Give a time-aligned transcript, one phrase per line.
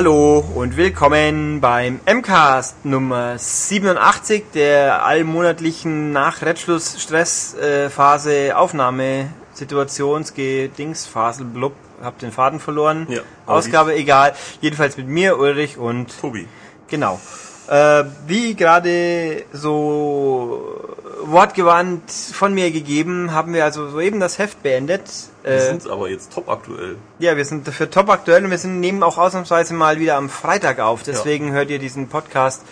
[0.00, 11.74] Hallo und willkommen beim MCAST Nummer 87 der allmonatlichen nach Rettschluss Stressphase Aufnahme Situationsgedingsphase blub
[12.02, 13.08] hab den Faden verloren.
[13.10, 14.32] Ja, Ausgabe egal.
[14.62, 16.48] Jedenfalls mit mir Ulrich und Tobi.
[16.88, 17.20] Genau.
[17.68, 20.82] Äh, wie gerade so
[21.24, 25.02] wortgewandt von mir gegeben, haben wir also soeben das Heft beendet.
[25.42, 26.96] Wir Äh, sind aber jetzt top aktuell.
[27.18, 30.28] ja, wir sind dafür top aktuell und wir sind nehmen auch ausnahmsweise mal wieder am
[30.28, 31.02] Freitag auf.
[31.02, 32.62] Deswegen hört ihr diesen Podcast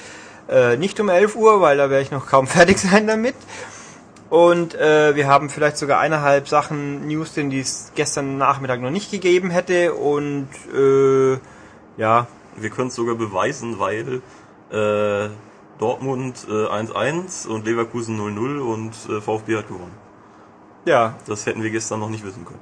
[0.48, 3.34] äh, nicht um 11 Uhr, weil da werde ich noch kaum fertig sein damit.
[4.30, 8.91] Und äh, wir haben vielleicht sogar eineinhalb Sachen News, drin, die es gestern Nachmittag noch
[8.91, 9.94] nicht gegeben hätte.
[9.94, 11.38] Und äh,
[11.96, 14.20] ja, Wir können es sogar beweisen, weil
[14.70, 15.30] äh,
[15.78, 19.92] Dortmund äh, 1-1 und Leverkusen 0-0 und äh, VfB hat gewonnen.
[20.89, 21.14] Ja.
[21.27, 22.61] Das hätten wir gestern noch nicht wissen können.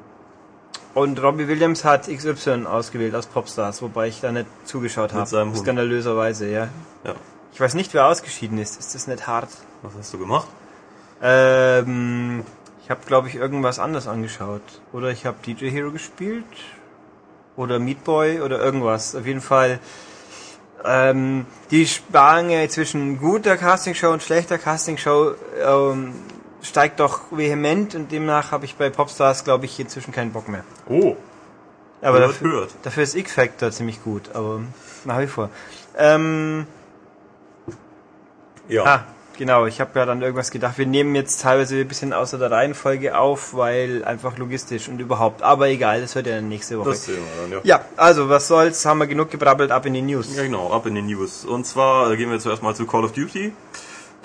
[0.94, 5.54] Und Robbie Williams hat XY ausgewählt aus Popstars, wobei ich da nicht zugeschaut habe.
[5.54, 6.68] Skandalöserweise, ja.
[7.04, 7.14] Ja.
[7.52, 8.78] Ich weiß nicht, wer ausgeschieden ist.
[8.78, 9.50] Ist das nicht hart?
[9.82, 10.48] Was hast du gemacht?
[11.22, 12.44] Ähm,
[12.82, 14.62] ich habe, glaube ich, irgendwas anderes angeschaut.
[14.92, 16.44] Oder ich habe DJ Hero gespielt.
[17.56, 19.14] Oder Meat Boy oder irgendwas.
[19.14, 19.80] Auf jeden Fall.
[20.84, 26.14] Ähm, die Spange zwischen guter Castingshow und schlechter Castingshow ähm,
[26.62, 30.64] steigt doch vehement und demnach habe ich bei Popstars, glaube ich, inzwischen keinen Bock mehr.
[30.88, 31.16] Oh,
[32.02, 32.70] Aber hört, dafür, hört.
[32.82, 34.60] dafür ist X-Factor ziemlich gut, aber
[35.04, 35.50] nach wie vor.
[35.96, 36.66] Ähm,
[38.68, 38.84] Ja.
[38.84, 39.04] Ah,
[39.38, 39.66] genau.
[39.66, 40.76] Ich habe ja dann irgendwas gedacht.
[40.76, 45.42] Wir nehmen jetzt teilweise ein bisschen außer der Reihenfolge auf, weil einfach logistisch und überhaupt.
[45.42, 46.90] Aber egal, das hört ja dann nächste Woche.
[46.90, 47.76] Das sehen wir dann, ja.
[47.78, 50.34] ja, also was soll's, haben wir genug gebrabbelt, ab in die News.
[50.34, 51.44] Ja, genau, ab in die News.
[51.44, 53.52] Und zwar äh, gehen wir zuerst mal zu Call of Duty.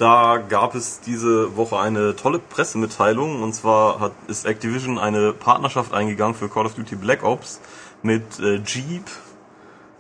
[0.02, 5.94] Da gab es diese Woche eine tolle Pressemitteilung und zwar hat, ist Activision eine Partnerschaft
[5.94, 7.62] eingegangen für Call of Duty Black Ops
[8.02, 9.04] mit äh, Jeep,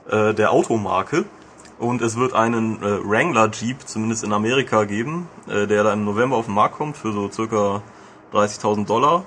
[0.09, 1.25] äh, der Automarke.
[1.77, 6.03] Und es wird einen äh, Wrangler Jeep, zumindest in Amerika, geben, äh, der da im
[6.03, 7.83] November auf den Markt kommt für so circa
[8.33, 9.23] 30.000 Dollar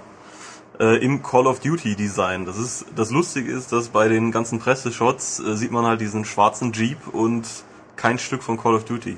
[0.80, 2.46] äh, im Call of Duty Design.
[2.46, 6.24] Das ist das Lustige ist, dass bei den ganzen Presseshots äh, sieht man halt diesen
[6.24, 7.46] schwarzen Jeep und
[7.94, 9.16] kein Stück von Call of Duty.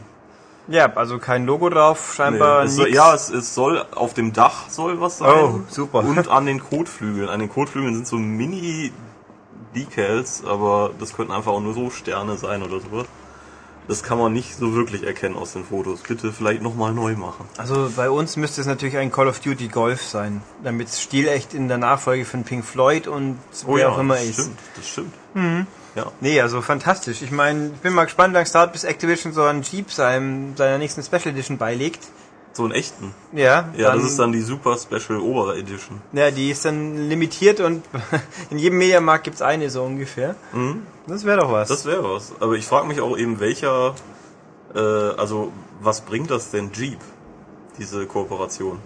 [0.68, 4.68] Ja, also kein Logo drauf, scheinbar es soll, ja, es, es soll auf dem Dach
[4.68, 5.30] soll was sein.
[5.30, 6.00] Oh, super.
[6.00, 7.28] Und an den Kotflügeln.
[7.28, 8.92] An den Kotflügeln sind so Mini
[9.74, 13.06] Decals, aber das könnten einfach auch nur so Sterne sein oder sowas.
[13.88, 16.00] Das kann man nicht so wirklich erkennen aus den Fotos.
[16.00, 17.44] Bitte vielleicht nochmal neu machen.
[17.56, 21.54] Also bei uns müsste es natürlich ein Call of Duty Golf sein, damit es stilecht
[21.54, 23.38] in der Nachfolge von Pink Floyd und
[23.68, 24.34] wer auch immer Oh das ist.
[24.34, 25.14] stimmt, das stimmt.
[25.96, 26.12] Ja.
[26.20, 27.22] Nee, also fantastisch.
[27.22, 29.90] Ich meine, ich bin mal gespannt, wie lange es dauert, bis Activision so einen Jeep
[29.90, 32.06] seinem, seiner nächsten Special Edition beilegt.
[32.52, 33.12] So einen echten.
[33.32, 36.00] Ja, Ja, das ist dann die Super Special Ober Edition.
[36.12, 37.82] Ja, die ist dann limitiert und
[38.50, 40.36] in jedem Mediamarkt gibt's eine so ungefähr.
[41.06, 41.68] Das wäre doch was.
[41.68, 42.32] Das wäre was.
[42.40, 43.94] Aber ich frage mich auch eben, welcher,
[44.74, 46.98] äh, also was bringt das denn Jeep,
[47.78, 48.78] diese Kooperation?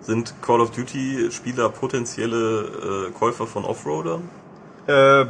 [0.00, 4.28] Sind Call of Duty Spieler potenzielle äh, Käufer von Offroadern?
[4.86, 5.26] äh,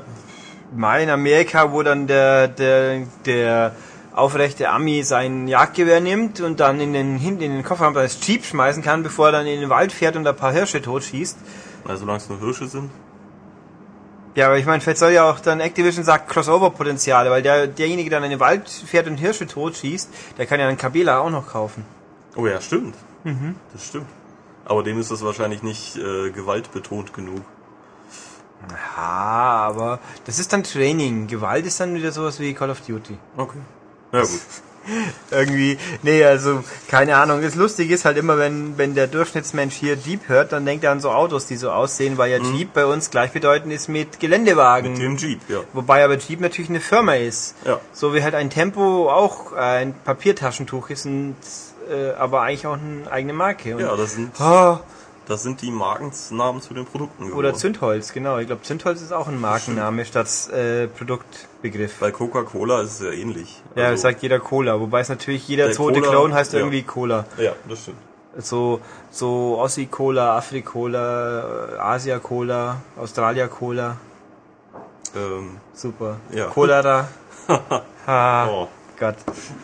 [0.75, 3.75] mal in Amerika, wo dann der, der, der
[4.15, 8.44] aufrechte Ami sein Jagdgewehr nimmt und dann in den, hinten in den Kofferraum seines Jeep
[8.44, 11.38] schmeißen kann, bevor er dann in den Wald fährt und ein paar Hirsche totschießt.
[11.87, 12.91] Na, solange es nur Hirsche sind.
[14.34, 18.09] Ja, aber ich meine, vielleicht soll ja auch dann Activision sagt Crossover-Potenziale, weil der, derjenige,
[18.09, 21.31] der dann in den Wald fährt und Hirsche totschießt, der kann ja dann Kabela auch
[21.31, 21.84] noch kaufen.
[22.34, 22.94] Oh ja, stimmt.
[23.72, 24.06] Das stimmt.
[24.65, 27.43] Aber dem ist das wahrscheinlich nicht äh, gewaltbetont genug.
[28.71, 31.27] Ja, aber das ist dann Training.
[31.27, 33.19] Gewalt ist dann wieder sowas wie Call of Duty.
[33.37, 33.59] Okay.
[34.12, 34.31] Ja gut.
[35.31, 37.41] Irgendwie, nee, also, keine Ahnung.
[37.41, 40.91] Das Lustige ist halt immer, wenn, wenn der Durchschnittsmensch hier Jeep hört, dann denkt er
[40.91, 44.93] an so Autos, die so aussehen, weil ja Jeep bei uns gleichbedeutend ist mit Geländewagen.
[44.94, 45.61] Mit dem Jeep, ja.
[45.73, 47.55] Wobei aber Jeep natürlich eine Firma ist.
[47.64, 47.79] Ja.
[47.93, 51.37] So wie halt ein Tempo auch ein Papiertaschentuch ist und,
[51.88, 53.76] äh, aber eigentlich auch eine eigene Marke.
[53.76, 54.81] Und, Ja, das sind, Ah,
[55.32, 57.38] das sind die Markennamen zu den Produkten geworden.
[57.38, 58.38] oder Zündholz, genau.
[58.38, 61.99] Ich glaube, Zündholz ist auch ein Markenname statt äh, Produktbegriff.
[61.99, 63.62] Bei Coca-Cola ist es ja ähnlich.
[63.75, 66.58] Ja, Also- sagt jeder Cola, wobei es natürlich jeder Der zweite Cola, Clone heißt ja.
[66.58, 67.25] irgendwie Cola.
[67.38, 67.99] Ja, das stimmt.
[68.37, 68.81] So,
[69.11, 73.96] so Aussie-Cola, Afri-Cola, äh, Asia-Cola, Australia-Cola.
[75.17, 76.17] Ähm, Super.
[76.31, 76.46] Ja.
[76.46, 77.08] Cholera.
[78.06, 78.69] ha, oh.
[78.99, 79.17] Gott.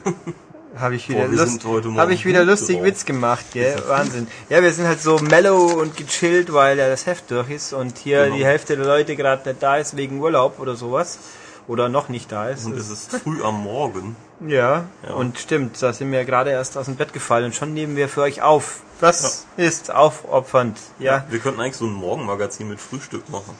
[0.76, 1.65] Habe ich wieder, Boah, Lust,
[1.97, 2.85] hab ich wieder lustig drauf.
[2.87, 3.82] Witz gemacht, gell?
[3.88, 4.29] Wahnsinn.
[4.49, 7.99] Ja, wir sind halt so mellow und gechillt, weil ja das Heft durch ist und
[7.99, 8.37] hier Genau.
[8.37, 11.19] die Hälfte der Leute gerade nicht da ist wegen Urlaub oder sowas.
[11.67, 12.65] Oder noch nicht da ist.
[12.65, 14.17] Und es ist früh am Morgen.
[14.47, 15.15] Ja, Ja.
[15.15, 18.09] und stimmt, da sind wir gerade erst aus dem Bett gefallen und schon nehmen wir
[18.09, 18.81] für euch auf.
[19.00, 21.25] Das ist aufopfernd, ja.
[21.29, 23.55] Wir könnten eigentlich so ein Morgenmagazin mit Frühstück machen.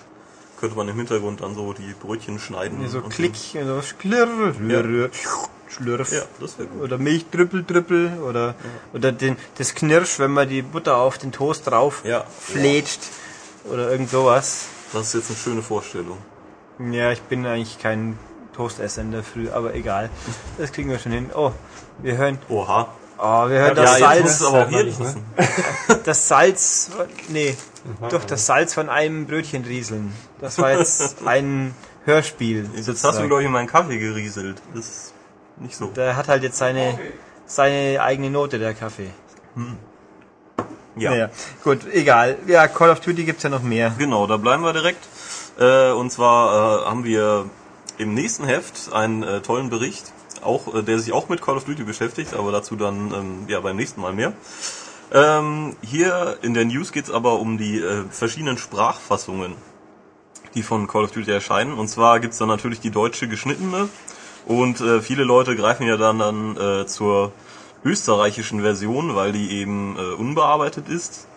[0.61, 2.78] könnte man im Hintergrund dann so die Brötchen schneiden.
[2.88, 5.11] So und Klick, so Schlirr, Schlirr,
[5.69, 6.12] Schlürf.
[6.12, 6.82] Ja, das wäre gut.
[6.82, 8.55] Oder Milchdrüppel, Drüppel oder,
[8.94, 12.25] oder den, das Knirsch, wenn man die Butter auf den Toast drauf Ja.
[12.41, 13.00] flätscht
[13.70, 14.67] oder irgend sowas.
[14.93, 16.19] Das ist jetzt eine schöne Vorstellung.
[16.91, 18.19] Ja, ich bin eigentlich kein
[18.55, 20.11] Toastesser in der Früh, aber egal.
[20.56, 21.31] Das kriegen wir schon hin.
[21.35, 21.53] Oh,
[22.03, 22.88] wir hören, Oha.
[23.19, 25.25] oh, wir hören Ja, das jetzt muss Salz, es aber auch hier lassen.
[26.05, 26.91] das Salz,
[27.29, 27.56] nee,
[28.11, 30.12] doch das Salz von einem Brötchen rieseln.
[30.41, 31.75] Das war jetzt ein
[32.05, 32.62] Hörspiel.
[32.75, 33.26] Jetzt hast du, sozusagen.
[33.29, 34.62] glaube ich, in meinen Kaffee gerieselt.
[34.75, 35.12] Das ist
[35.60, 35.87] nicht so.
[35.87, 36.99] Der hat halt jetzt seine,
[37.46, 39.10] seine eigene Note, der Kaffee.
[40.96, 41.10] Ja.
[41.10, 41.31] Naja,
[41.62, 42.38] gut, egal.
[42.46, 43.94] Ja, Call of Duty gibt's ja noch mehr.
[43.99, 45.06] Genau, da bleiben wir direkt.
[45.58, 47.49] Äh, und zwar äh, haben wir
[47.99, 50.12] im nächsten Heft einen äh, tollen Bericht,
[50.43, 53.76] auch der sich auch mit Call of Duty beschäftigt, aber dazu dann ähm, ja beim
[53.76, 54.32] nächsten Mal mehr.
[55.12, 59.54] Ähm, hier in der News geht's aber um die äh, verschiedenen Sprachfassungen,
[60.54, 61.75] die von Call of Duty erscheinen.
[61.75, 63.88] Und zwar gibt's dann natürlich die deutsche geschnittene
[64.49, 67.33] und äh, viele Leute greifen ja dann, dann äh, zur
[67.85, 71.29] österreichischen Version, weil die eben äh, unbearbeitet ist.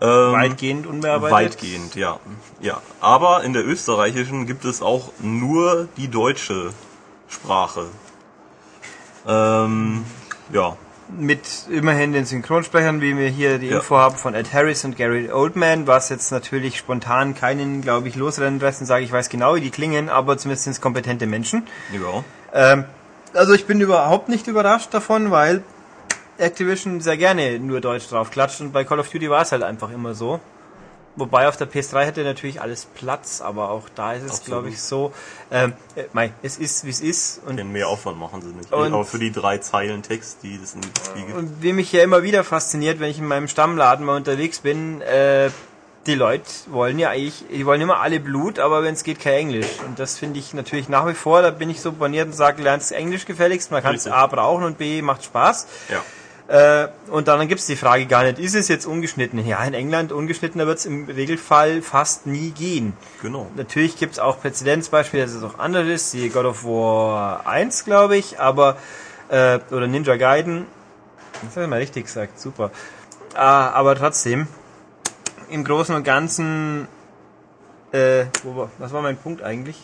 [0.00, 1.32] Ähm, Weitgehend unbearbeitet.
[1.32, 2.18] Weitgehend, ja.
[2.60, 2.80] ja.
[3.00, 6.72] Aber in der österreichischen gibt es auch nur die deutsche
[7.28, 7.86] Sprache.
[9.28, 10.04] Ähm,
[10.52, 10.76] ja.
[11.18, 13.76] Mit immerhin den Synchronsprechern, wie wir hier die Ja.
[13.76, 18.16] Info haben von Ed Harris und Gary Oldman, was jetzt natürlich spontan keinen, glaube ich,
[18.16, 21.26] losrennen lässt und sage, ich weiß genau, wie die klingen, aber zumindest sind es kompetente
[21.26, 21.66] Menschen.
[21.92, 22.24] Ja.
[22.54, 22.84] Ähm,
[23.34, 25.62] also ich bin überhaupt nicht überrascht davon, weil
[26.38, 29.62] Activision sehr gerne nur Deutsch drauf klatscht und bei Call of Duty war es halt
[29.62, 30.40] einfach immer so.
[31.14, 34.80] Wobei auf der PS3 hätte natürlich alles Platz, aber auch da ist es, glaube ich,
[34.80, 35.12] so.
[35.50, 37.42] Ähm, äh, mei, es ist, wie es ist.
[37.46, 38.72] Und Den mehr Aufwand machen sie nicht.
[38.72, 41.36] Und- Aber für die drei Zeilen Text, die das in die Spiel gibt.
[41.38, 45.02] Und wie mich ja immer wieder fasziniert, wenn ich in meinem Stammladen mal unterwegs bin,
[45.02, 45.50] äh,
[46.06, 49.34] die Leute wollen ja eigentlich, die wollen immer alle Blut, aber wenn es geht, kein
[49.34, 49.68] Englisch.
[49.86, 52.62] Und das finde ich natürlich nach wie vor, da bin ich so boniert und sage,
[52.62, 54.06] lernt Englisch gefälligst, man kann es.
[54.08, 55.66] A brauchen und B macht Spaß.
[55.90, 56.02] Ja.
[56.52, 59.42] Äh, und dann gibt's die Frage gar nicht, ist es jetzt ungeschnitten?
[59.46, 62.92] Ja, in England ungeschnittener wird's im Regelfall fast nie gehen.
[63.22, 63.50] Genau.
[63.56, 68.18] Natürlich gibt's auch Präzedenzbeispiele, dass es auch anders ist, wie God of War 1, glaube
[68.18, 68.76] ich, aber
[69.30, 70.66] äh, oder Ninja Gaiden.
[71.42, 72.70] Das hat er mal richtig gesagt, super.
[73.32, 74.46] Ah, aber trotzdem,
[75.48, 76.86] im Großen und Ganzen,
[77.92, 79.78] äh, wo war, was war mein Punkt eigentlich?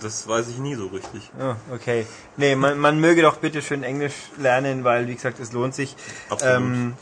[0.00, 1.30] Das weiß ich nie so richtig.
[1.40, 2.06] Oh, okay.
[2.36, 5.94] Nee, man, man möge doch bitte schön Englisch lernen, weil, wie gesagt, es lohnt sich.
[6.28, 6.56] Absolut.
[6.56, 6.94] Ähm,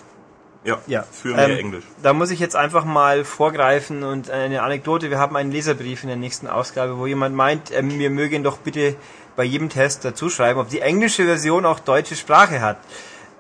[0.65, 0.79] ja.
[0.87, 1.05] ja.
[1.11, 1.85] Für mehr Ähm, Englisch.
[2.03, 5.11] Da muss ich jetzt einfach mal vorgreifen und eine Anekdote.
[5.11, 8.59] Wir haben einen Leserbrief in der nächsten Ausgabe, wo jemand meint, ähm, wir mögen doch
[8.59, 8.97] bitte
[9.37, 12.79] bei jedem Test dazu schreiben, ob die englische Version auch deutsche Sprache hat.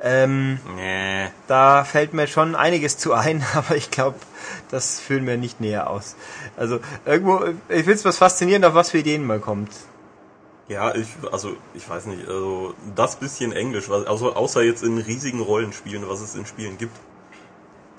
[0.03, 1.29] Ähm, Nee.
[1.47, 4.17] da fällt mir schon einiges zu ein, aber ich glaube,
[4.71, 6.17] das führen wir nicht näher aus.
[6.57, 9.71] Also irgendwo, ich finde es was faszinierend, auf was für Ideen man kommt.
[10.69, 14.97] Ja, ich, also, ich weiß nicht, also, das bisschen Englisch, was, also, außer jetzt in
[14.99, 16.97] riesigen Rollenspielen, was es in Spielen gibt.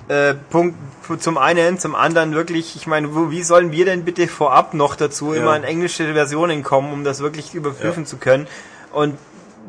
[0.08, 0.76] Äh, Punkt
[1.20, 4.96] zum einen, zum anderen wirklich, ich meine, wo, wie sollen wir denn bitte vorab noch
[4.96, 5.42] dazu Ja.
[5.42, 8.10] immer in englische Versionen kommen, um das wirklich überprüfen Ja.
[8.10, 8.48] zu können?
[8.92, 9.18] Und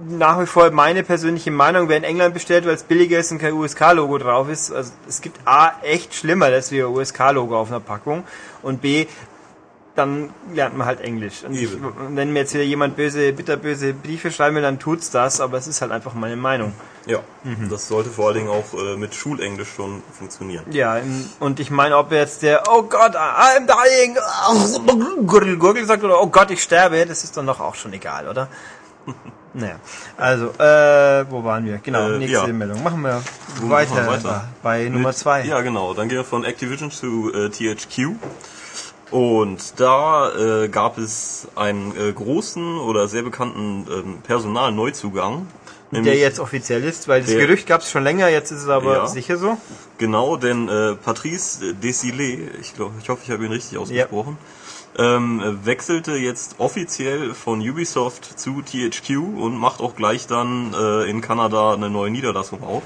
[0.08, 3.38] nach wie vor meine persönliche Meinung, wer in England bestellt, weil es billiger ist und
[3.38, 7.80] kein USK-Logo drauf ist, also es gibt A, echt schlimmer, dass wir USK-Logo auf einer
[7.80, 8.24] Packung
[8.62, 9.06] und B,
[9.96, 11.42] dann lernt man halt Englisch.
[11.44, 11.70] Und ich,
[12.10, 15.66] wenn mir jetzt wieder jemand böse, bitterböse Briefe schreiben will, dann tut's das, aber es
[15.66, 16.74] ist halt einfach meine Meinung.
[17.06, 17.20] Ja.
[17.44, 17.68] Mhm.
[17.70, 20.64] Das sollte vor allen Dingen auch äh, mit Schulenglisch schon funktionieren.
[20.70, 21.00] Ja,
[21.40, 24.16] und ich meine, ob jetzt der Oh Gott, I'm dying,
[25.26, 28.28] Gurgel, Gurgel sagt oder Oh Gott, ich sterbe, das ist dann doch auch schon egal,
[28.28, 28.48] oder?
[29.54, 29.76] naja,
[30.16, 31.78] also, äh, wo waren wir?
[31.78, 32.52] Genau, Äh, nächste ja.
[32.52, 32.82] Meldung.
[32.82, 33.22] Machen wir
[33.60, 34.48] Wo weiter, machen wir weiter?
[34.62, 35.44] bei Nummer Mit- zwei.
[35.44, 35.94] Ja, genau.
[35.94, 38.14] Dann gehen wir von Activision zu äh, THQ.
[39.10, 40.32] Und da
[40.64, 45.46] äh, gab es einen äh, großen oder sehr bekannten ähm, Personalneuzugang.
[45.92, 48.68] der jetzt offiziell ist, weil das der- Gerücht gab es schon länger, jetzt ist es
[48.68, 49.06] aber Ja.
[49.06, 49.56] sicher so.
[49.98, 54.36] Genau, denn äh, Patrice Desilets, ich glaube, ich hoffe, ich habe ihn richtig ausgesprochen,
[54.98, 61.20] ähm, wechselte jetzt offiziell von Ubisoft zu THQ und macht auch gleich dann äh, in
[61.20, 62.82] Kanada eine neue Niederlassung auf.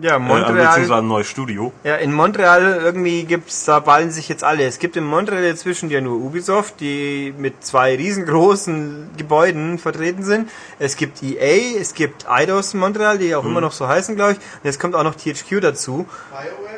[0.00, 0.54] Ja, Äh, Montreal.
[0.54, 1.70] beziehungsweise ein neues Studio.
[1.84, 4.64] Ja, in Montreal irgendwie gibt's, da ballen sich jetzt alle.
[4.64, 10.48] Es gibt in Montreal inzwischen ja nur Ubisoft, die mit zwei riesengroßen Gebäuden vertreten sind.
[10.78, 14.32] Es gibt EA, es gibt Eidos in Montreal, die auch immer noch so heißen, glaube
[14.32, 14.38] ich.
[14.38, 16.06] Und jetzt kommt auch noch THQ dazu.
[16.30, 16.71] BioWare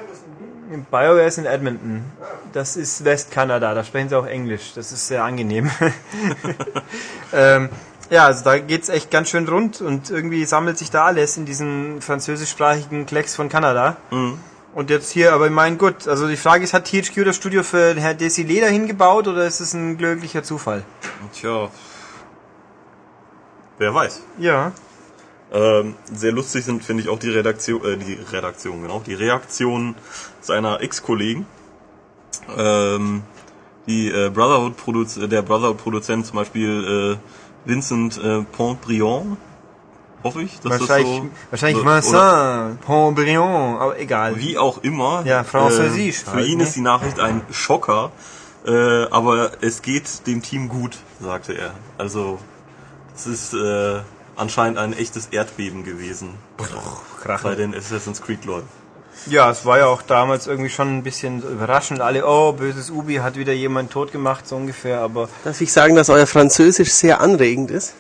[1.26, 2.04] ist in Edmonton.
[2.52, 4.72] Das ist Westkanada, da sprechen sie auch Englisch.
[4.74, 5.70] Das ist sehr angenehm.
[7.32, 7.68] ähm,
[8.10, 11.46] ja, also da geht's echt ganz schön rund und irgendwie sammelt sich da alles in
[11.46, 13.96] diesen französischsprachigen Klecks von Kanada.
[14.10, 14.38] Mhm.
[14.74, 17.62] Und jetzt hier, aber ich meine, gut, also die Frage ist, hat THQ das Studio
[17.62, 20.84] für Herr Desilé dahin gebaut oder ist es ein glücklicher Zufall?
[21.32, 21.70] Tja.
[23.78, 24.22] Wer weiß.
[24.38, 24.72] Ja.
[25.54, 29.94] Ähm, sehr lustig sind, finde ich, auch die Redaktion, äh, die Redaktion, genau, die Reaktionen
[30.40, 31.46] seiner Ex-Kollegen.
[32.56, 33.22] Ähm,
[33.86, 37.18] die äh, Brotherhood Produz der Brotherhood-Produzent zum Beispiel
[37.64, 39.36] äh, Vincent äh, Pontbriand,
[40.24, 41.94] hoffe ich, dass Wahrscheinlich, das so wahrscheinlich oder-
[42.72, 44.36] Vincent, Pontbriand, aber egal.
[44.40, 45.22] wie auch immer.
[45.24, 46.64] Ja, Französisch Äh, für halt, ihn ne?
[46.64, 48.10] ist die Nachricht ein Schocker,
[48.66, 51.74] äh, aber es geht dem Team gut, sagte er.
[51.98, 52.38] Also
[53.14, 54.00] es ist äh,
[54.36, 56.64] anscheinend ein echtes Erdbeben gewesen bei
[57.22, 57.56] Krachen.
[57.56, 58.68] den Assassin's Creed Leuten.
[59.26, 62.00] Ja, es war ja auch damals irgendwie schon ein bisschen so überraschend.
[62.00, 65.94] Alle, oh, böses Ubi hat wieder jemand tot gemacht, so ungefähr, aber Darf ich sagen,
[65.94, 67.94] dass euer Französisch sehr anregend ist?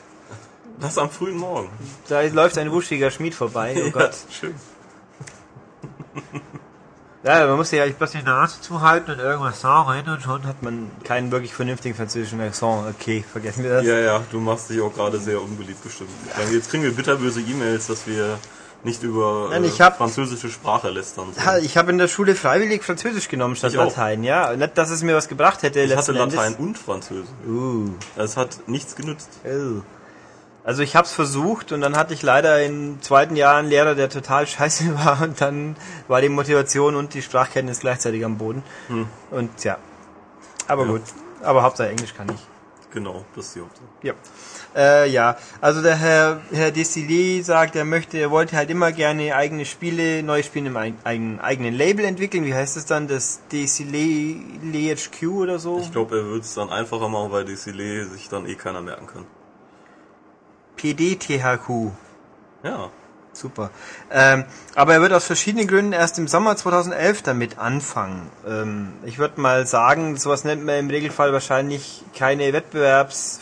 [0.80, 1.70] Das am frühen Morgen.
[2.08, 4.10] da läuft ein wuschiger Schmied vorbei, oh Gott.
[4.12, 4.54] Ja, schön.
[7.24, 10.62] Ja, man muss ja eigentlich bloß die Nase zuhalten und irgendwas sagen und schon hat
[10.62, 12.94] man keinen wirklich vernünftigen französischen Accent.
[13.00, 13.84] Okay, vergessen wir das.
[13.86, 16.10] Ja, ja, du machst dich auch gerade sehr unbeliebt bestimmt.
[16.36, 18.38] Weil Jetzt kriegen wir bitterböse E-Mails, dass wir
[18.82, 21.28] nicht über Nein, äh, ich hab- französische Sprache lästern.
[21.32, 21.64] Sollen.
[21.64, 23.84] Ich habe in der Schule freiwillig Französisch genommen statt Ich auch.
[23.86, 24.54] Latein, ja.
[24.54, 25.80] Nicht, dass es mir was gebracht hätte.
[25.80, 26.58] Ich hatte Latein Endes.
[26.60, 27.30] und Französisch.
[27.48, 29.30] Uh, Es hat nichts genützt.
[29.46, 29.80] oh.
[30.64, 33.94] Also ich habe es versucht und dann hatte ich leider im zweiten Jahr einen Lehrer,
[33.94, 35.76] der total scheiße war und dann
[36.08, 38.62] war die Motivation und die Sprachkenntnis gleichzeitig am Boden.
[39.30, 39.76] Und ja,
[40.66, 40.92] aber Ja.
[40.92, 41.02] gut.
[41.42, 42.40] Aber Hauptsache Englisch kann ich.
[42.94, 43.84] Genau, das ist die Hauptsache.
[44.02, 44.14] Ja.
[44.76, 49.34] Äh, ja, also der Herr, Herr Desilé sagt, er möchte, er wollte halt immer gerne
[49.34, 52.44] eigene Spiele, neue Spiele im eig- eigenen, eigenen Label entwickeln.
[52.46, 53.06] Wie heißt es dann?
[53.08, 55.80] Das Desilé LHQ oder so?
[55.80, 59.06] Ich glaube, er wird es dann einfacher machen, weil Silé sich dann eh keiner merken
[59.08, 59.26] kann.
[60.84, 61.92] PDTHQ.
[62.62, 62.90] Ja.
[63.32, 63.70] Super.
[64.12, 64.44] Ähm,
[64.76, 68.30] aber er wird aus verschiedenen Gründen erst im Sommer 2011 damit anfangen.
[68.46, 73.40] Ähm, ich würde mal sagen, sowas nennt man im Regelfall wahrscheinlich keine Wettbewerbs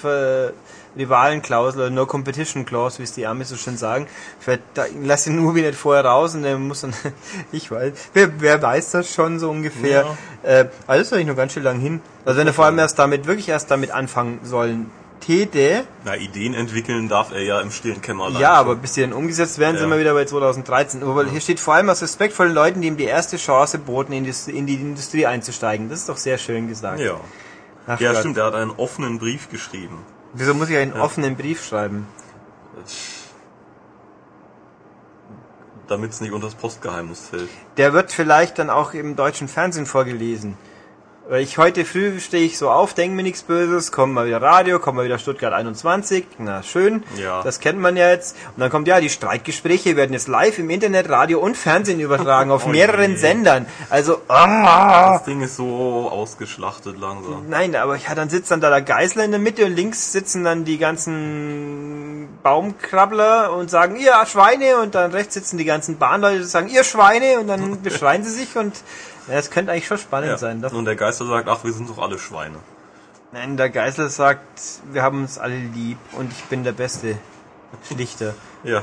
[0.97, 4.07] Rivalen-Klausel oder No Competition Clause, wie es die Amis so schön sagen.
[4.41, 6.95] Vielleicht da, lass den Ubi nicht vorher raus und der muss dann,
[7.53, 10.17] ich weiß, wer, wer weiß das schon so ungefähr.
[10.43, 12.01] Äh, also das ist eigentlich noch ganz schön lang hin.
[12.25, 14.91] Also wenn er vor allem erst damit, wirklich erst damit anfangen sollen
[15.23, 18.41] täte, Na, Ideen entwickeln darf er ja im stillen Kämmerlein.
[18.43, 19.95] ja, aber bis die dann umgesetzt werden, sind Ja.
[19.97, 21.03] wir wieder bei 2013.
[21.03, 23.79] Aber hier steht vor allem aus Respekt vor den Leuten, die ihm die erste Chance
[23.79, 25.89] boten, in die, in die Industrie einzusteigen.
[25.89, 27.01] Das ist doch sehr schön gesagt.
[27.01, 27.19] Ja.
[27.87, 28.21] Ach Ja, Gott.
[28.21, 29.99] stimmt, er hat einen offenen Brief geschrieben.
[30.35, 32.07] Wieso muss ich einen offenen Brief schreiben?
[35.89, 37.49] Damit es nicht unter das Postgeheimnis fällt.
[37.77, 40.57] Der wird vielleicht dann auch im deutschen Fernsehen vorgelesen.
[41.33, 44.43] Weil ich heute früh stehe ich so auf, denke mir nichts Böses, kommt mal wieder
[44.43, 47.43] Radio, kommt mal wieder Stuttgart 21, na schön, Ja.
[47.43, 48.37] das kennt man ja jetzt.
[48.55, 52.51] Und dann kommt ja, die Streitgespräche werden jetzt live im Internet, Radio und Fernsehen übertragen,
[52.51, 53.17] auf Oh mehreren je.
[53.17, 53.65] Sendern.
[53.89, 57.47] Also, ah, Das Ding ist so ausgeschlachtet langsam.
[57.49, 60.45] Nein, aber ja, dann sitzt dann da der Geißler in der Mitte und links sitzen
[60.45, 66.43] dann die ganzen Baumkrabbler und sagen, ihr Schweine und dann rechts sitzen die ganzen Bahnleute
[66.43, 68.75] und sagen, ihr Schweine und dann beschreien sie sich und
[69.29, 70.39] ja, das könnte eigentlich schon spannend Ja.
[70.39, 70.61] sein.
[70.63, 70.73] Doch.
[70.73, 72.57] Und der Geister sagt, ach, wir sind doch alle Schweine.
[73.33, 74.43] Nein, der Geißler sagt,
[74.93, 77.17] wir haben uns alle lieb und ich bin der beste
[77.87, 78.35] Schlichter.
[78.63, 78.83] Ja,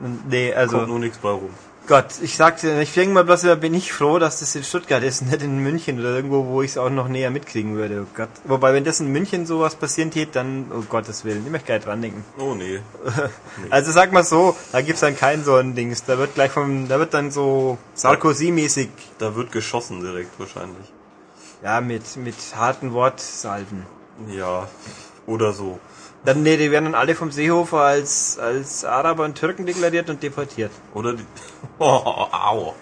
[0.00, 1.50] Und nee, also kommt nur nichts bei rum.
[1.88, 5.02] Gott, ich sagte, ich denke mal bloß, immer, bin ich froh, dass das in Stuttgart
[5.02, 8.02] ist, nicht in München oder irgendwo, wo ich es auch noch näher mitkriegen würde.
[8.04, 8.28] Oh Gott.
[8.44, 11.76] Wobei, wenn das in München sowas passieren tät, dann, oh Gottes Willen, ich möchte gar
[11.76, 12.24] nicht dran denken.
[12.38, 12.80] Oh nee.
[13.70, 16.04] Also sag mal so, da gibt's dann kein so ein Dings.
[16.04, 20.92] Da wird gleich vom, da wird dann so Sarkozy-mäßig, Da wird geschossen direkt wahrscheinlich.
[21.62, 23.86] ja, mit, mit harten Wortsalben.
[24.28, 24.68] Ja,
[25.26, 25.78] oder so.
[26.24, 30.22] Dann, nee, die werden dann alle vom Seehofer als, als Araber und Türken deklariert und
[30.22, 30.72] deportiert.
[30.94, 31.24] Oder die.
[31.78, 32.74] Oh, au.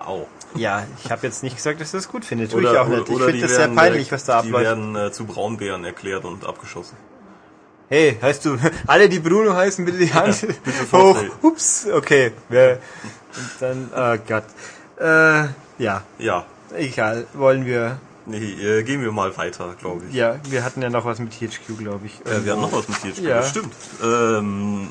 [0.00, 0.26] Au.
[0.56, 2.48] Ja, ich habe jetzt nicht gesagt, dass ich das gut finde.
[2.48, 3.08] Tue ich Oder, auch nicht.
[3.08, 4.64] Ich finde die das sehr peinlich, direkt- was da Die abläuft.
[4.64, 6.96] werden äh, zu Braunbären erklärt und abgeschossen.
[7.88, 11.18] Hey, heißt du, alle die Bruno heißen, bitte die Hand bitte hoch.
[11.42, 12.32] Ups, okay.
[12.50, 12.78] Und
[13.60, 14.44] dann, oh Gott.
[14.98, 15.48] Äh,
[15.82, 16.44] ja, Ja.
[16.76, 17.26] egal.
[17.34, 20.14] Wollen wir, Nee, äh, gehen wir mal weiter, glaube ich.
[20.14, 22.20] ja, wir hatten ja noch was mit THQ, glaube ich.
[22.24, 23.42] Äh, wir haben noch was mit THQ, Ja.
[23.42, 23.74] stimmt.
[24.02, 24.88] Ähm,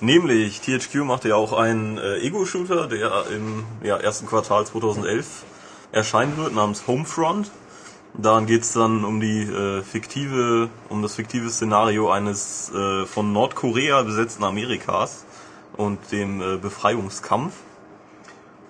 [0.00, 5.26] nämlich, THQ machte ja auch einen äh, Ego-Shooter, der im ja, ersten Quartal 2011
[5.92, 7.50] erscheinen wird, namens Homefront.
[8.14, 14.02] Daran geht's dann um die äh, fiktive, um das fiktive Szenario eines äh, von Nordkorea
[14.02, 15.24] besetzten Amerikas
[15.76, 17.54] und dem äh, Befreiungskampf.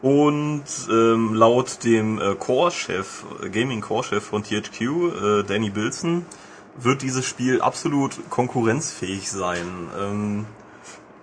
[0.03, 6.27] Und ähm, laut dem äh, Core-Chef, äh, Gaming-Core-Chef von THQ, äh, Danny Bilson,
[6.77, 9.89] wird dieses Spiel absolut konkurrenzfähig sein.
[9.99, 10.47] Ähm,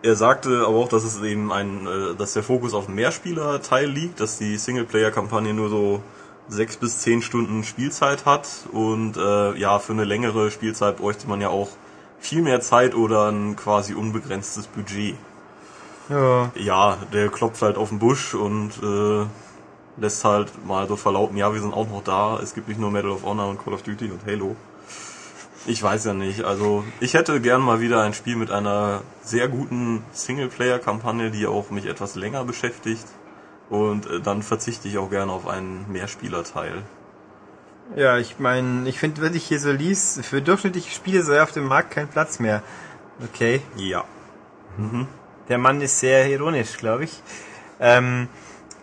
[0.01, 4.21] er sagte aber auch, dass es eben ein, äh, dass der Fokus auf Mehrspieler-Teil liegt,
[4.21, 6.01] dass die Singleplayer-Kampagne nur so
[6.47, 11.41] sechs bis zehn Stunden Spielzeit hat und äh, ja, für eine längere Spielzeit bräuchte man
[11.41, 11.69] ja auch
[12.19, 15.15] viel mehr Zeit oder ein quasi unbegrenztes Budget.
[16.09, 16.51] Ja.
[16.55, 19.25] Ja, der klopft halt auf den Busch und äh,
[19.97, 22.91] lässt halt mal so verlauten, ja, wir sind auch noch da, es gibt nicht nur
[22.91, 24.55] Medal of Honor und Call of Duty und Halo.
[25.65, 29.49] Ich weiß ja nicht, also ich hätte gern mal wieder ein Spiel mit einer sehr
[29.49, 33.05] guten Singleplayer-Kampagne, die auch mich etwas länger beschäftigt
[33.69, 36.83] und äh, dann verzichte ich auch gerne auf einen Mehrspielerteil.
[37.95, 41.51] Ja, ich meine, ich finde, wenn ich hier so lies, für durchschnittliche Spiele sei auf
[41.51, 42.61] dem Markt kein Platz mehr.
[43.23, 43.61] Okay.
[43.75, 44.05] Ja.
[45.49, 47.21] Der Mann ist sehr ironisch, glaube ich.
[47.79, 48.27] Ähm,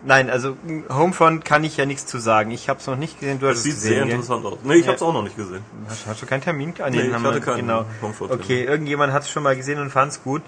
[0.03, 0.57] nein, also
[0.89, 2.51] Homefront kann ich ja nichts zu sagen.
[2.51, 3.39] Ich habe es noch nicht gesehen.
[3.39, 4.11] Du hast Das es sieht gesehen, sehr gell?
[4.15, 4.57] interessant aus.
[4.63, 4.91] Nee, ich Ja.
[4.91, 5.63] hab's auch noch nicht gesehen.
[5.87, 6.73] Hast, hast du keinen Termin?
[6.79, 7.85] Ah, Nee, ich haben hatte wir- keinen Genau.
[8.01, 8.43] Homefront-Termin.
[8.43, 10.41] Okay, irgendjemand hat es schon mal gesehen und fand es gut.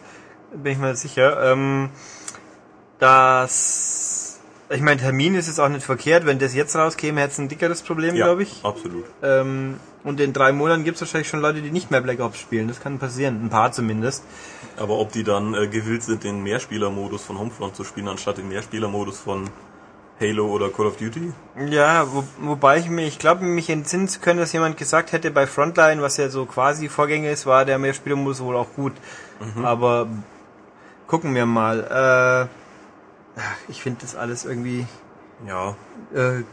[0.54, 1.52] Bin ich mir sicher.
[1.52, 1.90] Ähm,
[3.00, 4.09] das,
[4.70, 6.26] ich meine, Termin ist jetzt auch nicht verkehrt.
[6.26, 8.60] Wenn das jetzt rauskäme, hätte es ein dickeres Problem, Ja, glaube ich.
[8.64, 9.06] absolut.
[9.24, 12.40] Ähm, und in drei Monaten gibt es wahrscheinlich schon Leute, die nicht mehr Black Ops
[12.40, 12.68] spielen.
[12.68, 13.46] Das kann passieren.
[13.46, 14.24] Ein paar zumindest.
[14.78, 18.48] Aber ob die dann äh, gewillt sind, den Mehrspielermodus von Homefront zu spielen, anstatt den
[18.48, 19.50] Mehrspielermodus von
[20.22, 21.34] Halo oder Call of Duty?
[21.70, 25.32] Ja, wo, wobei ich mir, ich glaube, mich entsinnen zu können, dass jemand gesagt hätte,
[25.32, 28.94] bei Frontline, was ja so quasi Vorgänger ist, war der Mehrspielermodus wohl auch gut.
[29.64, 30.08] Aber
[31.08, 32.48] gucken wir mal.
[32.50, 32.59] Äh,
[33.68, 34.86] ich finde das alles irgendwie
[35.48, 35.76] Ja,
[36.14, 36.44] äh,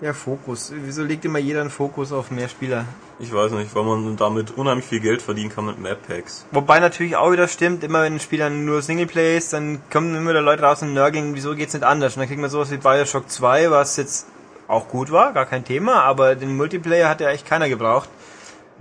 [0.00, 0.72] der Fokus.
[0.74, 2.84] Wieso legt immer jeder einen Fokus auf Mehrspieler?
[3.20, 6.44] ich weiß nicht, weil man damit unheimlich viel Geld verdienen kann mit Map Packs.
[6.50, 10.14] Wobei natürlich auch wieder stimmt, immer wenn ein Spiel dann nur Singleplay ist, dann kommen
[10.16, 12.14] immer wieder Leute raus und nörgeln, wieso geht's nicht anders?
[12.16, 14.26] Und dann kriegt man sowas wie Bioshock 2, was jetzt
[14.66, 18.08] auch gut war, gar kein Thema, aber den Multiplayer hat ja echt keiner gebraucht.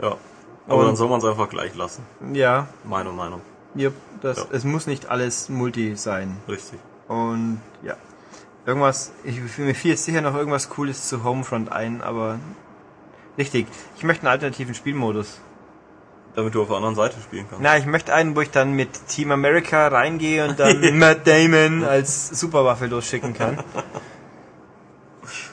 [0.01, 0.17] Ja.
[0.67, 2.03] Aber Und- dann soll man es einfach gleich lassen.
[2.34, 3.41] Ja, Meine Meinung.
[3.76, 4.45] ja das, Ja.
[4.52, 6.38] es muss nicht alles Multi sein.
[6.47, 6.80] Richtig.
[7.13, 7.95] Und ja,
[8.65, 12.39] irgendwas, ich, mir fiel jetzt sicher noch irgendwas Cooles zu Homefront ein, aber
[13.38, 15.39] richtig, ich möchte einen alternativen Spielmodus.
[16.36, 17.62] Damit du auf der anderen Seite spielen kannst.
[17.62, 21.84] Na, ich möchte einen, wo ich dann mit Team America reingehe und dann Matt Damon
[21.84, 23.60] als Superwaffe losschicken kann.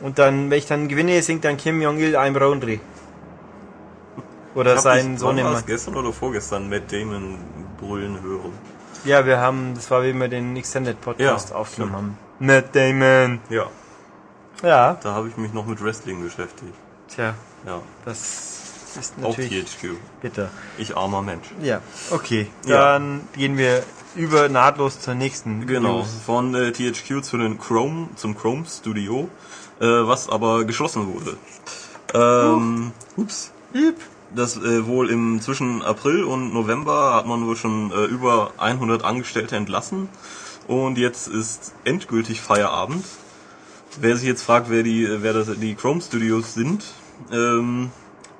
[0.01, 2.81] Und dann, wenn ich dann gewinne, singt dann Kim Jong-il I'm Roundry.
[4.55, 5.61] Oder Ich sein Sohn immer.
[5.61, 7.37] gestern oder vorgestern Matt Damon
[7.79, 8.53] brüllen hören.
[9.04, 12.18] Ja, wir haben, das war wie wir den Extended Podcast Ja, aufgenommen haben.
[12.38, 13.40] Matt Damon.
[13.48, 13.66] Ja,
[14.62, 14.98] Ja.
[15.02, 16.74] da habe ich mich noch mit Wrestling beschäftigt.
[17.08, 17.34] Tja,
[17.66, 18.16] Ja, das
[18.98, 19.96] ist auch natürlich THQ.
[20.20, 20.50] bitter.
[20.78, 21.46] Ich armer Mensch.
[21.62, 22.48] Ja, okay.
[22.66, 22.92] Ja.
[22.92, 23.82] Dann gehen wir
[24.16, 25.66] über nahtlos zur nächsten.
[25.66, 26.08] Genau, News.
[26.26, 29.28] von äh, THQ zu den Chrome, zum Chrome Studio,
[29.80, 31.36] äh, was aber geschlossen wurde.
[32.12, 33.52] Ähm, ups.
[34.35, 39.05] Das äh, wohl im zwischen April und November hat man wohl schon äh, über 100
[39.05, 40.09] Angestellte entlassen
[40.69, 43.05] und jetzt ist endgültig Feierabend.
[44.01, 46.85] Wer sich jetzt fragt, wer die, wer das, die Chrome Studios sind,
[47.33, 47.90] ähm,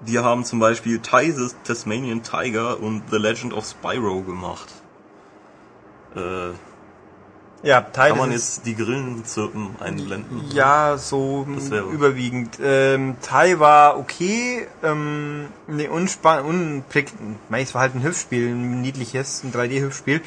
[0.07, 4.69] die haben zum Beispiel the Tasmanian Tiger und The Legend of Spyro gemacht.
[6.15, 6.53] Äh,
[7.63, 10.47] Ja, Teil kann man ist- jetzt die Grillen zirpen einblenden?
[10.53, 11.47] Ja, so
[11.93, 12.59] überwiegend.
[12.63, 17.37] Ähm, Thai war okay, ähm, ne, unspann, unprickelnd.
[17.53, 20.23] Es war halt ein Hüpfspiel, ein niedliches, ein 3D-Hüpfspiel.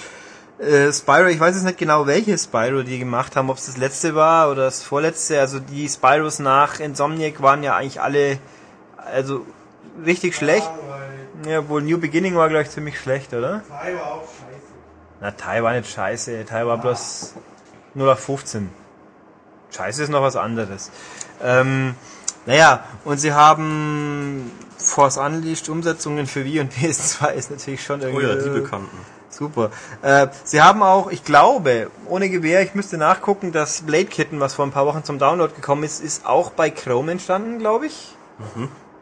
[0.59, 3.77] Äh, Spyro, ich weiß jetzt nicht genau, welches Spyro die gemacht haben, ob es das
[3.77, 5.39] letzte war oder das vorletzte.
[5.39, 8.37] Also die Spyros nach Insomniac waren ja eigentlich alle,
[8.95, 9.43] also
[10.05, 10.69] richtig schlecht.
[11.47, 13.63] Ja, wohl New Beginning war, glaube ich, ziemlich schlecht, oder?
[13.67, 14.52] Thai war auch scheiße.
[15.23, 16.43] Na, Thai war nicht scheiße.
[16.43, 17.35] Thai war bloß
[17.93, 18.69] 0 auf 15.
[19.71, 20.91] Scheiße ist noch was anderes.
[21.41, 21.95] Ähm,
[22.45, 28.05] naja, und sie haben Force Unleashed Umsetzungen für Wii und PS2 ist natürlich schon Oh
[28.05, 28.97] irgendwie ja, die Bekannten.
[29.29, 29.71] super.
[30.01, 34.55] Äh, sie haben auch, ich glaube, ohne Gewehr, ich müsste nachgucken, das Blade Kitten, was
[34.55, 38.17] vor ein paar Wochen zum Download gekommen ist, ist auch bei Chrome entstanden, glaube ich.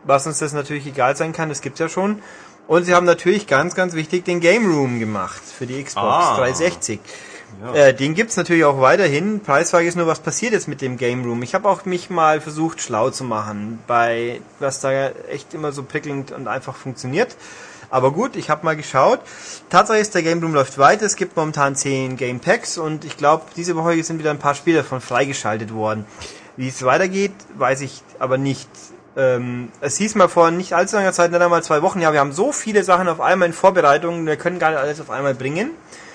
[0.04, 2.22] Was uns das natürlich egal sein kann, das gibt's ja schon.
[2.72, 6.38] Und sie haben natürlich ganz, ganz wichtig den Game Room gemacht für die Xbox Ah.
[6.38, 7.02] 360.
[7.62, 7.74] Ja.
[7.74, 9.42] Äh, den gibt's natürlich auch weiterhin.
[9.42, 11.44] Preisfrage ist nur, was passiert jetzt mit dem Game Room.
[11.44, 15.84] Ich habe auch mich mal versucht, schlau zu machen, bei was da echt immer so
[15.84, 17.36] prickelnd und einfach funktioniert.
[17.90, 19.20] Aber gut, ich habe mal geschaut.
[19.70, 21.06] Tatsache ist, der Game Room läuft weiter.
[21.06, 24.56] Es gibt momentan 10 Game Packs und ich glaube, diese Woche sind wieder ein paar
[24.56, 26.06] Spiele davon freigeschaltet worden.
[26.56, 28.70] Wie es weitergeht, weiß ich aber nicht.
[29.18, 32.20] Ähm, es hieß mal vor nicht allzu langer Zeit, nicht einmal zwei Wochen, ja, wir
[32.20, 35.36] haben so viele Sachen auf einmal in Vorbereitung, wir können gar nicht alles auf einmal
[35.36, 35.72] bringen.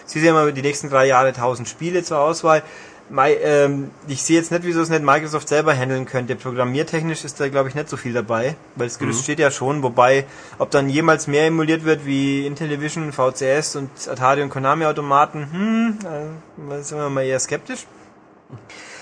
[0.06, 2.62] Sie sehen mal die nächsten drei Jahre 1000 Spiele zur Auswahl.
[3.08, 6.34] Mai, ähm, ich sehe jetzt nicht, wieso es nicht Microsoft selber handeln könnte.
[6.34, 9.84] Programmiertechnisch ist da, glaube ich, nicht so viel dabei, weil das Gerüst steht ja schon.
[9.84, 10.24] Wobei,
[10.58, 16.68] ob dann jemals mehr emuliert wird wie Intellivision, VCS und Atari und Konami-Automaten, hm, äh,
[16.68, 17.86] da sind wir mal eher skeptisch.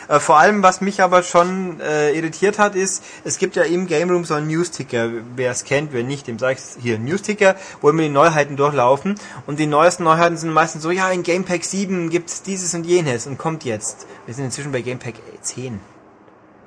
[0.08, 3.86] Äh, vor allem, was mich aber schon äh, irritiert hat, ist, es gibt ja im
[3.86, 5.10] Game Room so einen Newsticker.
[5.36, 9.16] Wer es kennt, wer nicht, dem sage ich hier, Newsticker, wo immer die Neuheiten durchlaufen.
[9.46, 12.84] Und die neuesten Neuheiten sind meistens so, ja, in Game Pack 7 gibt's dieses und
[12.84, 14.06] jenes und kommt jetzt.
[14.26, 15.80] Wir sind inzwischen bei Game Pack 10.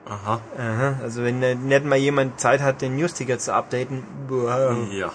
[0.10, 0.40] Aha.
[0.58, 4.78] Aha, also wenn äh, nicht mal jemand Zeit hat, den Newsticker zu updaten, boah.
[4.92, 5.12] Ja.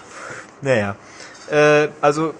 [0.61, 0.95] Naja.
[1.49, 2.33] Äh, also,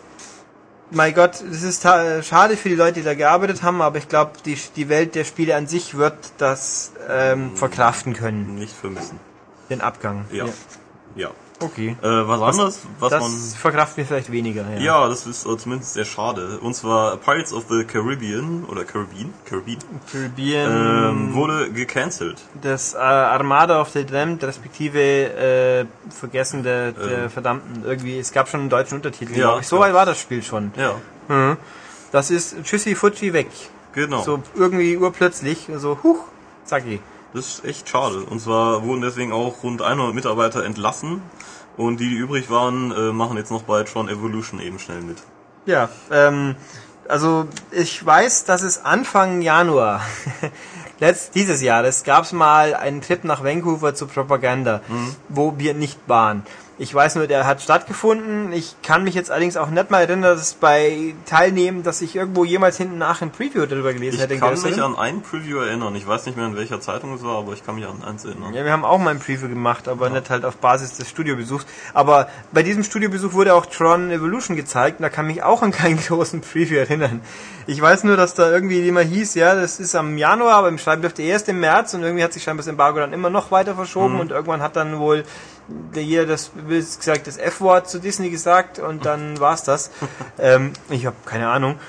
[0.92, 4.08] mein Gott, es ist ta- schade für die Leute, die da gearbeitet haben, aber ich
[4.08, 9.20] glaube, die, die Welt der Spiele an sich wird das ähm, verkraften können, Nicht vermissen.
[9.70, 10.26] den Abgang.
[10.32, 10.46] Ja.
[11.16, 11.32] Ja.
[11.64, 11.96] Okay.
[12.02, 13.32] Äh, was, anderes, was das man.
[13.60, 14.66] verkraften wir vielleicht weniger.
[14.76, 14.80] Ja.
[14.80, 16.60] Ja, das ist äh, zumindest sehr schade.
[16.60, 19.80] Und zwar Pirates of the Caribbean oder Caribbean, Caribbean
[20.12, 22.42] Caribbean, ähm, wurde gecancelt.
[22.62, 27.30] das äh, Armada of the Damned, respektive äh, Vergessen der, der Ähm.
[27.30, 27.84] Verdammten.
[27.86, 29.68] Irgendwie, es gab schon einen deutschen Untertitel, Ja, ich.
[29.68, 30.72] So weit war das Spiel schon.
[30.78, 30.96] Ja,
[31.30, 31.58] Mhm.
[32.12, 33.48] Das ist Tschüssi Futschi weg.
[33.94, 34.22] genau.
[34.24, 36.20] So irgendwie urplötzlich, so huch,
[36.66, 37.00] zacki.
[37.34, 38.20] Das ist echt schade.
[38.20, 41.22] Und zwar wurden deswegen auch rund 100 Mitarbeiter entlassen.
[41.76, 45.18] Und die, die übrig waren, äh, machen jetzt noch bei Tron Evolution eben schnell mit.
[45.66, 46.56] Ja, ähm,
[47.08, 50.02] also ich weiß, dass es Anfang Januar
[51.00, 54.82] letzt, dieses Jahres gab es mal einen Trip nach Vancouver zur Propaganda,
[55.30, 56.46] wo wir nicht waren.
[56.84, 58.52] Ich weiß nur, der hat stattgefunden.
[58.52, 62.14] Ich kann mich jetzt allerdings auch nicht mal erinnern, dass es bei Teilnehmen, dass ich
[62.14, 64.38] irgendwo jemals hinten nach ein Preview darüber gelesen Ich hätte.
[64.38, 64.72] kann Größeren.
[64.72, 65.96] mich an ein Preview erinnern.
[65.96, 68.26] Ich weiß nicht mehr, in welcher Zeitung es war, aber ich kann mich an eins
[68.26, 68.54] erinnern.
[68.54, 71.66] Ja, wir haben auch mal ein Preview gemacht, aber nicht halt auf Basis des Studiobesuchs.
[71.94, 75.72] Aber bei diesem Studiobesuch wurde auch Tron Evolution gezeigt und da kann mich auch an
[75.72, 77.22] keinen großen Preview erinnern.
[77.66, 80.78] Ich weiß nur, dass da irgendwie immer hieß, ja, das ist am Januar, aber im
[80.78, 83.52] Schreiben dürfte erst im März und irgendwie hat sich scheinbar das Embargo dann immer noch
[83.52, 85.24] weiter verschoben und irgendwann hat dann wohl
[85.94, 86.52] hier das
[87.00, 89.92] gesagt das F-Wort zu Disney gesagt und dann war's das.
[90.40, 91.80] ähm, ich habe keine Ahnung.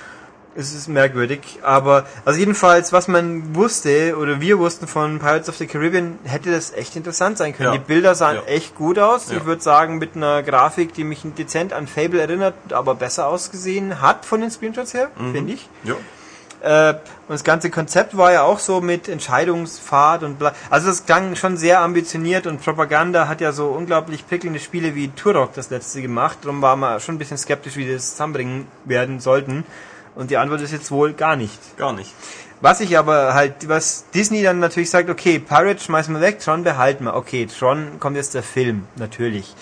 [0.56, 5.56] Es ist merkwürdig, aber also jedenfalls, was man wusste oder wir wussten von Pirates of
[5.56, 7.72] the Caribbean, hätte das echt interessant sein können.
[7.72, 7.78] Ja.
[7.78, 8.42] Die Bilder sahen Ja.
[8.44, 9.32] echt gut aus.
[9.32, 9.38] Ja.
[9.38, 14.00] Ich würde sagen, mit einer Grafik, die mich dezent an Fable erinnert, aber besser ausgesehen
[14.00, 15.32] hat von den Screenshots her, Mhm.
[15.34, 15.68] finde ich.
[15.82, 16.90] Ja.
[16.90, 16.94] Äh,
[17.26, 20.54] und das ganze Konzept war ja auch so mit Entscheidungsfahrt und bla.
[20.68, 25.08] Also es klang schon sehr ambitioniert und Propaganda hat ja so unglaublich prickelnde Spiele wie
[25.08, 26.38] Turok das letzte gemacht.
[26.42, 29.64] Darum war man schon ein bisschen skeptisch, wie die das zusammenbringen werden sollten.
[30.14, 31.78] Und die Antwort ist jetzt wohl gar nicht.
[31.78, 32.12] Gar nicht.
[32.60, 36.62] Was ich aber halt, was Disney dann natürlich sagt, okay, Pirate schmeißen wir weg, Tron
[36.62, 37.14] behalten wir.
[37.14, 39.54] Okay, Tron kommt jetzt der Film, natürlich.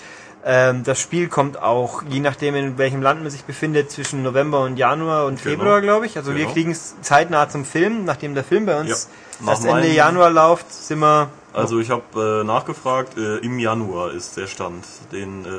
[0.45, 4.61] Ähm, das Spiel kommt auch, je nachdem in welchem Land man sich befindet, zwischen November
[4.63, 5.55] und Januar und Genau.
[5.57, 6.17] Februar, glaube ich.
[6.17, 6.53] Also wir Genau.
[6.53, 9.07] kriegen es zeitnah zum Film, nachdem der Film bei uns
[9.45, 9.51] Ja.
[9.51, 14.35] erst Ende Januar läuft, sind wir Also ich habe äh, nachgefragt, äh, im Januar ist
[14.37, 15.49] der Stand, den äh,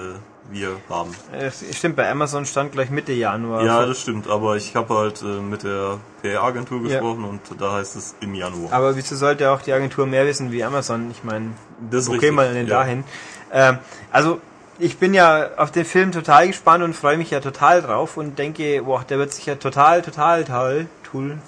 [0.50, 1.12] wir haben.
[1.32, 3.64] äh, stimmt, bei Amazon stand gleich Mitte Januar.
[3.64, 6.88] Ja, Also- das stimmt, aber ich habe halt äh, mit der PR-Agentur Ja.
[6.88, 8.72] gesprochen und da heißt es im Januar.
[8.72, 11.10] aber wieso sollte auch die Agentur mehr wissen wie Amazon?
[11.12, 11.52] Ich meine,
[11.90, 12.78] okay, richtig, mal den ja.
[12.80, 13.04] dahin.
[13.52, 13.78] Ähm,
[14.10, 14.40] also
[14.78, 18.38] ich bin ja auf den Film total gespannt und freue mich ja total drauf und
[18.38, 20.86] denke, boah, der wird sicher total, total toll.
[21.02, 21.38] Tool.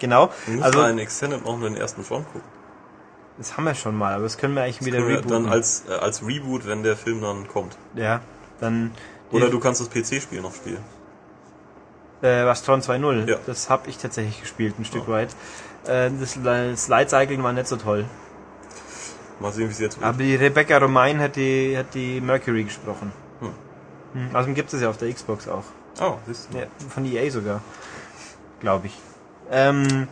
[0.00, 0.30] Genau.
[0.46, 2.42] du musst Also mal einen Extended noch den ersten Front gucken.
[3.38, 5.44] das haben wir schon mal, aber das können wir eigentlich wieder Können wir rebooten.
[5.44, 7.76] Dann als, äh, als Reboot, wenn der Film dann kommt.
[7.94, 8.20] ja,
[8.60, 8.92] dann
[9.30, 10.82] Oder du kannst das PC-Spiel noch spielen.
[12.22, 13.28] äh, was Tron 2.0.
[13.30, 13.36] Ja.
[13.46, 15.30] Das habe ich tatsächlich gespielt, ein Stück weit.
[15.86, 18.04] Äh, das, das Light-Cycling war nicht so toll.
[19.40, 20.06] Mal sehen, wie es jetzt wird.
[20.06, 23.12] Aber die Rebecca Romain hat die, hat die Mercury gesprochen.
[23.40, 23.54] Hm.
[24.12, 24.36] Hm.
[24.36, 25.64] Außerdem gibt es ja auf der Xbox auch.
[26.00, 26.58] Oh, siehst du.
[26.58, 27.62] Ja, von EA sogar.
[28.60, 28.98] Glaube ich.
[29.50, 30.08] Ähm,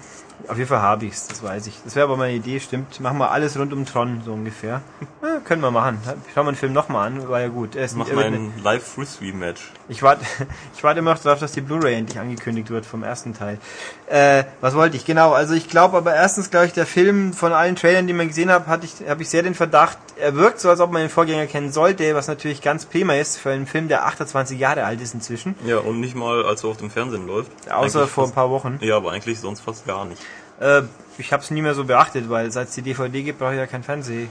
[0.46, 1.80] auf jeden Fall habe ich's, das weiß ich.
[1.84, 3.00] Das wäre aber meine Idee, stimmt.
[3.00, 4.80] Machen wir alles rund um Tron, so ungefähr.
[5.20, 5.98] Ja, können wir machen.
[6.32, 7.74] Schauen wir den Film nochmal an, war ja gut.
[7.74, 9.72] Er ist Mach mal ein Live-Frisbee-Match.
[9.88, 10.24] ich warte
[10.76, 13.58] ich warte immer noch darauf, dass die Blu-ray endlich angekündigt wird vom ersten Teil.
[14.06, 15.04] Äh, was wollte ich?
[15.04, 18.28] Genau, also ich glaube aber erstens, glaube ich, der Film von allen Trailern, die man
[18.28, 21.02] gesehen hat, hatte ich, habe ich sehr den Verdacht, er wirkt so, als ob man
[21.02, 24.84] den Vorgänger kennen sollte, was natürlich ganz prima ist für einen Film, der 28 Jahre
[24.84, 25.56] alt ist inzwischen.
[25.66, 27.50] Ja, und nicht mal, als er auf dem Fernsehen läuft.
[27.70, 28.78] Außer Eigentlich vor ein fast- paar Wochen.
[28.82, 30.22] Ja, aber eigentlich sonst fast gar nicht.
[30.60, 30.82] Äh,
[31.18, 33.58] ich habe es nie mehr so beachtet, weil seit es die DVD gibt, brauche ich
[33.58, 34.28] ja kein Fernseh.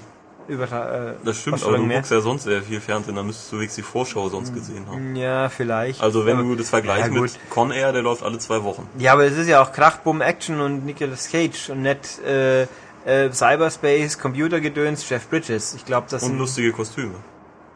[0.48, 1.98] Über, äh, Das stimmt, aber du mehr.
[1.98, 5.14] guckst ja sonst sehr viel Fernsehen, dann müsstest du wenigstens die Vorschau sonst gesehen haben.
[5.18, 6.02] Ja, vielleicht.
[6.02, 8.88] Also wenn aber, du das vergleichst ja, mit Con Air, der läuft alle zwei Wochen.
[8.98, 12.62] Ja, aber es ist ja auch Krach, Bumm, Action und Nicolas Cage und nicht äh,
[12.64, 15.74] äh, Cyberspace, Computergedöns, Jeff Bridges.
[15.74, 17.16] Ich glaube, das Und sind lustige Kostüme.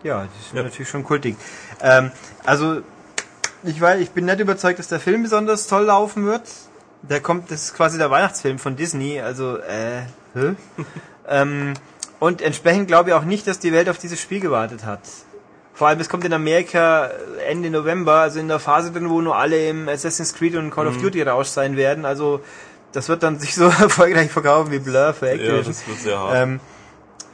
[0.03, 0.63] Ja, die sind Ja.
[0.63, 1.35] natürlich schon kultig.
[1.81, 2.11] Ähm,
[2.45, 2.81] also,
[3.63, 6.43] ich weiß, ich bin nicht überzeugt, dass der Film besonders toll laufen wird.
[7.03, 10.01] Da kommt, das ist quasi der Weihnachtsfilm von Disney, also, äh,
[10.35, 10.53] hä?
[11.27, 11.73] ähm,
[12.19, 14.99] und entsprechend glaube ich auch nicht, dass die Welt auf dieses Spiel gewartet hat.
[15.73, 17.09] Vor allem, es kommt in Amerika
[17.47, 20.85] Ende November, also in der Phase drin, wo nur alle im Assassin's Creed und Call
[20.87, 21.01] of Mhm.
[21.01, 22.05] Duty Rausch sein werden.
[22.05, 22.41] Also,
[22.91, 25.65] das wird dann sich so erfolgreich verkaufen wie Blur für Ja, Activision.
[25.65, 26.35] das wird sehr hart.
[26.37, 26.59] Ähm,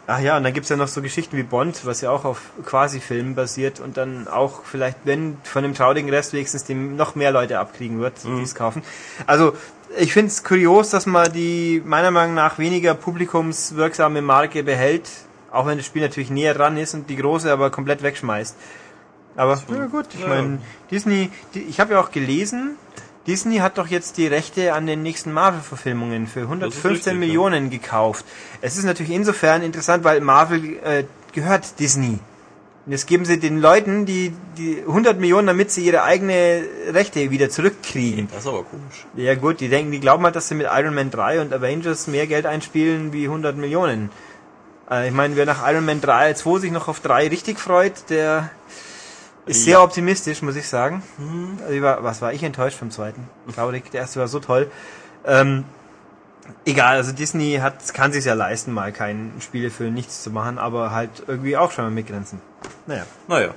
[0.07, 2.41] ach ja, und dann gibt's ja noch so Geschichten wie Bond, was ja auch auf
[2.65, 7.31] Quasi-Filmen basiert und dann auch vielleicht, wenn von dem traurigen Rest wenigstens dem noch mehr
[7.31, 8.81] Leute abkriegen wird, die es kaufen.
[9.27, 9.53] Also
[9.97, 15.09] ich finde es kurios, dass man die meiner Meinung nach weniger publikumswirksame Marke behält,
[15.51, 18.55] auch wenn das Spiel natürlich näher dran ist und die große aber komplett wegschmeißt.
[19.35, 20.27] Aber ja gut, ich Ja.
[20.29, 22.75] meine, Disney, die, ich habe ja auch gelesen,
[23.27, 27.13] Disney hat doch jetzt die Rechte an den nächsten Marvel-Verfilmungen für 115 richtig, ja.
[27.13, 28.25] Millionen gekauft.
[28.61, 32.19] Es ist natürlich insofern interessant, weil Marvel äh, gehört Disney.
[32.85, 37.29] Und jetzt geben sie den Leuten die, die 100 Millionen, damit sie ihre eigene Rechte
[37.29, 38.29] wieder zurückkriegen.
[38.31, 39.05] Das ist aber komisch.
[39.17, 42.07] Ja gut, die denken, die glauben halt, dass sie mit Iron Man 3 und Avengers
[42.07, 44.09] mehr Geld einspielen wie 100 Millionen.
[44.89, 48.09] Äh, ich meine, wer nach Iron Man 3 2 sich noch auf 3 richtig freut,
[48.09, 48.51] der
[49.47, 49.83] ist sehr Ja.
[49.83, 51.01] optimistisch, muss ich sagen.
[51.69, 53.27] Ich war, was war ich enttäuscht vom zweiten?
[53.55, 54.69] Traurig, der erste war so toll.
[55.25, 55.63] Ähm,
[56.65, 60.57] egal, also Disney hat, kann sich ja leisten, mal kein Spiele für nichts zu machen,
[60.57, 62.41] aber halt irgendwie auch schon mal mit Grenzen.
[62.85, 63.05] Naja.
[63.27, 63.49] Naja.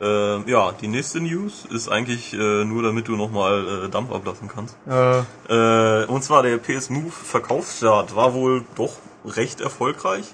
[0.00, 4.48] Äh, ja, die nächste News ist eigentlich äh, nur, damit du nochmal äh, Dampf ablassen
[4.48, 4.76] kannst.
[4.88, 8.92] Äh, Äh, und zwar der PS Move Verkaufsstart war wohl doch
[9.26, 10.24] recht erfolgreich.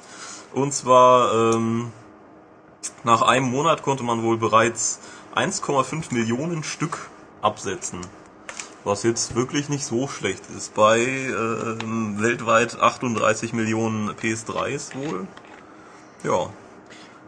[0.53, 1.91] Und zwar ähm,
[3.05, 5.01] nach einem Monat konnte man wohl bereits
[5.35, 7.09] 1,5 Millionen Stück
[7.43, 8.01] absetzen.
[8.85, 10.75] Was jetzt wirklich nicht so schlecht ist.
[10.75, 15.27] Bei ähm, weltweit 38 Millionen PS3s wohl.
[16.23, 16.51] Ja.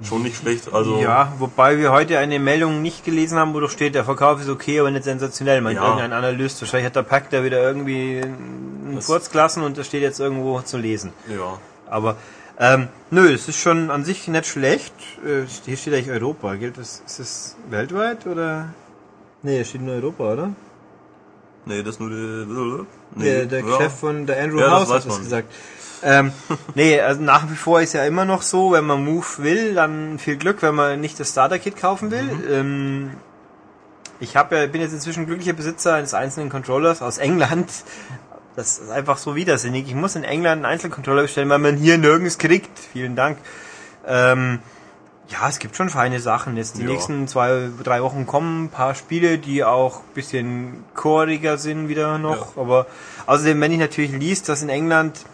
[0.03, 0.73] Schon nicht schlecht.
[0.75, 4.41] Also Ja, wobei wir heute eine Meldung nicht gelesen haben, wo doch steht, der Verkauf
[4.43, 5.63] ist okay, aber nicht sensationell.
[5.63, 5.85] Man Ja.
[5.85, 9.01] irgendein Analyst, wahrscheinlich hat der Pack da wieder irgendwie einen
[9.33, 11.13] gelassen und das steht jetzt irgendwo zu lesen.
[11.29, 11.59] ja.
[11.89, 12.17] Aber
[12.59, 14.95] ähm, nö, es ist schon an sich nicht schlecht.
[15.25, 16.55] Äh, hier steht eigentlich Europa.
[16.55, 18.71] Gilt das, ist das weltweit oder?
[19.43, 20.53] Nee, es steht nur Europa, oder?
[21.67, 23.77] Nee, das ist nur der, nee, der der ja.
[23.77, 25.53] Chef von der Andrew Ja, das House hat weiß das gesagt.
[26.03, 26.33] Ähm,
[26.75, 30.19] nee, also nach wie vor ist ja immer noch so, wenn man Move will, dann
[30.19, 32.23] viel Glück, wenn man nicht das Starter-Kit kaufen will.
[32.23, 32.45] Mhm.
[32.51, 33.11] Ähm,
[34.21, 37.71] ich hab ja, bin jetzt inzwischen glücklicher Besitzer eines einzelnen Controllers aus England.
[38.57, 39.87] Das ist einfach so widersinnig.
[39.87, 42.79] Ich muss in England einen Einzelcontroller bestellen, weil man hier nirgends kriegt.
[42.93, 43.37] Vielen Dank.
[44.07, 44.61] Ähm,
[45.29, 46.57] ja, es gibt schon feine Sachen.
[46.57, 46.89] Jetzt die Ja.
[46.89, 52.17] nächsten zwei, drei Wochen kommen ein paar Spiele, die auch ein bisschen choriger sind wieder
[52.19, 52.57] noch.
[52.57, 52.87] Aber
[53.27, 55.27] außerdem, wenn ich natürlich liest, dass in England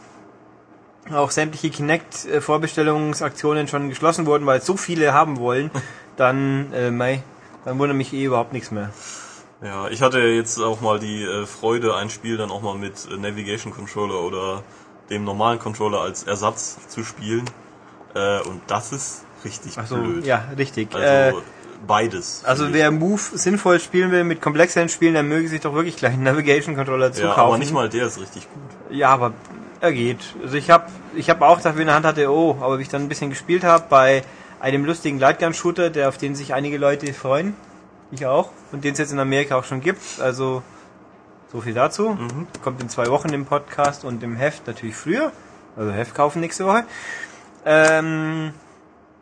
[1.12, 5.70] auch sämtliche Kinect-Vorbestellungsaktionen schon geschlossen wurden, weil so viele haben wollen,
[6.16, 7.22] dann, äh, mei,
[7.64, 8.90] dann wundert mich eh überhaupt nichts mehr.
[9.64, 13.08] Ja, ich hatte jetzt auch mal die äh, Freude, ein Spiel dann auch mal mit
[13.10, 14.62] äh, Navigation Controller oder
[15.08, 17.44] dem normalen Controller als Ersatz zu spielen.
[18.14, 20.26] Äh, und das ist richtig Also blöd.
[20.26, 20.94] ja, richtig.
[20.94, 21.42] Also äh,
[21.86, 22.42] beides.
[22.44, 26.14] also wer Move sinnvoll spielen will mit komplexeren Spielen, der möge sich doch wirklich gleich
[26.14, 27.16] einen Navigation Controller ich.
[27.16, 27.42] ja, zukaufen.
[27.42, 28.96] aber nicht mal der ist richtig gut.
[28.96, 29.32] Ja, aber
[29.80, 30.20] er geht.
[30.42, 32.88] Also ich habe ich hab auch dafür in der Hand hatte, oh, aber wie ich
[32.88, 34.22] dann ein bisschen gespielt habe bei
[34.60, 37.54] einem lustigen Lightgun-Shooter, der auf den sich einige Leute freuen,
[38.12, 40.20] ich auch, und den es jetzt in Amerika auch schon gibt.
[40.20, 40.62] Also
[41.50, 42.10] so viel dazu.
[42.10, 42.46] Mhm.
[42.62, 45.32] Kommt in zwei Wochen im Podcast und im Heft natürlich früher.
[45.76, 46.84] Also Heft kaufen nächste Woche.
[47.64, 48.52] Ähm,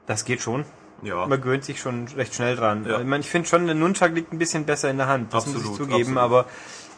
[0.07, 0.65] das geht schon.
[1.03, 2.85] Ja, Man gewöhnt sich schon recht schnell dran.
[2.87, 2.99] Ja.
[3.01, 5.33] Ich, meine, ich finde schon, der Nunchuck liegt ein bisschen besser in der Hand.
[5.33, 6.47] Das muss ich Absolut, zugeben, absolut.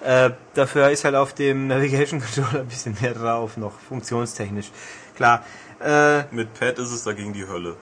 [0.02, 4.70] aber äh, dafür ist halt auf dem Navigation Controller ein bisschen mehr drauf, noch funktionstechnisch.
[5.14, 5.44] Klar.
[5.80, 7.76] Äh, mit Pad ist es dagegen die Hölle.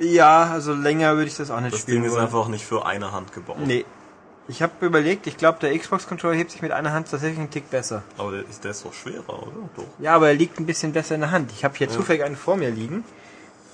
[0.00, 2.24] Ja, also länger würde ich das auch nicht Das spielen Ding ist wollen.
[2.24, 3.58] einfach nicht für eine Hand gebaut.
[3.64, 3.84] Nee.
[4.48, 7.70] Ich habe überlegt, ich glaube, der Xbox-Controller hebt sich mit einer Hand tatsächlich einen Tick
[7.70, 8.02] besser.
[8.18, 9.52] Aber der ist, der ist doch schwerer, oder?
[9.76, 9.84] Doch.
[10.00, 11.52] Ja, aber er liegt ein bisschen besser in der Hand.
[11.52, 13.04] Ich habe hier zufällig einen vor mir liegen.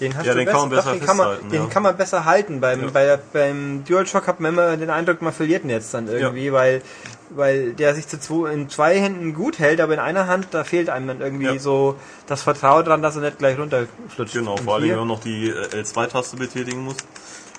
[0.00, 1.68] Den hast Ja, du den kann man doch, besser den kann man, festhalten, Den ja.
[1.68, 2.60] kann man besser halten.
[2.60, 2.90] Beim, Ja.
[2.92, 6.82] bei beim DualShock hat man immer den Eindruck, man verliert ihn jetzt dann irgendwie, weil,
[7.30, 10.64] weil der sich zu zwei, in zwei Händen gut hält, aber in einer Hand, da
[10.64, 11.58] fehlt einem dann irgendwie Ja.
[11.58, 14.34] so das Vertrauen dran, dass er nicht gleich runterflutscht.
[14.34, 16.96] Genau, vor allem, wenn man noch die äh, L2-Taste betätigen muss,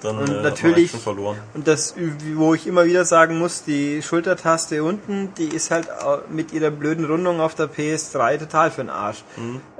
[0.01, 1.37] dann Und äh, natürlich- schon verloren.
[1.53, 1.95] Und das,
[2.35, 5.87] wo ich immer wieder sagen muss, die Schultertaste unten, die ist halt
[6.29, 9.23] mit ihrer blöden Rundung auf der PS3 total für den Arsch.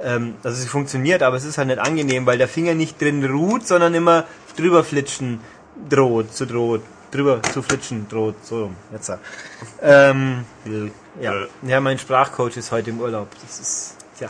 [0.00, 3.24] Ähm, also sie funktioniert, aber es ist halt nicht angenehm, weil der Finger nicht drin
[3.24, 4.24] ruht, sondern immer
[4.56, 5.40] drüber flitschen
[5.88, 6.82] droht, zu droht.
[7.10, 8.70] Drüber zu flitschen droht, so.
[8.92, 9.10] Jetzt.
[9.80, 10.44] Ähm,
[11.22, 11.32] ja.
[11.62, 13.28] Ja, mein Sprachcoach ist heute im Urlaub.
[13.42, 14.28] Das ist, tja,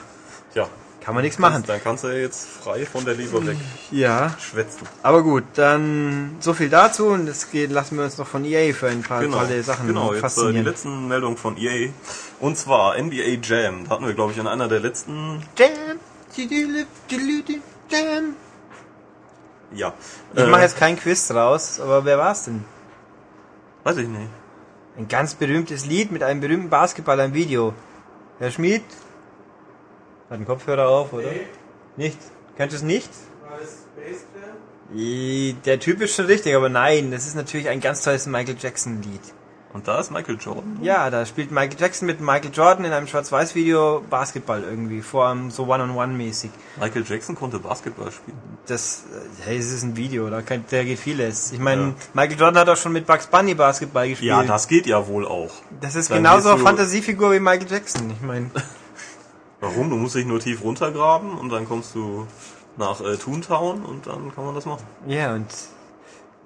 [0.55, 0.69] Ja,
[1.09, 1.65] kann man nichts machen.
[1.67, 3.57] Dann kannst du ja jetzt frei von der Leber weg
[3.91, 4.87] Ja, schwätzen.
[5.03, 8.75] aber gut, dann so viel dazu und jetzt geht, lassen wir uns noch von EA
[8.75, 11.89] für ein paar tolle Sachen genau jetzt äh, die letzten Meldungen von EA.
[12.41, 13.85] Und zwar NBA Jam.
[13.85, 15.43] Da hatten wir, glaube ich, in einer der letzten...
[15.57, 15.71] Jam,
[17.89, 18.37] Jam.
[19.73, 19.95] Ja.
[20.35, 22.67] Ich Äh, mache jetzt kein Quiz draus, aber wer war's denn?
[23.83, 24.29] Weiß ich nicht.
[24.99, 27.73] Ein ganz berühmtes Lied mit einem berühmten Basketballer im Video.
[28.39, 28.83] Herr Schmid?
[30.29, 31.29] Hat einen Kopfhörer auf, oder?
[31.97, 32.19] Nicht?
[32.57, 33.11] Kennst du es nicht?
[35.67, 39.03] Der Typ ist schon richtig, aber nein, das ist natürlich ein ganz tolles Michael Jackson
[39.03, 39.21] Lied.
[39.75, 40.79] Und da ist Michael Jordan.
[40.81, 45.51] Ja, da spielt Michael Jackson mit Michael Jordan in einem Schwarz-Weiß-Video Basketball irgendwie, vor allem
[45.51, 46.51] so One-on-One-mäßig.
[46.81, 48.39] Michael Jackson konnte Basketball spielen.
[48.67, 51.53] Das, äh, hey, es ist ein Video, da, kann, da geht vieles.
[51.53, 51.95] Ich meine, Ja.
[52.15, 54.31] Michael Jordan hat auch schon mit Bugs Bunny Basketball gespielt.
[54.31, 55.51] Ja, das geht ja wohl auch.
[55.83, 58.11] das ist dann genauso eine Fantasiefigur wie Michael Jackson.
[58.11, 58.51] Ich meine,
[59.61, 59.91] Warum?
[59.91, 62.27] Du musst dich nur tief runtergraben und dann kommst du
[62.77, 64.85] nach äh, Toontown und dann kann man das machen.
[65.07, 65.47] ja und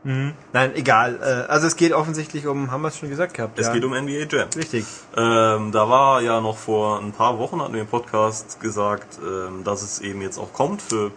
[0.05, 0.33] mhm.
[0.53, 1.19] nein, egal.
[1.21, 3.59] Äh, also es geht offensichtlich um, haben wir es schon gesagt gehabt?
[3.59, 3.75] Es ja.
[3.75, 4.49] geht um NBA Jam.
[4.57, 4.87] richtig.
[5.15, 9.63] Ähm, da war ja noch vor ein paar Wochen, hatten wir im Podcast gesagt, ähm,
[9.63, 11.13] dass es eben jetzt auch kommt für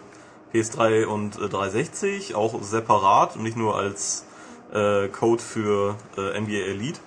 [0.52, 4.26] PS3 und äh, 360, auch separat und nicht nur als
[4.72, 7.00] äh, Code für äh, NBA Elite.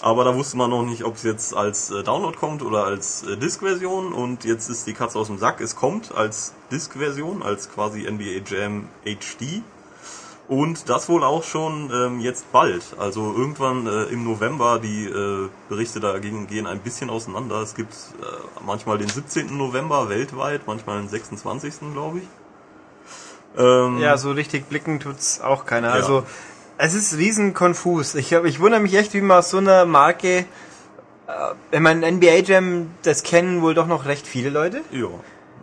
[0.00, 3.24] Aber da wusste man noch nicht, ob es jetzt als äh, Download kommt oder als
[3.24, 4.12] äh, Disk-Version.
[4.12, 5.60] Und jetzt ist die Katze aus dem Sack.
[5.60, 9.62] Es kommt als Disk-Version, als quasi NBA Jam HD.
[10.46, 12.82] Und das wohl auch schon ähm, jetzt bald.
[12.98, 17.60] Also irgendwann äh, im November, die äh, Berichte dagegen gehen ein bisschen auseinander.
[17.60, 19.54] Es gibt äh, manchmal den 17.
[19.56, 21.92] November weltweit, manchmal den 26.
[21.92, 22.24] glaube ich.
[23.58, 25.88] Ähm, Ja, so richtig blicken tut's auch keiner.
[25.88, 25.94] Ja.
[25.94, 26.24] Also
[26.78, 28.14] es ist riesen konfus.
[28.14, 30.46] Ich, hab, ich wundere mich echt, wie man aus so einer Marke, äh,
[31.72, 34.80] ich meine, NBA Jam, das kennen wohl doch noch recht viele Leute.
[34.90, 35.08] ja.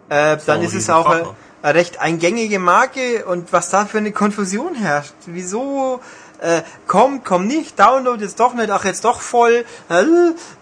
[0.07, 1.25] Äh, dann ist es auch eine,
[1.63, 5.15] eine recht eingängige Marke und was da für eine Konfusion herrscht.
[5.25, 5.99] Wieso
[6.41, 9.65] äh, kommt, kommt nicht, Download jetzt doch nicht, ach jetzt doch voll.
[9.89, 10.03] Äh, äh,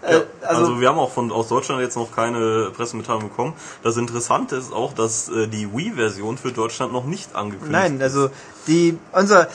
[0.02, 3.52] Ja, also, also, wir haben auch von aus Deutschland jetzt noch keine Pressemitteilung bekommen.
[3.82, 8.30] Das Interessante ist auch, dass äh, die Wii-Version für Deutschland noch nicht angekündigt nein, also
[8.66, 9.48] die unser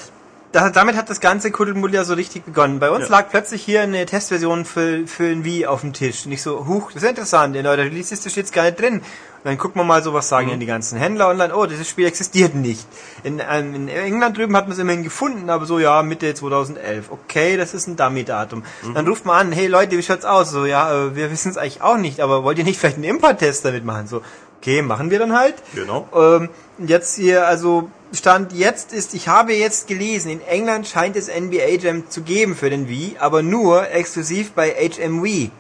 [0.52, 2.80] da, damit hat das ganze Kuddelmuddel ja so richtig begonnen.
[2.80, 3.18] Bei uns Ja.
[3.18, 6.26] lag plötzlich hier eine Testversion für, für ein Wii auf dem Tisch.
[6.26, 8.96] Nicht so, huch, das ist interessant, in eurer Release-Liste steht's gar nicht drin.
[9.42, 10.52] Und dann gucken wir mal so, was sagen Mhm.
[10.52, 11.56] denn die ganzen Händler online.
[11.56, 12.86] Oh, dieses Spiel existiert nicht.
[13.24, 17.06] In, ähm, in England drüben hat man es immerhin gefunden, aber so, ja, Mitte 2011.
[17.12, 18.64] Okay, das ist ein Dummy-Datum.
[18.84, 18.94] Mhm.
[18.96, 20.50] Dann ruft man an, hey Leute, wie schaut's aus?
[20.50, 23.06] So, ja, äh, wir wissen es eigentlich auch nicht, aber wollt ihr nicht vielleicht einen
[23.06, 24.08] Import-Test damit machen?
[24.08, 24.22] So,
[24.60, 25.56] okay, machen wir dann halt.
[25.74, 26.08] Genau.
[26.14, 31.28] Ähm, jetzt hier, also Stand jetzt ist, ich habe jetzt gelesen, in England scheint es
[31.28, 35.52] NBA Jam zu geben für den Wii, aber nur exklusiv bei HMV.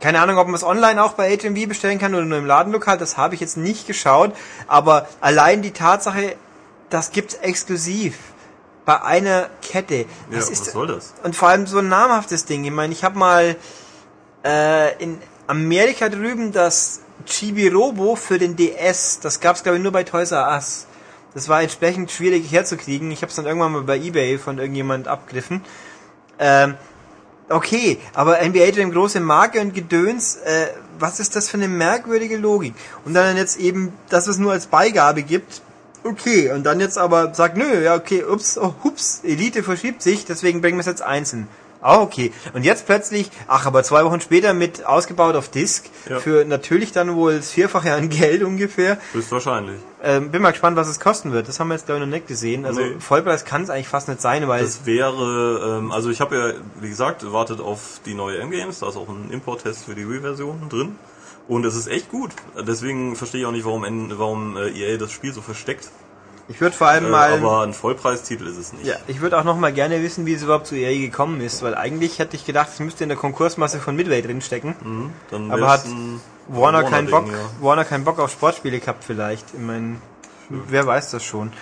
[0.00, 2.98] Keine Ahnung, ob man es online auch bei HMV bestellen kann oder nur im Ladenlokal,
[2.98, 4.32] das habe ich jetzt nicht geschaut,
[4.66, 6.34] aber allein die Tatsache,
[6.90, 8.18] das gibt's exklusiv
[8.84, 9.98] bei einer Kette.
[9.98, 11.14] Ja, Was was ist soll das?
[11.22, 12.64] und vor allem so ein namhaftes Ding.
[12.64, 13.54] Ich meine, ich habe mal
[14.44, 19.20] äh, in Amerika drüben das Chibi Robo für den DS.
[19.20, 20.86] Das gab's glaube ich nur bei Toys R Us.
[21.34, 23.10] Das war entsprechend schwierig herzukriegen.
[23.10, 25.62] Ich habe es dann irgendwann mal bei eBay von irgendjemand abgriffen.
[26.38, 26.74] Ähm,
[27.48, 32.36] okay, aber NBA Jam große Marke und Gedöns, äh, was ist das für eine merkwürdige
[32.36, 32.74] Logik?
[33.04, 35.62] Und dann jetzt eben, dass es nur als Beigabe gibt,
[36.04, 40.24] okay, und dann jetzt aber sagt, nö, ja okay, ups, oh, hups, Elite verschiebt sich,
[40.24, 41.48] deswegen bringen wir es jetzt einzeln.
[41.82, 42.32] Ah, okay.
[42.54, 46.20] Und jetzt plötzlich, ach, aber zwei Wochen später mit ausgebaut auf Disk, Ja.
[46.20, 48.98] für natürlich dann wohl das Vierfache an Geld ungefähr.
[49.12, 49.80] Höchstwahrscheinlich.
[50.02, 51.48] Ähm, bin mal gespannt, was es kosten wird.
[51.48, 52.64] Das haben wir jetzt glaube ich noch nicht gesehen.
[52.64, 52.96] Also Nee.
[53.00, 56.52] Vollpreis kann es eigentlich fast nicht sein, weil Das wäre, ähm, also ich habe ja,
[56.80, 60.68] wie gesagt, wartet auf die neue M-Games, da ist auch ein Import-Test für die Wii-Version
[60.68, 60.96] drin.
[61.48, 62.30] Und es ist echt gut.
[62.66, 63.84] Deswegen verstehe ich auch nicht, warum,
[64.16, 65.90] warum äh, EA das Spiel so versteckt.
[66.48, 68.86] Ich würde vor allem Äh, mal aber ein Vollpreistitel ist es nicht.
[68.86, 71.62] Ja, ich würde auch noch mal gerne wissen, wie es überhaupt zu EA gekommen ist,
[71.62, 74.74] weil eigentlich hätte ich gedacht, es müsste in der Konkursmasse von Midway drinstecken.
[74.82, 77.64] Mhm, Dann Aber hat ein Warner keinen Bock, ja.
[77.64, 79.46] Warner keinen Bock auf Sportspiele gehabt vielleicht.
[79.54, 79.96] Ich meine,
[80.48, 81.52] wer weiß das schon.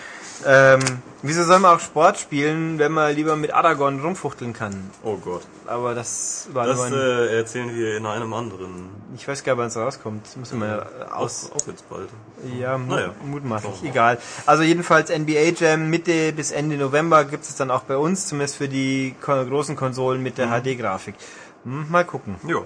[0.47, 0.81] Ähm,
[1.23, 4.91] wieso soll man auch Sport spielen, wenn man lieber mit Aragorn rumfuchteln kann?
[5.03, 5.43] Oh Gott.
[5.67, 8.89] Aber das war Das nur ein, äh, erzählen wir in einem anderen.
[9.15, 10.25] ich weiß gar nicht, wann es rauskommt.
[10.27, 10.67] Das müssen wir
[11.01, 12.09] ja aus, Auch, auch jetzt bald.
[12.59, 13.11] Ja, mu Naja.
[13.25, 13.83] mutmaßlich.
[13.83, 13.89] Mal.
[13.91, 14.19] Egal.
[14.47, 18.57] Also jedenfalls NBA Jam Mitte bis Ende November gibt es dann auch bei uns, zumindest
[18.57, 20.63] für die großen Konsolen mit der Mhm.
[20.63, 21.15] HD-Grafik.
[21.65, 22.37] Hm, mal gucken.
[22.47, 22.65] Jo.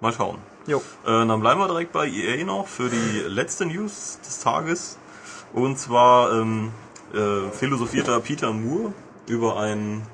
[0.00, 0.38] Mal schauen.
[0.66, 0.78] Jo.
[1.06, 4.98] Äh, dann bleiben wir direkt bei EA noch für die letzte News des Tages.
[5.52, 6.72] Und zwar ähm,
[7.12, 8.92] äh, philosophierter Peter Moore
[9.26, 10.06] über ein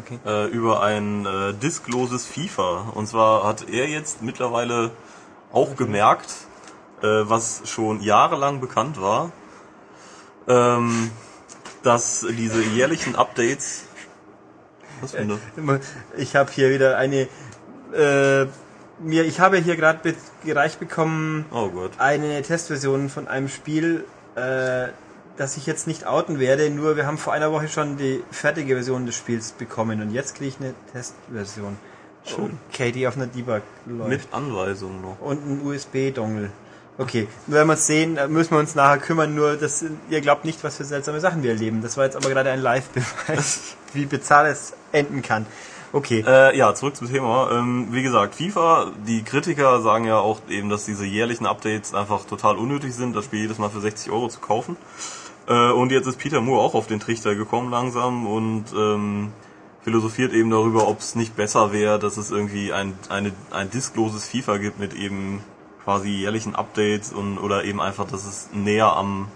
[0.00, 0.18] okay.
[0.24, 2.92] äh, über ein äh, diskloses FIFA.
[2.94, 4.90] Und zwar hat er jetzt mittlerweile
[5.52, 6.34] auch gemerkt,
[7.02, 9.32] äh, was schon jahrelang bekannt war,
[10.48, 11.10] ähm,
[11.82, 13.84] dass diese jährlichen Updates.
[15.00, 15.38] Was für eine?
[16.16, 17.28] Ich habe hier wieder eine.
[17.92, 18.46] Äh,
[18.98, 24.88] mir, ich habe hier gerade gereicht bekommen Oh eine Testversion von einem Spiel, äh,
[25.36, 26.70] das ich jetzt nicht outen werde.
[26.70, 30.34] Nur wir haben vor einer Woche schon die fertige Version des Spiels bekommen und jetzt
[30.34, 31.76] kriege ich eine Testversion.
[32.24, 32.58] Schön.
[32.72, 34.08] Okay, die auf einer Debug läuft.
[34.08, 35.20] Mit Anweisungen noch.
[35.20, 36.50] und ein USB-Dongle.
[36.98, 39.34] Okay, nur wenn wir es sehen, müssen wir uns nachher kümmern.
[39.34, 41.82] Nur, dass ihr glaubt nicht, was für seltsame Sachen wir erleben.
[41.82, 45.46] Das war jetzt aber gerade ein Live-Beweis, wie bizarr es enden kann.
[45.96, 46.22] Okay.
[46.26, 47.50] Äh, ja, zurück zum Thema.
[47.52, 52.26] Ähm, wie gesagt, FIFA, die Kritiker sagen ja auch eben, dass diese jährlichen Updates einfach
[52.26, 54.76] total unnötig sind, das Spiel jedes Mal für 60 Euro zu kaufen.
[55.48, 59.32] Äh, und jetzt ist Peter Moore auch auf den Trichter gekommen langsam und ähm,
[59.84, 64.28] philosophiert eben darüber, ob es nicht besser wäre, dass es irgendwie ein, eine, ein diskloses
[64.28, 65.40] FIFA gibt mit eben
[65.82, 69.28] quasi jährlichen Updates und oder eben einfach, dass es näher am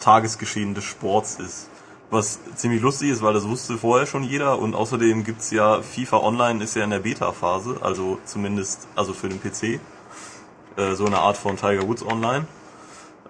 [0.00, 1.70] Tagesgeschehen des Sports ist.
[2.10, 6.18] Was ziemlich lustig ist, weil das wusste vorher schon jeder und außerdem gibt's ja FIFA
[6.18, 9.80] Online ist ja in der Beta-Phase, also zumindest also für den PC.
[10.76, 12.46] Äh, so eine Art von Tiger Woods Online.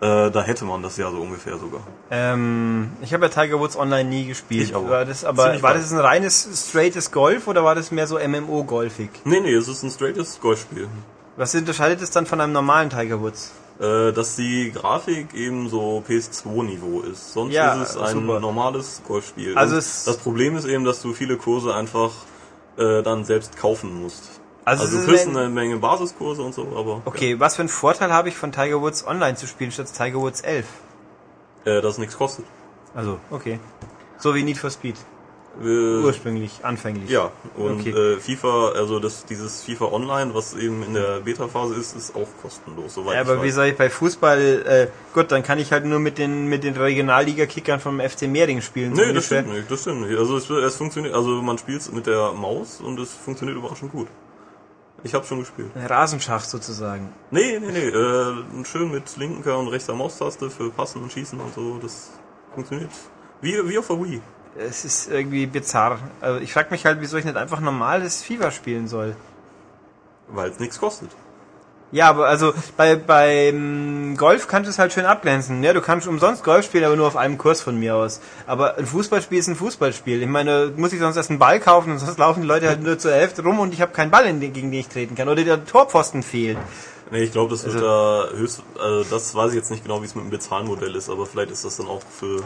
[0.01, 1.83] Äh, da hätte man das ja so ungefähr sogar.
[2.11, 4.69] Ähm, ich habe ja Tiger Woods Online nie gespielt.
[4.69, 4.89] Ich auch.
[4.89, 8.19] War das, aber Ziemlich war das ein reines, straightes Golf oder war das mehr so
[8.19, 9.11] MMO-golfig?
[9.25, 10.89] Nee, nee, es ist ein straightes Golfspiel.
[11.37, 13.53] Was unterscheidet es dann von einem normalen Tiger Woods?
[13.81, 17.33] Äh, dass die Grafik eben so PS2-Niveau ist.
[17.33, 18.39] Sonst Ja, ist es ein super.
[18.39, 19.57] normales Golfspiel.
[19.57, 22.11] Also es- das Problem ist eben, dass du viele Kurse einfach
[22.77, 24.41] äh, dann selbst kaufen musst.
[24.65, 27.63] Also Also, es du kriegst ein- eine Menge Basiskurse und so, aber Okay, was für
[27.63, 30.67] einen Vorteil habe ich von Tiger Woods Online zu spielen statt Tiger Woods 11?
[31.65, 32.45] ja, äh, das nichts kostet.
[32.95, 33.59] Also, okay.
[34.19, 34.97] So wie Need for Speed.
[35.63, 37.11] Äh, Ursprünglich, anfänglich.
[37.11, 37.91] ja, und Okay.
[37.91, 42.29] äh, FIFA, also das, dieses FIFA Online, was eben in der Beta-Phase ist, ist auch
[42.41, 43.55] kostenlos, soweit Ja, ich aber wie weiß.
[43.57, 46.75] soll ich bei Fußball, äh, gut, dann kann ich halt nur mit den, mit den
[46.77, 48.95] Regionalliga-Kickern vom FC Mehring spielen.
[48.97, 50.19] so Nee, das stimmt nicht, das stimmt nicht.
[50.19, 53.93] Also es, es funktioniert, also man spielt es mit der Maus und es funktioniert überraschend
[53.93, 54.09] gut.
[55.03, 55.71] Ich habe schon gespielt.
[55.75, 57.13] Ein Rasenschach sozusagen.
[57.31, 61.55] Nee, nee, nee, äh, schön mit linker und rechter Maustaste für Passen und Schießen und
[61.55, 62.11] so, das
[62.55, 62.91] funktioniert.
[63.43, 64.21] Wie, wie auf der Wii.
[64.59, 65.99] Es ist irgendwie bizarr.
[66.21, 69.17] Also ich frage mich halt, wieso ich nicht einfach normales FIFA spielen soll.
[70.29, 71.11] Weil es nichts kostet.
[71.93, 75.63] Ja, aber also bei beim Golf kannst du es halt schön abglänzen.
[75.65, 78.21] Ja, du kannst umsonst Golf spielen, aber nur auf einem Kurs von mir aus.
[78.47, 80.23] Aber ein Fußballspiel ist ein Fußballspiel.
[80.23, 82.81] Ich meine, muss ich sonst erst einen Ball kaufen und sonst laufen die Leute halt
[82.83, 85.17] nur zur Hälfte rum und ich habe keinen Ball, in den, gegen den ich treten
[85.17, 85.29] kann.
[85.29, 86.59] Oder der Torpfosten fehlt.
[87.11, 90.01] Nee, ich glaube, das wird Also- da höchst, also das weiß ich jetzt nicht genau,
[90.01, 92.45] wie es mit dem Bezahlmodell ist, aber vielleicht ist das dann auch für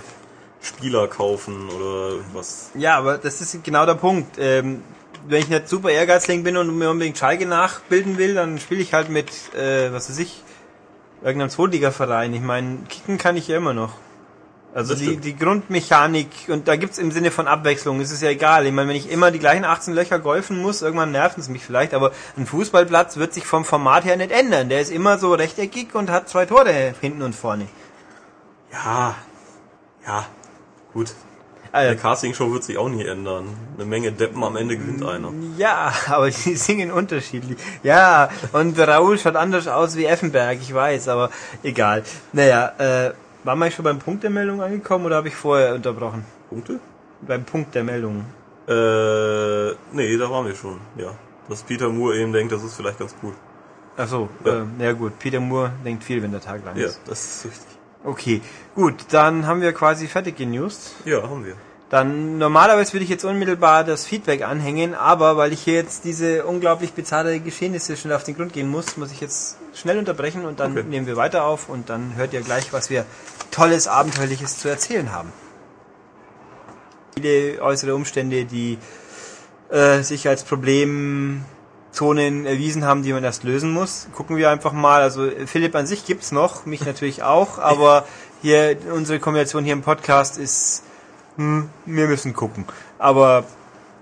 [0.64, 2.70] Spieler kaufen oder irgendwas.
[2.74, 4.38] Ja, aber das ist genau der Punkt.
[4.38, 4.82] Ähm,
[5.26, 8.92] wenn ich nicht super ehrgeizlich bin und mir unbedingt Schalke nachbilden will, dann spiele ich
[8.94, 10.42] halt mit, äh, was weiß ich,
[11.22, 12.34] irgendeinem Zweitligaverein.
[12.34, 13.92] Ich meine, kicken kann ich ja immer noch.
[14.74, 18.66] Also die, die Grundmechanik, und da gibt's im Sinne von Abwechslung, es ist ja egal.
[18.66, 21.64] Ich meine, wenn ich immer die gleichen 18 Löcher golfen muss, irgendwann nerven es mich
[21.64, 24.68] vielleicht, aber ein Fußballplatz wird sich vom Format her nicht ändern.
[24.68, 27.68] Der ist immer so rechteckig und hat zwei Tore hinten und vorne.
[28.72, 29.14] Ja,
[30.04, 30.26] ja,
[30.94, 31.12] gut.
[31.72, 33.46] Also, Eine Castingshow wird sich auch nie ändern.
[33.74, 35.32] Eine Menge Deppen am Ende gewinnt einer.
[35.58, 37.58] Ja, aber die singen unterschiedlich.
[37.82, 41.30] Ja, und Raoul schaut anders aus wie Effenberg, ich weiß, aber
[41.64, 42.04] egal.
[42.32, 46.24] Naja, äh, waren wir schon beim Punkt der Meldung angekommen oder habe ich vorher unterbrochen?
[46.48, 46.78] Punkte?
[47.22, 48.24] Beim Punkt der Meldung.
[48.68, 51.10] Äh, nee, da waren wir schon, ja.
[51.48, 53.32] Dass Peter Moore eben denkt, das ist vielleicht ganz cool.
[53.96, 54.62] Ach so, Ja.
[54.62, 55.18] äh, ja gut.
[55.18, 57.00] Peter Moore denkt viel, wenn der Tag lang Ja, ist.
[57.06, 57.73] das ist richtig.
[58.04, 58.42] Okay,
[58.74, 60.92] gut, dann haben wir quasi fertig genewst.
[61.04, 61.56] Ja, haben wir.
[61.90, 66.44] Dann normalerweise würde ich jetzt unmittelbar das Feedback anhängen, aber weil ich hier jetzt diese
[66.44, 70.60] unglaublich bizarre Geschehnisse schnell auf den Grund gehen muss, muss ich jetzt schnell unterbrechen und
[70.60, 70.82] dann Okay.
[70.88, 73.06] nehmen wir weiter auf und dann hört ihr gleich, was wir
[73.50, 75.32] tolles, abenteuerliches zu erzählen haben.
[77.14, 78.76] Viele äußere Umstände, die
[79.70, 80.42] äh, sich als
[81.94, 84.08] Problemzonen erwiesen haben, die man erst lösen muss.
[84.14, 85.02] Gucken wir einfach mal.
[85.02, 88.04] Also Philipp an sich gibt's noch, mich natürlich auch, aber
[88.42, 90.82] hier unsere Kombination hier im Podcast ist
[91.36, 92.64] hm, wir müssen gucken.
[92.98, 93.44] Aber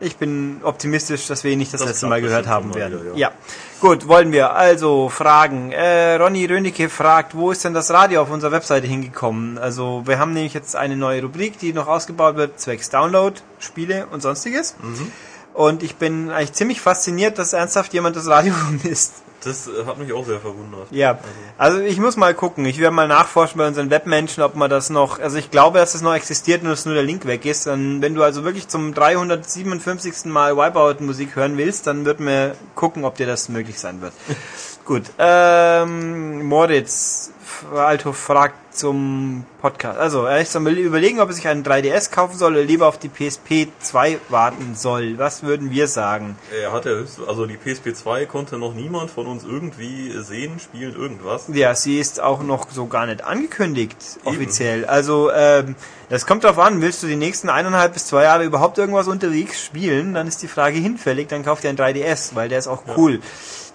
[0.01, 3.01] ich bin optimistisch, dass wir ihn nicht das, Das letzte Mal gehört haben werden.
[3.01, 3.29] wieder, ja.
[3.29, 3.33] ja.
[3.81, 4.55] gut, wollen wir.
[4.55, 5.71] Also, Fragen.
[5.73, 9.59] Äh, Ronny Rönicke fragt, wo ist denn das Radio auf unserer Webseite hingekommen?
[9.59, 14.07] Also, wir haben nämlich jetzt eine neue Rubrik, die noch ausgebaut wird, zwecks Download, Spiele
[14.11, 14.75] und sonstiges.
[14.83, 15.11] Mhm.
[15.55, 19.15] Und ich bin eigentlich ziemlich fasziniert, dass ernsthaft jemand das Radio vermisst.
[19.45, 20.87] Das äh, hat mich auch sehr verwundert.
[20.91, 21.19] Ja,
[21.59, 22.65] also ich muss mal gucken.
[22.65, 25.95] Ich werde mal nachforschen bei unseren Webmenschen, ob man das noch, also ich glaube, dass
[25.95, 27.67] es noch existiert und dass nur der Link weg ist.
[27.67, 30.27] Und wenn du also wirklich zum 357.
[30.27, 34.13] Mal Wipeout-Musik hören willst, dann wird mir gucken, ob dir das möglich sein wird.
[34.85, 37.31] Gut, ähm, Moritz,
[37.75, 39.99] Alto fragt zum Podcast.
[39.99, 42.99] Also, er ist am überlegen, ob er sich einen 3DS kaufen soll oder lieber auf
[42.99, 45.19] die PSP 2 warten soll.
[45.19, 46.37] Was würden wir sagen?
[46.59, 50.59] Er hat ja höchst, also die PSP 2 konnte noch niemand von uns irgendwie sehen,
[50.59, 51.45] spielen, irgendwas.
[51.49, 54.85] Ja, sie ist auch noch so gar nicht angekündigt, offiziell.
[54.87, 55.77] Also, ähm,
[56.09, 59.63] das kommt darauf an, willst du die nächsten eineinhalb bis zwei Jahre überhaupt irgendwas unterwegs
[59.65, 62.83] spielen, dann ist die Frage hinfällig, dann kauf dir einen 3DS, weil der ist auch
[62.97, 63.21] cool.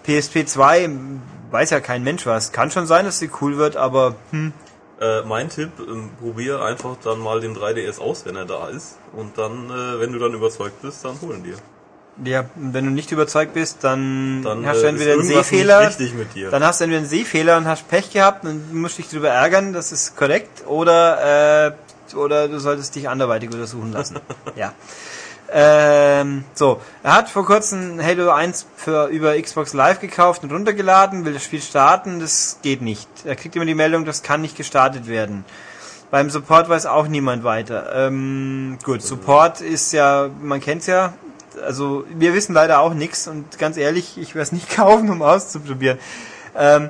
[0.07, 0.89] PSP 2
[1.51, 2.51] weiß ja kein Mensch was.
[2.51, 4.53] Kann schon sein, dass sie cool wird, aber hm,
[4.99, 8.97] Äh, mein Tipp, ähm, probier einfach dann mal den 3DS aus, wenn er da ist.
[9.13, 11.57] Und dann, äh, wenn du dann überzeugt bist, dann holen dir.
[12.25, 15.21] ja, wenn du nicht überzeugt bist, dann, Dann hast du äh, entweder einen
[16.33, 16.49] dir.
[16.49, 19.71] dann hast du entweder einen Seefehler und hast Pech gehabt und musst dich darüber ärgern,
[19.71, 24.17] das ist korrekt, oder äh, oder du solltest dich anderweitig untersuchen lassen.
[24.55, 24.73] ja.
[25.49, 31.23] Ähm, so, er hat vor kurzem Halo 1 für über Xbox Live gekauft und runtergeladen,
[31.23, 33.07] will das Spiel starten, das geht nicht.
[33.23, 35.45] Er kriegt immer die Meldung, das kann nicht gestartet werden.
[36.11, 37.93] Beim Support weiß auch niemand weiter.
[37.95, 41.13] Ähm, gut, Support ist ja, man kennt's ja,
[41.65, 45.21] also wir wissen leider auch nichts und ganz ehrlich, ich werde es nicht kaufen, um
[45.21, 45.97] auszuprobieren.
[46.55, 46.89] Ähm,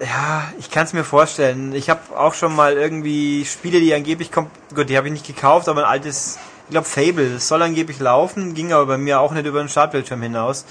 [0.00, 1.74] ja, ich kann es mir vorstellen.
[1.74, 4.50] Ich habe auch schon mal irgendwie Spiele, die angeblich kommen.
[4.74, 6.38] Gut, die habe ich nicht gekauft, aber ein altes,
[6.70, 9.68] ich glaube Fable, das soll angeblich laufen, ging aber bei mir auch nicht über den
[9.68, 10.64] Startbildschirm hinaus.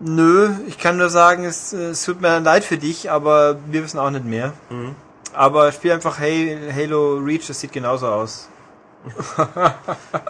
[0.00, 3.98] Nö, ich kann nur sagen, es, es tut mir leid für dich, aber wir wissen
[3.98, 4.54] auch nicht mehr.
[4.70, 4.94] Mhm.
[5.34, 8.48] Aber spiel einfach hey, Halo Reach, das sieht genauso aus.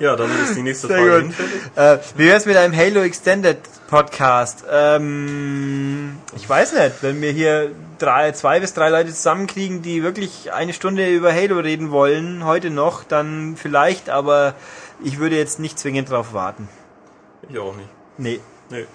[0.01, 1.35] Ja, dann ist die nächste Sehr Frage.
[1.77, 3.59] Äh, wie wär's mit einem Halo Extended
[3.89, 4.65] Podcast?
[4.71, 10.53] Ähm, ich weiß nicht, wenn wir hier drei, zwei bis drei Leute zusammenkriegen, die wirklich
[10.53, 14.55] eine Stunde über Halo reden wollen, heute noch, dann vielleicht, aber
[15.05, 16.69] ich würde jetzt nicht zwingend drauf warten.
[17.49, 17.89] Ich auch nicht.
[18.19, 18.41] Nee.
[18.71, 18.87] Nee.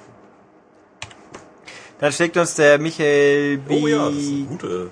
[1.99, 3.81] Dann schlägt uns der Michael B.
[3.81, 4.09] Oh ja.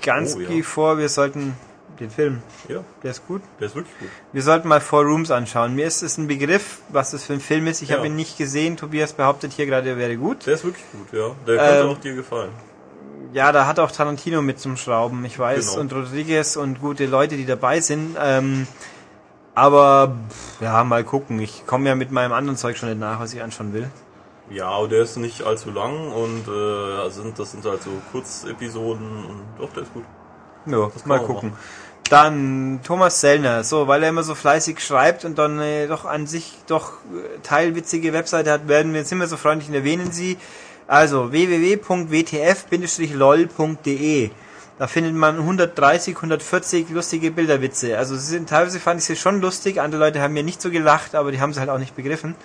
[0.01, 0.63] Gansky oh, ja.
[0.63, 1.55] vor, wir sollten
[1.99, 3.41] den Film, ja, der ist gut.
[3.59, 4.09] der ist wirklich gut.
[4.33, 5.75] Wir sollten mal Four Rooms anschauen.
[5.75, 7.81] Mir ist es ein Begriff, was das für ein Film ist.
[7.81, 7.97] Ich Ja.
[7.97, 8.77] habe ihn nicht gesehen.
[8.77, 10.45] Tobias behauptet hier gerade, er wäre gut.
[10.45, 11.31] Der ist wirklich gut, ja.
[11.47, 12.51] Der könnte Ähm, auch dir gefallen.
[13.33, 15.81] Ja, da hat auch Tarantino mit zum Schrauben, ich weiß, Genau.
[15.81, 18.15] und Rodriguez und gute Leute, die dabei sind.
[18.21, 18.65] Ähm,
[19.53, 20.15] aber
[20.61, 21.39] ja, mal gucken.
[21.39, 23.89] Ich komme ja mit meinem anderen Zeug schon nicht nach, was ich anschauen will.
[24.49, 26.51] Ja, aber der ist nicht allzu lang und äh,
[27.01, 30.03] also sind, das sind halt so Kurzepisoden und doch, der ist gut.
[30.67, 31.53] Ja, kann mal gucken.
[32.09, 36.27] Dann Thomas Sellner, so, weil er immer so fleißig schreibt und dann äh, doch an
[36.27, 40.37] sich doch äh, teilwitzige Webseite hat, werden wir, sind wir so freundlich und erwähnen sie.
[40.87, 44.29] Also www.wtf-lol.de
[44.77, 47.97] Da findet man 130, 140 lustige Bilderwitze.
[47.97, 50.69] Also sie sind teilweise fand ich sie schon lustig, andere Leute haben mir nicht so
[50.69, 52.35] gelacht, aber die haben sie halt auch nicht begriffen.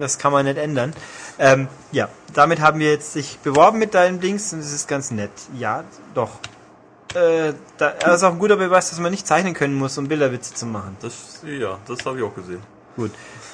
[0.00, 0.94] Das kann man nicht ändern.
[1.38, 5.10] Ähm, ja, damit haben wir jetzt dich beworben mit deinem Dings und es ist ganz
[5.10, 5.30] nett.
[5.58, 6.30] Ja, doch.
[7.14, 10.08] Äh, da, das ist auch ein guter Beweis, dass man nicht zeichnen können muss, um
[10.08, 10.96] Bilderwitze zu machen.
[11.00, 12.60] Das, ja, das habe ich auch gesehen.
[12.96, 13.10] Gut.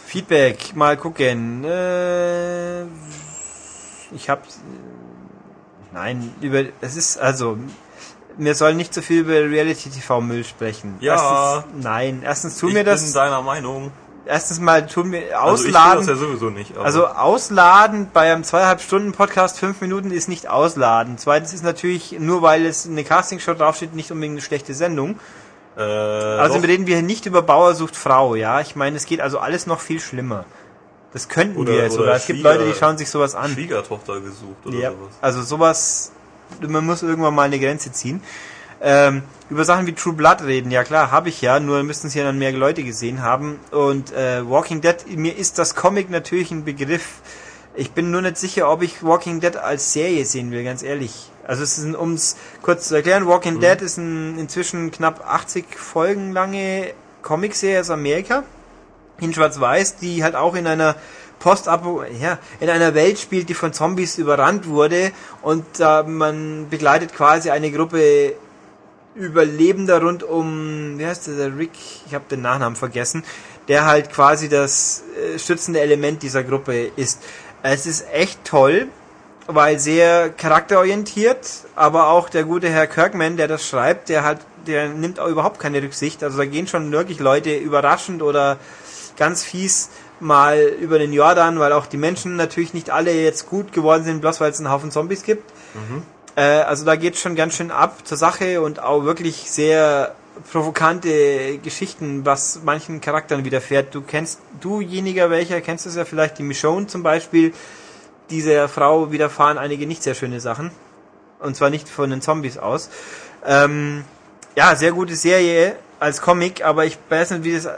[0.06, 1.64] Feedback, mal gucken.
[1.64, 2.82] Äh,
[4.14, 4.42] ich hab.
[5.92, 6.64] Nein, über.
[6.80, 7.58] Es ist also.
[8.40, 10.96] Wir sollen nicht so viel über Reality TV Müll sprechen.
[11.00, 11.56] Ja.
[11.56, 12.22] Erstens, nein.
[12.24, 13.12] Erstens tun ich wir bin das.
[13.12, 13.90] deiner Meinung.
[14.30, 15.98] Erstens mal tun wir Also ich ausladen.
[16.00, 16.76] das ja sowieso nicht.
[16.76, 21.16] Also ausladen bei einem zweieinhalb Stunden Podcast fünf Minuten ist nicht ausladen.
[21.16, 25.18] Zweitens ist natürlich, nur weil es eine Castingshow draufsteht, nicht unbedingt eine schlechte Sendung.
[25.78, 28.60] äh, Also reden wir hier nicht über Bauer sucht Frau, ja.
[28.60, 30.44] Ich meine, es geht also alles noch viel schlimmer.
[31.14, 32.16] Das könnten Oder- wir jetzt oder sogar.
[32.16, 33.50] Es gibt Leute, die schauen sich sowas an.
[33.52, 35.14] Schwiegertochter gesucht oder Ja, sowas.
[35.22, 36.12] also sowas,
[36.60, 38.22] man muss irgendwann mal eine Grenze ziehen.
[38.80, 42.14] Ähm, über Sachen wie True Blood reden, ja klar, habe ich ja, nur müssten es
[42.14, 43.58] ja dann mehr Leute gesehen haben.
[43.70, 47.20] Und äh, Walking Dead, mir ist das Comic natürlich ein Begriff.
[47.74, 51.30] Ich bin nur nicht sicher, ob ich Walking Dead als Serie sehen will, ganz ehrlich.
[51.46, 53.60] Also es ist, um es kurz zu erklären, Walking Mhm.
[53.60, 58.42] Dead ist ein inzwischen knapp 80 Folgen lange Comicserie aus Amerika
[59.20, 60.94] in Schwarz-Weiß, die halt auch in einer
[61.38, 65.12] post ja, in einer Welt spielt, die von Zombies überrannt wurde
[65.42, 68.34] und äh, man begleitet quasi eine Gruppe
[69.18, 71.72] Überlebender rund um, wie heißt der, der Rick,
[72.06, 73.24] ich habe den Nachnamen vergessen,
[73.68, 75.02] der halt quasi das
[75.34, 77.22] äh, stützende Element dieser Gruppe ist.
[77.62, 78.88] Es ist echt toll,
[79.46, 84.88] weil sehr charakterorientiert, aber auch der gute Herr Kirkman, der das schreibt, der halt, der
[84.88, 86.22] nimmt auch überhaupt keine Rücksicht.
[86.22, 88.58] Also da gehen schon wirklich Leute überraschend oder
[89.16, 89.90] ganz fies
[90.20, 94.20] mal über den Jordan, weil auch die Menschen natürlich nicht alle jetzt gut geworden sind,
[94.20, 95.50] bloß weil es einen Haufen Zombies gibt.
[96.38, 100.14] Äh, also da geht schon ganz schön ab zur Sache und auch wirklich sehr
[100.52, 103.92] provokante Geschichten, was manchen Charakteren widerfährt.
[103.92, 107.52] Du kennst, dujeniger welcher, kennst du es ja vielleicht, die Michonne zum Beispiel,
[108.30, 110.70] dieser Frau widerfahren einige nicht sehr schöne Sachen.
[111.40, 112.88] Und zwar nicht von den Zombies aus.
[113.44, 114.04] Ähm,
[114.54, 117.68] ja, sehr gute Serie als Comic, aber ich weiß nicht, wie das.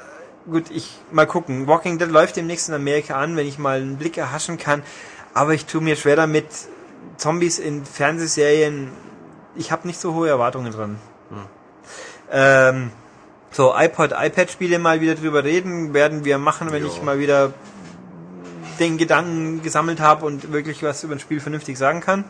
[0.51, 1.67] Gut, ich mal gucken.
[1.67, 4.83] Walking Dead läuft demnächst in Amerika an, wenn ich mal einen Blick erhaschen kann.
[5.33, 6.47] Aber ich tue mir schwer damit,
[7.17, 8.91] Zombies in Fernsehserien.
[9.57, 10.99] Ich habe nicht so hohe Erwartungen dran.
[12.31, 12.93] Ähm,
[13.51, 16.89] so, iPod, iPad-Spiele mal wieder drüber reden, werden wir machen, wenn Ja.
[16.93, 17.53] ich mal wieder
[18.79, 22.25] den Gedanken gesammelt habe und wirklich was über ein Spiel vernünftig sagen kann.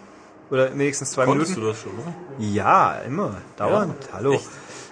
[0.50, 1.66] Oder wenigstens zwei Konntest Minuten.
[1.66, 2.14] du das schon, oder?
[2.38, 3.36] Ja, immer.
[3.56, 3.94] Dauernd.
[4.06, 4.40] Ja, Hallo.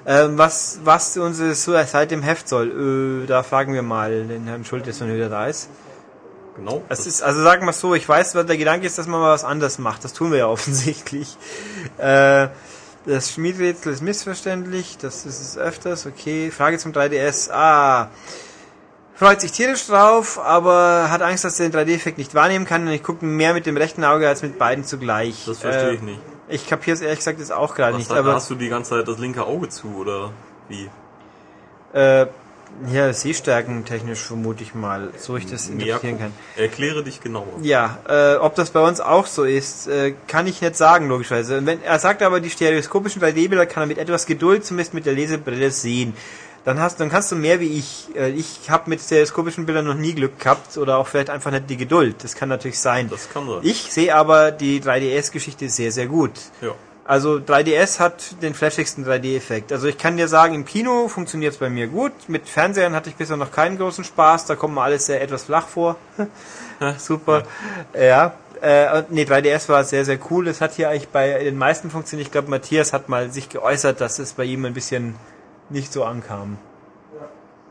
[0.07, 4.65] Ähm, was, was unsere Suicide im Heft soll, äh, da fragen wir mal den Herrn
[4.65, 5.69] Schultes, wenn er wieder da ist.
[6.59, 6.83] Genau.
[6.89, 9.33] Es ist, also sagen wir so, ich weiß, was der Gedanke ist, dass man mal
[9.33, 10.05] was anderes macht.
[10.05, 11.37] Das tun wir ja offensichtlich.
[11.99, 12.49] Äh,
[13.07, 16.51] das Schmiedrätsel ist missverständlich, das ist es öfters, okay.
[16.51, 17.51] Frage zum 3DS.
[17.51, 18.11] Ah,
[19.15, 22.93] freut sich tierisch drauf, aber hat Angst, dass er den 3D-Effekt nicht wahrnehmen kann und
[22.93, 25.45] ich gucke mehr mit dem rechten Auge als mit beiden zugleich.
[25.47, 26.21] Das verstehe Äh, ich nicht.
[26.49, 28.91] Ich kapiere es ehrlich gesagt jetzt auch gerade nicht, hat, aber hast du die ganze
[28.91, 30.33] Zeit das linke Auge zu, oder
[30.69, 30.91] wie?
[31.93, 32.27] äh,
[32.93, 36.33] ja, Sehstärken technisch vermute ich mal, so ich das interpretieren kann.
[36.57, 37.47] Erkläre dich genauer.
[37.63, 41.65] Ja, äh, ob das bei uns auch so ist, äh, kann ich nicht sagen, logischerweise.
[41.67, 45.15] Wenn, er sagt aber, die stereoskopischen 3D-Bilder kann er mit etwas Geduld, zumindest mit der
[45.15, 46.15] Lesebrille, sehen.
[46.65, 48.09] Dann hast, dann kannst du mehr wie ich.
[48.15, 51.71] Äh, ich habe mit stereoskopischen Bildern noch nie Glück gehabt oder auch vielleicht einfach nicht
[51.71, 52.23] die Geduld.
[52.23, 53.09] Das kann natürlich sein.
[53.11, 53.61] Das kann sein.
[53.63, 56.33] Ich sehe aber die 3DS-Geschichte sehr, sehr gut.
[56.61, 56.75] Ja.
[57.09, 59.73] Also 3DS hat den flashigsten 3D-Effekt.
[59.73, 62.13] Also ich kann dir sagen, im Kino funktioniert es bei mir gut.
[62.29, 64.45] Mit Fernsehern hatte ich bisher noch keinen großen Spaß.
[64.45, 65.97] Da kommt mir alles sehr etwas flach vor.
[66.99, 67.45] Super.
[67.99, 68.35] Ja.
[68.61, 70.49] Äh, und nee, 3DS war sehr, sehr cool.
[70.49, 72.27] Es hat hier eigentlich bei den meisten funktioniert.
[72.27, 75.15] Ich glaube, Matthias hat mal sich geäußert, dass es bei ihm ein bisschen
[75.71, 76.59] nicht so ankam.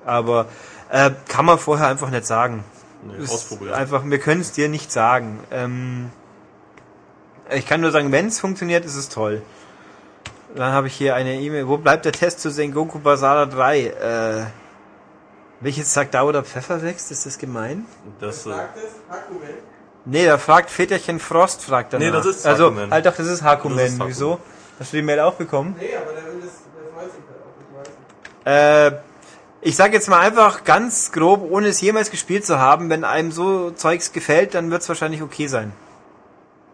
[0.03, 0.47] Aber
[0.89, 2.63] äh, kann man vorher einfach nicht sagen.
[3.03, 3.75] Nee, ausprobieren.
[3.75, 5.41] Einfach, wir können es dir nicht sagen.
[5.51, 6.09] Ähm,
[7.53, 9.41] ich kann nur sagen, wenn es funktioniert, ist es toll.
[10.55, 11.67] Dann habe ich hier eine E-Mail.
[11.67, 13.79] Wo bleibt der Test zu Sengoku Basara 3?
[13.85, 14.45] Äh,
[15.59, 17.11] welches sagt da oder Pfeffer wächst?
[17.11, 17.85] Ist das gemein?
[18.19, 18.51] Das, äh,
[20.05, 22.05] Nee, da fragt Väterchen Frost, fragt danach.
[22.05, 22.91] Nee, das ist Also, Hakumen.
[22.91, 23.75] halt doch, das ist Hakumen.
[23.77, 24.09] Das ist Hakumen.
[24.09, 24.39] Wieso?
[24.79, 25.75] Hast du die Mail auch bekommen?
[25.77, 28.93] Nee, aber der will das, der freut sich halt auch, ich weiß nicht.
[28.93, 29.01] Äh,
[29.61, 33.33] ich sag jetzt mal einfach ganz grob, ohne es jemals gespielt zu haben, wenn einem
[33.33, 35.73] so Zeugs gefällt, dann wird es wahrscheinlich okay sein.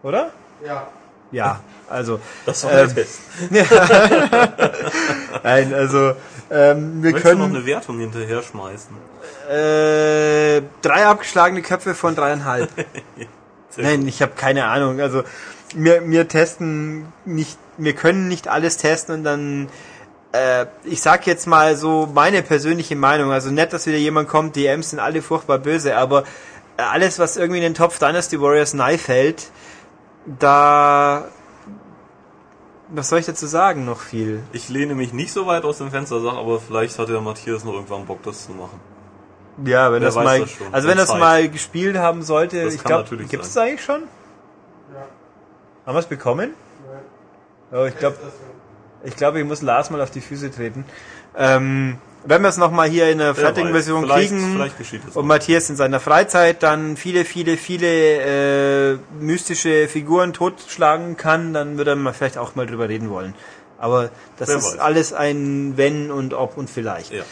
[0.03, 0.32] Oder?
[0.66, 0.88] Ja.
[1.32, 2.20] Ja, also.
[2.45, 3.20] das war Ähm, der Test.
[5.43, 6.14] Nein, also
[6.51, 8.95] ähm, wir Möchtest du noch können eine Wertung hinterher schmeißen?
[9.49, 12.70] äh, drei abgeschlagene Köpfe von dreieinhalb.
[13.78, 14.99] Nein, ich habe keine Ahnung.
[15.01, 15.24] Also
[15.76, 19.70] wir, wir testen nicht, wir können nicht alles testen und dann
[20.34, 23.32] äh, ich sag jetzt mal so meine persönliche Meinung.
[23.32, 26.24] Also nett, dass wieder jemand kommt, DMs sind alle furchtbar böse, aber
[26.78, 29.51] alles, was irgendwie in den Topf Dynasty Warriors nahe fällt,
[30.26, 31.26] da
[32.95, 34.43] was soll ich dazu sagen noch viel?
[34.51, 37.63] Ich lehne mich nicht so weit aus dem Fenster, sag, aber vielleicht hat der Matthias
[37.63, 38.80] noch irgendwann Bock, das zu machen.
[39.65, 40.74] Ja, wenn Wer das mal, das schon.
[40.74, 41.19] also wenn das Zeit.
[41.19, 44.01] mal gespielt haben sollte, Das ich glaube, gibt es eigentlich schon?
[44.93, 45.07] Ja.
[45.86, 46.51] Haben wir es bekommen?
[47.71, 48.17] Oh, ich glaube,
[49.03, 50.86] ich glaube, ich muss Lars mal auf die Füße treten.
[51.36, 53.86] Ähm, wenn wir es nochmal hier in der fertigen weiß.
[53.86, 55.28] Version vielleicht, kriegen Vielleicht und.
[55.28, 61.95] Matthias in seiner Freizeit dann viele, viele, viele äh, mystische Figuren totschlagen kann, dann würde
[61.95, 63.34] man vielleicht auch mal drüber reden wollen.
[63.78, 64.80] Aber das Wer ist weiß.
[64.80, 67.11] alles ein Wenn und Ob und Vielleicht.
[67.11, 67.24] Ja.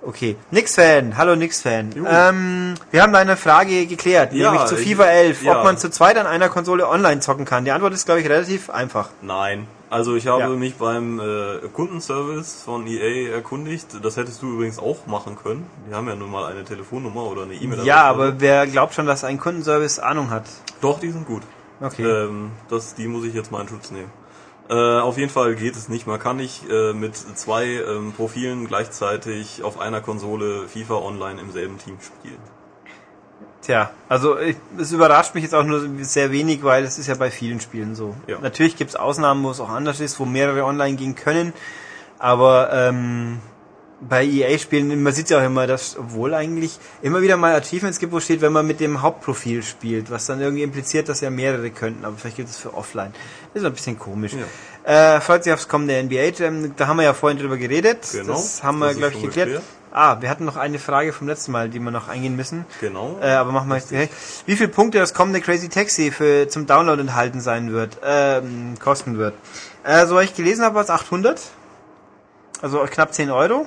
[0.00, 1.90] Okay, Nix-Fan, hallo Nix-Fan.
[2.08, 5.58] Ähm, wir haben eine Frage geklärt, Ja, nämlich zu FIFA 11, ja.
[5.58, 7.64] ob man zu zweit an einer Konsole online zocken kann.
[7.64, 9.10] Die Antwort ist, glaube ich, relativ einfach.
[9.22, 9.66] Nein.
[9.90, 10.48] Also ich habe Ja.
[10.50, 13.86] mich beim äh, Kundenservice von EA erkundigt.
[14.02, 15.66] Das hättest du übrigens auch machen können.
[15.88, 17.84] Die haben ja nun mal eine Telefonnummer oder eine E-Mail.
[17.84, 20.44] Ja, aber wer glaubt schon, dass ein Kundenservice Ahnung hat?
[20.82, 21.42] Doch, die sind gut.
[21.80, 22.04] Okay.
[22.04, 24.10] Ähm, das, die muss ich jetzt mal in Schutz nehmen.
[24.68, 26.06] Äh, auf jeden Fall geht es nicht.
[26.06, 31.50] Man kann nicht äh, mit zwei ähm, Profilen gleichzeitig auf einer Konsole FIFA Online im
[31.52, 32.38] selben Team spielen.
[33.62, 37.14] Tja, also ich, es überrascht mich jetzt auch nur sehr wenig, weil es ist ja
[37.14, 38.14] bei vielen Spielen so.
[38.26, 38.38] Ja.
[38.40, 41.52] Natürlich gibt es Ausnahmen, wo es auch anders ist, wo mehrere online gehen können,
[42.18, 43.40] aber ähm,
[44.00, 48.12] bei EA-Spielen, man sieht ja auch immer, dass obwohl eigentlich immer wieder mal Achievements gibt,
[48.12, 51.70] wo steht, wenn man mit dem Hauptprofil spielt, was dann irgendwie impliziert, dass ja mehrere
[51.70, 53.12] könnten, aber vielleicht gibt es für offline.
[53.52, 54.32] Das ist ein bisschen komisch.
[54.84, 58.06] Äh, freut sich aufs kommende NBA Jam, da haben wir ja vorhin drüber geredet.
[58.12, 58.34] Genau.
[58.34, 59.48] Das haben wir, glaube ich, geklärt.
[59.48, 59.64] geklärt.
[59.90, 62.66] Ah, wir hatten noch eine Frage vom letzten Mal, die wir noch eingehen müssen.
[62.80, 63.18] Genau.
[63.22, 64.12] Äh, aber machen wir jetzt direkt.
[64.46, 69.18] Wie viele Punkte das kommende Crazy Taxi für zum Download enthalten sein wird, ähm, kosten
[69.18, 69.34] wird?
[69.84, 71.40] Äh, so ich gelesen habe, was 800.
[72.60, 73.66] Also knapp 10 Euro.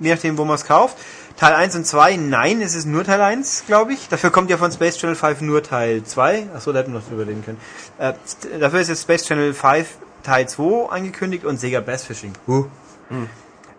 [0.00, 0.96] Je nachdem, wo man es kauft.
[1.36, 4.08] Teil 1 und 2, nein, es ist nur Teil 1, glaube ich.
[4.08, 6.48] Dafür kommt ja von Space Channel 5 nur Teil 2.
[6.54, 7.60] Achso, da hätten wir noch drüber reden können.
[7.98, 8.12] Äh,
[8.58, 9.86] dafür ist jetzt Space Channel 5
[10.22, 12.32] Teil 2 angekündigt und Sega Bass Fishing.
[12.46, 12.66] Huh.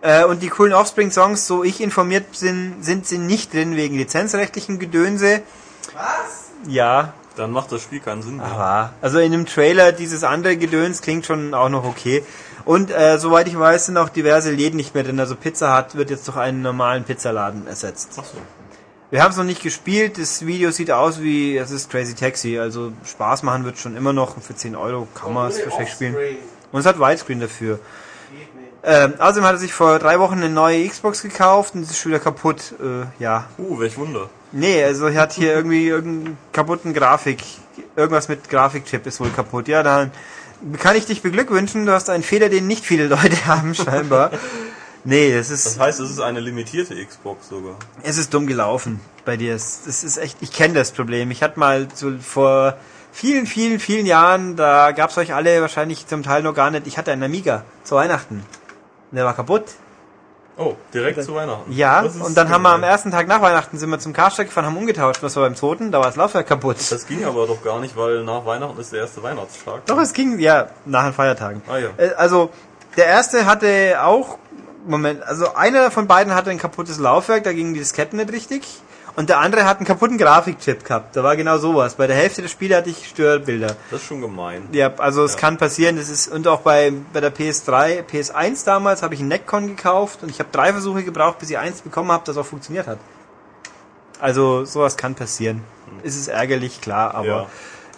[0.04, 4.78] Äh, und die coolen Offspring-Songs, so ich informiert bin, sind sie nicht drin wegen lizenzrechtlichen
[4.78, 5.40] Gedönse.
[5.94, 6.50] Was?
[6.68, 8.44] Ja, Dann macht das Spiel keinen Sinn mehr.
[8.44, 12.22] aber also in dem Trailer dieses andere Gedöns klingt schon auch noch okay.
[12.66, 15.18] Und äh, soweit ich weiß, sind auch diverse Läden nicht mehr drin.
[15.18, 18.10] Also Pizza Hut wird jetzt durch einen normalen Pizzaladen ersetzt.
[18.18, 18.36] Ach so.
[19.10, 20.18] Wir haben es noch nicht gespielt.
[20.18, 22.58] Das Video sieht aus wie es ist Crazy Taxi.
[22.58, 24.40] Also Spaß machen wird schon immer noch.
[24.40, 26.16] Für 10 Euro kann man es wahrscheinlich spielen.
[26.72, 27.78] Und es hat Widescreen dafür.
[28.86, 32.12] Ähm, außerdem hat er sich vor drei Wochen eine neue Xbox gekauft und ist schon
[32.12, 32.74] wieder kaputt.
[32.80, 33.46] Äh, ja.
[33.58, 34.28] Uh, welch Wunder.
[34.52, 37.42] Nee, also er hat hier irgendwie irgendeinen kaputten Grafik.
[37.96, 39.68] Irgendwas mit Grafikchip ist wohl kaputt.
[39.68, 40.10] Ja, dann
[40.78, 41.86] kann ich dich beglückwünschen.
[41.86, 44.30] Du hast einen Fehler, den nicht viele Leute haben, scheinbar.
[45.04, 47.76] Nee, es Das ist, heißt, es ist eine limitierte Xbox sogar.
[48.02, 49.54] es ist dumm gelaufen bei dir.
[49.54, 51.30] Es es ist echt, ich kenne das Problem.
[51.30, 52.76] Ich hatte mal so vor
[53.12, 56.86] vielen, vielen, vielen Jahren, da gab's euch alle wahrscheinlich zum Teil noch gar nicht.
[56.86, 58.44] Ich hatte einen Amiga zu Weihnachten.
[59.14, 59.64] Der war kaputt.
[60.56, 61.72] Oh, direkt zu Weihnachten.
[61.72, 64.66] Ja, und dann haben wir am ersten Tag nach Weihnachten sind wir zum Karstadt gefahren,
[64.66, 65.20] haben umgetauscht.
[65.22, 65.90] Was war beim zweiten?
[65.90, 66.76] Da war das Laufwerk kaputt.
[66.90, 69.84] Das ging aber doch gar nicht, weil nach Weihnachten ist der erste Weihnachtstag.
[69.86, 71.60] Doch, es ging, ja, nach den Feiertagen.
[71.68, 71.88] Ah, ja.
[71.96, 72.50] Äh, Also,
[72.96, 74.38] der erste hatte auch,
[74.86, 78.62] Moment, also einer von beiden hatte ein kaputtes Laufwerk, da gingen die Disketten nicht richtig.
[79.16, 81.14] Und der andere hat einen kaputten Grafikchip gehabt.
[81.14, 81.94] Da war genau sowas.
[81.94, 83.76] Bei der Hälfte der Spiele hatte ich Störbilder.
[83.90, 84.68] Das ist schon gemein.
[84.72, 85.38] Ja, also es Ja.
[85.40, 85.96] kann passieren.
[85.96, 90.22] Das ist und auch bei bei der PS3, PS1 damals habe ich einen Neckcon gekauft
[90.22, 92.98] und ich habe drei Versuche gebraucht, bis ich eins bekommen habe, das auch funktioniert hat.
[94.20, 95.62] Also sowas kann passieren.
[96.02, 97.46] Es ist ärgerlich, klar, aber Ja.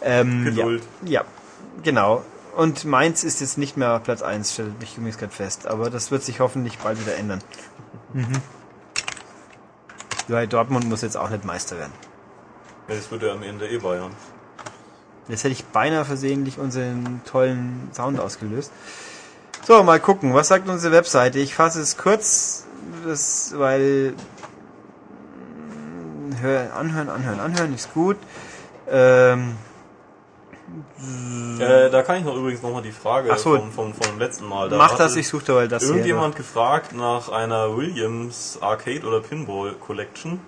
[0.02, 0.82] ähm, Geduld.
[1.02, 1.24] Ja, ja,
[1.82, 2.24] genau.
[2.56, 5.66] Und Mainz ist jetzt nicht mehr Platz 1, stellt ich übrigens gerade fest.
[5.66, 7.40] Aber das wird sich hoffentlich bald wieder ändern.
[8.14, 8.32] Mhm.
[10.28, 11.92] Weil Dortmund muss jetzt auch nicht Meister werden.
[12.88, 14.12] Ja, das wird ja am Ende eh Bayern.
[15.28, 18.70] Jetzt hätte ich beinahe versehentlich unseren tollen Sound ausgelöst.
[19.66, 21.40] So, mal gucken, was sagt unsere Webseite?
[21.40, 22.64] Ich fasse es kurz,
[23.04, 24.14] das, weil
[25.68, 28.16] mm, hör, anhören, anhören, anhören ist gut.
[28.88, 29.56] Ähm,
[31.60, 33.56] Äh, da kann ich noch übrigens nochmal die Frage Ach so.
[33.56, 34.68] vom, vom, vom letzten Mal.
[34.68, 39.74] Da mach das, ich suche dabei das Irgendjemand gefragt nach einer Williams Arcade oder Pinball
[39.74, 40.40] Collection.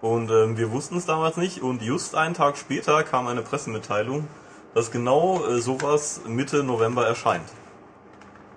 [0.00, 1.62] Und ähm, wir wussten es damals nicht.
[1.62, 4.26] Und just einen Tag später kam eine Pressemitteilung,
[4.74, 7.48] dass genau äh, sowas Mitte November erscheint.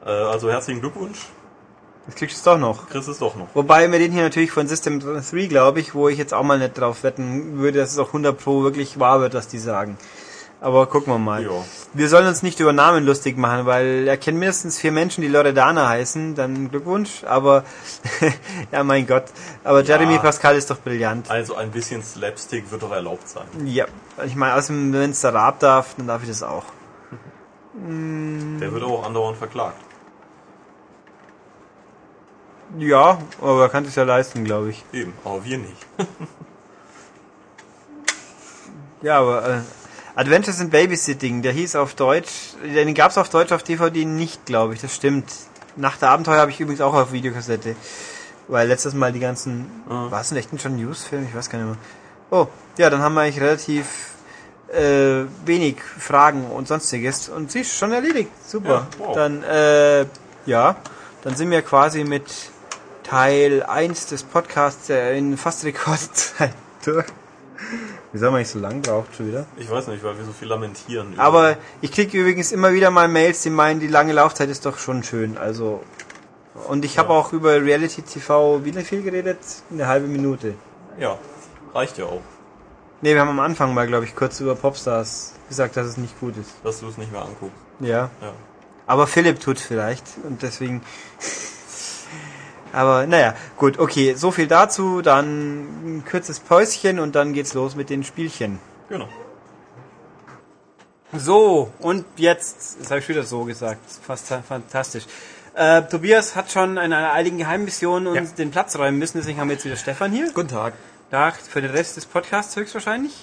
[0.05, 1.20] Äh, also herzlichen Glückwunsch.
[1.20, 1.43] hier.
[2.07, 2.89] Jetzt kriegst du es doch noch.
[2.89, 3.47] Chris ist doch noch.
[3.53, 6.59] Wobei wir den hier natürlich von System 3, glaube ich, wo ich jetzt auch mal
[6.59, 9.97] nicht drauf wetten würde, dass es auch 100 Pro wirklich wahr wird, was die sagen.
[10.64, 11.43] Aber gucken wir mal.
[11.43, 11.51] Ja.
[11.93, 15.28] Wir sollen uns nicht über Namen lustig machen, weil er kennt mindestens vier Menschen, die
[15.28, 16.36] Loredana heißen.
[16.36, 17.26] Dann Glückwunsch.
[17.26, 17.66] Aber,
[18.72, 19.26] ja mein Gott.
[19.66, 21.30] Aber Jeremy Pascal ist doch brillant.
[21.30, 23.43] Also ein bisschen Slapstick wird doch erlaubt sein.
[23.66, 23.88] Ja,
[24.26, 26.64] ich meine, außerdem, wenn es der Raab darf, dann darf ich das auch.
[28.61, 29.82] Der wird auch andauernd verklagt.
[32.78, 34.86] Ja, aber er kann es ja leisten, glaube ich.
[34.93, 35.86] Eben, aber wir nicht.
[39.01, 39.59] Ja, aber äh,
[40.16, 44.74] Adventures in Babysitting, der hieß auf Deutsch, den gab's auf Deutsch auf DVD nicht, glaube
[44.76, 45.26] ich, das stimmt.
[45.76, 47.76] Nach der Abenteuer habe ich übrigens auch auf Videokassette.
[48.47, 50.11] Weil letztes Mal die ganzen, Ah.
[50.11, 51.26] war es denn echt ein John Hughes Film?
[51.28, 51.78] Ich weiß gar nicht mehr.
[52.30, 52.47] Oh,
[52.78, 53.86] ja, dann haben wir eigentlich relativ
[54.72, 58.30] äh, wenig Fragen und sonstiges und sie ist schon erledigt.
[58.45, 58.88] Super.
[58.99, 59.16] Ja, wow.
[59.16, 60.05] Dann, äh,
[60.45, 60.76] ja,
[61.24, 62.26] dann sind wir quasi mit
[63.03, 66.53] Teil 1 des Podcasts in fast Rekordzeit
[66.86, 67.05] durch.
[68.14, 69.45] Wieso haben wir nicht so lang braucht schon wieder?
[69.57, 71.20] Ich weiß nicht, weil wir so viel lamentieren.
[71.20, 74.78] Aber ich kriege übrigens immer wieder mal Mails, die meinen, die lange Laufzeit ist doch
[74.78, 75.38] schon schön.
[75.38, 75.84] Also
[76.68, 77.20] und ich habe Ja.
[77.20, 79.39] auch über Reality TV wie viel geredet?
[79.72, 80.53] Eine halbe Minute.
[80.99, 81.18] Ja,
[81.74, 82.22] reicht ja auch,
[83.01, 86.18] Ne, wir haben am Anfang mal, glaube ich, kurz über Popstars gesagt, dass es nicht
[86.22, 86.51] gut ist.
[86.64, 87.57] dass du es nicht mehr anguckst.
[87.82, 88.09] Ja.
[88.22, 88.34] Ja.
[88.88, 90.82] Aber Philipp tut vielleicht und deswegen.
[92.74, 95.01] Aber naja, gut, okay, so viel dazu.
[95.01, 98.59] Dann ein kurzes Päuschen und dann geht's los mit den Spielchen.
[98.89, 99.07] Genau.
[101.15, 105.05] So, und jetzt, das habe ich wieder so gesagt, fast fantastisch.
[105.53, 108.36] Äh, Tobias hat schon in einer eiligen Geheimmission uns Ja.
[108.36, 110.32] den Platz räumen müssen, deswegen haben wir jetzt wieder Stefan hier.
[110.34, 110.74] Guten Tag.
[111.11, 113.13] Tag für den Rest des Podcasts höchstwahrscheinlich.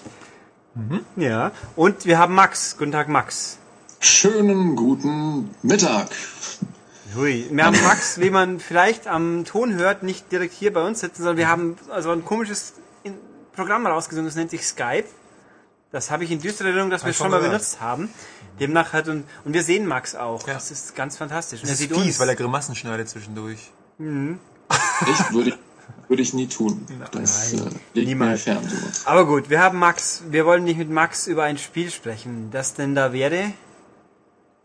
[1.16, 2.76] Ja, und wir haben Max.
[2.78, 3.58] Guten Tag, Max.
[3.98, 6.06] Schönen guten Mittag.
[7.16, 7.46] Hui.
[7.50, 11.18] Wir haben Max, wie man vielleicht am Ton hört, nicht direkt hier bei uns sitzen,
[11.22, 12.74] sondern wir haben also ein komisches
[13.54, 15.04] Programm rausgesucht, das nennt sich Skype.
[15.92, 17.52] Das habe ich in düsterer Erinnerung, dass wir es schon mal gehört.
[17.52, 18.08] benutzt haben.
[18.60, 20.46] Demnach hat und, und wir sehen Max auch.
[20.46, 20.54] Ja.
[20.54, 21.60] Das ist ganz fantastisch.
[21.62, 22.20] Und Das er ist sieht fies, uns.
[22.20, 23.70] weil er Grimassen schneidet zwischendurch.
[23.98, 25.58] Ich würde,
[26.08, 26.86] würde ich nie tun.
[27.12, 28.42] Das äh, liegt mir Niemals.
[28.42, 28.62] fern.
[28.62, 29.02] sowas.
[29.06, 30.22] Aber gut, wir haben Max.
[30.30, 33.52] Wir wollen nicht mit Max über ein Spiel sprechen, das denn da wäre.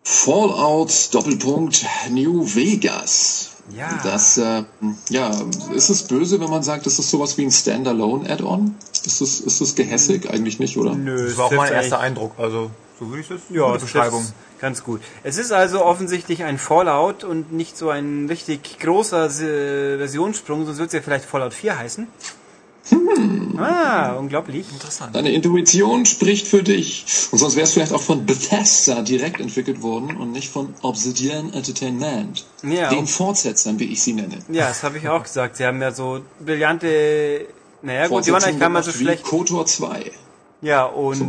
[0.06, 3.50] Fallout Doppelpunkt New Vegas.
[3.76, 4.00] Ja.
[4.04, 4.64] Das, äh,
[5.10, 5.32] ja,
[5.74, 8.76] ist es böse, wenn man sagt, das ist sowas wie ein Standalone-Add-on?
[8.94, 10.30] Ist das, ist das gehässig?
[10.30, 10.94] Eigentlich nicht, oder?
[10.94, 12.34] Nö, Das war auch mein erster Eindruck.
[12.38, 13.42] Also, so würde ich das.
[13.50, 14.22] Ja, das Beschreibung.
[14.22, 15.02] trifft's Ganz gut.
[15.24, 20.78] Es ist also offensichtlich ein Fallout und nicht so ein richtig großer äh, Versionssprung, sonst
[20.78, 22.08] wird es ja vielleicht Fallout 4 heißen.
[23.58, 24.66] Ah, unglaublich.
[24.72, 25.16] Interessant.
[25.16, 27.06] Deine Intuition spricht für dich.
[27.32, 31.54] Und sonst wäre es vielleicht auch von Bethesda direkt entwickelt worden und nicht von Obsidian
[31.54, 32.46] Entertainment.
[32.64, 32.90] Ja.
[32.90, 34.40] Den Fortsetzern, wie ich sie nenne.
[34.50, 35.58] Ja, das habe ich auch gesagt.
[35.58, 37.48] Sie haben ja so brillante.
[37.82, 39.24] Naja, gut, die waren eigentlich gar nicht mal so schlecht.
[39.24, 40.12] KOTOR 2.
[40.66, 41.22] Ja, und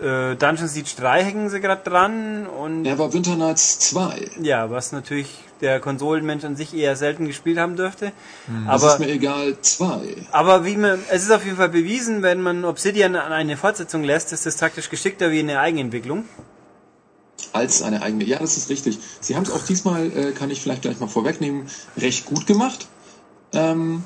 [0.00, 4.30] äh, Dungeon Siege 3 hängen sie gerade dran und Er war Winter Nights 2.
[4.42, 5.28] ja, was natürlich
[5.60, 8.10] der Konsolenmensch an sich eher selten gespielt haben dürfte.
[8.66, 10.16] Das Aber ist mir egal, 2.
[10.32, 14.02] Aber wie man, es ist auf jeden Fall bewiesen, wenn man Obsidian an eine Fortsetzung
[14.02, 16.24] lässt, ist das taktisch geschickter wie eine Eigenentwicklung.
[17.52, 18.24] als eine eigene.
[18.24, 18.98] Ja, das ist richtig.
[19.20, 22.88] Sie haben es auch diesmal, äh, kann ich vielleicht gleich mal vorwegnehmen, recht gut gemacht.
[23.52, 24.02] Ähm,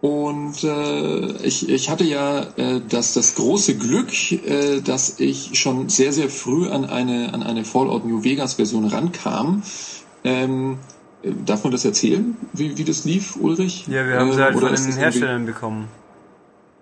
[0.00, 5.90] und äh, ich, ich hatte ja äh, das, das große Glück, äh, dass ich schon
[5.90, 9.62] sehr, sehr früh an eine, an eine Fallout New Vegas Version rankam.
[10.24, 10.78] Ähm,
[11.22, 13.86] äh, darf man das erzählen, wie, wie das lief, Ulrich?
[13.88, 15.88] Ja, wir haben Ähm, sie halt oder von den Herstellern bekommen.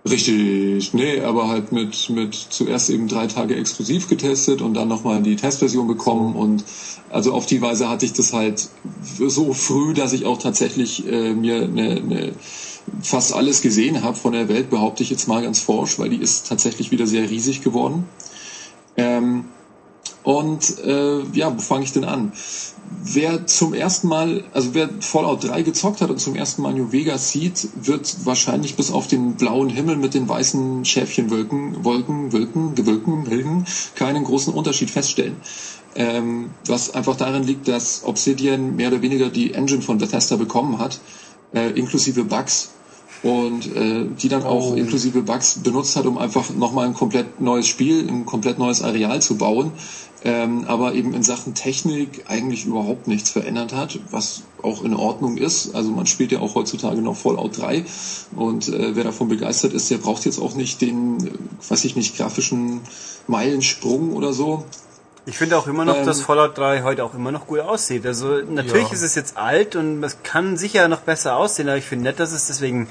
[0.09, 5.23] Richtig, nee, aber halt mit, mit zuerst eben drei Tage exklusiv getestet und dann nochmal
[5.23, 6.65] die Testversion bekommen und
[7.11, 8.69] also auf die Weise hatte ich das halt
[9.03, 12.33] so früh, dass ich auch tatsächlich äh, mir eine, eine
[13.03, 16.21] fast alles gesehen habe von der Welt, behaupte ich jetzt mal ganz forsch, weil die
[16.21, 18.09] ist tatsächlich wieder sehr riesig geworden.
[18.97, 19.45] Ähm,
[20.25, 22.33] und äh, ja, wo fange ich denn an?
[23.03, 26.93] Wer zum ersten Mal, also wer Fallout 3 gezockt hat und zum ersten Mal New
[26.93, 32.75] Vegas sieht, wird wahrscheinlich bis auf den blauen Himmel mit den weißen Schäfchenwolken, Wolken, Wolken,
[32.75, 33.65] Gewölken, Wilken,
[33.95, 35.37] keinen großen Unterschied feststellen.
[35.95, 40.79] Ähm, was einfach darin liegt, dass Obsidian mehr oder weniger die Engine von Bethesda bekommen
[40.79, 41.01] hat,
[41.55, 42.71] äh, inklusive Bugs
[43.23, 47.67] und äh, die dann auch inklusive Bugs benutzt hat, um einfach nochmal ein komplett neues
[47.67, 49.73] Spiel, ein komplett neues Areal zu bauen,
[50.25, 55.37] ähm, aber eben in Sachen Technik eigentlich überhaupt nichts verändert hat, was auch in Ordnung
[55.37, 55.75] ist.
[55.75, 57.85] Also man spielt ja auch heutzutage noch Fallout 3
[58.37, 61.31] und äh, wer davon begeistert ist, der braucht jetzt auch nicht den, äh,
[61.69, 62.81] weiß ich nicht, grafischen
[63.27, 64.65] Meilensprung oder so.
[65.29, 68.07] Ich finde auch immer noch, Ähm, dass Fallout 3 heute auch immer noch gut aussieht.
[68.07, 68.95] Also natürlich Ja.
[68.95, 72.19] ist es jetzt alt und es kann sicher noch besser aussehen, aber ich finde nett,
[72.19, 72.89] dass es deswegen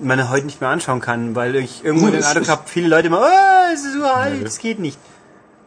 [0.00, 3.08] man heute nicht mehr anschauen kann, weil ich irgendwo Ja, den Eindruck habe, viele Leute
[3.08, 4.96] immer, oh, es ist so alt, es geht nicht.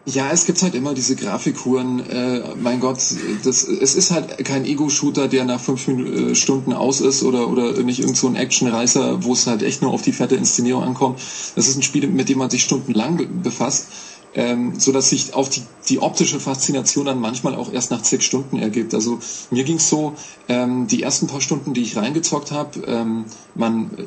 [0.08, 2.08] Ja, es gibt halt immer diese Grafikhuren.
[2.10, 3.00] Äh, mein Gott,
[3.44, 7.72] das, es ist halt kein Ego-Shooter, der nach fünf äh, Stunden aus ist oder oder
[7.82, 11.20] nicht irgend so ein Actionreißer, wo es halt echt nur auf die fette Inszenierung ankommt.
[11.56, 13.88] Das ist ein Spiel, mit dem man sich stundenlang be befasst,
[14.36, 18.24] ähm, so dass sich auf die die optische Faszination dann manchmal auch erst nach zig
[18.24, 18.94] Stunden ergibt.
[18.94, 19.20] Also
[19.52, 20.14] mir ging's so,
[20.50, 24.04] ähm, die ersten paar Stunden, die ich reingezockt habe, ähm, man äh,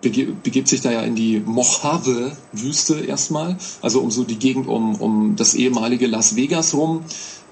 [0.00, 4.96] bege begibt sich da ja in die Mojave-Wüste erstmal, also um so die Gegend um,
[4.96, 7.02] um das ehemalige Las Vegas rum,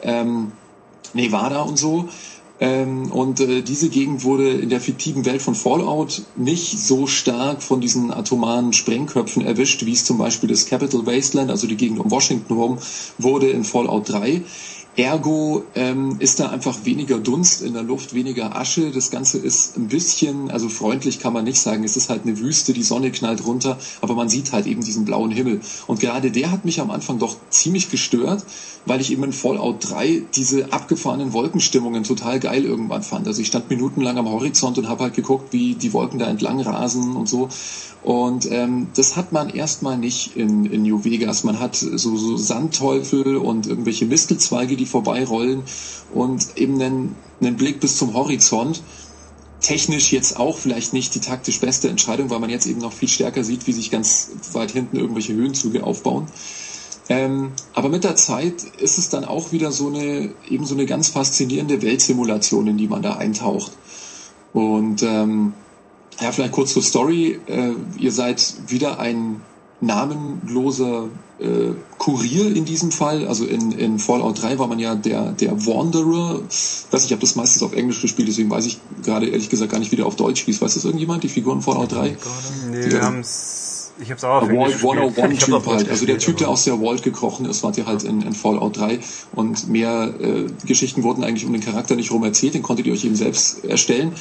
[0.03, 0.53] ähm,
[1.13, 2.09] Nevada und so.
[2.61, 7.63] Ähm, und äh, diese Gegend wurde in der fiktiven Welt von Fallout nicht so stark
[7.63, 11.99] von diesen atomaren Sprengköpfen erwischt, wie es zum Beispiel das Capital Wasteland, also die Gegend
[11.99, 12.79] um Washington rum,
[13.19, 14.43] wurde in Fallout 3.
[14.97, 18.93] Ergo ähm, ist da einfach weniger Dunst in der Luft, weniger Asche.
[18.93, 21.83] Das Ganze ist ein bisschen, also freundlich kann man nicht sagen.
[21.83, 25.05] Es ist halt eine Wüste, die Sonne knallt runter, aber man sieht halt eben diesen
[25.05, 25.61] blauen Himmel.
[25.89, 28.45] Und gerade der hat mich am Anfang doch ziemlich gestört,
[28.87, 33.27] weil ich eben in Fallout 3 diese abgefahrenen Wolkenstimmungen total geil irgendwann fand.
[33.27, 36.61] Also ich stand minutenlang am Horizont und habe halt geguckt, wie die Wolken da entlang
[36.61, 37.49] rasen und so.
[38.05, 41.43] Und ähm, das hat man erstmal nicht in, in New Vegas.
[41.43, 45.63] Man hat so, so Sandteufel und irgendwelche Mistelzweige, die vorbeirollen
[46.13, 48.83] und eben einen, einen Blick bis zum Horizont.
[49.61, 53.09] Technisch jetzt auch vielleicht nicht die taktisch beste Entscheidung, weil man jetzt eben noch viel
[53.09, 56.27] stärker sieht, wie sich ganz weit hinten irgendwelche Höhenzüge aufbauen.
[57.09, 60.87] Ähm, aber mit der Zeit ist es dann auch wieder so eine, eben so eine
[60.87, 63.73] ganz faszinierende Weltsimulation, in die man da eintaucht.
[64.53, 65.53] Und ähm,
[66.21, 67.39] ja, vielleicht kurz zur Story.
[67.47, 69.41] Äh, ihr seid wieder ein
[69.81, 71.09] namenloser
[71.41, 73.27] äh, Kurier in diesem Fall.
[73.27, 76.41] Also in, in Fallout 3 war man ja der, der Wanderer.
[76.49, 79.51] Ich weiß nicht, ich habe das meistens auf Englisch gespielt, deswegen weiß ich gerade ehrlich
[79.51, 80.61] gesagt gar nicht, wie der auf Deutsch hieß.
[80.63, 82.17] Weiß das irgendjemand, die Figur in Fallout 3?
[82.71, 83.93] Nee, wir haben's.
[84.01, 84.99] Ich hab's auch auf Der Englisch gespielt.
[84.99, 85.89] 101 Ich hab's Typ halt.
[85.89, 88.77] Also der Typ, der aus der Vault gekrochen ist, wart ihr halt in, in Fallout
[88.77, 88.99] 3
[89.35, 92.93] und mehr äh, Geschichten wurden eigentlich um den Charakter nicht rum erzählt, den konntet ihr
[92.93, 94.13] euch eben selbst erstellen.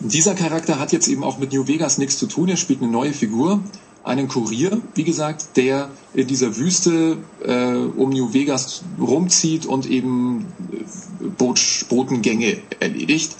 [0.00, 2.90] Dieser Charakter hat jetzt eben auch mit New Vegas nichts zu tun, er spielt eine
[2.90, 3.60] neue Figur,
[4.02, 10.46] einen Kurier, wie gesagt, der in dieser Wüste äh, um New Vegas rumzieht und eben
[10.72, 13.36] äh, Boot, Botengänge erledigt.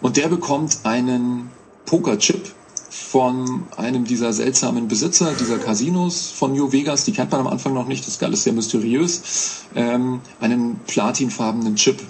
[0.00, 1.50] Und der bekommt einen
[1.86, 2.52] Pokerchip
[2.90, 7.72] von einem dieser seltsamen Besitzer dieser Casinos von New Vegas, die kennt man am Anfang
[7.72, 12.00] noch nicht, das ist alles sehr mysteriös, ähm, einen platinfarbenen Chip.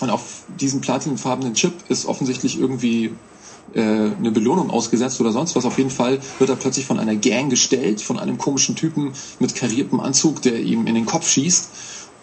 [0.00, 3.12] Und auf diesem platinfarbenen Chip ist offensichtlich irgendwie
[3.74, 5.64] äh, eine Belohnung ausgesetzt oder sonst was.
[5.64, 9.54] Auf jeden Fall wird er plötzlich von einer Gang gestellt, von einem komischen Typen mit
[9.54, 11.70] kariertem Anzug, der ihm in den Kopf schießt.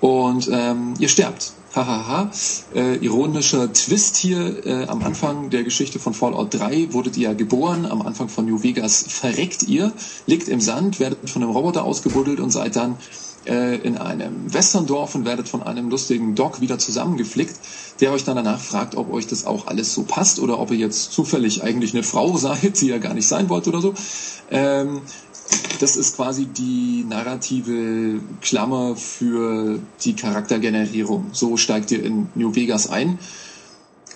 [0.02, 1.54] Und ähm, ihr sterbt.
[1.76, 2.32] Hahaha.
[2.76, 4.66] Äh, ironischer Twist hier.
[4.66, 7.86] Äh, am Anfang der Geschichte von Fallout 3 wurdet ihr geboren.
[7.86, 9.94] Am Anfang von New Vegas verreckt ihr,
[10.26, 12.98] liegt im Sand, werdet von einem Roboter ausgebuddelt und seid dann
[13.46, 17.56] äh, in einem Westerndorf und werdet von einem lustigen Doc wieder zusammengeflickt,
[18.00, 20.78] der euch dann danach fragt, ob euch das auch alles so passt oder ob ihr
[20.78, 23.94] jetzt zufällig eigentlich eine Frau seid, die ihr gar nicht sein wollt oder so.
[24.50, 25.02] Ähm,
[25.80, 31.32] das ist quasi die narrative Klammer für die Charaktergenerierung.
[31.34, 33.20] So steigt ihr in New Vegas ein.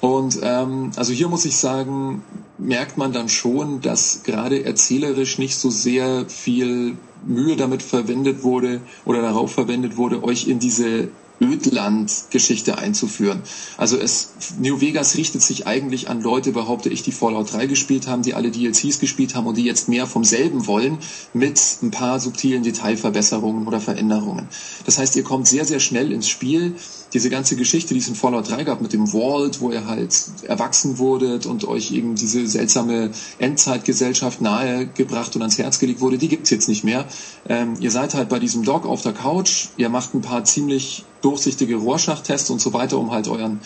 [0.01, 2.23] Und ähm, also hier muss ich sagen,
[2.57, 8.81] merkt man dann schon, dass gerade erzählerisch nicht so sehr viel Mühe damit verwendet wurde
[9.05, 11.09] oder darauf verwendet wurde, euch in diese
[11.41, 13.41] Ödland-Geschichte einzuführen.
[13.77, 18.07] Also es, New Vegas richtet sich eigentlich an Leute, behaupte ich, die Fallout 3 gespielt
[18.07, 20.99] haben, die alle DLCs gespielt haben und die jetzt mehr vom selben wollen,
[21.33, 24.47] mit ein paar subtilen Detailverbesserungen oder Veränderungen.
[24.85, 26.75] Das heißt, ihr kommt sehr, sehr schnell ins Spiel.
[27.15, 30.13] Diese ganze Geschichte, die es in Fallout 3 gab mit dem Vault, wo ihr halt
[30.43, 36.27] erwachsen wurdet und euch eben diese seltsame Endzeitgesellschaft nahegebracht und ans Herz gelegt wurde, die
[36.27, 37.05] gibt's jetzt nicht mehr.
[37.47, 41.05] Ähm, ihr seid halt bei diesem Dog auf der Couch, ihr macht ein paar ziemlich
[41.25, 43.59] durchsichtige Rorschach-Tests und so weiter, um halt euren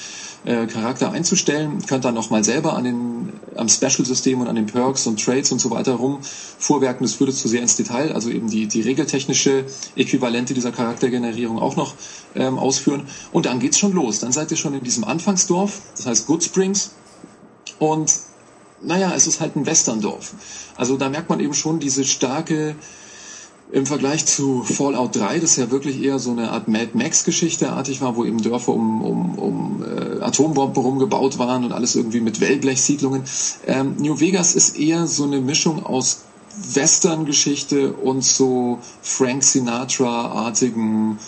[0.45, 1.79] äh, Charakter einzustellen.
[1.85, 5.59] Könnt dann nochmal selber an den, am Special-System und an den Perks und Trades und
[5.59, 7.05] so weiter rumfuhrwerken.
[7.05, 9.65] Das würde zu sehr ins Detail, also eben die, die regeltechnische
[9.97, 11.95] Äquivalente dieser Charaktergenerierung auch noch
[12.35, 13.07] ähm, ausführen.
[13.33, 14.19] Und dann geht's schon los.
[14.19, 16.91] Dann seid ihr schon in diesem Anfangsdorf, das heißt Good Springs.
[17.79, 18.13] Und
[18.81, 20.33] naja, es ist halt ein Westerndorf.
[20.75, 22.75] Also da merkt man eben schon diese starke
[23.71, 28.01] im Vergleich zu Fallout 3, das ja wirklich eher so eine Art Mad Max-Geschichte artig
[28.01, 32.41] war, wo eben Dörfer um, um, um äh, Atombomben rumgebaut waren und alles irgendwie mit
[32.41, 33.23] Wellblechsiedlungen.
[33.67, 36.21] Ähm, New Vegas ist eher so eine Mischung aus
[36.73, 41.19] Western-Geschichte und so Frank Sinatra-artigen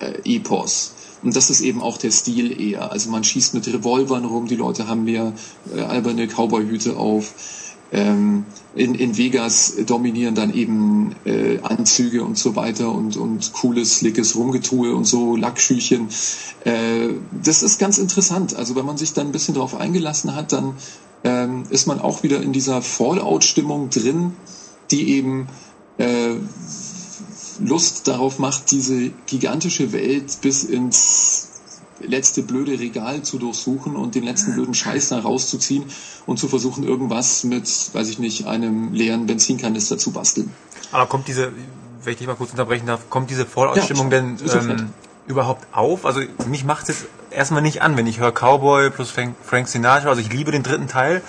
[0.00, 0.92] Vegas-Epos.
[1.22, 2.90] Und das ist eben auch der Stil eher.
[2.90, 5.34] Also man schießt mit Revolvern rum, die Leute haben mehr
[5.74, 7.34] äh, alberne Cowboyhüte auf.
[7.92, 8.44] Ähm,
[8.74, 14.36] in, in Vegas dominieren dann eben äh, Anzüge und so weiter und, und cooles, slickes
[14.36, 16.08] Rumgetue und so, Lackschüchen.
[16.64, 17.08] Äh,
[17.42, 18.54] das ist ganz interessant.
[18.54, 20.74] Also wenn man sich dann ein bisschen darauf eingelassen hat, dann
[21.24, 24.32] ähm, ist man auch wieder in dieser Fallout-Stimmung drin,
[24.90, 25.48] die eben
[25.98, 26.36] äh,
[27.60, 31.48] Lust darauf macht, diese gigantische Welt bis ins
[32.00, 35.84] letzte blöde Regal zu durchsuchen und den letzten blöden Scheiß da rauszuziehen
[36.26, 40.50] und zu versuchen, irgendwas mit, weiß ich nicht, einem leeren Benzinkanister zu basteln.
[40.92, 41.52] Aber kommt diese,
[42.02, 44.92] wenn ich dich mal kurz unterbrechen darf, kommt diese Fallout-Stimmung Ja, denn ähm,
[45.26, 46.06] überhaupt auf?
[46.06, 50.08] Also mich macht es erstmal nicht an, wenn ich höre Cowboy plus Frank, Frank Sinatra.
[50.08, 51.22] Also ich liebe den dritten Teil,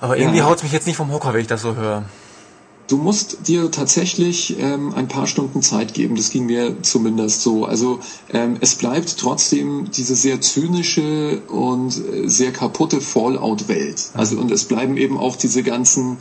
[0.00, 0.46] aber irgendwie Ja.
[0.46, 2.04] haut es mich jetzt nicht vom Hocker, wenn ich das so höre.
[2.88, 6.16] Du musst dir tatsächlich ähm, ein paar Stunden Zeit geben.
[6.16, 7.64] Das ging mir zumindest so.
[7.64, 8.00] Also
[8.32, 14.10] ähm, es bleibt trotzdem diese sehr zynische und äh, sehr kaputte Fallout-Welt.
[14.14, 16.18] Also und es bleiben eben auch diese ganzen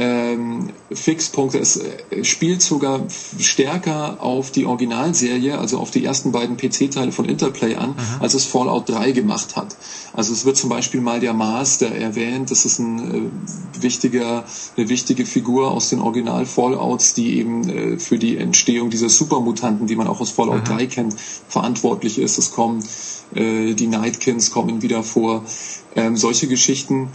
[0.00, 1.58] ähm, Fixpunkte.
[1.58, 3.02] Es äh, spielt sogar
[3.38, 8.46] stärker auf die Originalserie, also auf die ersten beiden PC-Teile von Interplay an, als es
[8.46, 9.76] Fallout 3 gemacht hat.
[10.14, 13.30] Also es wird zum Beispiel mal der Mars, der erwähnt, das ist ein
[13.78, 14.44] äh, wichtiger,
[14.76, 19.86] eine wichtige Figur aus den Original Fallouts, die eben äh, für die Entstehung dieser Supermutanten,
[19.86, 21.14] die man auch aus Fallout 3 kennt,
[21.46, 22.38] verantwortlich ist.
[22.38, 22.82] Es kommen
[23.34, 25.44] äh, die Nightkins kommen wieder vor,
[25.94, 27.10] ähm, solche Geschichten.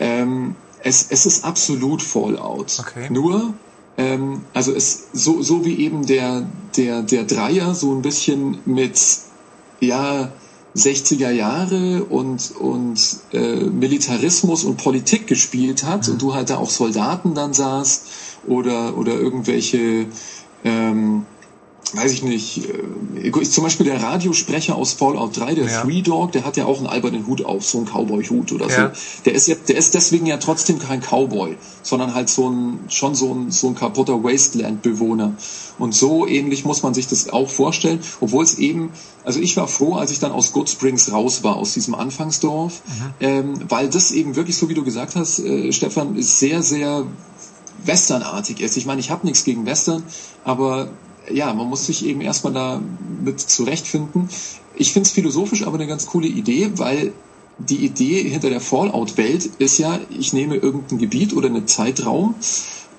[0.00, 2.78] Ähm, es, es ist absolut Fallout.
[2.78, 3.08] Okay.
[3.10, 3.54] Nur
[3.96, 9.00] ähm, also es so so wie eben der der der Dreier so ein bisschen mit
[9.80, 10.32] ja
[10.76, 12.98] 60er Jahre und und
[13.32, 18.06] äh, Militarismus und Politik gespielt hat und du halt da auch Soldaten dann sahst
[18.46, 20.06] oder, oder irgendwelche,
[20.64, 21.26] ähm,
[21.92, 22.68] weiß ich nicht,
[23.22, 25.82] äh, zum Beispiel der Radiosprecher aus Fallout 3, der Ja.
[25.82, 28.90] Three Dog, der hat ja auch einen albernen Hut auf, so einen Cowboy-Hut oder Ja.
[28.94, 29.00] so.
[29.26, 33.14] Der ist ja, der ist deswegen ja trotzdem kein Cowboy, sondern halt so ein, schon
[33.14, 35.34] so ein, so ein kaputter Wasteland-Bewohner.
[35.78, 38.90] Und so ähnlich muss man sich das auch vorstellen, obwohl es eben,
[39.24, 42.82] also ich war froh, als ich dann aus Good Springs raus war, aus diesem Anfangsdorf,
[43.20, 47.04] ähm, weil das eben wirklich, so wie du gesagt hast, äh, Stefan, ist sehr, sehr
[47.84, 48.76] westernartig ist.
[48.76, 50.02] Ich meine, ich habe nichts gegen Western,
[50.44, 50.88] aber
[51.32, 52.80] ja, man muss sich eben erstmal da
[53.24, 54.28] mit zurechtfinden.
[54.76, 57.12] Ich finde es philosophisch aber eine ganz coole Idee, weil
[57.58, 62.34] die Idee hinter der Fallout-Welt ist ja, ich nehme irgendein Gebiet oder einen Zeitraum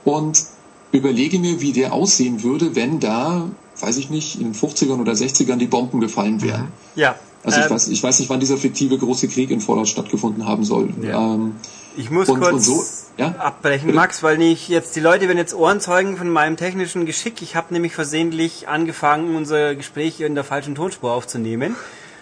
[0.05, 0.43] und
[0.91, 3.49] überlege mir, wie der aussehen würde, wenn da,
[3.81, 6.69] weiß ich nicht, in den 50ern oder 60ern die Bomben gefallen wären.
[6.95, 7.15] Ja.
[7.43, 10.45] Also ich, ähm, weiß, ich weiß nicht, wann dieser fiktive große Krieg in Fallout stattgefunden
[10.45, 10.89] haben soll.
[11.03, 11.35] Ja.
[11.35, 11.55] Ähm,
[11.97, 12.83] Ich muss Und- kurz und so,
[13.17, 13.35] ja?
[13.37, 13.93] abbrechen?
[13.93, 17.41] Max, weil nicht jetzt die Leute werden jetzt Ohrenzeugen von meinem technischen Geschick.
[17.41, 21.75] Ich habe nämlich versehentlich angefangen, unser Gespräch in der falschen Tonspur aufzunehmen.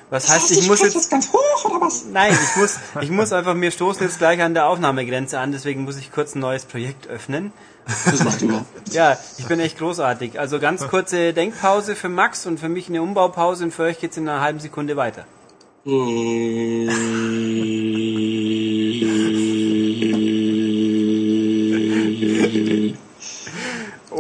[0.10, 2.06] Was heißt, ich muss jetzt ganz hoch oder was?
[2.06, 5.86] Nein, ich muss, ich muss einfach, wir stoßen jetzt gleich an der Aufnahmegrenze an, deswegen
[5.86, 7.52] muss ich kurz ein neues Projekt öffnen.
[8.06, 8.94] Das macht überhaupt.
[8.94, 10.40] Ja, ich bin echt großartig.
[10.40, 14.18] Also ganz kurze Denkpause für Max und für mich eine Umbaupause und für euch geht's
[14.18, 15.26] in einer halben Sekunde weiter.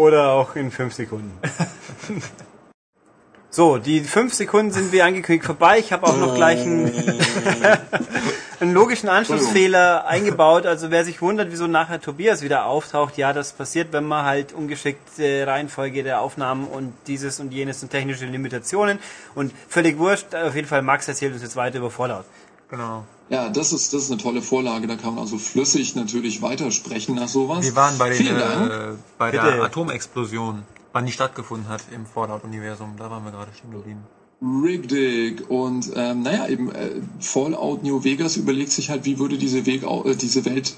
[0.03, 1.31] Oder auch in fünf Sekunden.
[3.55, 5.77] So, die fünf Sekunden sind wie angekündigt vorbei.
[5.77, 6.91] Ich habe auch noch gleich einen,
[8.59, 10.65] einen logischen Anschlussfehler eingebaut.
[10.65, 14.53] Also wer sich wundert, wieso nachher Tobias wieder auftaucht, ja, das passiert, wenn man halt
[14.53, 18.97] ungeschickte Reihenfolge der Aufnahmen und dieses und jenes sind technische Limitationen.
[19.35, 22.25] Und völlig wurscht, auf jeden Fall Max erzählt uns jetzt weiter über Fallout.
[22.71, 23.05] Genau.
[23.33, 24.85] Ja, das ist, das ist eine tolle Vorlage.
[24.85, 27.65] Da kann man also flüssig natürlich weitersprechen nach sowas.
[27.65, 29.43] Wir waren bei, den, äh, bei Bitte.
[29.43, 30.61] der Atomexplosion,
[30.91, 32.93] wann die stattgefunden hat im Fallout-Universum.
[32.95, 34.03] Da waren wir gerade stehen geblieben.
[34.39, 35.49] Rigdig.
[35.49, 39.81] Und ähm, naja, eben äh, Fallout New Vegas überlegt sich halt, wie würde diese, Weg,
[39.81, 40.75] äh, diese Welt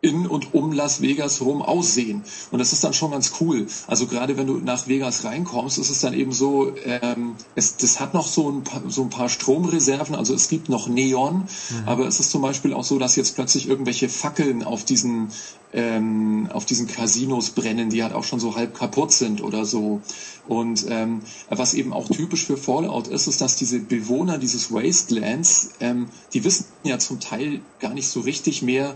[0.00, 2.22] in und um Las Vegas rum aussehen.
[2.52, 3.66] Und das ist dann schon ganz cool.
[3.86, 7.98] Also gerade wenn du nach Vegas reinkommst, ist es dann eben so, ähm, es, das
[7.98, 11.48] hat noch so ein, paar, so ein paar Stromreserven, also es gibt noch Neon,
[11.84, 15.30] aber es ist zum Beispiel auch so, dass jetzt plötzlich irgendwelche Fackeln auf diesen
[15.72, 20.00] ähm, auf diesen Casinos brennen, die halt auch schon so halb kaputt sind oder so.
[20.46, 21.20] Und ähm,
[21.50, 26.42] was eben auch typisch für Fallout ist, ist, dass diese Bewohner dieses Wastelands, ähm, die
[26.44, 28.94] wissen ja zum Teil gar nicht so richtig mehr,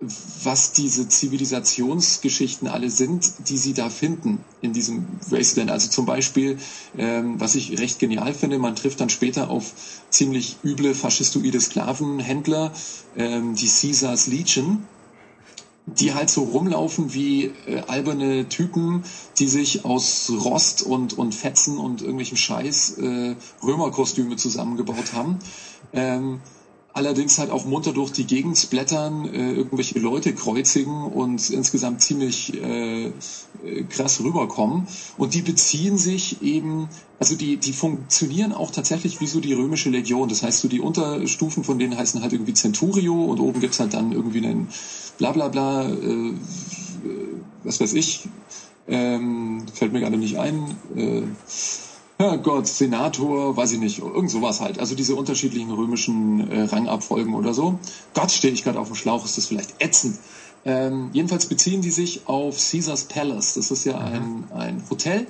[0.00, 5.70] was diese Zivilisationsgeschichten alle sind, die sie da finden in diesem Wasteland.
[5.70, 6.58] Also zum Beispiel,
[6.96, 9.72] ähm, was ich recht genial finde, man trifft dann später auf
[10.08, 12.72] ziemlich üble faschistoide Sklavenhändler,
[13.16, 14.84] ähm, die Caesars Legion,
[15.84, 19.04] die halt so rumlaufen wie äh, alberne Typen,
[19.38, 25.40] die sich aus Rost und, und Fetzen und irgendwelchem Scheiß äh, Römerkostüme zusammengebaut haben.
[25.92, 26.40] Ähm,
[26.92, 32.54] allerdings halt auch munter durch die Gegend splattern, äh, irgendwelche Leute kreuzigen und insgesamt ziemlich
[32.54, 33.12] äh, äh,
[33.88, 34.86] krass rüberkommen.
[35.16, 36.88] Und die beziehen sich eben,
[37.18, 40.28] also die, die funktionieren auch tatsächlich wie so die römische Legion.
[40.28, 43.94] Das heißt, so die Unterstufen von denen heißen halt irgendwie Centurio und oben gibt's halt
[43.94, 44.68] dann irgendwie einen
[45.18, 46.34] bla bla bla, äh,
[47.62, 48.28] was weiß ich,
[48.88, 50.76] ähm, fällt mir gerade nicht ein.
[50.96, 51.22] Äh,
[52.42, 54.78] Gott, Senator, weiß ich nicht, irgend sowas halt.
[54.78, 57.78] Also diese unterschiedlichen römischen äh, Rangabfolgen oder so.
[58.14, 60.18] Gott, stehe ich gerade auf dem Schlauch, ist das vielleicht ätzend.
[60.64, 63.54] Ähm, jedenfalls beziehen die sich auf Caesars Palace.
[63.54, 65.26] Das ist ja ein, ein Hotel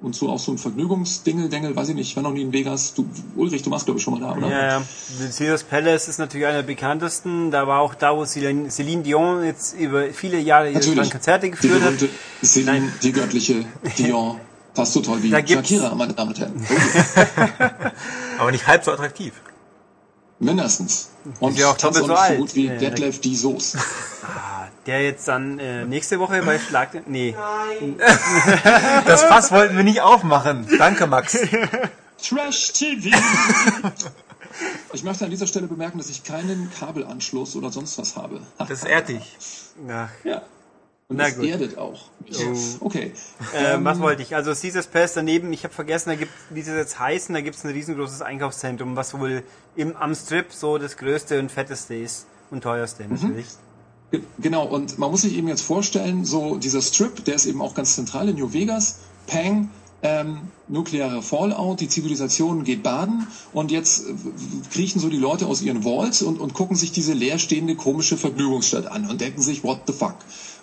[0.00, 2.92] und so auch so ein Vergnügungsdingel-Dengel, weiß ich nicht, ich war noch nie in Vegas.
[2.94, 4.48] Du, Ulrich, du warst glaube ich schon mal da, oder?
[4.50, 4.82] Ja, ja.
[5.20, 7.52] Caesars Palace ist natürlich einer der bekanntesten.
[7.52, 11.08] Da war auch da, wo Celine, Celine Dion jetzt über viele Jahre ihre.
[11.08, 11.98] Konzerte Die geführt hat.
[11.98, 12.08] berühmte
[12.42, 12.92] Celine, Nein.
[13.02, 13.64] die göttliche
[13.98, 14.40] Dion.
[14.74, 16.66] Fast so toll wie Shakira, meine Damen und Herren.
[18.38, 19.34] Aber nicht halb so attraktiv.
[20.38, 21.10] mindestens.
[21.40, 22.36] Und Ist ja auch tanzt doppelt so nicht alt.
[22.38, 22.78] so gut wie Ja, ja.
[22.80, 23.78] Detlef die Soße.
[24.86, 27.06] Der jetzt dann äh, nächste Woche bei Schlag...
[27.06, 27.36] Nee.
[29.06, 30.66] Das Fass wollten wir nicht aufmachen.
[30.78, 31.38] Danke, Max.
[32.20, 33.16] Trash TV.
[34.92, 38.40] Ich möchte an dieser Stelle bemerken, dass ich keinen Kabelanschluss oder sonst was habe.
[38.58, 39.36] Das ehrt dich.
[39.88, 40.42] Ach, Ja.
[41.08, 41.46] Und Na das gut.
[41.46, 42.00] erdet auch.
[42.80, 43.12] Okay.
[43.54, 44.34] äh, was wollte ich?
[44.34, 47.56] Also Caesars Palace daneben, ich habe vergessen, da gibt wie sie jetzt heißen, da gibt
[47.56, 49.42] es ein riesengroßes Einkaufszentrum, was wohl
[49.76, 53.46] im, am Strip so das größte und fetteste ist und teuerste natürlich.
[54.10, 57.60] Ge- Genau, und man muss sich eben jetzt vorstellen, so dieser Strip, der ist eben
[57.60, 58.96] auch ganz zentral in New Vegas,
[59.26, 59.70] Pang,
[60.04, 64.12] ähm, nuklearer Fallout, die Zivilisation geht baden und jetzt äh,
[64.72, 68.86] kriechen so die Leute aus ihren Vaults und, und gucken sich diese leerstehende komische Vergnügungsstadt
[68.86, 70.16] an und denken sich, what the fuck?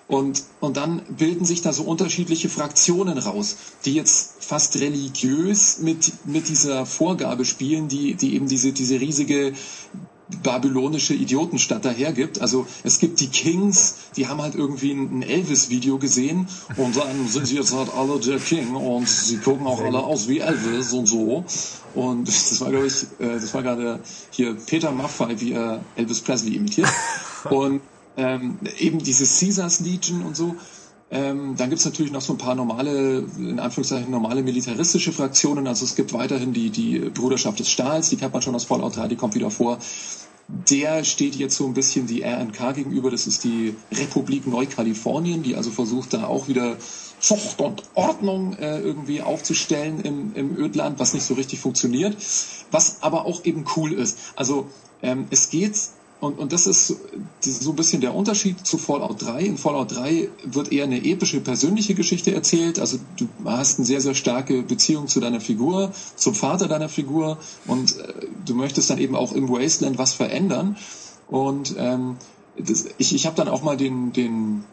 [0.10, 6.26] Und, und dann bilden sich da so unterschiedliche Fraktionen raus, die jetzt fast religiös mit,
[6.26, 9.54] mit dieser Vorgabe spielen, die, die eben diese, diese riesige
[10.42, 12.42] babylonische Idiotenstadt dahergibt.
[12.42, 17.46] Also es gibt die Kings, die haben halt irgendwie ein Elvis-Video gesehen und dann sind
[17.46, 21.06] sie jetzt halt alle der King und sie gucken auch alle aus wie Elvis und
[21.06, 21.46] so.
[21.94, 24.00] Und das war, glaube ich, äh, das war gerade
[24.32, 26.90] hier Peter Maffay, wie er Elvis Presley imitiert.
[27.50, 27.82] Und
[28.18, 30.56] ähm, eben diese Caesars Legion und so.
[31.12, 35.68] Ähm, dann gibt's natürlich noch so ein paar normale, in Anführungszeichen normale militaristische Fraktionen.
[35.68, 38.96] Also es gibt weiterhin die, die Bruderschaft des Stahls, die kennt man schon aus Fallout
[38.96, 39.80] 3, die kommt wieder vor.
[40.48, 43.12] Der steht jetzt so ein bisschen die RNK gegenüber.
[43.12, 46.78] Das ist die Republik Neukalifornien, die also versucht da auch wieder
[47.20, 52.16] Zucht und Ordnung äh, irgendwie aufzustellen im, im Ödland, was nicht so richtig funktioniert.
[52.72, 54.18] Was aber auch eben cool ist.
[54.36, 54.68] Also
[55.02, 55.76] ähm, es geht
[56.22, 56.96] und, und das ist
[57.42, 59.42] so ein bisschen der Unterschied zu Fallout 3.
[59.42, 62.78] In Fallout 3 wird eher eine epische, persönliche Geschichte erzählt.
[62.78, 67.38] Also du hast eine sehr, sehr starke Beziehung zu deiner Figur, zum Vater deiner Figur
[67.68, 68.14] und äh,
[68.46, 70.76] du möchtest dann eben auch im Wasteland was verändern.
[71.30, 72.18] Und ähm,
[72.58, 74.66] das, ich, ich habe dann auch mal den, den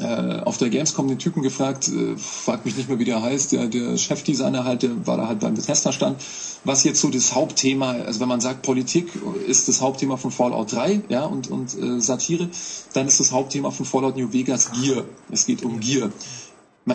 [0.00, 3.52] äh, auf der Gamescom den Typen gefragt, äh, fragt mich nicht mehr, wie der heißt,
[3.52, 6.20] der, der Chefdesigner halt, der war da halt beim Bethesda-Stand,
[6.64, 9.12] was jetzt so das Hauptthema, also wenn man sagt, Politik
[9.46, 12.48] ist das Hauptthema von Fallout 3, ja, und, und äh, Satire,
[12.92, 15.04] dann ist das Hauptthema von Fallout New Vegas Gear.
[15.30, 16.10] Es geht um Gear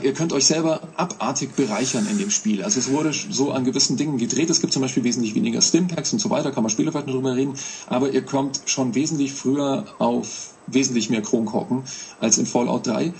[0.03, 2.63] ihr könnt euch selber abartig bereichern in dem Spiel.
[2.63, 4.49] Also es wurde so an gewissen Dingen gedreht.
[4.49, 7.35] Es gibt zum Beispiel wesentlich weniger Stimpacks und so weiter, kann man später vielleicht drüber
[7.35, 7.55] reden.
[7.87, 11.83] Aber ihr kommt schon wesentlich früher auf wesentlich mehr Kronkorken
[12.19, 13.13] als in Fallout 3.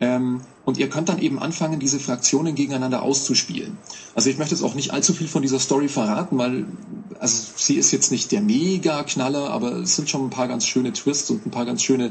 [0.00, 3.78] Ähm, und ihr könnt dann eben anfangen, diese Fraktionen gegeneinander auszuspielen.
[4.14, 6.66] Also ich möchte jetzt auch nicht allzu viel von dieser Story verraten, weil
[7.18, 10.92] also sie ist jetzt nicht der Mega-Knaller, aber es sind schon ein paar ganz schöne
[10.92, 12.10] Twists und ein paar ganz schöne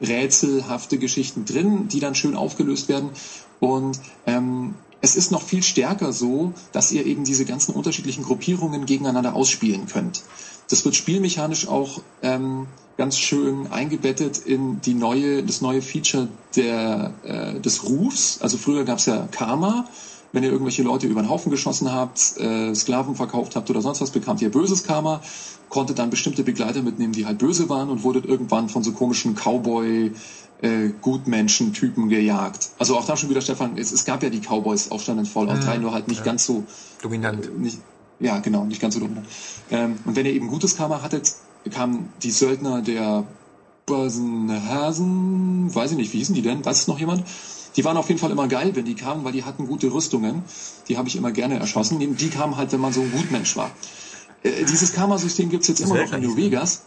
[0.00, 3.10] rätselhafte Geschichten drin, die dann schön aufgelöst werden.
[3.60, 8.86] Und ähm, es ist noch viel stärker so, dass ihr eben diese ganzen unterschiedlichen Gruppierungen
[8.86, 10.22] gegeneinander ausspielen könnt.
[10.68, 12.66] Das wird spielmechanisch auch ähm,
[12.96, 18.40] ganz schön eingebettet in die neue, das neue Feature der, äh, des Rufs.
[18.40, 19.84] Also früher gab es ja Karma.
[20.32, 24.00] Wenn ihr irgendwelche Leute über den Haufen geschossen habt, äh, Sklaven verkauft habt oder sonst
[24.00, 25.22] was, bekamt ihr böses Karma,
[25.68, 29.34] konntet dann bestimmte Begleiter mitnehmen, die halt böse waren und wurdet irgendwann von so komischen
[29.34, 30.12] Cowboy
[30.62, 32.70] äh, Gutmenschen-Typen gejagt.
[32.78, 35.78] Also auch da schon wieder, Stefan, es, es gab ja die Cowboys-Aufstand in Fallout 3,
[35.78, 36.24] nur halt nicht ja.
[36.24, 36.64] ganz so
[37.02, 37.46] dominant.
[37.46, 37.78] Äh, nicht,
[38.20, 39.26] ja, genau, nicht ganz so dominant.
[39.70, 41.34] Ähm, und wenn ihr eben gutes Karma hattet,
[41.70, 43.24] kamen die Söldner der
[43.86, 46.64] Börsenhasen, weiß ich nicht, wie hießen die denn?
[46.64, 47.24] Weiß es noch jemand?
[47.76, 50.42] Die waren auf jeden Fall immer geil, wenn die kamen, weil die hatten gute Rüstungen.
[50.88, 51.98] Die habe ich immer gerne erschossen.
[51.98, 53.70] Die kamen halt, wenn man so ein Gutmensch war.
[54.42, 56.82] Äh, dieses Karma-System gibt's jetzt immer noch in New Vegas.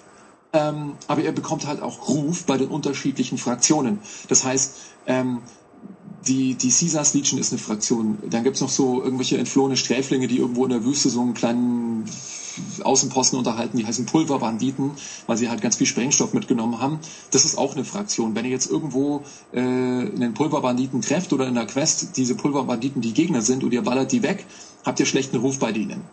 [0.52, 4.00] Ähm, aber er bekommt halt auch Ruf bei den unterschiedlichen Fraktionen.
[4.30, 5.42] Das heißt, ähm,
[6.28, 8.18] die, die Caesars Legion ist eine Fraktion.
[8.30, 12.06] Dann gibt's noch so irgendwelche entflohene Sträflinge, die irgendwo in der Wüste so einen kleinen
[12.84, 14.92] Außenposten unterhalten, die heißen Pulverbanditen,
[15.28, 17.00] weil sie halt ganz viel Sprengstoff mitgenommen haben.
[17.32, 18.36] Das ist auch eine Fraktion.
[18.36, 19.24] Wenn ihr jetzt irgendwo
[19.54, 23.84] äh, einen Pulverbanditen trefft oder in der Quest diese Pulverbanditen die Gegner sind und ihr
[23.84, 24.46] ballert die weg,
[24.86, 26.04] habt ihr schlechten Ruf bei denen.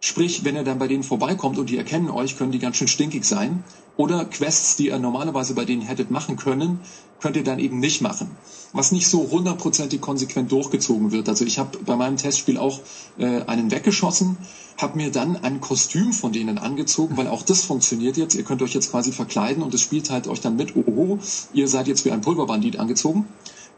[0.00, 2.86] Sprich, wenn ihr dann bei denen vorbeikommt und die erkennen euch, können die ganz schön
[2.86, 3.64] stinkig sein.
[3.96, 6.78] Oder Quests, die ihr normalerweise bei denen hättet machen können,
[7.20, 8.30] könnt ihr dann eben nicht machen.
[8.72, 11.28] Was nicht so hundertprozentig konsequent durchgezogen wird.
[11.28, 12.80] Also ich habe bei meinem Testspiel auch
[13.18, 14.36] äh, einen weggeschossen,
[14.80, 18.36] habe mir dann ein Kostüm von denen angezogen, weil auch das funktioniert jetzt.
[18.36, 21.18] Ihr könnt euch jetzt quasi verkleiden und es spielt halt euch dann mit, oho,
[21.52, 23.26] ihr seid jetzt wie ein Pulverbandit angezogen.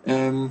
[0.04, 0.50] Ähm,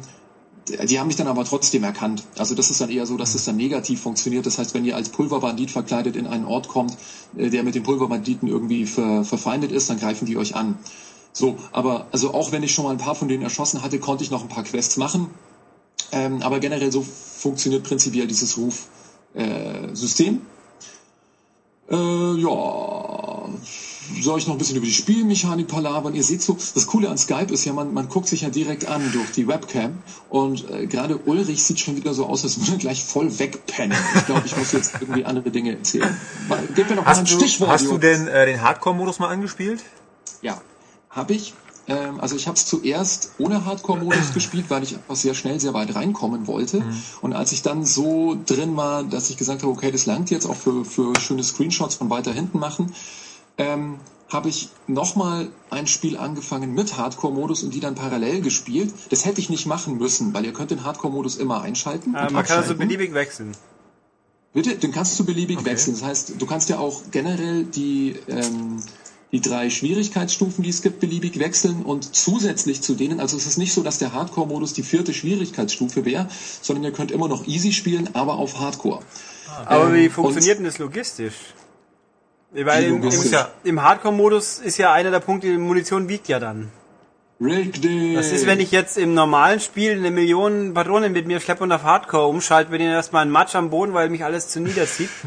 [0.70, 2.24] die haben mich dann aber trotzdem erkannt.
[2.38, 4.46] Also das ist dann eher so, dass das dann negativ funktioniert.
[4.46, 6.98] Das heißt, wenn ihr als Pulverbandit verkleidet in einen Ort kommt,
[7.38, 10.78] äh, der mit den Pulverbanditen irgendwie ver, verfeindet ist, dann greifen die euch an.
[11.34, 14.24] So, aber also auch wenn ich schon mal ein paar von denen erschossen hatte, konnte
[14.24, 15.30] ich noch ein paar Quests machen.
[16.12, 20.42] Ähm, aber generell so funktioniert prinzipiell dieses Rufsystem.
[21.90, 23.29] Äh, äh, ja,
[24.24, 26.16] soll ich noch ein bisschen über die Spielmechanik palabern?
[26.16, 28.88] Ihr seht so, das Coole an Skype ist ja, man, man guckt sich ja direkt
[28.88, 32.74] an durch die Webcam und äh, gerade Ulrich sieht schon wieder so aus, als würde
[32.74, 33.98] er gleich voll wegpennen.
[34.16, 36.16] Ich glaube, ich muss jetzt irgendwie andere Dinge erzählen.
[36.76, 37.70] Gib mir noch hast mal ein du, Stichwort.
[37.70, 39.84] Hast du denn äh, den Hardcore-Modus mal angespielt?
[40.42, 40.62] Ja,
[41.10, 41.54] habe ich.
[41.90, 45.74] Ähm, also ich habe es zuerst ohne Hardcore-Modus gespielt, weil ich einfach sehr schnell sehr
[45.74, 46.82] weit reinkommen wollte.
[46.82, 47.04] Mhm.
[47.22, 50.46] Und als ich dann so drin war, dass ich gesagt habe, okay, das langt jetzt
[50.46, 52.94] auch für, für schöne Screenshots von weiter hinten machen,
[53.60, 54.00] ähm,
[54.30, 58.92] habe ich nochmal ein Spiel angefangen mit Hardcore-Modus und die dann parallel gespielt.
[59.10, 62.16] Das hätte ich nicht machen müssen, weil ihr könnt den Hardcore-Modus immer einschalten.
[62.16, 63.52] Äh, man kann also beliebig wechseln.
[64.54, 65.70] Bitte, den kannst du beliebig okay.
[65.72, 65.94] wechseln.
[65.94, 68.82] Das heißt, du kannst ja auch generell die ähm,
[69.32, 73.58] die drei Schwierigkeitsstufen, die es gibt, beliebig wechseln und zusätzlich zu denen, also es ist
[73.58, 76.28] nicht so, dass der Hardcore-Modus die vierte Schwierigkeitsstufe wäre,
[76.62, 79.02] sondern ihr könnt immer noch easy spielen, aber auf Hardcore.
[79.66, 81.36] Aber wie Ähm, funktioniert und- denn das logistisch?
[82.52, 83.12] Weil im, im,
[83.64, 86.72] im Hardcore-Modus ist ja einer der Punkte, die Munition wiegt ja dann.
[87.42, 88.16] Richtig.
[88.16, 91.72] Das ist, wenn ich jetzt im normalen Spiel eine Million Patronen mit mir schleppe und
[91.72, 95.10] auf Hardcore umschalte, bin ich erstmal ein Matsch am Boden, weil mich alles zu niederzieht.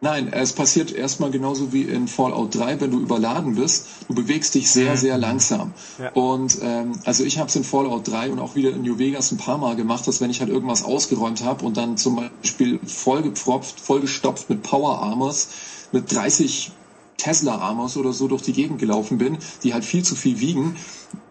[0.00, 3.86] Nein, es passiert erstmal genauso wie in Fallout 3, wenn du überladen bist.
[4.06, 5.72] Du bewegst dich sehr, sehr langsam.
[5.98, 6.10] Ja.
[6.12, 9.32] Und ähm, also ich habe es in Fallout 3 und auch wieder in New Vegas
[9.32, 12.80] ein paar Mal gemacht, dass wenn ich halt irgendwas ausgeräumt habe und dann zum Beispiel
[12.86, 15.48] vollgepfropft, vollgestopft mit Power Armors,
[15.94, 16.72] mit 30
[17.16, 20.76] Tesla Armors oder so durch die Gegend gelaufen bin, die halt viel zu viel wiegen,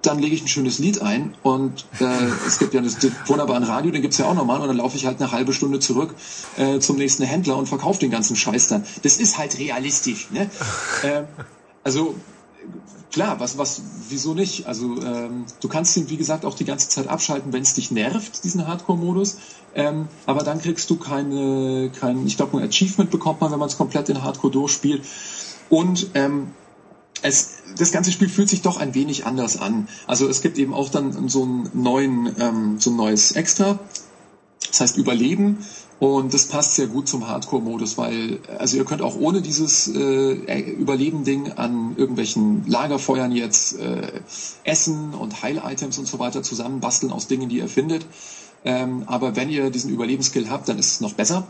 [0.01, 2.05] dann lege ich ein schönes Lied ein und äh,
[2.47, 4.95] es gibt ja das, das wunderbaren Radio, den gibt's ja auch nochmal und dann laufe
[4.95, 6.15] ich halt eine halbe Stunde zurück
[6.57, 8.85] äh, zum nächsten Händler und verkaufe den ganzen Scheiß dann.
[9.03, 10.49] Das ist halt realistisch, ne?
[11.03, 11.25] ähm,
[11.83, 12.15] also
[13.13, 14.67] klar, was, was, wieso nicht?
[14.67, 17.91] Also ähm, du kannst ihn, wie gesagt, auch die ganze Zeit abschalten, wenn es dich
[17.91, 19.37] nervt, diesen Hardcore-Modus.
[19.75, 23.69] Ähm, aber dann kriegst du keine, kein, ich glaube, ein Achievement bekommt man, wenn man
[23.69, 25.03] es komplett in Hardcore durchspielt.
[25.69, 26.51] Und ähm,
[27.21, 29.87] es, das ganze Spiel fühlt sich doch ein wenig anders an.
[30.07, 33.79] Also es gibt eben auch dann so einen neuen, ähm, so ein neues Extra.
[34.73, 35.59] Das heißt Überleben.
[35.99, 40.71] Und das passt sehr gut zum Hardcore-Modus, weil, also ihr könnt auch ohne dieses äh,
[40.71, 44.01] Überleben-Ding an irgendwelchen Lagerfeuern jetzt äh,
[44.63, 48.05] Essen und Heil-Items und so weiter zusammenbasteln aus Dingen, die ihr findet.
[48.65, 51.47] Ähm, aber wenn ihr diesen Überlebensskill habt, dann ist es noch besser.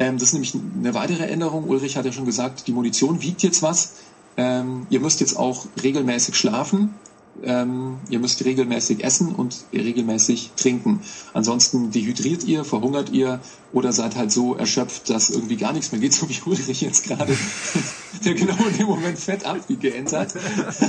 [0.00, 1.68] Ähm, das ist nämlich eine weitere Änderung.
[1.68, 3.92] Ulrich hat ja schon gesagt, die Munition wiegt jetzt was.
[4.36, 6.94] Ähm, ihr müsst jetzt auch regelmäßig schlafen.
[7.42, 11.00] Ähm, ihr müsst regelmäßig essen und regelmäßig trinken.
[11.32, 13.40] Ansonsten dehydriert ihr, verhungert ihr
[13.70, 17.04] oder seid halt so erschöpft, dass irgendwie gar nichts mehr geht, so wie Ulrich jetzt
[17.04, 17.36] gerade,
[18.24, 20.34] der genau in dem Moment fett abgegähnt hat.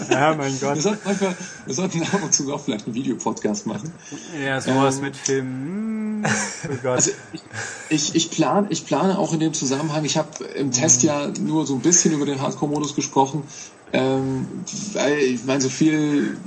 [0.09, 0.81] Ja, mein Wir Gott.
[0.81, 1.35] sollten, manchmal,
[1.65, 3.91] wir sollten ab und zu auch vielleicht einen Videopodcast machen.
[4.43, 6.23] Ja, sowas Ähm, mit Filmen.
[6.23, 6.31] hm,
[6.71, 6.95] Oh Gott.
[6.97, 7.41] Also ich,
[7.89, 11.65] ich, ich, plan, ich plane auch in dem Zusammenhang, ich habe im Test ja nur
[11.67, 13.43] so ein bisschen über den Hardcore-Modus gesprochen,
[13.91, 14.47] ähm,
[14.93, 16.37] weil ich meine, so viel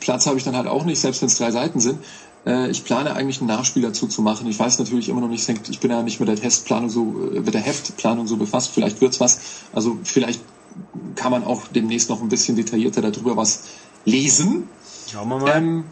[0.00, 1.98] Platz habe ich dann halt auch nicht, selbst wenn es drei Seiten sind.
[2.46, 4.46] Äh, ich plane eigentlich ein Nachspiel dazu zu machen.
[4.46, 7.40] Ich weiß natürlich immer noch nicht, ich bin ja nicht mit der Testplanung so, äh,
[7.40, 9.40] mit der Heftplanung so befasst, vielleicht wird's was.
[9.72, 10.40] Also vielleicht
[11.16, 13.64] kann man auch demnächst noch ein bisschen detaillierter darüber was
[14.04, 14.68] lesen.
[15.10, 15.56] Schauen wir mal.
[15.56, 15.84] Ähm,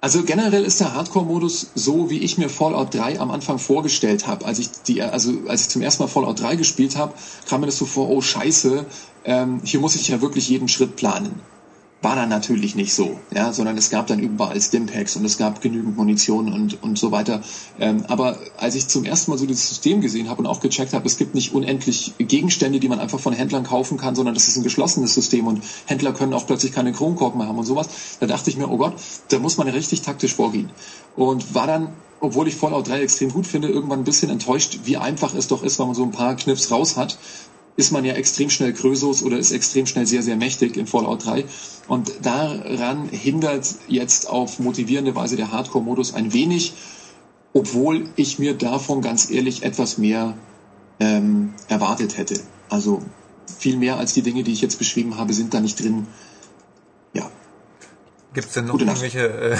[0.00, 4.44] also generell ist der Hardcore-Modus so, wie ich mir Fallout 3 am Anfang vorgestellt habe.
[4.44, 7.14] Als ich die, also als ich zum ersten Mal Fallout 3 gespielt habe,
[7.48, 8.84] kam mir das so vor, oh Scheiße,
[9.24, 11.40] ähm, hier muss ich ja wirklich jeden Schritt planen.
[12.02, 15.60] War dann natürlich nicht so, ja, sondern es gab dann überall Stimpacks und es gab
[15.60, 17.42] genügend Munition und, und so weiter.
[17.78, 20.94] Ähm, aber als ich zum ersten Mal so dieses System gesehen habe und auch gecheckt
[20.94, 24.48] habe, es gibt nicht unendlich Gegenstände, die man einfach von Händlern kaufen kann, sondern das
[24.48, 27.88] ist ein geschlossenes System und Händler können auch plötzlich keine Kronkorken mehr haben und sowas,
[28.18, 28.94] da dachte ich mir, oh Gott,
[29.28, 30.70] da muss man richtig taktisch vorgehen.
[31.14, 34.96] Und war dann, obwohl ich Fallout 3 extrem gut finde, irgendwann ein bisschen enttäuscht, wie
[34.96, 37.16] einfach es doch ist, wenn man so ein paar Knips raus hat
[37.76, 41.24] ist man ja extrem schnell Krösus oder ist extrem schnell sehr, sehr mächtig in Fallout
[41.24, 41.44] 3.
[41.88, 46.74] Und daran hindert jetzt auf motivierende Weise der Hardcore-Modus ein wenig,
[47.54, 50.36] obwohl ich mir davon ganz ehrlich etwas mehr
[51.00, 52.40] ähm, erwartet hätte.
[52.68, 53.02] Also
[53.58, 56.06] viel mehr als die Dinge, die ich jetzt beschrieben habe, sind da nicht drin.
[57.14, 57.30] Ja,
[58.34, 59.56] Gibt es denn noch Gute irgendwelche äh,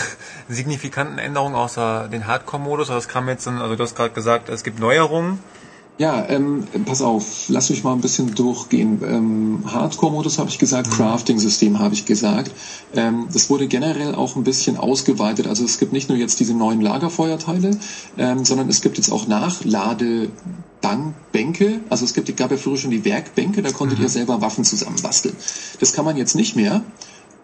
[0.48, 2.88] signifikanten Änderungen außer den Hardcore-Modus?
[2.88, 5.40] Also das kam jetzt, also du hast gerade gesagt, es gibt Neuerungen.
[6.02, 9.00] Ja, ähm, pass auf, lass mich mal ein bisschen durchgehen.
[9.06, 12.50] Ähm, Hardcore-Modus habe ich gesagt, Crafting-System habe ich gesagt.
[12.92, 15.46] Ähm, das wurde generell auch ein bisschen ausgeweitet.
[15.46, 17.78] Also es gibt nicht nur jetzt diese neuen Lagerfeuerteile,
[18.18, 20.32] ähm, sondern es gibt jetzt auch Nachladebänke.
[21.88, 25.36] Also es gibt, gab ja früher schon die Werkbänke, da konntet ihr selber Waffen zusammenbasteln.
[25.78, 26.82] Das kann man jetzt nicht mehr.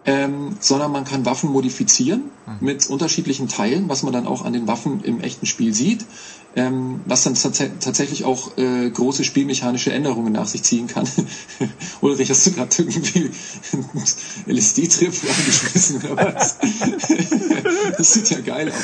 [0.05, 2.31] Ähm, sondern man kann Waffen modifizieren
[2.61, 6.05] mit unterschiedlichen Teilen, was man dann auch an den Waffen im echten Spiel sieht,
[6.55, 11.07] ähm, was dann tats tatsächlich auch äh, große spielmechanische Änderungen nach sich ziehen kann.
[12.01, 13.31] Ulrich, hast du gerade irgendwie
[14.45, 16.57] einen LSD-Trip angeschmissen oder was?
[17.97, 18.83] das sieht ja geil aus.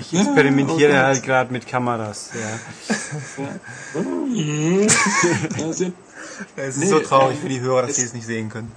[0.00, 2.30] Ich experimentiere oh halt gerade mit Kameras.
[2.34, 2.58] Ja.
[5.58, 5.70] Ja,
[6.56, 8.72] Es ist Nee, so traurig ähm, für die Hörer, dass sie es nicht sehen können.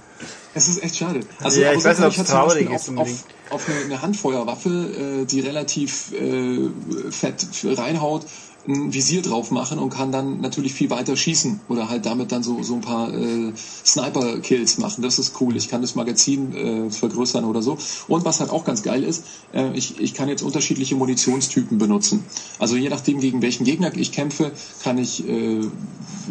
[0.54, 1.20] Es ist echt schade.
[1.42, 5.22] Also, Ja, ich weiß nicht, zum Beispiel traurig ist auf, auf, auf eine, eine Handfeuerwaffe,
[5.22, 6.70] äh, die relativ äh,
[7.10, 8.26] fett reinhaut,
[8.66, 12.42] ein Visier drauf machen und kann dann natürlich viel weiter schießen oder halt damit dann
[12.42, 13.52] so, so ein paar äh,
[13.84, 15.02] Sniper-Kills machen.
[15.02, 15.56] Das ist cool.
[15.56, 17.76] Ich kann das Magazin äh, vergrößern oder so.
[18.08, 22.24] Und was halt auch ganz geil ist, äh, ich, ich kann jetzt unterschiedliche Munitionstypen benutzen.
[22.58, 25.60] Also je nachdem, gegen welchen Gegner ich kämpfe, kann ich äh,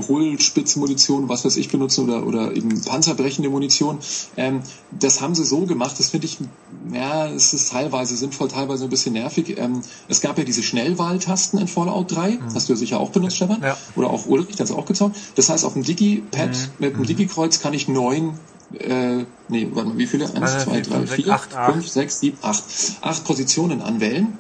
[0.08, 4.00] Hohlspitzenmunition, was weiß ich, benutzen oder, oder eben panzerbrechende Munition.
[4.38, 4.62] Ähm,
[4.92, 6.38] das haben sie so gemacht, das finde ich,
[6.92, 9.56] ja, es ist teilweise sinnvoll, teilweise ein bisschen nervig.
[9.58, 12.54] Ähm, es gab ja diese Schnellwahltasten in Fallout 3, mhm.
[12.54, 13.62] hast du ja sicher auch benutzt, Stefan.
[13.62, 13.78] Ja.
[13.96, 15.16] Oder auch Ulrich, das auch gezockt.
[15.36, 16.56] Das heißt, auf dem Digi-Pad mhm.
[16.80, 17.06] mit dem mhm.
[17.06, 18.40] Digi-Kreuz kann ich neun
[18.74, 20.26] äh, nee, warte mal, wie viele?
[20.34, 22.64] Eins, zwei, drei, vier, fünf, sechs, sieben, acht.
[23.02, 24.36] Acht Positionen anwählen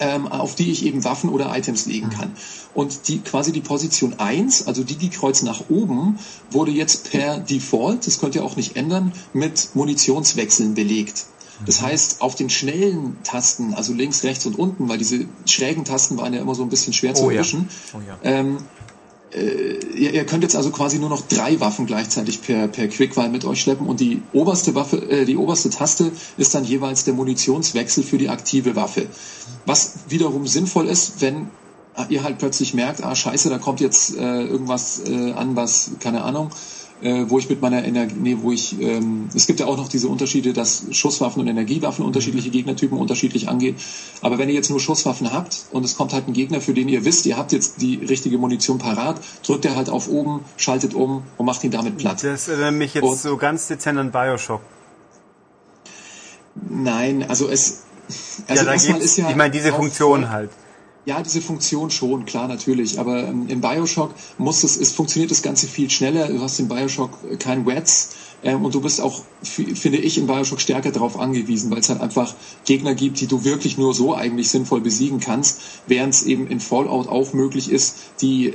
[0.00, 2.10] ähm, auf die ich eben Waffen oder Items legen mhm.
[2.10, 2.32] kann.
[2.74, 6.18] Und die quasi die Position 1, also Digi-Kreuz nach oben,
[6.50, 11.26] wurde jetzt per Default, das könnt ihr auch nicht ändern, mit Munitionswechseln belegt.
[11.66, 11.86] Das mhm.
[11.86, 16.32] heißt, auf den schnellen Tasten, also links, rechts und unten, weil diese schrägen Tasten waren
[16.32, 17.98] ja immer so ein bisschen schwer zu oh, erwischen, ja.
[17.98, 18.18] Oh, ja.
[18.22, 18.58] ähm,
[19.32, 23.28] äh, ihr, ihr, könnt jetzt also quasi nur noch drei Waffen gleichzeitig per, per Quickwahl
[23.28, 27.14] mit euch schleppen und die oberste Waffe, äh, die oberste Taste ist dann jeweils der
[27.14, 29.06] Munitionswechsel für die aktive Waffe.
[29.66, 31.48] Was wiederum sinnvoll ist, wenn
[32.08, 36.22] ihr halt plötzlich merkt, ah scheiße, da kommt jetzt äh, irgendwas äh, an, was, keine
[36.22, 36.50] Ahnung,
[37.02, 39.88] äh, wo ich mit meiner Energie, nee, wo ich, ähm, es gibt ja auch noch
[39.88, 43.76] diese Unterschiede, dass Schusswaffen und Energiewaffen unterschiedliche Gegnertypen unterschiedlich angehen.
[44.22, 46.88] Aber wenn ihr jetzt nur Schusswaffen habt und es kommt halt ein Gegner, für den
[46.88, 50.94] ihr wisst, ihr habt jetzt die richtige Munition parat, drückt er halt auf oben, schaltet
[50.94, 52.22] um und macht ihn damit platt.
[52.22, 54.60] Das erinnert mich jetzt und, so ganz dezent an Bioshock.
[56.68, 57.84] Nein, also es,
[58.48, 59.30] also ja, erstmal ist ja.
[59.30, 60.50] Ich meine, diese Funktion halt.
[61.06, 63.00] Ja, diese Funktion schon, klar, natürlich.
[63.00, 66.28] Aber ähm, im Bioshock muss es, es funktioniert das Ganze viel schneller.
[66.28, 68.10] Du hast im Bioshock kein Wets
[68.42, 72.02] ähm, und du bist auch, finde ich, im Bioshock stärker darauf angewiesen, weil es halt
[72.02, 72.34] einfach
[72.66, 76.60] Gegner gibt, die du wirklich nur so eigentlich sinnvoll besiegen kannst, während es eben in
[76.60, 78.54] Fallout auch möglich ist, die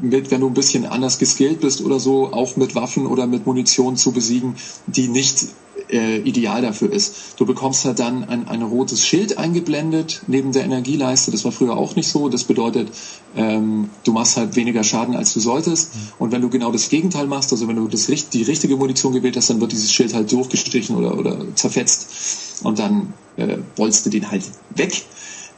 [0.00, 3.46] mit, wenn du ein bisschen anders geskillt bist oder so, auch mit Waffen oder mit
[3.46, 4.54] Munition zu besiegen,
[4.86, 5.46] die nicht
[5.90, 7.34] äh, ideal dafür ist.
[7.38, 11.30] Du bekommst halt dann ein, ein rotes Schild eingeblendet neben der Energieleiste.
[11.30, 12.28] Das war früher auch nicht so.
[12.28, 12.90] Das bedeutet,
[13.36, 15.94] ähm, du machst halt weniger Schaden, als du solltest.
[15.94, 16.00] Mhm.
[16.18, 19.36] Und wenn du genau das Gegenteil machst, also wenn du das, die richtige Munition gewählt
[19.36, 22.62] hast, dann wird dieses Schild halt durchgestrichen oder, oder zerfetzt.
[22.64, 24.44] Und dann äh, rollst du den halt
[24.74, 25.04] weg.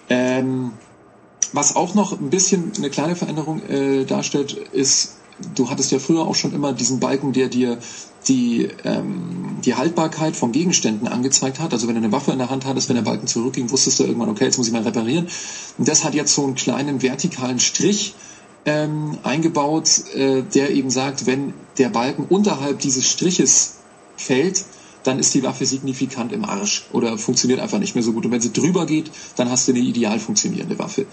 [0.09, 0.73] Ähm,
[1.53, 5.17] was auch noch ein bisschen eine kleine Veränderung äh, darstellt, ist,
[5.55, 7.79] du hattest ja früher auch schon immer diesen Balken, der dir
[8.29, 11.73] die, ähm, die Haltbarkeit von Gegenständen angezeigt hat.
[11.73, 14.05] Also wenn du eine Waffe in der Hand hattest, wenn der Balken zurückging, wusstest du
[14.05, 15.29] irgendwann, okay, jetzt muss ich mal reparieren.
[15.79, 18.15] Und das hat jetzt so einen kleinen vertikalen Strich
[18.67, 23.77] ähm, eingebaut, äh, der eben sagt, wenn der Balken unterhalb dieses Striches
[24.17, 24.65] fällt,
[25.05, 28.27] dann ist die Waffe signifikant im Arsch oder funktioniert einfach nicht mehr so gut.
[28.27, 31.07] Und wenn sie drüber geht, dann hast du eine ideal funktionierende Waffe.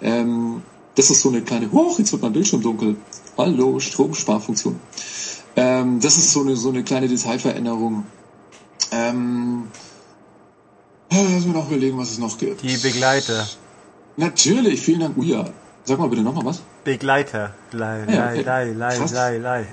[0.00, 0.62] Ähm,
[0.94, 2.96] das ist so eine kleine, hoch, jetzt wird mein Bildschirm dunkel.
[3.38, 4.78] Hallo, Stromsparfunktion.
[5.56, 8.04] Ähm, das ist so eine, so eine kleine Detailveränderung.
[8.90, 9.68] Ähm,
[11.10, 12.62] lass mir noch überlegen, was es noch gibt.
[12.62, 13.46] Die Begleiter.
[14.16, 15.16] Natürlich, vielen Dank.
[15.18, 15.46] Oh ja,
[15.84, 16.62] sag mal bitte nochmal was.
[16.84, 17.54] Begleiter.
[17.70, 18.42] Lei, ja, okay.
[18.42, 19.66] lei, lei, lei, lei.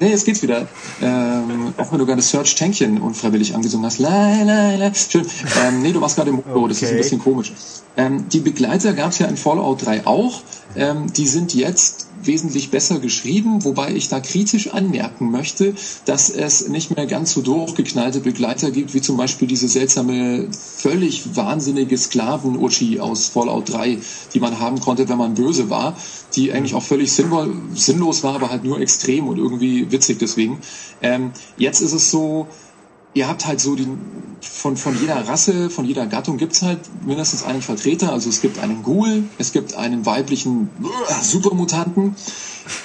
[0.00, 0.68] Nee, jetzt geht's wieder.
[1.02, 3.98] Ähm, auch wenn du gerade Search Tankchen unfreiwillig angesungen hast.
[3.98, 4.92] Lei, lei, lei.
[4.94, 5.26] Schön.
[5.64, 6.68] Ähm, nee, du machst gerade im Mono, okay.
[6.68, 7.52] das ist ein bisschen komisch.
[7.96, 10.42] Ähm, die Begleiter gab's ja in Fallout 3 auch.
[10.76, 15.74] Ähm, die sind jetzt wesentlich besser geschrieben, wobei ich da kritisch anmerken möchte,
[16.04, 21.36] dass es nicht mehr ganz so durchgeknallte Begleiter gibt, wie zum Beispiel diese seltsame, völlig
[21.36, 23.98] wahnsinnige Sklaven-Uschi aus Fallout 3,
[24.34, 25.96] die man haben konnte, wenn man böse war,
[26.34, 30.58] die eigentlich auch völlig sinnlos war, aber halt nur extrem und irgendwie witzig deswegen.
[31.02, 32.48] Ähm, jetzt ist es so,
[33.14, 33.88] ihr habt halt so die,
[34.40, 38.12] von, von jeder Rasse, von jeder Gattung gibt's halt mindestens einen Vertreter.
[38.12, 42.16] Also es gibt einen Ghoul, es gibt einen weiblichen äh, Supermutanten.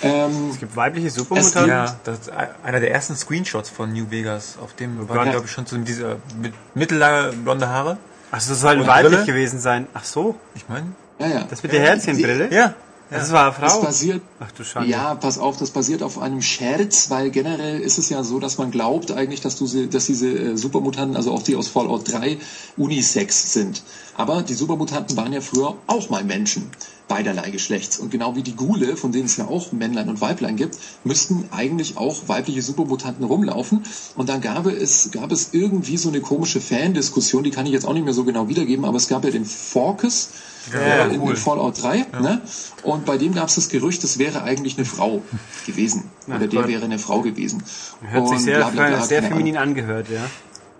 [0.02, 1.70] Ähm, es gibt weibliche Supermutanten?
[1.70, 2.32] Ja, das ist
[2.64, 4.58] einer der ersten Screenshots von New Vegas.
[4.62, 5.32] Auf dem oh war, ja.
[5.32, 7.98] glaube ich, schon so dieser mit mittellange blonde Haare.
[8.32, 9.26] Ach, das soll weiblich Brille.
[9.26, 9.88] gewesen sein.
[9.94, 10.36] Ach so.
[10.56, 10.88] Ich meine.
[11.20, 11.44] Ja, ja.
[11.50, 12.52] Das mit der Herzchenbrille?
[12.52, 12.74] Ja.
[13.14, 13.62] Das war eine Frau.
[13.62, 14.90] Das basiert, Ach du Schande.
[14.90, 18.58] Ja, pass auf, das basiert auf einem Scherz, weil generell ist es ja so, dass
[18.58, 22.38] man glaubt eigentlich, dass, du, dass diese äh, Supermutanten, also auch die aus Fallout 3,
[22.78, 23.84] Unisex sind.
[24.16, 26.72] Aber die Supermutanten waren ja früher auch mal Menschen
[27.08, 28.00] beiderlei Geschlechts.
[28.00, 31.48] Und genau wie die Gule, von denen es ja auch Männlein und Weiblein gibt, müssten
[31.52, 33.84] eigentlich auch weibliche Supermutanten rumlaufen.
[34.16, 37.86] Und dann gab es, gab es irgendwie so eine komische Fan-Diskussion, die kann ich jetzt
[37.86, 40.30] auch nicht mehr so genau wiedergeben, aber es gab ja den Forkus,
[40.72, 41.32] ja, äh, in, cool.
[41.32, 42.06] in, Fallout 3.
[42.12, 42.20] Ja.
[42.20, 42.42] Ne?
[42.84, 45.22] Und bei dem gab es das Gerücht, es wäre eigentlich eine Frau
[45.66, 46.10] gewesen.
[46.28, 46.70] Ja, Oder der Gott.
[46.70, 47.64] wäre eine Frau gewesen.
[48.02, 50.26] Hört sich sehr, bla, bla, bla, sehr feminin angehört, ja.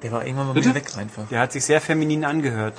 [0.02, 1.28] Der war irgendwann mal wieder weg einfach.
[1.30, 2.76] Der hat sich sehr feminin angehört.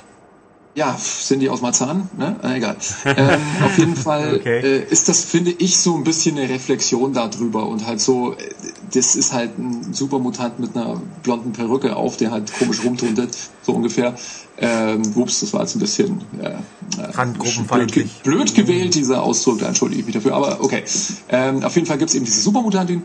[0.75, 2.09] Ja, sind die aus Marzahn?
[2.17, 2.35] Ne?
[2.43, 2.75] Äh, egal.
[3.05, 4.59] Ähm, auf jeden Fall Okay.
[4.59, 8.35] äh, ist das, finde ich, so ein bisschen eine Reflexion darüber und halt so, äh,
[8.93, 13.71] das ist halt ein Supermutant mit einer blonden Perücke auf, der halt komisch rumtuntet, so
[13.71, 14.15] ungefähr.
[14.57, 16.49] Ähm, ups, das war jetzt ein bisschen äh,
[17.01, 20.83] äh, blöd, ge blöd gewählt, dieser Ausdruck, da entschuldige ich mich dafür, aber okay.
[21.29, 23.03] Ähm, auf jeden Fall gibt's eben diese Supermutantin,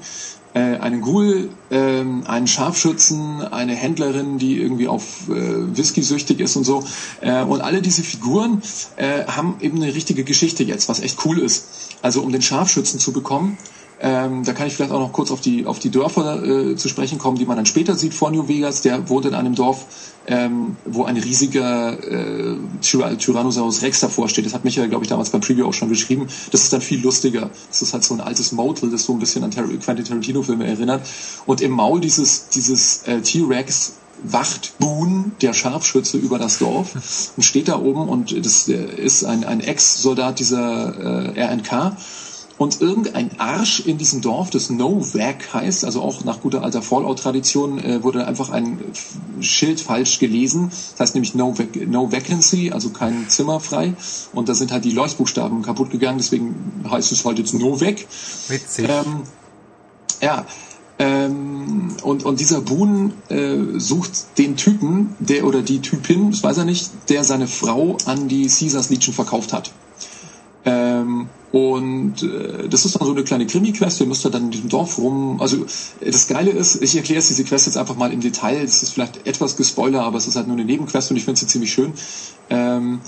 [0.58, 6.64] einen Ghoul, ähm, einen Scharfschützen, eine Händlerin, die irgendwie auf äh, Whisky süchtig ist und
[6.64, 6.84] so.
[7.20, 8.62] Äh, und alle diese Figuren
[8.96, 11.66] äh, haben eben eine richtige Geschichte jetzt, was echt cool ist.
[12.02, 13.58] Also um den Scharfschützen zu bekommen,
[14.02, 16.88] ähm, da kann ich vielleicht auch noch kurz auf die auf die Dörfer äh, zu
[16.88, 18.80] sprechen kommen, die man dann später sieht vor New Vegas.
[18.80, 19.84] Der wohnt in einem Dorf,
[20.26, 24.46] ähm, wo ein riesiger äh, Tyra- Tyrannosaurus Rex davor steht.
[24.46, 26.28] Das hat Michael, glaube ich, damals beim Preview auch schon geschrieben.
[26.50, 27.50] Das ist dann viel lustiger.
[27.68, 30.66] Das ist halt so ein altes Motel, das so ein bisschen an Tar Quentin Tarantino-Filme
[30.66, 31.06] erinnert.
[31.44, 37.42] Und im Maul dieses dieses äh, T-Rex wacht Boone, der Scharfschütze, über das Dorf und
[37.42, 41.96] steht da oben und das äh, ist ein, ein Ex-Soldat dieser äh, RNK.
[42.60, 47.78] Und irgendein Arsch in diesem Dorf, das Novak heißt, also auch nach guter alter Fallout-Tradition,
[47.78, 48.78] äh, wurde einfach ein
[49.40, 50.68] Schild falsch gelesen.
[50.68, 53.94] Das heißt nämlich no, vac no Vacancy, also kein Zimmer frei.
[54.34, 58.04] Und da sind halt die Leuchtbuchstaben kaputt gegangen, deswegen heißt es halt jetzt Novak.
[58.48, 58.90] Witzig.
[58.90, 59.22] Ähm,
[60.20, 60.44] ja,
[60.98, 66.58] ähm, und, und dieser Boone äh, sucht den Typen, der oder die Typin, das weiß
[66.58, 69.72] er nicht, der seine Frau an die Caesars Legion verkauft hat.
[70.64, 74.00] Ähm, und äh, das ist dann so eine kleine Krimi-Quest.
[74.00, 75.40] Ihr müsst da dann in diesem Dorf rum.
[75.40, 75.66] Also
[76.00, 78.62] das Geile ist, ich erkläre jetzt diese Quest jetzt einfach mal im Detail.
[78.62, 81.40] Das ist vielleicht etwas gespoiler, aber es ist halt nur eine Nebenquest und ich finde
[81.40, 81.92] sie ziemlich schön.
[82.50, 83.00] Ähm,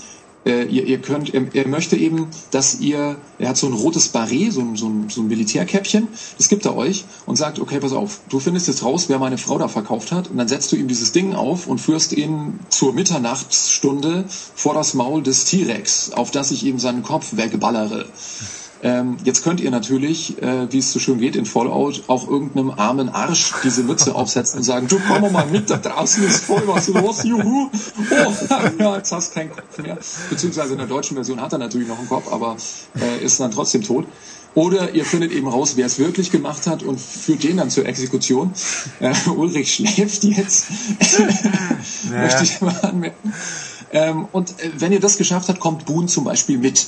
[0.45, 4.09] äh, ihr, ihr könnt, er, er möchte eben, dass ihr, er hat so ein rotes
[4.09, 6.07] Barret, so ein, so so ein Militärkäppchen,
[6.37, 9.37] das gibt er euch und sagt, okay, pass auf, du findest jetzt raus, wer meine
[9.37, 12.59] Frau da verkauft hat und dann setzt du ihm dieses Ding auf und führst ihn
[12.69, 18.05] zur Mitternachtsstunde vor das Maul des T-Rex, auf das ich ihm seinen Kopf wegballere.
[18.83, 22.69] Ähm, jetzt könnt ihr natürlich, äh, wie es so schön geht in Fallout, auch irgendeinem
[22.69, 26.63] armen Arsch diese Mütze aufsetzen und sagen, du komm mal mit, da draußen ist voll
[26.65, 27.69] was los, juhu.
[27.71, 28.33] Oh,
[28.79, 29.97] ja, jetzt hast du keinen Kopf mehr.
[30.29, 32.57] Beziehungsweise in der deutschen Version hat er natürlich noch einen Kopf, aber
[32.99, 34.05] äh, ist dann trotzdem tot.
[34.53, 37.85] Oder ihr findet eben raus, wer es wirklich gemacht hat und führt den dann zur
[37.85, 38.53] Exekution.
[38.99, 40.67] Äh, Ulrich schläft jetzt,
[42.11, 43.33] möchte ich mal anmerken.
[43.93, 46.87] Ähm, und äh, wenn ihr das geschafft habt, kommt Boone zum Beispiel mit.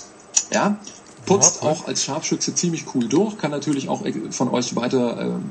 [0.51, 0.77] Ja,
[1.26, 5.49] putzt auch als Scharfschütze ziemlich cool durch, kann natürlich auch äh, von euch weiter, ähm,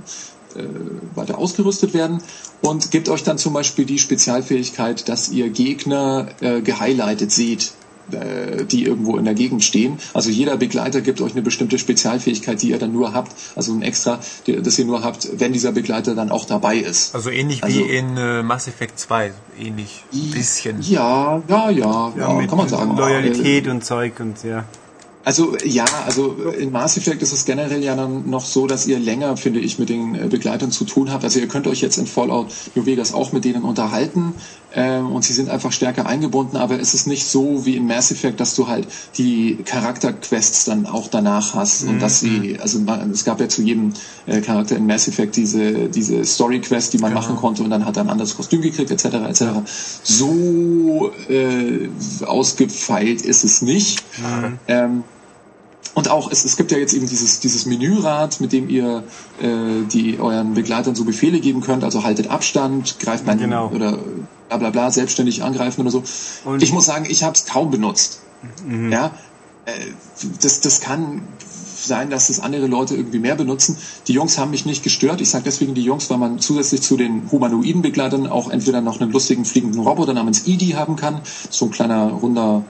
[0.56, 2.22] äh, weiter ausgerüstet werden
[2.62, 7.72] und gibt euch dann zum Beispiel die Spezialfähigkeit, dass ihr Gegner äh, gehighlightet seht
[8.12, 9.98] äh, die irgendwo in der Gegend stehen.
[10.12, 13.80] Also jeder Begleiter gibt euch eine bestimmte Spezialfähigkeit, die ihr dann nur habt, also ein
[13.80, 17.14] extra, das ihr nur habt, wenn dieser Begleiter dann auch dabei ist.
[17.14, 19.32] Also ähnlich Also- wie in äh, Mass Effect 2.
[19.58, 20.04] Ähnlich.
[20.32, 20.82] Bisschen.
[20.82, 22.96] Ja, ja, ja, ja, mit kann man sagen.
[22.96, 24.64] Loyalität und Zeug und ja.
[25.24, 28.98] Also ja, also in Mass Effect ist es generell ja dann noch so, dass ihr
[28.98, 31.24] länger, finde ich, mit den äh, Begleitern zu tun habt.
[31.24, 34.34] Also ihr könnt euch jetzt in Fallout New Vegas auch mit denen unterhalten
[34.74, 38.10] ähm, und sie sind einfach stärker eingebunden, aber es ist nicht so wie in Mass
[38.10, 38.86] Effect, dass du halt
[39.16, 43.62] die Charakterquests dann auch danach hast und dass sie, also man, es gab ja zu
[43.62, 43.94] jedem
[44.26, 47.86] äh, Charakter in Mass Effect diese diese Story Quest, die man machen konnte und dann
[47.86, 49.04] hat er ein anderes Kostüm gekriegt etc.
[49.04, 49.44] etc.
[50.02, 51.88] So äh,
[52.26, 54.02] ausgefeilt ist es nicht.
[54.68, 55.04] Ähm,
[55.94, 59.04] und auch, es, es gibt ja jetzt eben dieses, dieses Menürad, mit dem ihr
[59.40, 63.70] äh, die euren Begleitern so Befehle geben könnt, also haltet Abstand, greift man Genau.
[63.70, 63.98] oder
[64.48, 66.02] bla bla bla, selbstständig angreifen oder so.
[66.44, 68.20] Und- ich muss sagen, ich habe es kaum benutzt.
[68.90, 69.12] Ja,
[69.66, 69.72] äh,
[70.42, 71.22] das, das kann
[71.76, 73.76] sein, dass es andere Leute irgendwie mehr benutzen.
[74.08, 75.20] Die Jungs haben mich nicht gestört.
[75.20, 79.00] Ich sage deswegen die Jungs, weil man zusätzlich zu den humanoiden Begleitern auch entweder noch
[79.00, 81.20] einen lustigen fliegenden Roboter namens Edie haben kann.
[81.50, 82.64] So ein kleiner runder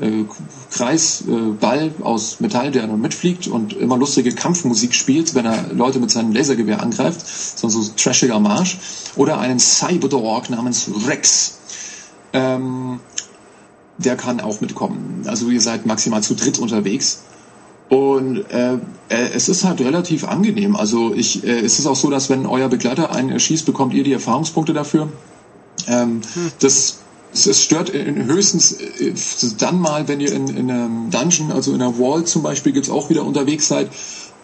[0.00, 0.24] äh,
[0.70, 6.00] Kreisball äh, aus Metall, der nur mitfliegt und immer lustige Kampfmusik spielt, wenn er Leute
[6.00, 7.24] mit seinem Lasergewehr angreift.
[7.58, 8.78] So, so trashiger Marsch.
[9.16, 11.58] Oder einen Cyberdog namens Rex.
[12.32, 13.00] Ähm,
[13.98, 15.22] der kann auch mitkommen.
[15.26, 17.22] Also ihr seid maximal zu dritt unterwegs.
[17.88, 18.74] Und äh,
[19.08, 20.74] äh, es ist halt relativ angenehm.
[20.74, 24.02] Also ich, äh, es ist auch so, dass wenn euer Begleiter einen erschießt, bekommt ihr
[24.02, 25.12] die Erfahrungspunkte dafür.
[25.86, 26.22] Ähm,
[26.58, 26.98] Das
[27.34, 29.12] es, es stört höchstens äh,
[29.58, 32.90] dann mal, wenn ihr in, in einem Dungeon, also in einer Wall zum Beispiel, gibt's
[32.90, 33.90] auch wieder unterwegs seid.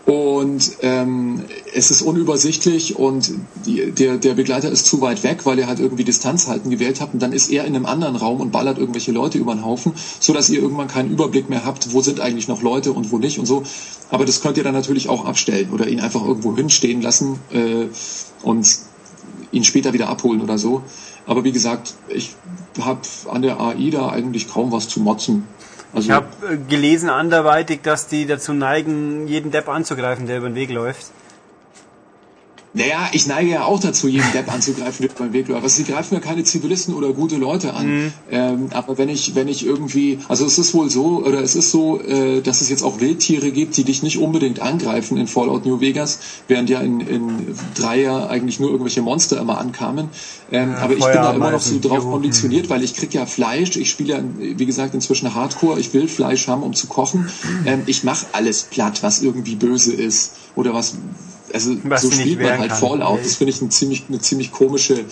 [0.06, 1.44] Und ähm,
[1.74, 3.32] es ist unübersichtlich und
[3.66, 7.00] die, der, der Begleiter ist zu weit weg, weil ihr halt irgendwie Distanz halten gewählt
[7.00, 9.64] habt und dann ist er in einem anderen Raum und ballert irgendwelche Leute über den
[9.64, 13.12] Haufen, so dass ihr irgendwann keinen Überblick mehr habt, wo sind eigentlich noch Leute und
[13.12, 13.62] wo nicht und so.
[14.08, 17.86] Aber das könnt ihr dann natürlich auch abstellen oder ihn einfach irgendwo hinstehen lassen äh,
[18.42, 18.66] und
[19.52, 20.82] ihn später wieder abholen oder so.
[21.26, 22.34] Aber wie gesagt, ich
[22.84, 23.00] habe
[23.30, 25.46] an der AI da eigentlich kaum was zu motzen.
[25.92, 30.48] Also, Ich habe äh, gelesen anderweitig, dass die dazu neigen, jeden Depp anzugreifen, der über
[30.48, 31.06] den Weg läuft.
[32.72, 35.64] Naja, ich neige ja auch dazu, jeden Depp anzugreifen, der beim Weg läuft.
[35.64, 38.12] Also sie greifen ja keine Zivilisten oder gute Leute an.
[38.30, 41.72] Ähm, aber wenn ich, wenn ich irgendwie, also es ist wohl so, oder es ist
[41.72, 45.66] so, äh, dass es jetzt auch Wildtiere gibt, die dich nicht unbedingt angreifen in Fallout
[45.66, 50.08] New Vegas, während ja in, in Dreier eigentlich nur irgendwelche Monster immer ankamen.
[50.52, 52.12] Ähm, aber ich bin da immer noch so drauf Juhu.
[52.12, 56.06] konditioniert, weil ich krieg ja Fleisch, ich spiele ja, wie gesagt, inzwischen Hardcore, ich will
[56.06, 57.28] Fleisch haben, um zu kochen.
[57.66, 60.34] Ähm, ich mache alles platt, was irgendwie böse ist.
[60.56, 60.96] Oder was
[61.52, 62.80] also Was so spielt man halt kannst.
[62.80, 63.16] Fallout.
[63.18, 63.22] Nee.
[63.24, 65.04] Das finde ich eine ziemlich, eine ziemlich komische,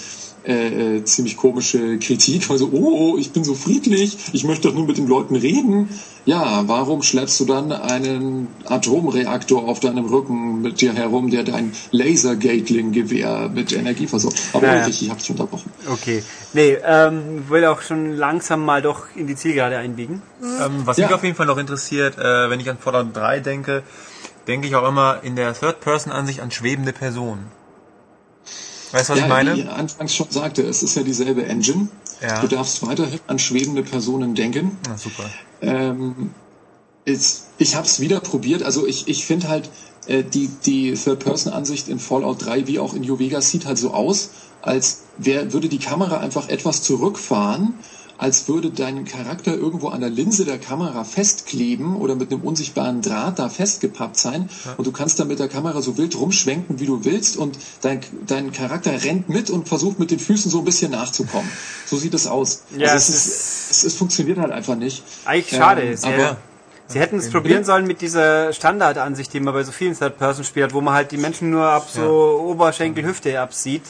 [0.45, 2.49] äh, äh, ziemlich komische Kritik.
[2.51, 5.89] Also, oh, ich bin so friedlich, ich möchte doch nur mit den Leuten reden.
[6.25, 11.73] Ja, warum schleppst du dann einen Atomreaktor auf deinem Rücken mit dir herum, der dein
[11.91, 14.39] Laser-Gatling-Gewehr mit Energie versorgt?
[14.53, 14.85] Aber Naja.
[14.85, 15.71] richtig, ich habe dich unterbrochen.
[15.91, 16.23] Okay.
[16.53, 20.23] Nee, ähm, will auch schon langsam mal doch in die Zielgerade einbiegen.
[20.43, 21.07] Ähm, was Ja.
[21.07, 23.83] mich auf jeden Fall noch interessiert, äh, wenn ich an Fallout 3 denke,
[24.49, 27.47] denke ich auch immer in der Third-Person-Ansicht an schwebende Personen.
[28.93, 29.55] Weißt du, was ja, ich meine?
[29.55, 31.89] wie ich anfangs schon sagte, es ist ja dieselbe Engine.
[32.23, 32.41] Ja.
[32.41, 34.79] Du darfst weiterhin an schwebende Personen denken.
[34.91, 35.25] Ah, super.
[35.61, 36.31] Ähm,
[37.05, 38.63] ist, ich habe es wieder probiert.
[38.63, 39.71] Also ich, ich finde halt,
[40.07, 43.93] äh, die, die Third-Person-Ansicht in Fallout 3 wie auch in New Vegas sieht halt so
[43.93, 44.31] aus,
[44.63, 47.75] als wär, würde die Kamera einfach etwas zurückfahren,
[48.19, 53.01] als würde dein Charakter irgendwo an der Linse der Kamera festkleben oder mit einem unsichtbaren
[53.01, 56.87] Draht da festgepappt sein und du kannst dann mit der Kamera so wild rumschwenken, wie
[56.87, 60.65] du willst und dein, dein Charakter rennt mit und versucht mit den Füßen so ein
[60.65, 61.49] bisschen nachzukommen.
[61.87, 62.65] So sieht es aus.
[62.77, 65.05] Ja, also es es, ist, es, es funktioniert halt einfach nicht.
[65.25, 65.83] Eigentlich schade.
[65.83, 66.37] Ähm, sie, aber-
[66.89, 70.75] sie hätten es probieren sollen mit dieser Standardansicht, die man bei so vielen Third-Person-Spielen hat,
[70.75, 73.83] wo man halt die Menschen nur ab so Oberschenkel, Hüfte absieht.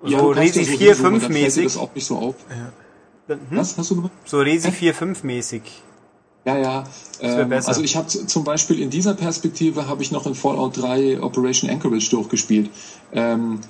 [0.00, 1.64] So ja so 4, hinzoomen, 5 dann fällt dir mäßig.
[1.64, 2.34] das auch nicht so auf.
[3.28, 3.38] Hm?
[3.50, 4.12] Was hast du gemacht?
[4.24, 5.62] So Resi 4, 5 mäßig.
[6.44, 6.84] Ja, ja.
[7.20, 11.20] Ähm, also ich habe zum Beispiel in dieser Perspektive habe ich noch in Fallout 3
[11.20, 12.70] Operation Anchorage durchgespielt.
[13.12, 13.60] Ähm,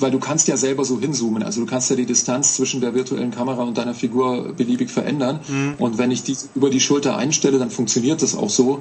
[0.00, 1.42] weil du kannst ja selber so hinzoomen.
[1.42, 5.40] Also du kannst ja die Distanz zwischen der virtuellen Kamera und deiner Figur beliebig verändern.
[5.46, 5.74] Mhm.
[5.78, 8.80] Und wenn ich die über die Schulter einstelle, dann funktioniert das auch so.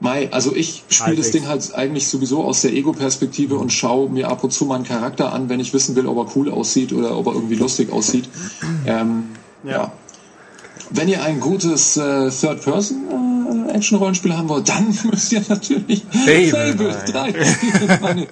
[0.00, 1.32] Mai, also ich spiele das.
[1.32, 5.32] Ding halt eigentlich sowieso aus der Ego-Perspektive und schaue mir ab und zu meinen Charakter
[5.32, 8.28] an, wenn ich wissen will, ob er cool aussieht oder ob er irgendwie lustig aussieht.
[8.86, 9.24] Ähm,
[9.64, 9.70] Ja.
[9.72, 9.92] ja.
[10.90, 17.98] Wenn ihr ein gutes äh, Third-Person-Action-Rollenspiel haben wollt, dann müsst ihr natürlich Fable, Fable 3.
[18.00, 18.26] Meine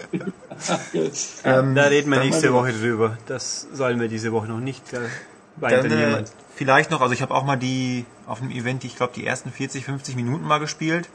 [1.45, 3.19] Ähm, da reden wir nächste mal- Woche drüber.
[3.27, 4.97] Das sollen wir diese Woche noch nicht äh,
[5.61, 6.25] Dann, weiter äh,
[6.55, 9.27] vielleicht noch, also ich habe auch mal die auf dem Event, die, ich glaube, die
[9.27, 11.09] ersten 40, 50 Minuten mal gespielt.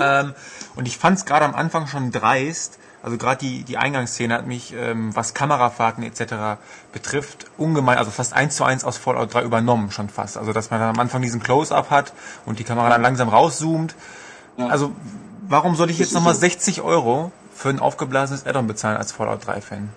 [0.00, 0.34] Ähm,
[0.74, 2.78] und ich fand es gerade am Anfang schon dreist.
[3.02, 6.58] Also gerade die, die Eingangsszene hat mich, ähm, was Kamerafahrten etc.
[6.92, 10.36] betrifft, ungemein, also fast eins zu eins aus Fallout 3 übernommen schon fast.
[10.36, 12.12] Also dass man dann am Anfang diesen Close-Up hat
[12.46, 13.94] und die Kamera dann langsam rauszoomt.
[14.56, 14.66] Ja.
[14.66, 14.92] Also
[15.48, 16.40] warum soll ich jetzt nochmal so.
[16.40, 19.88] 60 Euro für ein aufgeblasenes Add-on bezahlen als Fallout 3-Fan?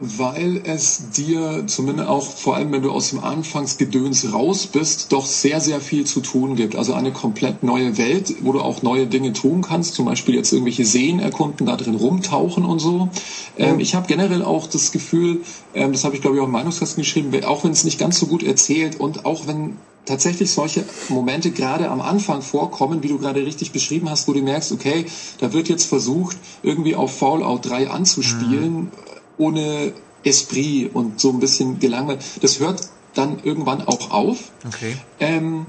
[0.00, 5.26] Weil es dir zumindest auch, vor allem wenn du aus dem Anfangsgedöns raus bist, doch
[5.26, 6.76] sehr, sehr viel zu tun gibt.
[6.76, 10.52] Also eine komplett neue Welt, wo du auch neue Dinge tun kannst, zum Beispiel jetzt
[10.52, 13.08] irgendwelche Seen erkunden, da drin rumtauchen und so.
[13.56, 15.40] Ähm, ich habe generell auch das Gefühl,
[15.74, 18.20] ähm, das habe ich glaube ich auch im Meinungskasten geschrieben, auch wenn es nicht ganz
[18.20, 19.76] so gut erzählt und auch wenn
[20.08, 24.40] tatsächlich solche Momente gerade am Anfang vorkommen, wie du gerade richtig beschrieben hast, wo du
[24.40, 25.06] merkst, okay,
[25.38, 28.90] da wird jetzt versucht, irgendwie auf Fallout 3 anzuspielen,
[29.38, 29.92] ohne
[30.24, 32.22] Esprit und so ein bisschen gelangweilt.
[32.42, 34.52] Das hört dann irgendwann auch auf.
[34.66, 34.96] Okay.
[35.20, 35.66] Ähm,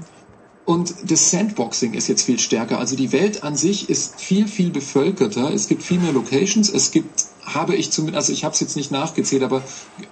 [0.66, 2.78] und das Sandboxing ist jetzt viel stärker.
[2.78, 5.52] Also die Welt an sich ist viel, viel bevölkerter.
[5.52, 6.70] Es gibt viel mehr Locations.
[6.70, 9.62] Es gibt, habe ich zumindest, also ich habe es jetzt nicht nachgezählt, aber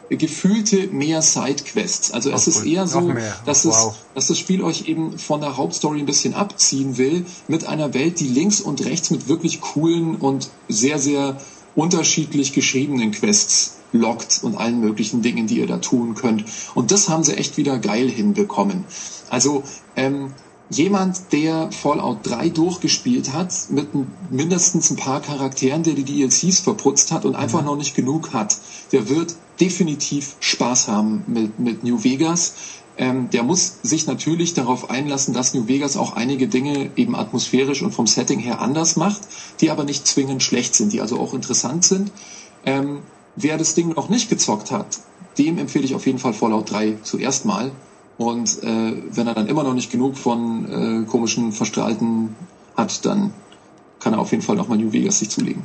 [0.08, 2.10] gefühlte mehr Sidequests.
[2.10, 3.12] Also es Ach, ist eher so,
[3.46, 3.94] dass, Wow.
[3.94, 7.94] es, dass das Spiel euch eben von der Hauptstory ein bisschen abziehen will, mit einer
[7.94, 11.40] Welt, die links und rechts mit wirklich coolen und sehr, sehr
[11.78, 16.44] unterschiedlich geschriebenen Quests lockt und allen möglichen Dingen, die ihr da tun könnt.
[16.74, 18.84] Und das haben sie echt wieder geil hinbekommen.
[19.30, 19.62] Also
[19.94, 20.32] ähm,
[20.70, 23.90] jemand, der Fallout 3 durchgespielt hat, mit
[24.28, 28.56] mindestens ein paar Charakteren, der die DLCs verputzt hat und einfach noch nicht genug hat,
[28.90, 32.54] der wird definitiv Spaß haben mit, mit New Vegas.
[32.98, 37.82] Ähm, der muss sich natürlich darauf einlassen, dass New Vegas auch einige Dinge eben atmosphärisch
[37.82, 39.20] und vom Setting her anders macht,
[39.60, 42.10] die aber nicht zwingend schlecht sind, die also auch interessant sind.
[42.66, 43.00] Ähm,
[43.36, 44.98] wer das Ding noch nicht gezockt hat,
[45.38, 47.70] dem empfehle ich auf jeden Fall Fallout 3 zuerst mal.
[48.18, 52.34] Und äh, wenn er dann immer noch nicht genug von äh, komischen Verstrahlten
[52.76, 53.32] hat, dann
[54.00, 55.62] kann er auf jeden Fall nochmal New Vegas sich zulegen.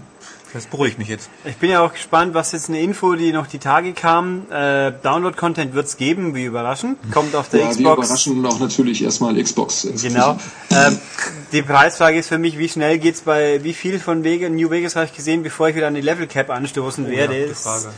[0.53, 1.29] Das beruhigt mich jetzt.
[1.45, 4.43] Ich bin ja auch gespannt, was jetzt eine Info, die noch die Tage kam.
[4.51, 6.97] Äh, Download-Content wird's geben, wie überraschend.
[7.11, 8.05] Kommt auf der Ja, wir Xbox.
[8.07, 9.87] überraschen auch natürlich erstmal Xbox.
[10.01, 10.37] Genau.
[10.69, 10.99] Ähm,
[11.51, 14.95] die Preisfrage ist für mich, wie schnell geht's bei, wie viel von Wege, New Vegas
[14.95, 17.33] habe ich gesehen, bevor ich wieder an die Level Cap anstoßen werde.
[17.39, 17.89] gute Es Frage.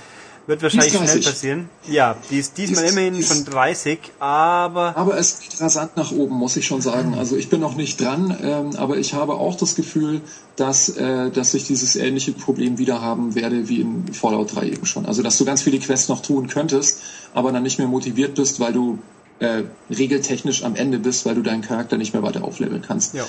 [0.47, 1.25] Wird wahrscheinlich schnell 30.
[1.25, 1.69] passieren.
[1.87, 5.97] Ja, die ist diesmal Die ist- immerhin ist- schon 30, aber Aber es geht rasant
[5.97, 7.15] nach oben, muss ich schon sagen.
[7.15, 10.21] Also ich bin noch nicht dran, ähm, aber ich habe auch das Gefühl,
[10.55, 14.85] dass, äh, dass ich dieses ähnliche Problem wieder haben werde wie in Fallout 3 eben
[14.85, 15.05] schon.
[15.07, 16.99] Also dass du ganz viele Quests noch tun könntest,
[17.33, 18.99] aber dann nicht mehr motiviert bist, weil du
[19.39, 23.13] äh, regeltechnisch am Ende bist, weil du deinen Charakter nicht mehr weiter aufleveln kannst.
[23.15, 23.25] Ja.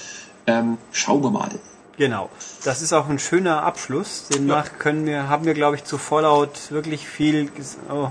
[0.47, 1.49] Ähm, schauen wir mal.
[1.97, 2.29] Genau.
[2.65, 4.27] Das ist auch ein schöner Abschluss.
[4.29, 7.51] Demnach können wir, haben wir, glaube ich, zu Fallout wirklich viel.
[7.91, 8.09] Oh,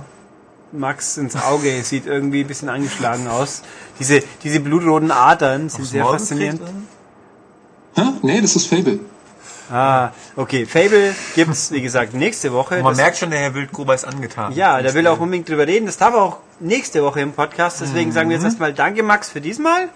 [0.71, 3.61] Max ins Auge sieht irgendwie ein bisschen angeschlagen aus.
[3.99, 6.61] Diese, diese blutroten Adern sind sehr Maul faszinierend.
[7.95, 8.01] Hä?
[8.23, 8.99] Nee, das ist Fable.
[9.71, 10.65] Ah, okay.
[10.65, 12.75] Fable gibt's, wie gesagt, nächste Woche.
[12.77, 14.53] Und man Das- merkt schon, der Herr Wildgruber ist angetan.
[14.53, 15.85] ja, der will auch unbedingt drüber reden.
[15.85, 17.81] Das darf er auch nächste Woche im Podcast.
[17.81, 19.89] Deswegen sagen wir jetzt erstmal Danke, Max, für diesmal.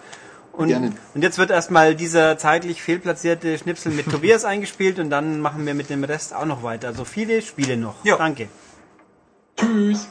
[0.60, 0.92] Und, Gerne.
[1.14, 5.74] und jetzt wird erstmal dieser zeitlich fehlplatzierte Schnipsel mit Tobias eingespielt und dann machen wir
[5.74, 6.90] mit dem Rest auch noch weiter.
[6.90, 7.96] Also viele Spiele noch.
[8.04, 8.18] Ja.
[8.18, 8.50] Danke.
[9.56, 10.10] Tschüss.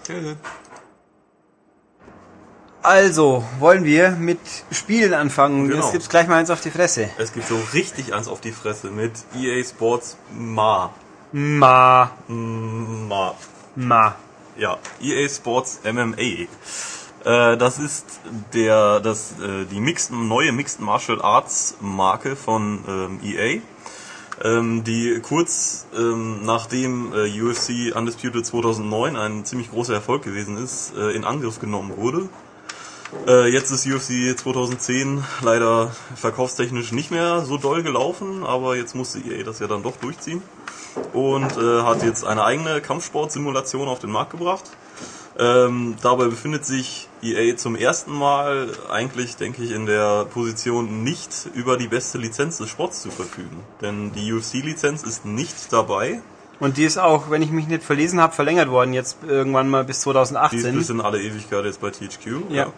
[2.80, 5.68] Also, wollen wir mit Spielen anfangen?
[5.68, 5.82] Genau.
[5.82, 7.10] Jetzt gibt's gleich mal eins auf die Fresse.
[7.18, 10.94] Es gibt so richtig eins auf die Fresse mit EA Sports Ma.
[11.30, 13.34] Ma, Ma.
[13.76, 14.16] ma.
[14.56, 16.46] Ja, EA Sports MMA.
[17.24, 18.20] Äh, das ist
[18.54, 23.60] der, das, äh, die Mixed, neue Mixed Martial Arts Marke von ähm, EA,
[24.44, 30.92] ähm, die kurz ähm, nachdem äh, UFC Undisputed 2009 ein ziemlich großer Erfolg gewesen ist,
[30.96, 32.28] in Angriff genommen wurde.
[33.26, 39.44] Jetzt ist UFC 2010 leider verkaufstechnisch nicht mehr so doll gelaufen, aber jetzt musste EA
[39.44, 40.42] das ja dann doch durchziehen
[41.14, 44.64] und hat jetzt eine eigene Kampfsportsimulation auf den Markt gebracht.
[45.38, 51.48] Ähm, dabei befindet sich EA zum ersten Mal eigentlich, denke ich, in der Position, nicht
[51.54, 53.60] über die beste Lizenz des Sports zu verfügen.
[53.80, 56.20] Denn die UFC-Lizenz ist nicht dabei.
[56.60, 59.84] Und die ist auch, wenn ich mich nicht verlesen habe, verlängert worden jetzt irgendwann mal
[59.84, 60.74] bis Die ist 2018.
[60.74, 62.50] bis in alle Ewigkeit jetzt bei THQ.
[62.50, 62.72] Ja.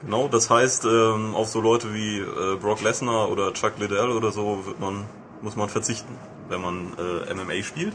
[0.00, 4.32] Genau, das heißt, ähm, auf so Leute wie äh, Brock Lesnar oder Chuck Liddell oder
[4.32, 5.04] so wird man,
[5.42, 6.16] muss man verzichten,
[6.48, 7.92] wenn man äh, MMA spielt.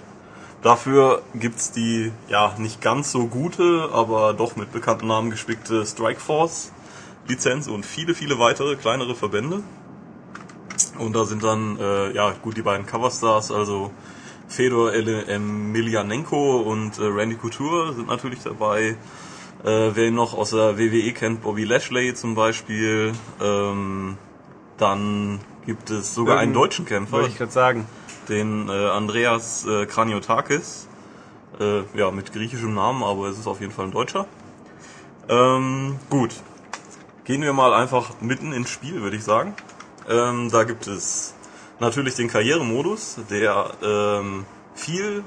[0.66, 6.72] Dafür gibt's die, ja, nicht ganz so gute, aber doch mit bekannten Namen gespickte Strikeforce
[7.28, 9.62] Lizenz und viele, viele weitere kleinere Verbände.
[10.98, 13.92] Und da sind dann, äh, ja, gut, die beiden Coverstars, also
[14.48, 18.98] Fedor Emelianenko und äh, Randy Couture sind natürlich dabei.
[19.64, 23.12] Äh, wer ihn noch aus der WWE kennt, Bobby Lashley zum Beispiel.
[23.40, 24.18] Ähm,
[24.78, 27.86] dann gibt es sogar einen Irgend- deutschen Kämpfer, Wollte ich gerade sagen.
[28.30, 30.88] Den äh, Andreas äh, Kraniotakis.
[31.60, 34.28] Äh, ja, mit griechischem Namen, aber es ist auf jeden Fall ein Deutscher.
[35.30, 36.36] Ähm, gut.
[37.24, 39.56] Gehen wir mal einfach mitten ins Spiel, würde ich sagen.
[40.08, 41.34] Ähm, da gibt es
[41.80, 44.46] natürlich den Karrieremodus, der ähm,
[44.76, 45.24] viel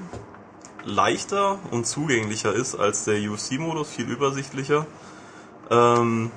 [0.85, 4.85] leichter und zugänglicher ist als der UFC-Modus, viel übersichtlicher.
[5.69, 6.31] Ähm,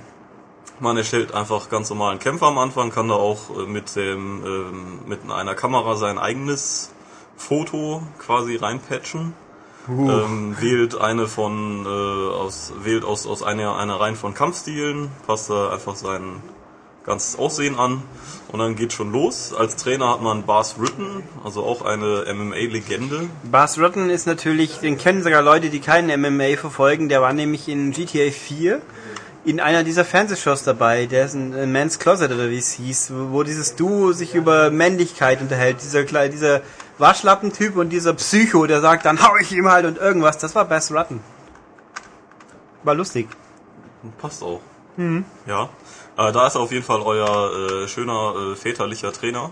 [0.82, 4.98] man erstellt einfach ganz normalen Kämpfer am Anfang, kann da auch äh, mit dem ähm,
[5.06, 6.90] mit einer Kamera sein eigenes
[7.36, 9.34] Foto quasi reinpatchen.
[9.88, 15.50] Ähm, wählt eine von äh, aus wählt aus aus einer einer Reihe von Kampfstilen, passt
[15.50, 16.40] da einfach sein
[17.04, 18.02] ganzes Aussehen an
[18.52, 19.52] und dann geht schon los.
[19.52, 23.28] Als Trainer hat man Bas Rutten, also auch eine MMA-Legende.
[23.42, 27.08] Bas Rutten ist natürlich, den kennen sogar Leute, die keinen MMA verfolgen.
[27.08, 28.80] Der war nämlich in GTA 4
[29.44, 31.06] in einer dieser Fernsehshows dabei.
[31.06, 34.70] Der ist ein äh, Man's Closet oder wie es hieß, wo dieses Duo sich über
[34.70, 35.82] Männlichkeit unterhält.
[35.82, 36.62] Dieser, dieser
[36.98, 40.38] Waschlappentyp und dieser Psycho, der sagt, dann hau ich ihm halt und irgendwas.
[40.38, 41.20] Das war Bas Rutten.
[42.84, 43.28] War lustig.
[44.18, 44.60] Passt auch.
[45.46, 45.68] Ja.
[46.16, 49.50] Äh, da ist auf jeden Fall euer äh, schöner äh, väterlicher Trainer.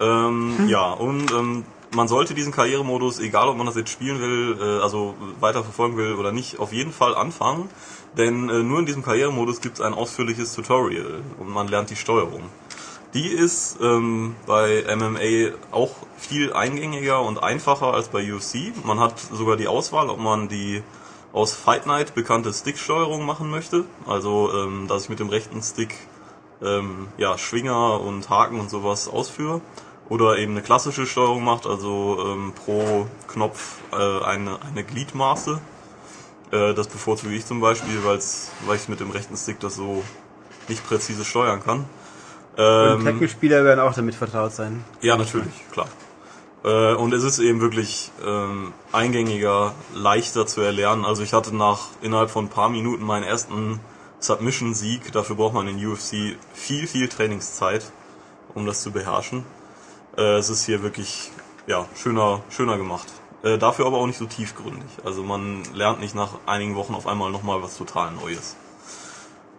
[0.00, 4.58] Ähm, Ja, und ähm, man sollte diesen Karrieremodus, egal ob man das jetzt spielen will,
[4.60, 7.68] äh, also weiter verfolgen will oder nicht, auf jeden Fall anfangen.
[8.16, 11.96] Denn äh, nur in diesem Karrieremodus gibt es ein ausführliches Tutorial und man lernt die
[11.96, 12.42] Steuerung.
[13.14, 18.72] Die ist ähm, bei MMA auch viel eingängiger und einfacher als bei UFC.
[18.84, 20.82] Man hat sogar die Auswahl, ob man die
[21.32, 23.84] aus Fight Night bekannte Sticksteuerung machen möchte.
[24.06, 25.94] Also, ähm, dass ich mit dem rechten Stick
[26.62, 29.60] ähm, ja, Schwinger und Haken und sowas ausführe.
[30.08, 35.60] Oder eben eine klassische Steuerung macht, also ähm, pro Knopf äh, eine, eine Gliedmaße.
[36.52, 40.04] Äh, das bevorzuge ich zum Beispiel, weil's, weil ich mit dem rechten Stick das so
[40.68, 41.86] nicht präzise steuern kann.
[42.56, 44.84] Und Ähm, Tekken-Spieler werden auch damit vertraut sein.
[45.00, 45.88] ja, natürlich, klar.
[46.64, 51.04] Äh, und es ist eben wirklich ähm, eingängiger, leichter zu erlernen.
[51.04, 53.80] Also ich hatte nach innerhalb von ein paar Minuten meinen ersten
[54.20, 55.10] Submission-Sieg.
[55.12, 57.90] Dafür braucht man in UFC viel, viel Trainingszeit,
[58.54, 59.44] um das zu beherrschen.
[60.16, 61.30] Äh, es ist hier wirklich
[61.66, 63.08] ja schöner, schöner gemacht.
[63.42, 64.90] Äh, dafür aber auch nicht so tiefgründig.
[65.04, 68.56] Also man lernt nicht nach einigen Wochen auf einmal nochmal was total Neues.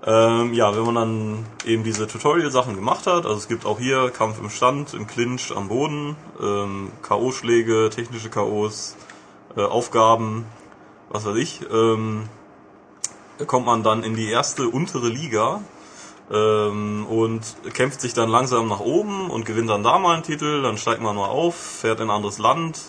[0.05, 4.09] Ähm, ja, wenn man dann eben diese Tutorial-Sachen gemacht hat, also es gibt auch hier
[4.09, 8.97] Kampf im Stand, im Clinch, am Boden, ähm, K.O.-Schläge, technische K.O.s,
[9.55, 10.45] äh, Aufgaben,
[11.09, 12.27] was weiß ich, ähm,
[13.47, 15.61] kommt man dann in die erste untere Liga
[16.31, 17.41] ähm, und
[17.73, 21.01] kämpft sich dann langsam nach oben und gewinnt dann da mal einen Titel, dann steigt
[21.01, 22.79] man mal auf, fährt in ein anderes Land,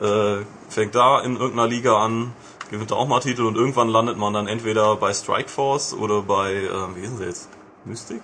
[0.00, 2.32] äh, fängt da in irgendeiner Liga an,
[2.70, 6.54] gewinnt da auch mal Titel und irgendwann landet man dann entweder bei Strikeforce oder bei,
[6.54, 7.48] ähm, wie sind sie jetzt?
[7.84, 8.22] Mystic?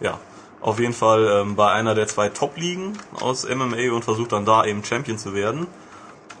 [0.00, 0.18] Ja,
[0.60, 4.64] auf jeden Fall ähm, bei einer der zwei Top-Ligen aus MMA und versucht dann da
[4.64, 5.66] eben Champion zu werden.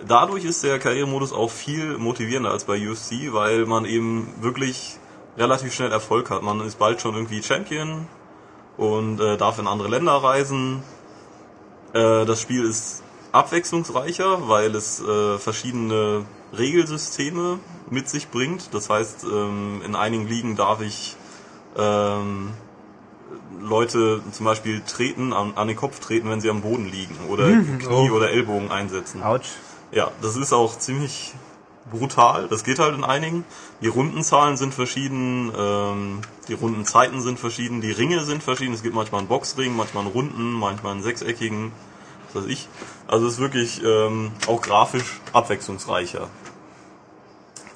[0.06, 4.98] Dadurch ist der Karrieremodus auch viel motivierender als bei UFC, weil man eben wirklich
[5.36, 6.42] relativ schnell Erfolg hat.
[6.42, 8.06] Man ist bald schon irgendwie Champion
[8.76, 10.82] und äh, darf in andere Länder reisen.
[11.92, 13.01] Äh, das Spiel ist
[13.32, 16.24] abwechslungsreicher, weil es äh, verschiedene
[16.56, 17.58] Regelsysteme
[17.90, 18.74] mit sich bringt.
[18.74, 21.16] Das heißt, ähm, in einigen Ligen darf ich
[21.76, 22.50] ähm,
[23.60, 27.48] Leute zum Beispiel treten, an, an den Kopf treten, wenn sie am Boden liegen oder
[27.48, 29.22] Knie oder Ellbogen einsetzen.
[29.22, 29.48] Autsch.
[29.92, 31.34] Ja, das ist auch ziemlich
[31.90, 32.48] brutal.
[32.48, 33.44] Das geht halt in einigen.
[33.80, 38.74] Die Rundenzahlen sind verschieden, ähm, die Rundenzeiten sind verschieden, die Ringe sind verschieden.
[38.74, 41.72] Es gibt manchmal einen Boxring, manchmal einen runden, manchmal einen sechseckigen,
[42.32, 42.68] was weiß ich.
[43.12, 46.30] Also ist wirklich ähm, auch grafisch abwechslungsreicher.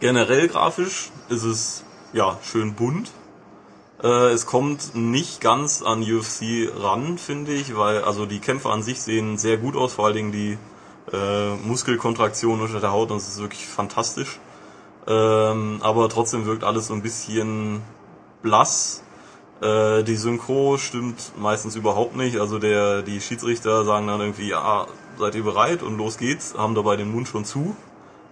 [0.00, 1.84] Generell grafisch ist es
[2.14, 3.10] ja schön bunt.
[4.02, 8.82] Äh, es kommt nicht ganz an UFC ran, finde ich, weil also die Kämpfe an
[8.82, 10.56] sich sehen sehr gut aus, vor allen Dingen die
[11.12, 14.40] äh, Muskelkontraktion unter der Haut es ist wirklich fantastisch.
[15.06, 17.82] Ähm, aber trotzdem wirkt alles so ein bisschen
[18.40, 19.02] blass.
[19.60, 22.38] Äh, die Synchro stimmt meistens überhaupt nicht.
[22.38, 24.86] Also der, die Schiedsrichter sagen dann irgendwie, ja,
[25.18, 27.76] seid ihr bereit und los geht's, haben dabei den Mund schon zu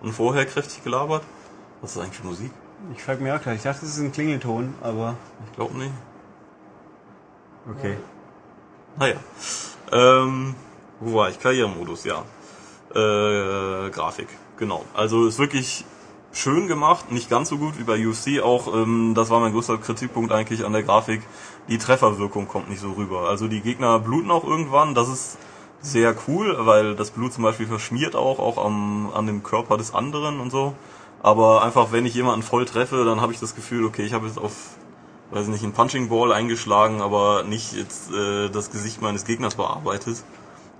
[0.00, 1.22] und vorher kräftig gelabert.
[1.80, 2.50] Was ist eigentlich für Musik?
[2.94, 3.56] Ich frag mir auch gleich.
[3.56, 5.16] Ich dachte, es ist ein Klingelton, aber
[5.46, 5.92] Ich glaube nicht.
[7.70, 7.96] okay.
[8.98, 9.16] Naja.
[9.92, 10.54] Ähm,
[11.00, 11.40] wo war ich?
[11.40, 12.24] Karrieremodus, ja.
[12.94, 14.84] Äh, Grafik, genau.
[14.94, 15.84] Also ist wirklich
[16.32, 18.42] schön gemacht, nicht ganz so gut wie bei UFC.
[18.42, 21.22] Auch ähm, das war mein größter Kritikpunkt eigentlich an der Grafik.
[21.68, 23.28] Die Trefferwirkung kommt nicht so rüber.
[23.28, 24.94] Also die Gegner bluten auch irgendwann.
[24.94, 25.38] Das ist
[25.86, 29.94] sehr cool, weil das Blut zum Beispiel verschmiert auch, auch am, an dem Körper des
[29.94, 30.74] anderen und so.
[31.22, 34.26] Aber einfach, wenn ich jemanden voll treffe, dann habe ich das Gefühl, okay, ich habe
[34.26, 34.52] jetzt auf,
[35.30, 40.22] weiß nicht, einen Punching Ball eingeschlagen, aber nicht jetzt äh, das Gesicht meines Gegners bearbeitet.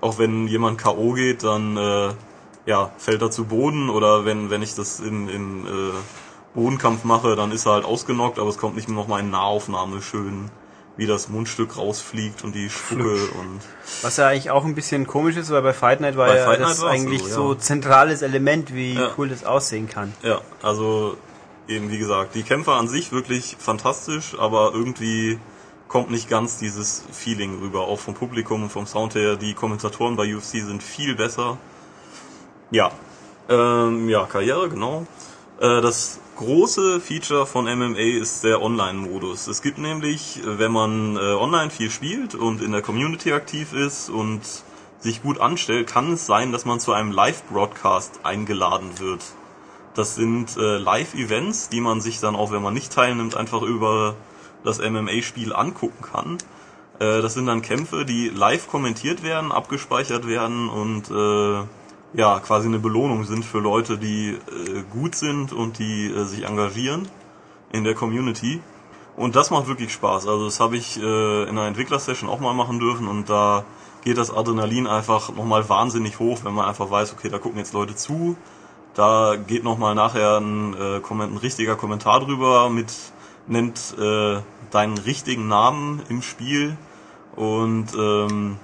[0.00, 1.12] Auch wenn jemand K.O.
[1.12, 2.10] geht, dann äh,
[2.66, 5.92] ja, fällt er zu Boden oder wenn, wenn ich das im, im äh,
[6.54, 10.00] Bodenkampf mache, dann ist er halt ausgenockt, aber es kommt nicht noch mal in Nahaufnahme
[10.02, 10.50] schön,
[10.96, 13.60] wie das Mundstück rausfliegt und die Spucke und
[14.02, 16.46] Was ja eigentlich auch ein bisschen komisch ist, weil bei Fight Night war Bei ja
[16.46, 17.58] Night das eigentlich so, so, ja.
[17.58, 19.10] zentrales Element, wie Ja.
[19.18, 20.14] cool das aussehen kann.
[20.22, 21.16] Ja, also
[21.66, 25.38] eben wie gesagt, die Kämpfe an sich wirklich fantastisch, aber irgendwie
[25.88, 29.36] kommt nicht ganz dieses Feeling rüber, auch vom Publikum und vom Sound her.
[29.36, 31.58] Die Kommentatoren bei UFC sind viel besser.
[32.70, 32.90] Ja,
[33.48, 35.06] ähm, ja, Karriere, genau.
[35.60, 39.46] Äh, das große Feature von MMA ist der Online-Modus.
[39.46, 44.10] Es gibt nämlich, wenn man äh, online viel spielt und in der Community aktiv ist
[44.10, 44.40] und
[44.98, 49.22] sich gut anstellt, kann es sein, dass man zu einem Live-Broadcast eingeladen wird.
[49.94, 54.16] Das sind äh, Live-Events, die man sich dann auch, wenn man nicht teilnimmt, einfach über
[54.64, 56.38] das MMA-Spiel angucken kann.
[56.98, 61.66] Äh, das sind dann Kämpfe, die live kommentiert werden, abgespeichert werden und äh,
[62.14, 66.44] ja, quasi eine Belohnung sind für Leute, die äh, gut sind und die äh, sich
[66.44, 67.08] engagieren
[67.72, 68.60] in der Community.
[69.16, 70.26] Und das macht wirklich Spaß.
[70.26, 73.64] Also das habe ich äh, in einer Entwicklersession auch mal machen dürfen und da
[74.02, 77.72] geht das Adrenalin einfach nochmal wahnsinnig hoch, wenn man einfach weiß, okay, da gucken jetzt
[77.72, 78.36] Leute zu.
[78.94, 82.92] Da geht nochmal nachher ein, äh, ein richtiger Kommentar drüber mit,
[83.48, 86.76] nennt äh, deinen richtigen Namen im Spiel
[87.34, 88.58] und ähm,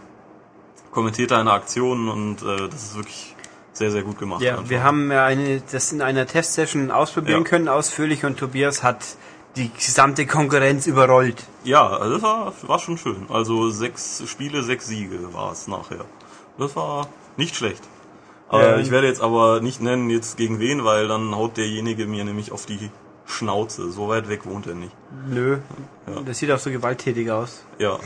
[0.93, 3.35] kommentiert deine Aktionen und äh, das ist wirklich
[3.81, 4.43] sehr, sehr gut gemacht.
[4.43, 7.48] Ja, wir haben ja eine, das in einer Testsession ausprobieren Ja.
[7.48, 8.98] können, ausführlich, und Tobias hat
[9.57, 11.44] die gesamte Konkurrenz überrollt.
[11.65, 13.27] Ja, also das war, war schon schön.
[13.31, 16.05] Also sechs Spiele, sechs Siege war es nachher.
[16.59, 17.09] Das war
[17.39, 17.82] nicht schlecht.
[18.52, 18.81] Ähm.
[18.81, 22.52] ich werde jetzt aber nicht nennen, jetzt gegen wen, weil dann haut derjenige mir nämlich
[22.52, 22.90] auf die
[23.24, 23.90] Schnauze.
[23.90, 24.93] So weit weg wohnt er nicht.
[25.27, 25.59] Nö.
[26.27, 27.65] Das sieht auch so gewalttätig aus.
[27.78, 27.98] Ja.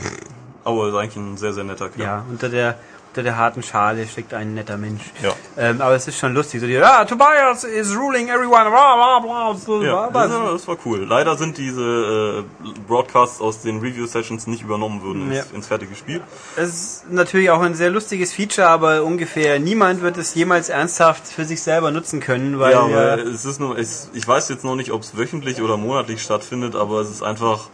[0.63, 2.05] Aber ist eigentlich ein sehr, sehr netter Kerl.
[2.05, 2.79] Ja, unter der,
[3.15, 5.03] unter der harten Schale steckt ein netter Mensch.
[5.23, 5.33] Ja.
[5.57, 6.59] Ähm, aber es ist schon lustig.
[6.59, 9.81] So die, ah, Tobias is ruling everyone, bla bla bla.
[9.81, 11.05] Ja, das, war cool.
[11.07, 15.43] Leider sind diese äh, Broadcasts aus den Review-Sessions nicht übernommen worden ins, Ja.
[15.55, 16.19] ins fertige Spiel.
[16.57, 21.25] Es ist natürlich auch ein sehr lustiges Feature, aber ungefähr niemand wird es jemals ernsthaft
[21.25, 24.49] für sich selber nutzen können, weil ja, ja, weil es ist nur, es, ich weiß
[24.49, 27.69] jetzt noch nicht, ob es wöchentlich oder monatlich stattfindet, aber es ist einfach,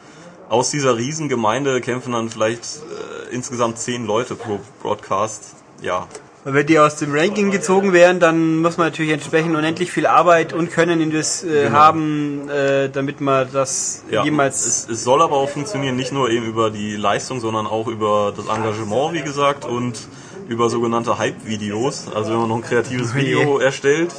[0.49, 5.55] aus dieser Riesengemeinde kämpfen dann vielleicht äh, insgesamt zehn Leute pro Broadcast.
[5.81, 6.07] Ja,
[6.43, 10.53] wenn die aus dem Ranking gezogen werden, dann muss man natürlich entsprechend unendlich viel Arbeit
[10.53, 14.23] und Können in das äh, haben, äh, damit man das ja.
[14.23, 17.87] jemals Es, es soll aber auch funktionieren, nicht nur eben über die Leistung, sondern auch
[17.87, 19.99] über das Engagement, wie gesagt, und
[20.47, 22.07] über sogenannte Hype-Videos.
[22.15, 23.17] Also wenn man noch ein kreatives Oh.
[23.17, 24.11] Video erstellt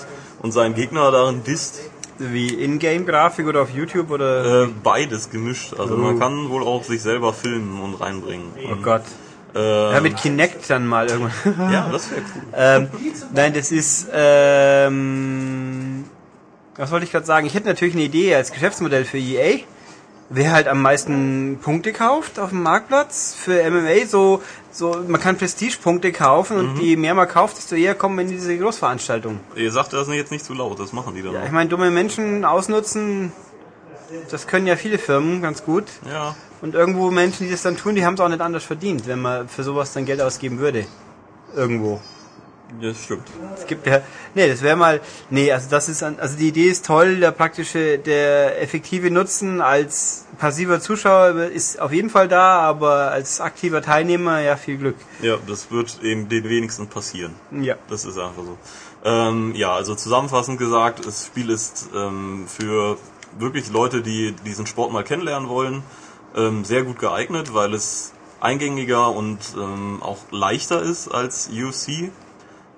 [0.42, 1.80] und seinen Gegner darin disst,
[2.30, 5.74] wie Ingame-Grafik oder auf YouTube oder äh, beides gemischt.
[5.78, 8.46] Also man kann wohl auch sich selber filmen und reinbringen.
[8.70, 9.02] oh Gott.
[9.54, 11.72] Äh, Ja, mit Kinect dann mal irgendwann.
[11.72, 12.42] ja, das wäre cool.
[12.56, 12.88] ähm,
[13.34, 16.04] nein, das ist ähm,
[16.76, 17.46] was wollte ich gerade sagen?
[17.46, 19.58] Ich hätte natürlich eine Idee als Geschäftsmodell für EA.
[20.34, 25.36] Wer halt am meisten Punkte kauft auf dem Marktplatz für MMA, so, so man kann
[25.36, 29.40] Prestige-Punkte kaufen und je mehr man kauft, desto eher kommen wir in diese Großveranstaltung.
[29.56, 31.52] Ihr sagt das jetzt nicht zu laut, das machen die dann Ja, ich auch.
[31.52, 33.32] meine, dumme Menschen ausnutzen,
[34.30, 35.84] das können ja viele Firmen ganz gut.
[36.10, 39.06] Ja, Und irgendwo Menschen, die das dann tun, die haben es auch nicht anders verdient,
[39.06, 40.86] wenn man für sowas dann Geld ausgeben würde.
[41.54, 42.00] Irgendwo.
[42.80, 43.26] Das stimmt.
[43.56, 44.02] Es gibt ja,
[44.34, 45.00] nee, das wäre mal,
[45.30, 50.26] nee, also das ist, also die Idee ist toll, der praktische, der effektive Nutzen als
[50.38, 54.96] passiver Zuschauer ist auf jeden Fall da, aber als aktiver Teilnehmer ja viel Glück.
[55.20, 57.34] Ja, das wird eben den wenigsten passieren.
[57.50, 57.76] Ja.
[57.88, 58.58] Das ist einfach so.
[59.04, 62.96] Ähm, ja, also zusammenfassend gesagt, das Spiel ist ähm, für
[63.38, 65.82] wirklich Leute, die diesen Sport mal kennenlernen wollen,
[66.36, 72.10] ähm, sehr gut geeignet, weil es eingängiger und ähm, auch leichter ist als UFC.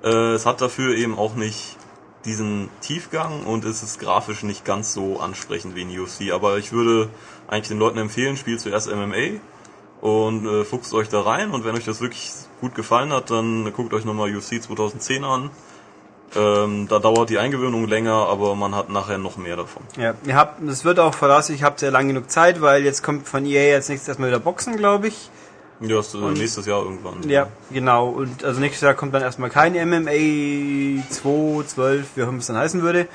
[0.04, 1.76] Äh, es hat dafür eben auch nicht
[2.24, 6.32] diesen Tiefgang und es ist grafisch nicht ganz so ansprechend wie in UFC.
[6.32, 7.08] Aber ich würde
[7.48, 9.40] eigentlich den Leuten empfehlen, spielt zuerst MMA
[10.00, 13.72] und äh, fuchst euch da rein und wenn euch das wirklich gut gefallen hat, dann
[13.72, 15.50] guckt euch nochmal UFC 2010 an.
[16.36, 19.82] Ähm, da dauert die Eingewöhnung länger, aber man hat nachher noch mehr davon.
[19.96, 23.02] Ja, ihr habt, das wird auch voraussichtlich, ihr habt sehr lange genug Zeit, weil jetzt
[23.02, 25.30] kommt von EA als nächstes erstmal wieder Boxen, glaube ich.
[25.80, 27.28] Ja, das, äh, nächstes Jahr irgendwann.
[27.28, 28.08] Ja, genau.
[28.08, 32.46] Und also nächstes Jahr kommt dann erstmal kein MMA 2, 12, wie auch immer es
[32.46, 33.08] dann heißen würde.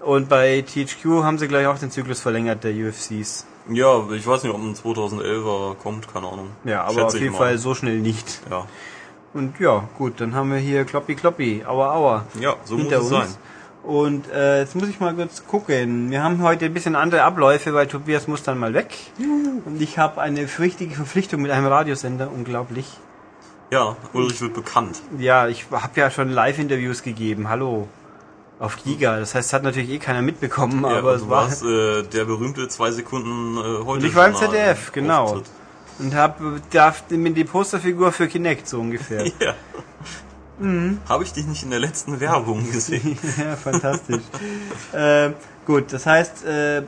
[0.00, 3.46] Und bei THQ haben sie gleich auch den Zyklus verlängert der UFCs.
[3.68, 6.48] Ja, ich weiß nicht, ob ein 2011er kommt, keine Ahnung.
[6.64, 7.38] Ja, aber Schätze auf jeden mal.
[7.38, 8.40] Fall so schnell nicht.
[8.50, 8.66] Ja,
[9.34, 12.98] Und ja, gut, dann haben wir hier Kloppi Kloppi, Aua Aua ja so muss es
[12.98, 13.08] uns.
[13.10, 13.28] sein.
[13.82, 16.10] Und äh, jetzt muss ich mal kurz gucken.
[16.10, 18.94] Wir haben heute ein bisschen andere Abläufe, weil Tobias muss dann mal weg.
[19.18, 22.86] Und ich habe eine wichtige Verpflichtung mit einem Radiosender, unglaublich.
[23.70, 25.00] Ja, Ulrich wird bekannt.
[25.18, 27.88] Ja, ich habe ja schon Live-Interviews gegeben, hallo.
[28.58, 31.44] Auf Giga, das heißt, hat natürlich eh keiner mitbekommen, Ja, aber es war...
[31.44, 33.84] war's, äh, der berühmte zwei Sekunden äh, heute.
[33.84, 35.24] Und ich war im ZDF, genau.
[35.24, 35.46] Auftritt.
[35.98, 36.40] Und hab
[36.70, 39.24] darf mit die Posterfigur für Kinect, so ungefähr.
[39.40, 39.54] Ja.
[41.08, 43.18] Habe ich dich nicht in der letzten Werbung gesehen?
[43.38, 44.22] ja, fantastisch.
[44.94, 45.34] ähm,
[45.66, 46.82] gut, das heißt, äh,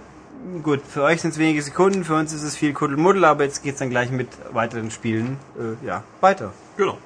[0.62, 3.62] gut, für euch sind es wenige Sekunden, für uns ist es viel Kuddelmuddel, aber jetzt
[3.62, 6.52] geht's dann gleich mit weiteren Spielen, äh, ja, weiter.
[6.76, 6.98] genau.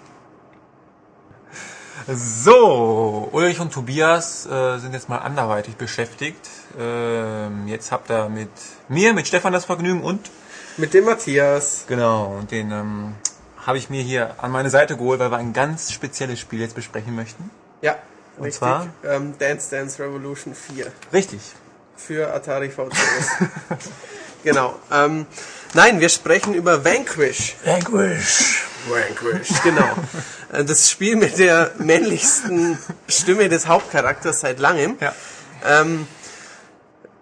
[2.09, 6.49] So, Ulrich und Tobias äh, sind jetzt mal anderweitig beschäftigt.
[6.79, 8.49] Ähm, jetzt habt ihr mit
[8.89, 10.31] mir, mit Stefan das Vergnügen und
[10.77, 11.85] Mit dem Matthias.
[11.89, 13.15] genau, und den ähm,
[13.67, 16.75] habe ich mir hier an meine Seite geholt, weil wir ein ganz spezielles Spiel jetzt
[16.77, 17.51] besprechen möchten.
[17.83, 17.97] Ja,
[18.37, 18.61] Und richtig.
[18.61, 18.87] zwar?
[19.05, 21.41] Ähm, Dance Dance Revolution 4 Richtig.
[21.97, 23.29] für Atari VCS.
[24.45, 24.77] genau.
[24.93, 25.27] Ähm,
[25.75, 27.57] nein, wir sprechen über Vanquish.
[27.65, 28.65] Vanquish.
[28.89, 29.89] Vanquish, genau.
[30.53, 32.79] Äh, Das Spiel mit der männlichsten
[33.09, 34.97] Stimme des Hauptcharakters seit langem.
[35.01, 35.13] Ja.
[35.67, 36.07] Ähm,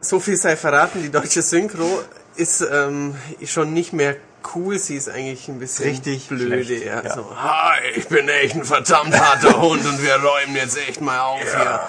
[0.01, 2.03] so viel sei verraten, die deutsche Synchro
[2.37, 3.17] ist ähm,
[3.47, 4.17] schon nicht mehr
[4.55, 6.65] cool, sie ist eigentlich ein bisschen Richtig blöde.
[6.65, 7.03] schlecht, Ja.
[7.03, 7.15] ja.
[7.15, 11.21] So, Hi, ich bin echt ein verdammt harter Hund und wir räumen jetzt echt mal
[11.21, 11.81] auf hier.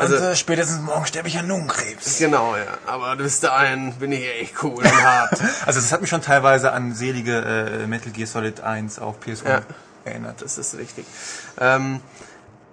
[0.00, 2.18] Also äh, spätestens morgen sterbe ich an Lungenkrebs.
[2.18, 2.64] Genau, ja.
[2.86, 5.38] Aber bis dahin bin ich echt cool und hart.
[5.66, 7.38] Also das hat mich schon teilweise an selige
[7.82, 9.62] äh, Metal Gear Solid 1 auf PS1 Ja.
[10.04, 10.42] erinnert.
[10.42, 11.06] Das ist richtig.
[11.60, 12.00] Ähm,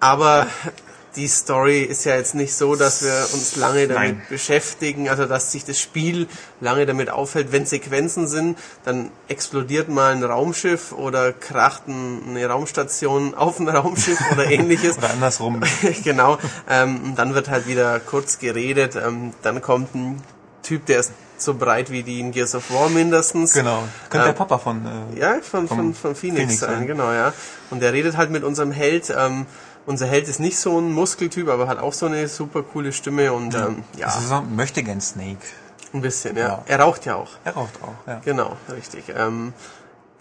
[0.00, 0.48] aber
[1.16, 4.22] die Story ist ja jetzt nicht so, dass wir uns lange damit Nein.
[4.28, 6.26] beschäftigen, also dass sich das Spiel
[6.60, 12.46] lange damit auffällt, wenn Sequenzen sind, dann explodiert mal ein Raumschiff oder kracht ein- eine
[12.48, 14.98] Raumstation auf ein Raumschiff oder ähnliches.
[14.98, 15.60] Oder andersrum.
[16.04, 16.38] genau.
[16.68, 18.96] Ähm, dann wird halt wieder kurz geredet.
[18.96, 20.22] Ähm, dann kommt ein
[20.62, 23.52] Typ, der ist so breit wie die in Gears of War mindestens.
[23.52, 23.82] Genau.
[24.08, 24.86] Könnte Ähm, der Papa von.
[25.14, 26.86] Äh, Ja, von, von, von Phoenix, Phoenix, sein, ja.
[26.86, 27.32] genau, ja.
[27.70, 29.12] Und der redet halt mit unserem Held.
[29.16, 29.46] Ähm,
[29.86, 33.32] unser Held ist nicht so ein Muskeltyp, aber hat auch so eine super coole Stimme
[33.32, 35.38] und ähm, ja, Das ist so ein möchte gern Snake.
[35.92, 36.48] ein bisschen, ja.
[36.48, 36.62] Ja.
[36.66, 37.30] Er raucht ja auch.
[37.44, 38.20] Er raucht auch, ja.
[38.24, 39.04] Genau, richtig.
[39.16, 39.52] Ähm,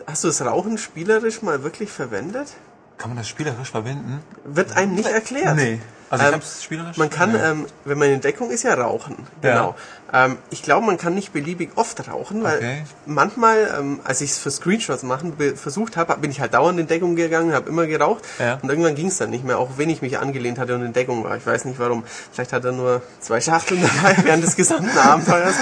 [0.05, 2.49] hast du das Rauchen spielerisch mal wirklich verwendet?
[2.97, 4.21] Kann man das spielerisch verwenden?
[4.45, 5.55] Wird einem nicht erklärt.
[5.55, 5.81] Nee.
[6.09, 6.97] Also ich Ähm, hab's spielerisch.
[6.97, 9.15] Man kann, ähm, wenn man in Deckung ist, ja rauchen.
[9.41, 9.49] Ja.
[9.51, 9.75] Genau.
[10.15, 12.83] Ähm, ich glaube, man kann nicht beliebig oft rauchen, weil Okay.
[13.07, 16.85] manchmal, ähm, als ich es für Screenshots machen versucht habe, bin ich halt dauernd in
[16.85, 18.59] Deckung gegangen, habe immer geraucht Ja.
[18.61, 20.93] und irgendwann ging es dann nicht mehr, auch wenn ich mich angelehnt hatte und in
[20.93, 21.35] Deckung war.
[21.37, 22.03] Ich weiß nicht warum.
[22.31, 25.55] Vielleicht hat er nur zwei Schachteln dabei während des gesamten Abenteuers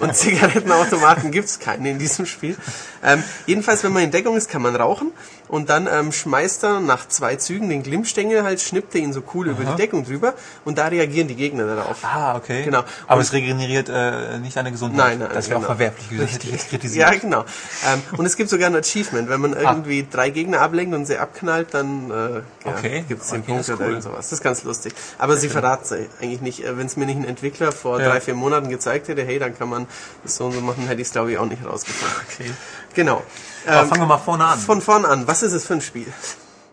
[0.00, 0.14] und
[0.60, 2.56] Zigarettenautomaten gibt's keine in diesem Spiel.
[3.02, 5.12] Ähm, jedenfalls, wenn man in Deckung ist, kann man rauchen
[5.48, 9.22] und dann ähm, schmeißt er nach zwei Zügen den Glimmstängel halt, schnippt er ihn so
[9.34, 10.34] cool über die Deckung drüber
[10.64, 11.98] und da reagieren die Gegner darauf.
[12.02, 12.64] Ah, okay.
[12.64, 12.82] Genau.
[13.06, 15.10] Aber Und- es regeneriert äh, nicht deine Gesundheit.
[15.10, 15.66] Nein, nein, Das wäre genau.
[15.72, 16.18] auch verwerflich.
[16.20, 17.12] Das hätte ich jetzt kritisiert.
[17.12, 17.44] Ja, genau.
[17.86, 19.28] Ähm, und es gibt sogar ein Achievement.
[19.28, 23.04] Wenn man irgendwie drei Gegner ablenkt und sie abknallt, dann äh, ja, Okay.
[23.08, 23.86] gibt es den Okay, Punkt oder cool.
[23.86, 24.16] irgend sowas.
[24.28, 24.94] Das ist ganz lustig.
[25.18, 26.62] Aber sie verraten es eigentlich nicht.
[26.64, 28.08] Wenn es mir nicht ein Entwickler vor Ja.
[28.10, 29.86] drei, vier Monaten gezeigt hätte, hey, dann kann man
[30.22, 32.16] das so und so machen, hätte ich es glaube ich auch nicht rausgefunden.
[32.38, 32.50] Okay.
[32.94, 33.22] Genau.
[33.66, 34.58] Aber Ähm, fangen wir mal vorne an.
[34.58, 36.06] von vorn an, was ist es für ein Spiel?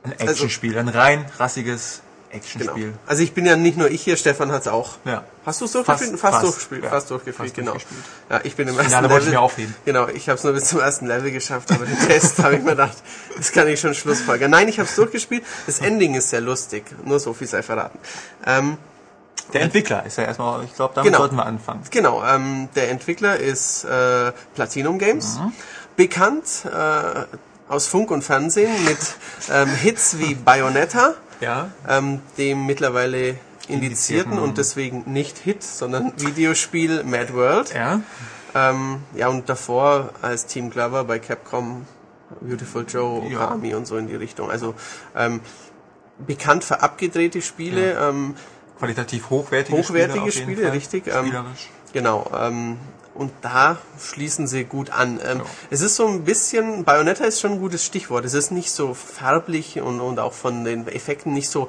[0.03, 2.01] Ein Actionspiel, ein rein rassiges
[2.33, 2.43] Genau.
[2.45, 2.93] Actionspiel.
[3.05, 4.95] Also ich bin ja nicht nur ich hier, Stefan hat es auch.
[5.05, 5.23] Ja.
[5.45, 6.11] Hast du es durchgespielt?
[6.11, 6.83] Fast- Fast, fast, durchgespielt.
[6.83, 6.89] ja.
[6.89, 7.71] Fast durchgespielt, Fast genau.
[7.71, 8.03] durchgespielt.
[8.29, 9.13] Ja, ich bin im ersten Finale Level.
[9.15, 9.75] wollte ich mir aufheben.
[9.85, 12.63] Genau, ich habe es nur bis zum ersten Level geschafft, aber den Test habe ich
[12.63, 12.97] mir gedacht,
[13.37, 14.49] das kann ich schon Schlussfolgern.
[14.51, 15.43] Nein, ich habe es durchgespielt.
[15.65, 16.83] Das Ending ist sehr lustig.
[17.05, 17.99] Nur so viel sei verraten.
[18.45, 18.77] Ähm,
[19.51, 21.19] Der Entwickler ist ja erstmal, ich glaube, damit Genau.
[21.19, 21.81] sollten wir anfangen.
[21.91, 25.39] Genau, ähm, der Entwickler ist äh, Platinum Games,
[25.95, 27.23] bekannt äh,
[27.71, 28.97] aus Funk und Fernsehen mit
[29.51, 31.69] ähm, Hits wie Bayonetta, Ja.
[31.87, 33.35] ähm, dem mittlerweile
[33.67, 37.73] indizierten und deswegen nicht Hit, sondern Videospiel Mad World.
[37.73, 38.01] Ja.
[38.55, 41.85] Ähm, ja, und davor als Team Glover bei Capcom,
[42.41, 43.45] Beautiful Joe, Ja.
[43.45, 44.51] Okami und so in die Richtung.
[44.51, 44.75] Also
[45.15, 45.41] ähm,
[46.19, 48.35] bekannt für abgedrehte Spiele, ähm,
[48.79, 51.33] Qualitativ hochwertige, Hochwertige Spiele, jeden Spiele, richtig, ähm.
[51.93, 52.77] Genau, ähm,
[53.15, 55.19] und da schließen sie gut an.
[55.23, 55.45] Ähm, Ja.
[55.69, 58.25] Es ist so ein bisschen, Bayonetta ist schon ein gutes Stichwort.
[58.25, 61.67] Es ist nicht so farblich und, und auch von den Effekten nicht so,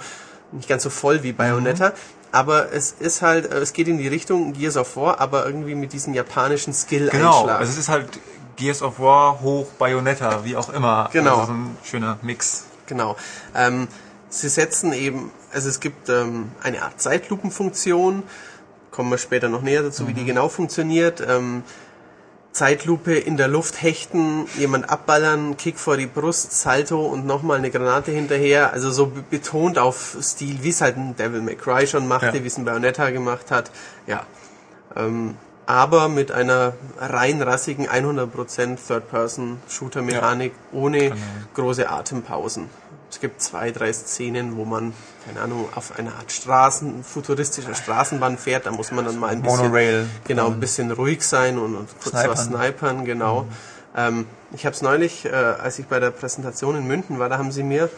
[0.53, 1.93] nicht ganz so voll wie Bayonetta.
[2.33, 5.75] Aber es ist halt, äh, es geht in die Richtung Gears of War, aber irgendwie
[5.75, 7.43] mit diesem japanischen Skill-Einschlag.
[7.43, 8.09] Genau, also es ist halt
[8.57, 11.11] Gears of War hoch Bayonetta, wie auch immer.
[11.13, 11.41] Genau.
[11.41, 12.65] Also so ein schöner Mix.
[12.87, 13.17] Genau.
[13.55, 13.89] Ähm,
[14.31, 18.23] sie setzen eben, also es gibt ähm, eine Art Zeitlupenfunktion,
[18.95, 21.21] kommen wir später noch näher dazu, wie die genau funktioniert.
[21.29, 21.65] Ähm,
[22.53, 27.73] Zeitlupe in der Luft hechten, jemand abballern, Kick vor die Brust, Salto und nochmal eine
[27.73, 28.73] Granate hinterher.
[28.73, 32.37] Also so be- betont auf Stil, wie es halt ein Devil May Cry schon machte,
[32.37, 32.43] Ja.
[32.45, 33.73] wie es ein Bayonetta gemacht hat.
[34.07, 34.25] Ja.
[34.95, 35.35] Ähm,
[35.67, 41.13] aber mit einer rein rassigen 100% Third-Person-Shooter-Mechanik ohne
[41.55, 42.69] große Atempausen.
[43.15, 44.93] Es gibt zwei, drei Szenen, wo man,
[45.25, 48.67] keine Ahnung, auf einer Art Straßen, futuristischer Straßenbahn fährt.
[48.67, 50.07] Da muss man dann mal ein bisschen, Monorail.
[50.27, 52.31] genau, ein bisschen ruhig sein und, und kurz Snipern.
[52.31, 53.47] was snipern, genau.
[53.97, 57.39] Ähm, ich habe es neulich, äh, als ich bei der Präsentation in München war, da
[57.39, 57.89] haben sie mir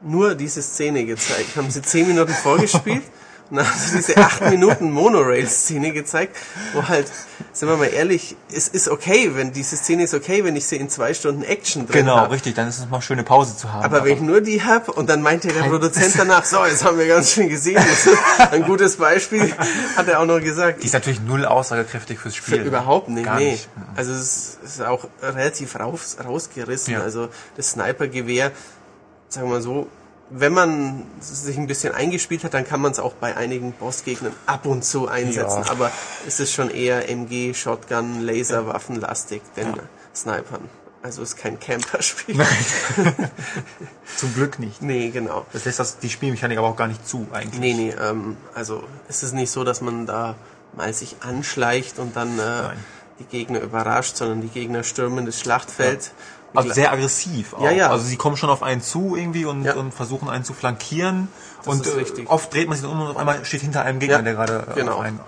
[0.00, 1.56] nur diese Szene gezeigt.
[1.56, 3.02] Haben sie zehn Minuten vorgespielt
[3.60, 6.36] haben sie diese acht Minuten Monorail-Szene gezeigt,
[6.72, 7.10] wo halt,
[7.52, 10.76] sind wir mal ehrlich, es ist okay, wenn diese Szene ist okay, wenn ich sie
[10.76, 12.32] in zwei Stunden Action drin Genau, habe.
[12.34, 13.84] richtig, dann ist es mal schöne Pause zu haben.
[13.84, 16.98] Aber wenn ich nur die hab und dann meinte der Produzent danach, so, jetzt haben
[16.98, 18.18] wir ganz schön gesehen, das ist
[18.52, 19.52] ein gutes Beispiel,
[19.96, 20.82] hat er auch noch gesagt.
[20.82, 22.62] die ist natürlich null aussagekräftig fürs Spiel.
[22.62, 23.52] Überhaupt nicht, Gar nee.
[23.52, 23.68] nicht.
[23.96, 26.94] Also es ist auch relativ raus, rausgerissen.
[26.94, 27.00] Ja.
[27.02, 28.52] Also das Snipergewehr,
[29.28, 29.88] sagen wir mal so,
[30.30, 34.32] wenn man sich ein bisschen eingespielt hat, dann kann man es auch bei einigen Bossgegnern
[34.46, 35.64] ab und zu einsetzen.
[35.64, 35.70] Ja.
[35.70, 35.90] Aber
[36.26, 39.74] es ist schon eher MG, Shotgun, Laserwaffenlastig, denn
[40.14, 40.68] Snipern.
[41.02, 42.34] Also es ist kein Camper-Spiel.
[44.16, 44.80] Zum Glück nicht.
[44.80, 45.44] nee, genau.
[45.52, 47.60] Das lässt das, die Spielmechanik aber auch gar nicht zu, eigentlich.
[47.60, 50.34] Nee, nee, ähm, also es ist nicht so, dass man da
[50.72, 52.70] mal sich anschleicht und dann äh,
[53.18, 56.12] die Gegner überrascht, sondern die Gegner stürmen das Schlachtfeld.
[56.54, 57.62] Also sehr aggressiv auch.
[57.62, 57.90] Ja, ja.
[57.90, 59.74] Also sie kommen schon auf einen zu irgendwie und, Ja.
[59.74, 61.28] und versuchen einen zu flankieren.
[61.64, 64.16] Das und äh, oft dreht man sich um und auf einmal steht hinter einem Gegner,
[64.18, 64.94] Ja, der gerade äh, genau.
[64.94, 65.20] auf einen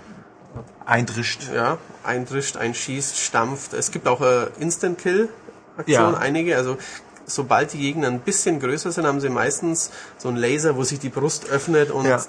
[0.85, 1.49] eindrischt.
[1.53, 3.73] Ja, eindrischt, einschießt, stampft.
[3.73, 6.17] Es gibt auch äh, Instant-Kill-Aktionen, Ja.
[6.19, 6.55] einige.
[6.55, 6.77] Also
[7.25, 10.99] sobald die Gegner ein bisschen größer sind, haben sie meistens so einen Laser, wo sich
[10.99, 12.21] die Brust öffnet und Ja.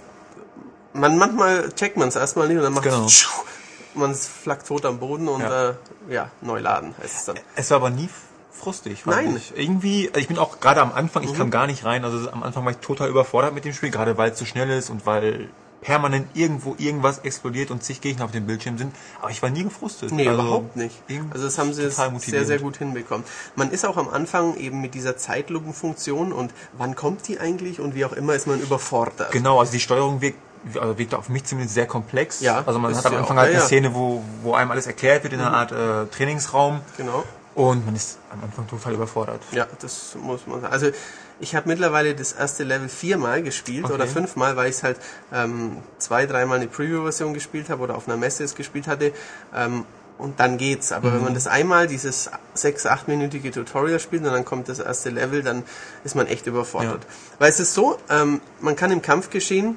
[0.93, 3.07] man manchmal checkt man es erstmal nicht und dann macht Genau.
[3.07, 3.29] es
[3.95, 5.71] man ist flackt tot am Boden und Ja.
[5.71, 5.75] äh,
[6.11, 7.37] ja, neu laden heißt es dann.
[7.55, 8.09] Es war aber nie
[8.53, 9.05] frustig.
[9.07, 9.31] Nein.
[9.31, 9.37] Mhm.
[9.37, 9.57] Ich.
[9.57, 12.05] Irgendwie, also ich bin auch gerade am Anfang, ich kam gar nicht rein.
[12.05, 14.71] Also am Anfang war ich total überfordert mit dem Spiel, gerade weil es so schnell
[14.71, 15.49] ist und weil
[15.81, 18.93] permanent irgendwo irgendwas explodiert und zig Gegner auf dem Bildschirm sind.
[19.21, 20.11] Aber ich war nie gefrustet.
[20.11, 20.97] Nee, Also, überhaupt nicht.
[21.31, 21.89] Also das haben sie
[22.31, 23.25] sehr, sehr gut hinbekommen.
[23.55, 27.95] Man ist auch am Anfang eben mit dieser Zeitlupenfunktion und wann kommt die eigentlich und
[27.95, 29.31] wie auch immer ist man überfordert.
[29.31, 30.39] Genau, also die Steuerung wirkt,
[30.81, 32.41] also wirkt auf mich zumindest sehr komplex.
[32.41, 33.43] Ja, also man hat am Anfang auch.
[33.43, 33.67] halt Ja, eine.
[33.67, 37.23] Szene, wo, wo einem alles erklärt wird in einer Art äh, Trainingsraum Genau.
[37.59, 39.41] Und man ist am Anfang total überfordert.
[39.53, 40.73] Ja, das muss man sagen.
[40.73, 40.91] Also
[41.41, 43.95] ich habe mittlerweile das erste Level viermal gespielt Okay.
[43.95, 44.99] oder fünfmal, weil ich es halt
[45.33, 49.13] ähm, zwei, dreimal eine Preview-Version gespielt habe oder auf einer Messe es gespielt hatte.
[49.55, 49.85] Ähm,
[50.19, 50.91] und dann geht's.
[50.93, 51.15] Aber Mhm.
[51.15, 55.43] wenn man das einmal, dieses sechs, achtminütige Tutorial spielt und dann kommt das erste Level,
[55.43, 55.63] dann
[56.05, 57.07] ist man echt überfordert.
[57.39, 59.77] Weil es ist so, ähm, man kann im Kampf geschehen,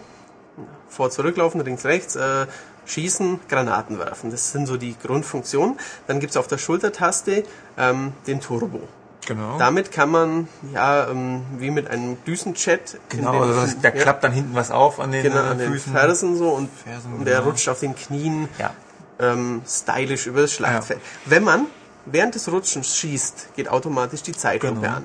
[0.89, 2.47] vor, zurücklaufen, links, rechts, äh,
[2.91, 4.31] schießen, Granaten werfen.
[4.31, 5.77] Das sind so die Grundfunktionen.
[6.07, 7.43] Dann gibt's auf der Schultertaste
[7.77, 8.81] ähm, den Turbo.
[9.27, 9.57] Genau.
[9.59, 12.99] Damit kann man, ja, ähm, wie mit einem Düsenjet.
[13.09, 15.39] genau, den- also das, da ja, klappt dann hinten was auf an den, genau, äh,
[15.49, 15.93] an den Füßen.
[15.93, 17.49] Fersen so und, Fersen, und der genau.
[17.49, 18.71] rutscht auf den Knien Ja.
[19.19, 20.99] ähm, stylisch über das Schlachtfeld.
[21.25, 21.67] Wenn man
[22.07, 24.95] während des Rutschens schießt, geht automatisch die Zeitlupe Genau.
[24.97, 25.03] an.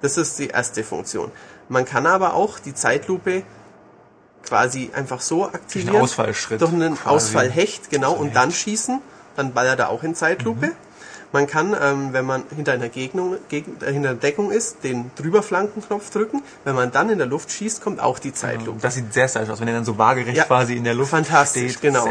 [0.00, 1.30] Das ist die erste Funktion.
[1.68, 3.44] Man kann aber auch die Zeitlupe
[4.44, 5.94] quasi einfach so aktivieren.
[5.94, 7.08] einen Ausfallschritt Durch einen quasi.
[7.16, 9.00] Ausfallhecht, genau, und dann schießen.
[9.36, 10.66] Dann ballert er auch in Zeitlupe.
[10.68, 10.72] Mhm.
[11.30, 15.10] Man kann, ähm, wenn man hinter einer Gegnung, Geg äh, hinter einer Deckung ist, den
[15.16, 16.42] Drüberflankenknopf drücken.
[16.64, 18.78] Wenn man dann in der Luft schießt, kommt auch die Zeitlupe.
[18.80, 20.44] Das sieht sehr stylisch aus, wenn er dann so waagerecht Ja.
[20.44, 21.82] quasi in der Luft Fantastisch, steht.
[21.82, 22.08] genau.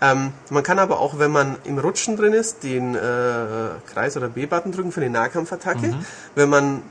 [0.00, 2.98] Ähm, man kann aber auch, wenn man im Rutschen drin ist, den äh,
[3.94, 5.86] Kreis- oder B-Button drücken für die Nahkampfattacke.
[5.86, 6.04] Mhm.
[6.34, 6.82] Wenn man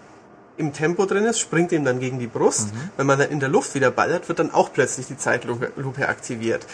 [0.61, 2.73] im Tempo drin ist, springt ihm dann gegen die Brust.
[2.73, 2.89] Mhm.
[2.97, 6.07] Wenn man dann in der Luft wieder ballert, wird dann auch plötzlich die Zeitlupe Lupe
[6.07, 6.65] aktiviert.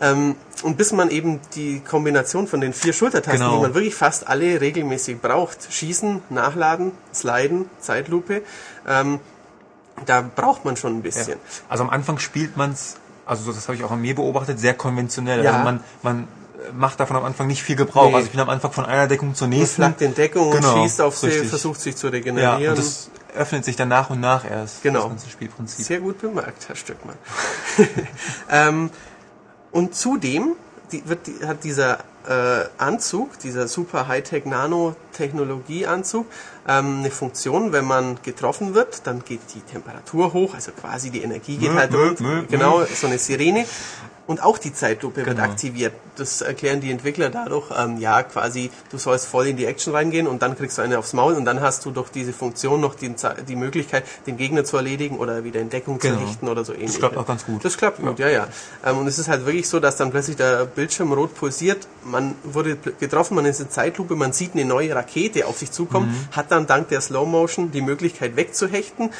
[0.00, 0.34] Ähm,
[0.64, 3.56] und bis man eben die Kombination von den vier Schultertasten, Genau.
[3.56, 8.42] die man wirklich fast alle regelmäßig braucht, schießen, nachladen, sliden, Zeitlupe,
[8.88, 9.20] ähm,
[10.06, 11.38] da braucht man schon ein bisschen.
[11.68, 15.44] Also am Anfang spielt man's, also das habe ich auch an mir beobachtet, sehr konventionell.
[15.44, 15.52] Ja.
[15.52, 16.28] Also man, man
[16.72, 18.08] macht davon am Anfang nicht viel Gebrauch.
[18.08, 18.14] Nee.
[18.14, 19.82] Also ich bin am Anfang von einer Deckung zur Man nächsten.
[19.82, 21.48] flaggt in Deckung Genau, und schießt auf sie, richtig.
[21.48, 22.70] versucht sich zu ja, regenerieren.
[22.70, 24.82] und das öffnet sich dann nach und nach erst.
[24.82, 25.00] Genau.
[25.00, 25.84] Das ganze Spielprinzip.
[25.84, 27.16] Sehr gut bemerkt, Herr Stückmann.
[28.50, 28.90] ähm,
[29.72, 30.54] und zudem
[30.92, 36.26] die, wird, die, hat dieser äh, Anzug, dieser super Hightech Nanotechnologie-Anzug,
[36.68, 41.22] ähm, eine Funktion, wenn man getroffen wird, dann geht die Temperatur hoch, also quasi die
[41.22, 43.66] Energie geht Mö, halt mö, mö, genau, so eine Sirene.
[44.26, 45.42] Und auch die Zeitlupe wird Genau.
[45.42, 45.92] aktiviert.
[46.16, 50.26] Das erklären die Entwickler dadurch, ähm, ja, quasi, du sollst voll in die Action reingehen
[50.26, 52.94] und dann kriegst du eine aufs Maul und dann hast du durch diese Funktion noch
[52.94, 53.14] die,
[53.46, 56.16] die Möglichkeit, den Gegner zu erledigen oder wieder in Deckung Genau.
[56.20, 56.96] zu richten oder so ähnlich.
[56.98, 57.62] klappt auch ganz gut.
[57.66, 58.46] Das klappt gut, ja, ja.
[58.82, 62.34] Ähm, und es ist halt wirklich so, dass dann plötzlich der Bildschirm rot pulsiert, man
[62.44, 66.34] wurde getroffen, man ist in Zeitlupe, man sieht eine neue Rakete auf sich zukommen, Mhm.
[66.36, 69.10] hat dann dank der Slow Motion die Möglichkeit wegzuhechten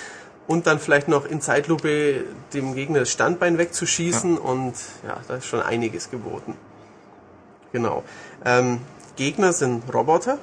[0.47, 4.75] und dann vielleicht noch in Zeitlupe dem Gegner das Standbein wegzuschießen und
[5.07, 6.57] ja, da ist schon einiges geboten.
[7.73, 8.05] Genau.
[8.45, 8.81] Ähm,
[9.17, 10.39] Gegner sind Roboter,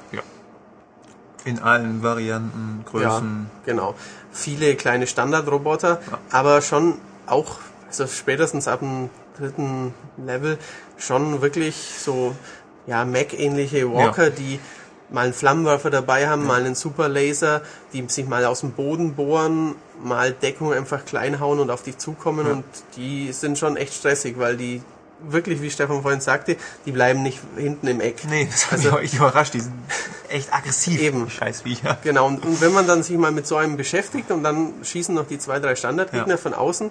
[1.45, 3.47] In allen Varianten, Größen.
[3.49, 3.95] ja, genau.
[4.31, 5.99] Viele kleine Standardroboter,
[6.31, 6.95] aber schon
[7.25, 10.57] auch, also spätestens ab dem dritten Level,
[10.97, 12.35] schon wirklich so,
[12.87, 14.59] ja, Mac-ähnliche Walker, die
[15.09, 17.61] mal einen Flammenwerfer dabei haben, mal einen Superlaser,
[17.93, 21.97] die sich mal aus dem Boden bohren, mal Deckung einfach klein hauen und auf dich
[21.97, 22.63] zukommen und
[22.95, 24.81] die sind schon echt stressig, weil die
[25.23, 26.57] wirklich, wie Stefan vorhin sagte,
[26.87, 28.23] die bleiben nicht hinten im Eck.
[28.27, 29.53] Nee, das hat Also- mich überrascht.
[29.53, 29.73] Die sind
[30.29, 30.99] echt aggressiv.
[30.99, 31.25] Eben.
[31.25, 31.99] Die Scheißviecher.
[32.03, 35.13] Genau, und, und wenn man dann sich mal mit so einem beschäftigt und dann schießen
[35.13, 36.37] noch die zwei, drei Standardgegner Ja.
[36.37, 36.89] von außen,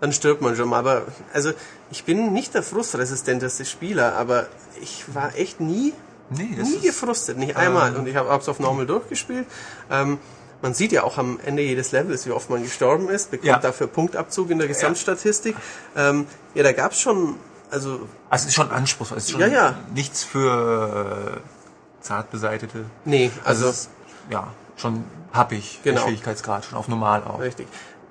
[0.00, 0.78] dann stirbt man schon mal.
[0.78, 1.02] Aber
[1.32, 1.52] also
[1.90, 4.46] ich bin nicht der frustresistenteste Spieler, aber
[4.80, 5.92] ich war echt nie,
[6.30, 7.94] Nee, nie gefrustet, nicht einmal.
[7.96, 9.46] Und ich habe es auf Normal durchgespielt.
[9.90, 10.18] Ähm,
[10.62, 13.58] man sieht ja auch am Ende jedes Levels, wie oft man gestorben ist, bekommt Ja.
[13.58, 15.56] dafür Punktabzug in der Gesamtstatistik.
[15.96, 17.34] Ähm, ja, da gab es schon,
[17.70, 17.90] also
[18.30, 19.18] also es ist schon anspruchsvoll.
[19.18, 19.74] Es ist schon Ja, ja.
[19.94, 22.84] nichts für äh, zart beseitete.
[23.04, 23.90] nee, also es ist,
[24.30, 25.80] ja, schon happig.
[25.82, 25.96] Genau.
[25.96, 27.40] Der Schwierigkeitsgrad, schon auf normal auch.
[27.40, 27.66] Richtig.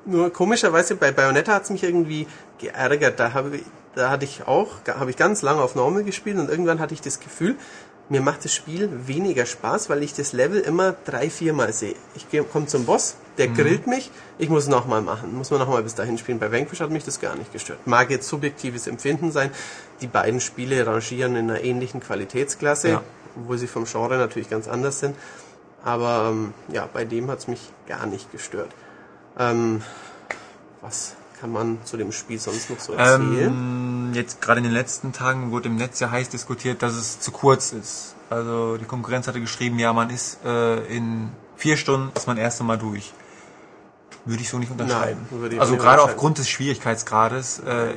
[0.05, 3.19] Nur komischerweise bei Bayonetta hat es mich irgendwie geärgert.
[3.19, 3.63] Da habe ich,
[3.93, 7.01] da hatte ich auch, habe ich ganz lange auf Normal gespielt und irgendwann hatte ich
[7.01, 7.55] das Gefühl,
[8.11, 11.95] mir macht das Spiel weniger Spaß, weil ich das Level immer drei, viermal sehe.
[12.13, 15.81] Ich komme zum Boss, der grillt mich, ich muss es nochmal machen, muss man nochmal
[15.81, 16.37] bis dahin spielen.
[16.37, 17.79] Bei Vanquish hat mich das gar nicht gestört.
[17.87, 19.49] Mag jetzt subjektives Empfinden sein.
[20.01, 23.03] Die beiden Spiele rangieren in einer ähnlichen Qualitätsklasse, Ja.
[23.37, 25.15] obwohl sie vom Genre natürlich ganz anders sind.
[25.83, 28.69] Aber ähm, ja, bei dem hat es mich gar nicht gestört.
[29.39, 29.81] Ähm,
[30.81, 33.47] was kann man zu dem Spiel sonst noch so erzählen?
[33.47, 37.19] Ähm, jetzt gerade in den letzten Tagen wurde im Netz ja heiß diskutiert, dass es
[37.19, 38.15] zu kurz ist.
[38.29, 42.61] Also die Konkurrenz hatte geschrieben, ja, man ist äh, in vier Stunden ist man erst
[42.61, 43.13] einmal durch.
[44.25, 45.25] Würde ich so nicht unterscheiden.
[45.31, 47.59] Nein, also gerade aufgrund des Schwierigkeitsgrades.
[47.59, 47.93] Äh,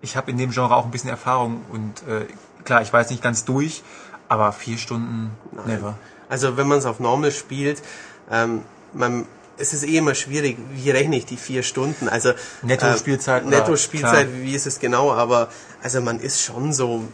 [0.00, 2.26] ich habe in dem Genre auch ein bisschen Erfahrung und äh,
[2.64, 3.82] klar, ich weiß nicht ganz durch,
[4.28, 5.30] aber vier Stunden
[5.66, 5.96] never.
[6.28, 7.82] Also wenn man es auf Normal spielt,
[8.30, 8.62] ähm,
[8.92, 9.26] man,
[9.58, 12.08] es ist eh immer schwierig, wie rechne ich die vier Stunden?
[12.08, 14.42] Also Netto-Spielzeit, Äh, oder- Netto-Spielzeit, klar.
[14.42, 15.12] wie ist es genau?
[15.12, 15.48] Aber
[15.82, 17.04] also man ist schon so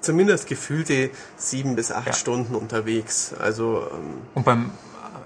[0.00, 2.12] zumindest gefühlte sieben bis acht Ja.
[2.12, 3.32] Stunden unterwegs.
[3.38, 4.70] Also ähm, Und beim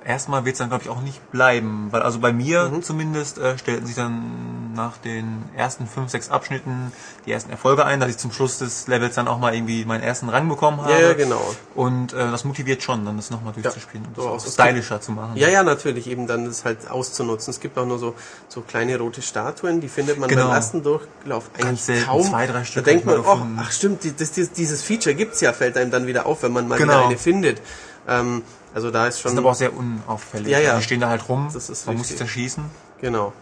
[0.08, 1.88] ersten Mal wird es dann, glaube ich, auch nicht bleiben.
[1.90, 2.82] Weil also bei mir Mhm.
[2.82, 6.92] zumindest äh, stellten sich dann nach den ersten fünf, sechs Abschnitten
[7.26, 10.02] die ersten Erfolge ein, dass ich zum Schluss des Levels dann auch mal irgendwie meinen
[10.02, 10.92] ersten Rang bekommen habe.
[10.92, 11.40] ja, ja, genau.
[11.74, 15.00] Und äh, das motiviert schon, dann das nochmal durchzuspielen und das auch Es gibt- stylischer
[15.00, 15.32] zu machen.
[15.36, 17.50] Ja, ja, natürlich, eben dann das halt auszunutzen.
[17.50, 18.14] Es gibt auch nur so,
[18.48, 20.46] so kleine rote Statuen, die findet man Genau.
[20.46, 22.22] beim ersten Durchlauf eigentlich selten, kaum.
[22.22, 25.40] zwei, drei Stück Da denkt man, oh, ach stimmt, die, das, dieses, dieses Feature gibt's
[25.40, 26.94] ja, fällt einem dann wieder auf, wenn man mal Genau.
[26.94, 27.60] wieder eine findet.
[28.06, 28.42] Ähm,
[28.78, 30.46] also da ist Die schon, sind aber auch sehr unauffällig.
[30.52, 30.76] Ja, ja.
[30.76, 32.28] Die stehen da halt rum, Das ist man muss sie richtig.
[32.28, 32.64] zerschießen.
[33.00, 33.32] genau.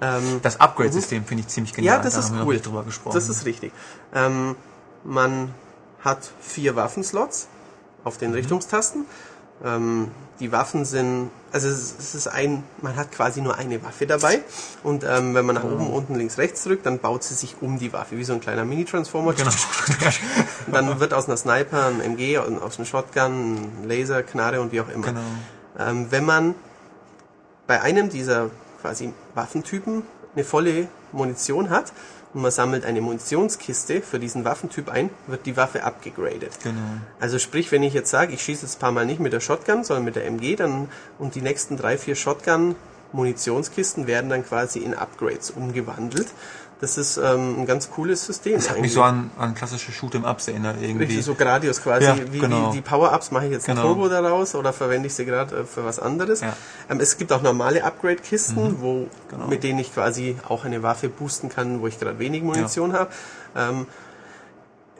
[0.00, 1.96] Ähm, Das Upgrade-System finde ich ziemlich genial.
[1.96, 2.58] ja, das da ist cool.
[2.60, 3.14] drüber gesprochen.
[3.14, 3.72] Das ist richtig.
[4.14, 4.54] Ähm,
[5.04, 5.52] man
[6.00, 7.48] hat vier Waffenslots
[8.04, 8.20] auf Mhm.
[8.20, 9.04] den Richtungstasten.
[9.64, 10.10] Ähm,
[10.40, 14.40] die Waffen sind, also es es ist ein, man hat quasi nur eine Waffe dabei
[14.82, 17.78] und ähm, wenn man nach oben, unten, links, rechts drückt, dann baut sie sich um
[17.78, 19.34] die Waffe, wie so ein kleiner Mini-Transformer.
[19.34, 19.50] Genau.
[20.66, 24.72] Und dann wird aus einer Sniper ein MG, aus einem Shotgun, ein Laser, Knarre und
[24.72, 25.08] wie auch immer.
[25.08, 25.20] Genau.
[25.78, 26.54] Ähm, wenn man
[27.66, 28.50] bei einem dieser
[28.80, 30.02] quasi Waffentypen
[30.34, 31.92] eine volle Munition hat
[32.32, 36.52] und man sammelt eine Munitionskiste für diesen Waffentyp ein, wird die Waffe abgegradet.
[36.62, 36.78] Genau.
[37.18, 39.40] Also sprich, wenn ich jetzt sage, ich schieße jetzt ein paar Mal nicht mit der
[39.40, 40.88] Shotgun, sondern mit der MG, dann
[41.18, 42.76] und die nächsten drei, vier Shotgun
[43.12, 46.28] Munitionskisten werden dann quasi in Upgrades umgewandelt.
[46.80, 48.54] Das ist ähm, ein ganz cooles System.
[48.54, 51.04] Das hat mich so an, an klassische Shoot'em-Ups erinnert irgendwie.
[51.04, 52.06] Richtig, so Gradius quasi.
[52.06, 52.72] Ja, wie, genau.
[52.72, 53.88] wie die Power-Ups mache ich jetzt ein Genau.
[53.88, 56.40] Turbo daraus oder verwende ich sie gerade äh, für was anderes.
[56.40, 56.56] Ja.
[56.88, 59.46] Ähm, es gibt auch normale Upgrade-Kisten, wo, Genau.
[59.46, 63.10] mit denen ich quasi auch eine Waffe boosten kann, wo ich gerade wenig Munition habe.
[63.54, 63.86] Ähm,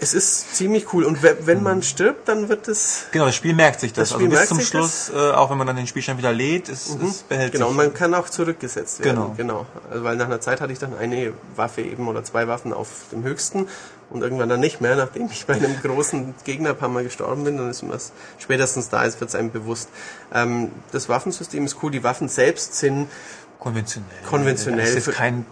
[0.00, 3.54] es ist ziemlich cool und we- wenn man stirbt, dann wird es Genau, das Spiel
[3.54, 4.08] merkt sich das.
[4.10, 6.68] Das Spiel also bis zum Schluss, äh, auch wenn man dann den Spielstand wieder lädt,
[6.68, 7.76] es, es behält Genau, und sich.
[7.84, 9.16] man kann auch zurückgesetzt werden.
[9.16, 9.34] Genau.
[9.36, 9.66] genau.
[9.90, 12.88] Also, weil nach einer Zeit hatte ich dann eine Waffe eben oder zwei Waffen auf
[13.12, 13.68] dem höchsten
[14.10, 17.44] und irgendwann dann nicht mehr, nachdem ich bei einem großen Gegner ein paar Mal gestorben
[17.44, 19.88] bin, dann ist das spätestens da ist, wird es einem bewusst.
[20.34, 23.08] Ähm, das Waffensystem ist cool, die Waffen selbst sind
[23.58, 24.08] konventionell.
[24.28, 24.94] Konventionell.
[24.94, 25.44] Das ist kein,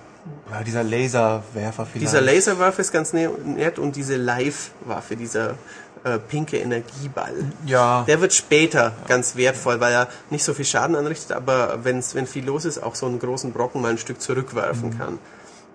[0.51, 2.03] ja, dieser Laserwerfer vielleicht.
[2.03, 5.55] Dieser Laserwaffe ist ganz ne- nett und diese Live-Waffe, dieser
[6.05, 7.35] äh, pinke Energieball.
[7.67, 8.05] Ja.
[8.07, 12.27] Der wird später ganz wertvoll, weil er nicht so viel Schaden anrichtet, aber wenn's, wenn
[12.27, 15.19] viel los ist, auch so einen großen Brocken mal ein Stück zurückwerfen kann.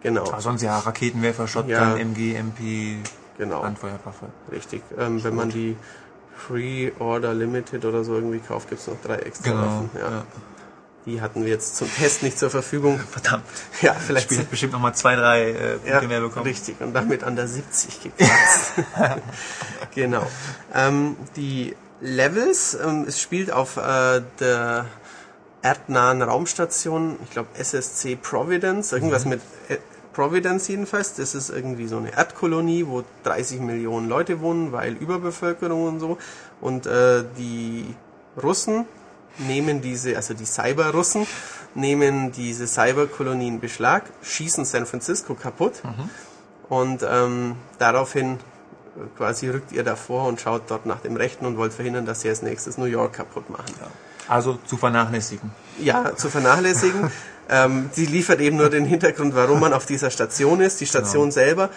[0.02, 1.95] Genau, Aber sonst ja, Raketenwerfer, Shotgun, Ja.
[1.95, 2.98] MG, MP,
[3.38, 4.26] genau, Handfeuerwaffe.
[4.52, 4.82] richtig.
[4.99, 5.76] Ähm, wenn man die
[6.36, 9.61] Free Order Limited oder so irgendwie kauft, gibt's noch drei extra Genau.
[9.65, 9.90] Waffen.
[9.95, 10.10] Ja.
[10.10, 10.24] Ja.
[11.05, 12.99] Die hatten wir jetzt zum Test nicht zur Verfügung.
[13.11, 13.43] Verdammt.
[13.81, 16.45] Ja, Das vielleicht Spiel hat bestimmt nochmal zwei, drei äh, Punkte ja, mehr bekommen.
[16.45, 18.73] Richtig, und damit an der 70 gekratzt.
[19.95, 20.25] genau.
[20.73, 24.85] Ähm, die Levels, ähm, es spielt auf äh, der
[25.61, 29.77] erdnahen Raumstation, ich glaube SSC Providence, irgendwas mit äh,
[30.13, 31.15] Providence jedenfalls.
[31.15, 36.17] Das ist irgendwie so eine Erdkolonie, wo 30 Millionen Leute wohnen, weil Überbevölkerung und so.
[36.61, 37.93] Und äh, die
[38.41, 38.85] Russen
[39.38, 41.27] nehmen diese, also die Cyber-Russen,
[41.76, 45.81] nehmen diese Cyberkolonie in Beschlag, schießen San Francisco kaputt
[46.69, 48.38] und ähm, daraufhin äh,
[49.18, 52.30] quasi rückt ihr davor und schaut dort nach dem Rechten und wollt verhindern, dass sie
[52.30, 53.73] als nächstes New York kaputt machen.
[54.27, 55.51] Also zu vernachlässigen.
[55.80, 57.11] Ja, zu vernachlässigen.
[57.49, 60.80] ähm, sie liefert eben nur den Hintergrund, warum man auf dieser Station ist.
[60.80, 61.69] Die Station selber,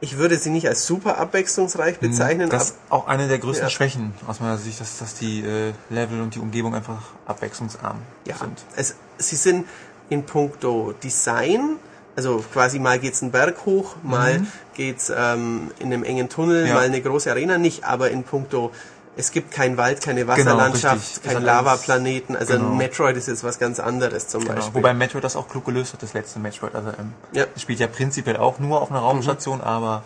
[0.00, 3.70] ich würde sie nicht als super abwechslungsreich bezeichnen, Das ist auch eine der größten Ja.
[3.70, 8.36] Schwächen aus meiner Sicht, dass, dass die äh, Level und die Umgebung einfach abwechslungsarm Ja,
[8.36, 8.62] sind.
[8.76, 9.66] es, sie sind
[10.10, 11.76] in puncto Design,
[12.14, 14.42] also quasi mal geht's einen Berg hoch, mal
[14.74, 16.68] geht's ähm, in einem engen Tunnel, Mhm.
[16.68, 16.74] Ja.
[16.74, 18.72] mal eine große Arena, nicht aber in puncto
[19.16, 20.96] es gibt keinen Wald, keine Wasserlandschaft.
[21.16, 22.36] Es keinen hat alles- Lavaplaneten.
[22.36, 22.70] Also genau.
[22.70, 24.54] ein Metroid ist jetzt was ganz anderes zum Genau.
[24.54, 24.74] Beispiel.
[24.74, 26.74] Wobei Metroid das auch klug gelöst hat, das letzte Metroid.
[26.74, 27.44] Also ähm, Ja.
[27.54, 30.02] es spielt ja prinzipiell auch nur auf einer Raumstation, aber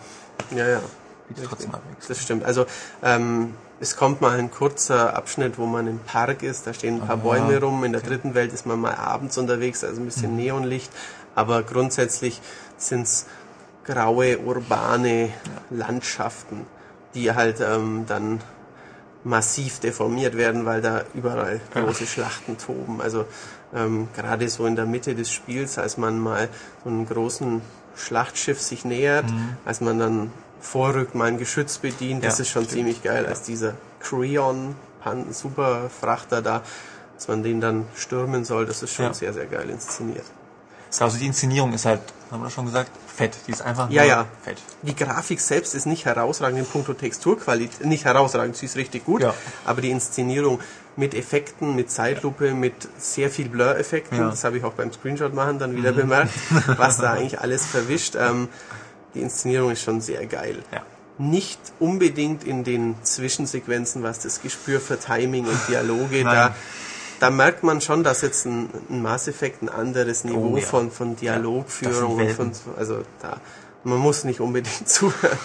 [0.55, 0.79] ja, ja.
[1.27, 2.07] bietet trotzdem Abwechslung.
[2.07, 2.45] Das stimmt.
[2.45, 2.65] Also
[3.03, 7.07] ähm, es kommt mal ein kurzer Abschnitt, wo man im Park ist, da stehen ein
[7.07, 7.83] paar Ah, Bäume rum.
[7.83, 10.91] In der dritten Welt ist man mal abends unterwegs, also ein bisschen Neonlicht.
[11.35, 12.39] Aber grundsätzlich
[12.77, 13.25] sind's
[13.83, 15.29] graue, urbane
[15.69, 16.65] Landschaften,
[17.15, 18.39] die halt ähm, dann
[19.23, 23.01] massiv deformiert werden, weil da überall große Schlachten toben.
[23.01, 23.25] Also
[23.73, 26.49] ähm, gerade so in der Mitte des Spiels, als man mal
[26.83, 27.61] so einen großen
[27.95, 29.25] Schlachtschiff sich nähert,
[29.65, 32.77] als man dann vorrückt, mal ein Geschütz bedient, das Ja, ist schon stimmt.
[32.77, 34.75] ziemlich geil, als dieser Creon
[35.31, 36.61] Superfrachter da
[37.15, 39.13] dass man den dann stürmen soll, das ist schon Ja.
[39.13, 40.25] sehr, sehr geil inszeniert.
[40.99, 43.37] Also die Inszenierung ist halt, haben wir das schon gesagt, fett.
[43.47, 44.25] Die ist einfach Ja, nur ja.
[44.43, 44.57] fett.
[44.81, 49.21] Die Grafik selbst ist nicht herausragend in puncto Texturqualität, nicht herausragend, sie ist richtig gut,
[49.21, 49.33] Ja.
[49.65, 50.59] aber die Inszenierung
[50.97, 54.25] mit Effekten, mit Zeitlupe, mit sehr viel Blur-Effekten, Ja.
[54.25, 54.29] Mhm.
[54.31, 56.31] das habe ich auch beim Screenshot machen dann wieder bemerkt,
[56.77, 58.15] was da eigentlich alles verwischt.
[58.19, 58.49] Ähm,
[59.13, 60.59] die Inszenierung ist schon sehr geil.
[60.73, 60.81] Ja.
[61.17, 66.35] Nicht unbedingt in den Zwischensequenzen, was das Gespür für Timing und Dialoge, Nein.
[66.35, 66.55] da,
[67.21, 70.65] da merkt man schon, dass jetzt ein, ein Mass Effect ein anderes Niveau Oh, ja.
[70.65, 73.37] von, von Dialogführung, Ja, und von, also da,
[73.83, 75.37] man muss nicht unbedingt zuhören.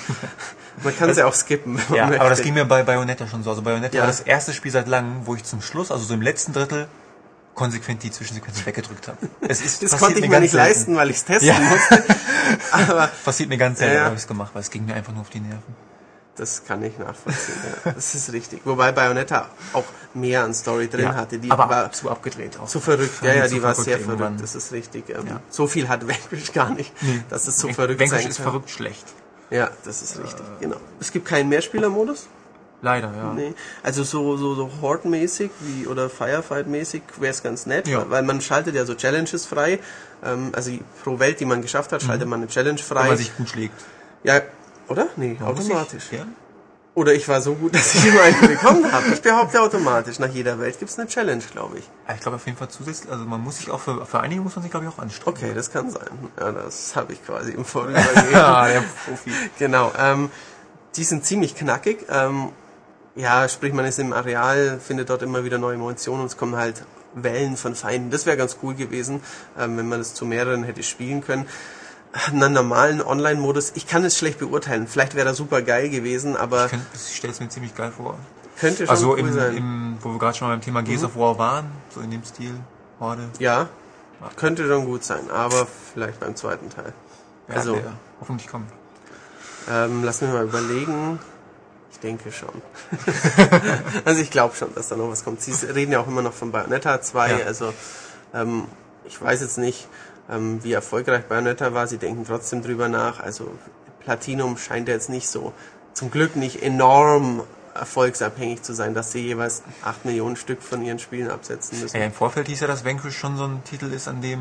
[0.82, 2.20] Man kann es ja auch skippen, Ja, möchte.
[2.20, 3.50] aber das ging mir bei Bayonetta schon so.
[3.50, 4.00] Also Bayonetta Ja.
[4.02, 6.88] war das erste Spiel seit langem, wo ich zum Schluss, also so im letzten Drittel,
[7.54, 9.18] konsequent die Zwischensequenzen weggedrückt habe.
[9.40, 10.68] Es ist das konnte ich mir nicht selten.
[10.68, 11.58] leisten, weil ich es testen Ja.
[11.60, 12.04] musste.
[12.72, 14.04] Aber Passiert mir ganz selten, ja.
[14.04, 15.62] habe ich es gemacht, weil es ging mir einfach nur auf die Nerven.
[16.36, 17.54] Das kann ich nachvollziehen.
[17.84, 17.92] Ja.
[17.92, 18.60] Das ist richtig.
[18.64, 19.84] Wobei Bayonetta auch
[20.14, 21.38] mehr an Story drin hatte.
[21.38, 22.66] Die aber war zu abgedreht auch.
[22.66, 23.22] zu verrückt.
[23.22, 24.18] Ja, ja, die war sehr irgendwann.
[24.18, 24.42] verrückt.
[24.42, 25.08] Das ist richtig.
[25.10, 25.40] Ähm, Ja.
[25.50, 26.92] So viel hat Vanquish gar nicht,
[27.30, 28.44] dass es so verrückt Vanquish sein ist kann.
[28.44, 29.04] verrückt schlecht.
[29.50, 30.44] Ja, das ist richtig.
[30.60, 30.76] Genau.
[31.00, 32.26] Es gibt keinen Mehrspielermodus.
[32.82, 33.32] Leider, ja.
[33.32, 33.54] Nee.
[33.82, 38.08] Also so, so, so Horde-mäßig wie oder Firefight-mäßig wäre es ganz nett, Ja.
[38.10, 39.78] weil- man schaltet ja so Challenges frei.
[40.24, 40.72] Ähm, also
[41.02, 43.08] pro Welt, die man geschafft hat, schaltet man eine Challenge Wenn frei.
[43.08, 43.74] man sich gut schlägt.
[44.24, 44.40] ja,
[44.88, 45.08] oder?
[45.16, 46.04] Nee, Man automatisch.
[46.04, 46.26] sich- Ja?
[46.94, 49.08] Oder ich war so gut, dass ich immer eine bekommen habe.
[49.12, 51.84] Ich behaupte automatisch, nach jeder Welt gibt es eine Challenge, glaube ich.
[52.14, 54.56] Ich glaube auf jeden Fall zusätzlich, also man muss sich auch für, für einige muss
[54.56, 55.36] man sich glaube ich auch anstrengen.
[55.36, 56.08] Okay, das kann sein.
[56.40, 58.06] Ja, das habe ich quasi im Vorübergehen.
[58.34, 59.30] Ah, der Profi.
[59.58, 59.92] Genau.
[59.98, 60.30] Ähm,
[60.96, 62.06] die sind ziemlich knackig.
[62.08, 62.48] Ähm,
[63.14, 66.56] ja, sprich, man ist im Areal, findet dort immer wieder neue Munition und es kommen
[66.56, 66.82] halt
[67.14, 68.10] Wellen von Feinden.
[68.10, 69.20] Das wäre ganz cool gewesen,
[69.58, 71.46] ähm, wenn man das zu mehreren hätte spielen können.
[72.32, 74.86] Einen normalen Online-Modus, ich kann es schlecht beurteilen.
[74.86, 76.72] Vielleicht wäre er super geil gewesen, aber Ich,
[77.10, 78.16] ich stelle es mir ziemlich geil vor.
[78.58, 79.56] könnte schon Also cool im, sein.
[79.56, 82.24] im, wo wir gerade schon mal beim Thema Gears of War waren, so in dem
[82.24, 82.54] Stil,
[83.00, 83.28] Horde.
[83.38, 83.68] ja,
[84.36, 86.92] könnte schon gut sein, aber vielleicht beim zweiten Teil.
[87.48, 88.70] Ja, Also- der hoffentlich kommt.
[89.70, 91.18] Ähm, lass mich mal überlegen.
[91.90, 92.62] Ich denke schon.
[94.04, 95.40] also ich glaube schon, dass da noch was kommt.
[95.42, 97.46] Sie reden ja auch immer noch von Bayonetta 2, Ja.
[97.46, 97.72] also
[98.34, 98.64] ähm,
[99.06, 99.88] ich weiß jetzt nicht,
[100.30, 101.86] ähm, wie erfolgreich Bayonetta war.
[101.86, 103.20] Sie denken trotzdem drüber nach.
[103.20, 103.50] Also
[104.00, 105.52] Platinum scheint ja jetzt nicht so,
[105.92, 107.42] zum Glück nicht enorm
[107.74, 111.96] erfolgsabhängig zu sein, dass sie jeweils 8 Millionen Stück von ihren Spielen absetzen müssen.
[111.96, 114.40] Ja, Im Vorfeld hieß ja, dass Vanquish schon so ein Titel ist, an dem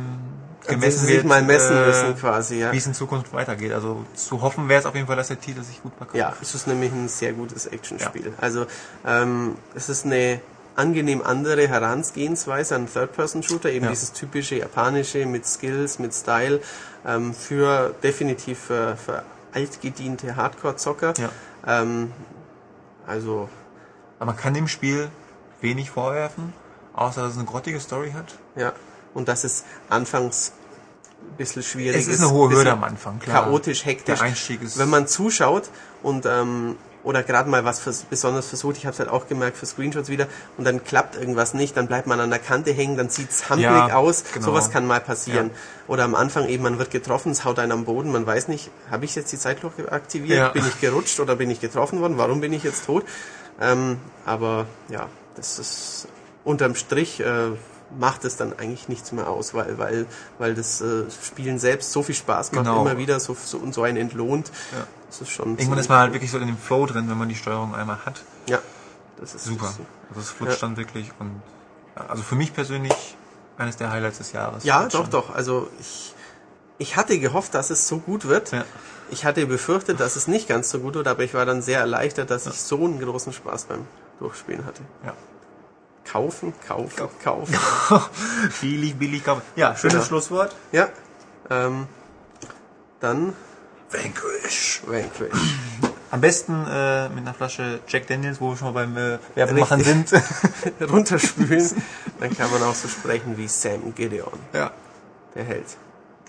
[0.67, 2.71] gemessen sie sich wird, mal messen äh, müssen quasi, ja.
[2.71, 3.71] wie es in Zukunft weitergeht.
[3.73, 6.17] Also zu hoffen wäre es auf jeden Fall, dass der Titel sich gut verkauft.
[6.17, 8.33] Ja, es ist nämlich ein sehr gutes Actionspiel.
[8.39, 8.65] Also
[9.05, 10.39] ähm, es ist eine
[10.75, 13.91] angenehm andere Herangehensweise an Third-Person-Shooter, eben Ja.
[13.91, 16.59] dieses typische japanische mit Skills, mit Style,
[17.05, 19.23] ähm, für definitiv für, für
[19.53, 21.13] altgediente Hardcore-Zocker.
[21.17, 21.29] Ja.
[21.81, 22.11] Ähm,
[23.07, 23.49] also
[24.19, 25.09] Aber man kann dem Spiel
[25.61, 26.53] wenig vorwerfen,
[26.93, 28.35] außer dass es eine grottige Story hat.
[28.55, 28.73] ja,
[29.13, 30.51] und das ist anfangs
[31.31, 32.01] ein bisschen schwierig.
[32.01, 33.43] Es ist eine hohe Hürde am Anfang, klar.
[33.45, 34.19] Chaotisch, hektisch.
[34.19, 35.69] Der Einstieg ist- Wenn man zuschaut
[36.03, 39.55] und ähm, oder gerade mal was vers besonders versucht, ich habe es halt auch gemerkt
[39.57, 40.27] für Screenshots wieder,
[40.57, 43.69] und dann klappt irgendwas nicht, dann bleibt man an der Kante hängen, dann sieht's hampelig
[43.69, 44.23] Ja, aus.
[44.33, 44.47] genau.
[44.47, 45.51] Sowas kann mal passieren.
[45.87, 48.71] Oder am Anfang eben, man wird getroffen, es haut einen am Boden, man weiß nicht,
[48.91, 50.49] habe ich jetzt die Zeitlupe aktiviert, Ja.
[50.49, 53.05] bin ich gerutscht oder bin ich getroffen worden, warum bin ich jetzt tot?
[53.61, 56.07] Ähm, aber ja, das ist
[56.43, 57.51] unterm Strich äh,
[57.99, 60.05] macht es dann eigentlich nichts mehr aus, weil weil
[60.37, 62.81] weil das äh, Spielen selbst so viel Spaß macht, Genau.
[62.81, 64.51] immer wieder so, so und so einen entlohnt.
[64.77, 64.85] Ja.
[65.07, 67.29] Das ist schon Irgendwann ist man halt wirklich so in dem Flow drin, wenn man
[67.29, 68.21] die Steuerung einmal hat.
[68.47, 68.59] ja,
[69.19, 69.65] das ist Super.
[69.65, 71.41] das- Also es flutscht dann wirklich und
[71.95, 73.15] ja, also für mich persönlich
[73.57, 74.63] eines der Highlights des Jahres.
[74.65, 75.33] Ja, doch, doch.
[75.33, 76.13] Also ich
[76.77, 78.51] ich hatte gehofft, dass es so gut wird.
[78.51, 78.65] Ja.
[79.09, 81.79] Ich hatte befürchtet, dass es nicht ganz so gut wird, aber ich war dann sehr
[81.79, 83.85] erleichtert, dass ich so einen großen Spaß beim
[84.19, 84.81] Durchspielen hatte.
[85.05, 85.13] Ja.
[86.09, 87.57] Kaufen, kaufen, kaufen.
[88.61, 89.41] billig, billig, kaufen.
[89.55, 90.05] Ja, schönes Genau.
[90.05, 90.55] Schlusswort.
[90.71, 90.89] Ja.
[91.49, 91.87] Ähm,
[92.99, 93.33] dann
[93.89, 94.81] Vanquish.
[94.85, 95.33] Vanquish.
[96.11, 99.83] Am besten äh, mit einer Flasche Jack Daniels, wo wir schon mal beim äh, Werbemachen
[99.83, 100.11] sind.
[100.81, 101.83] Runterspülen.
[102.19, 104.71] Dann kann man auch so sprechen wie Sam Gideon, ja.
[105.33, 105.65] der Held.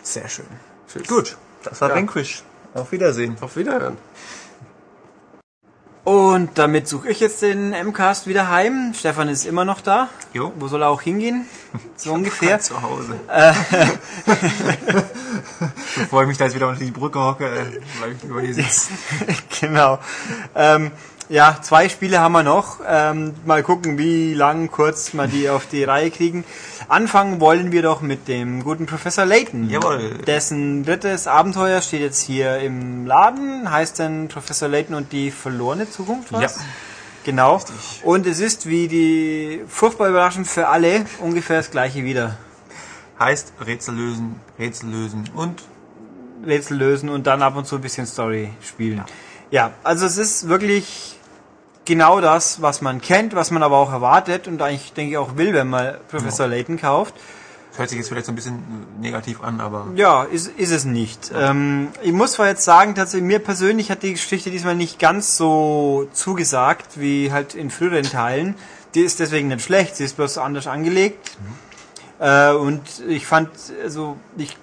[0.02, 0.46] Sehr schön.
[0.90, 1.06] Tschüss.
[1.06, 1.96] Gut, das war Ja.
[1.96, 2.42] Vanquish.
[2.74, 3.36] Auf Wiedersehen.
[3.40, 3.96] Auf Wiederhören.
[6.06, 8.94] Und damit suche ich jetzt den MCAST wieder heim.
[8.96, 10.08] Stefan ist immer noch da.
[10.32, 10.52] Jo.
[10.54, 11.46] Wo soll er auch hingehen?
[11.96, 12.60] So ungefähr.
[12.60, 13.18] Zu Hause.
[15.96, 18.54] Bevor ich mich da jetzt wieder unter die Brücke hocke, äh, bleib ich lieber hier
[18.54, 18.96] sitzen.
[19.60, 19.98] genau.
[20.54, 20.92] Ähm,
[21.28, 22.80] ja, zwei Spiele haben wir noch.
[22.86, 26.44] Ähm, mal gucken, wie lang, kurz wir die auf die Reihe kriegen.
[26.88, 29.68] Anfangen wollen wir doch mit dem guten Professor Layton.
[29.68, 30.18] Jawohl.
[30.26, 33.70] Dessen drittes Abenteuer steht jetzt hier im Laden.
[33.70, 36.56] Heißt denn Professor Layton und die verlorene Zukunft was?
[36.56, 36.62] Ja.
[37.24, 37.60] Genau.
[38.04, 42.36] Und es ist wie die furchtbar überraschend für alle ungefähr das gleiche wieder.
[43.18, 45.64] Heißt Rätsel lösen, Rätsel lösen und
[46.46, 49.02] Rätsel lösen und dann ab und zu ein bisschen Story spielen.
[49.50, 51.15] Ja, also es ist wirklich
[51.86, 55.36] genau das, was man kennt, was man aber auch erwartet und eigentlich denke ich auch
[55.36, 57.14] will, wenn man Professor Layton kauft.
[57.70, 58.62] das hört sich jetzt vielleicht so ein bisschen
[59.00, 61.32] negativ an, aber Ja, ist, ist es nicht.
[61.34, 65.36] Ähm, ich muss zwar jetzt sagen, tatsächlich mir persönlich hat die Geschichte diesmal nicht ganz
[65.38, 68.54] so zugesagt wie halt in früheren Teilen.
[68.94, 71.36] Die ist deswegen nicht schlecht, sie ist bloß anders angelegt.
[72.18, 73.50] Äh, und ich fand,
[73.82, 74.56] also ich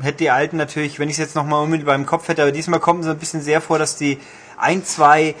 [0.00, 2.80] hätte die alten natürlich, wenn ich es jetzt nochmal unmittelbar im Kopf hätte, aber diesmal
[2.80, 4.18] kommt es ein bisschen sehr vor, dass die
[4.56, 5.34] ein, zwei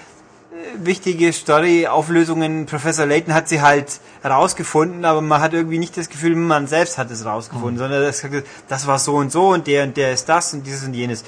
[0.76, 6.36] wichtige Story-Auflösungen, Professor Layton hat sie halt herausgefunden, aber man hat irgendwie nicht das Gefühl,
[6.36, 8.24] man selbst hat es herausgefunden, sondern das,
[8.68, 11.24] das war so und so und der und der ist das und dieses und jenes.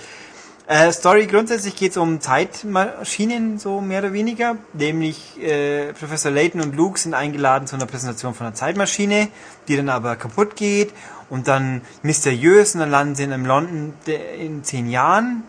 [0.68, 4.56] Äh, Story grundsätzlich geht es um Zeitmaschinen, so mehr oder weniger.
[4.72, 9.28] Nämlich äh, Professor Layton und Luke sind eingeladen zu einer Präsentation von einer Zeitmaschine,
[9.68, 10.92] die dann aber kaputt geht
[11.30, 13.94] und dann mysteriös und dann landen sie in London
[14.40, 15.44] in zehn Jahren.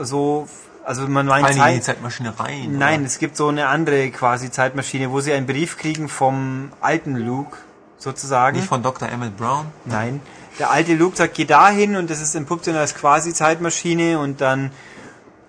[0.00, 0.46] So,
[0.84, 2.76] also man meint die in die Zeit, Zeitmaschine rein.
[2.78, 3.06] Nein, oder?
[3.06, 7.56] es gibt so eine andere quasi Zeitmaschine, wo sie einen Brief kriegen vom alten Luke,
[7.98, 8.56] sozusagen.
[8.56, 9.08] Nicht von Dr.
[9.08, 9.66] Emmett Brown.
[9.84, 10.20] Nein.
[10.58, 14.40] Der alte Luke sagt, geh dahin und das ist entpuppt sich als quasi Zeitmaschine und
[14.40, 14.70] dann.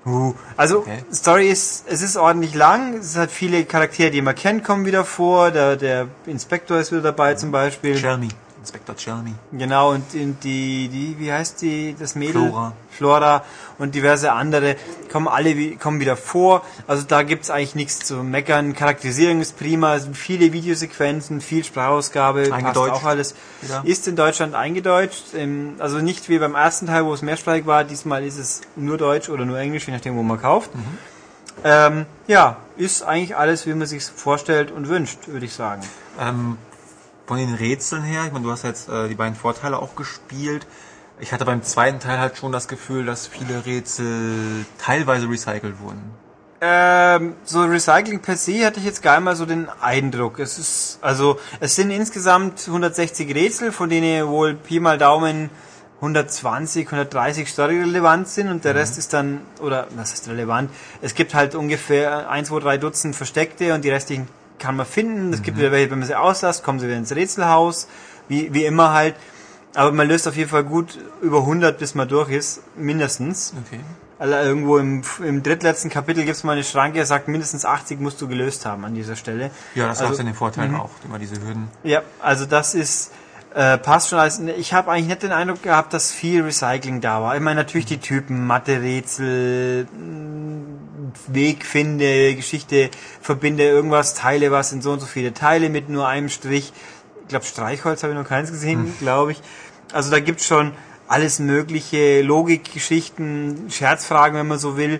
[0.05, 1.03] Uh, also Okay.
[1.11, 2.95] Story ist, es ist ordentlich lang.
[2.95, 5.51] Es hat viele Charaktere, die man kennt, kommen wieder vor.
[5.51, 7.99] Der, der Inspektor ist wieder dabei zum Beispiel.
[7.99, 8.29] Chelmy.
[8.65, 9.33] Inspektor Chelmy.
[9.51, 12.41] Genau, und, und die, die, wie heißt die, das Mädel?
[12.41, 12.73] Flora.
[12.89, 13.43] Flora
[13.77, 14.75] und diverse andere
[15.11, 16.63] kommen alle kommen wieder vor.
[16.87, 18.73] Also da gibt's eigentlich nichts zu meckern.
[18.73, 23.35] Charakterisierung ist prima, es sind viele Videosequenzen, viel Sprachausgabe, passt auch alles.
[23.61, 23.83] wieder.
[23.85, 25.35] Ist in Deutschland eingedeutscht.
[25.35, 27.83] Ähm, Also nicht wie beim ersten Teil, wo es mehrsprachig war.
[27.83, 30.73] Diesmal ist es nur Deutsch oder nur Englisch, je nachdem, wo man kauft.
[30.73, 30.97] Mhm.
[31.63, 35.81] Ähm, ja, ist eigentlich alles, wie man sich vorstellt und wünscht, würde ich sagen.
[36.19, 36.57] Ähm,
[37.25, 40.67] von den Rätseln her, ich meine, du hast jetzt äh, die beiden Vorteile auch gespielt.
[41.19, 46.11] Ich hatte beim zweiten Teil halt schon das Gefühl, dass viele Rätsel teilweise recycelt wurden.
[46.61, 50.39] Ähm, so Recycling per se hatte ich jetzt gar nicht mal so den Eindruck.
[50.39, 55.49] Es ist, also, es sind insgesamt 160 Rätsel, von denen wohl Pi mal Daumen
[55.97, 60.69] 120, 130 story-relevant sind und der Rest ist dann, oder was ist relevant?
[61.01, 64.27] Es gibt halt ungefähr 1, 2, 3 Dutzend Versteckte und die restlichen
[64.59, 65.33] kann man finden.
[65.33, 67.87] Es gibt wieder welche, wenn man sie auslässt, kommen sie wieder ins Rätselhaus,
[68.27, 69.15] wie, wie immer halt.
[69.73, 73.53] Aber man löst auf jeden Fall gut über 100, bis man durch ist, mindestens.
[73.65, 73.81] Okay.
[74.17, 77.99] Also irgendwo im, im drittletzten Kapitel gibt es mal eine Schranke, er sagt, mindestens 80
[77.99, 79.51] musst du gelöst haben an dieser Stelle.
[79.75, 81.67] Ja, das also, hat ja den Vorteil auch, immer diese Hürden.
[81.83, 83.11] Ja, also das ist,
[83.55, 84.39] äh, passt schon alles.
[84.39, 87.35] Ich habe eigentlich nicht den Eindruck gehabt, dass viel Recycling da war.
[87.35, 90.55] Ich meine natürlich die Typen, Mathe-Rätsel, mh,
[91.27, 92.89] Weg finde, Geschichte,
[93.21, 96.73] verbinde irgendwas, teile was in so und so viele Teile mit nur einem Strich.
[97.21, 99.41] Ich glaube, Streichholz habe ich noch keins gesehen, glaube ich.
[99.93, 100.73] Also da gibt's schon
[101.07, 104.99] alles mögliche, Logikgeschichten, Scherzfragen, wenn man so will.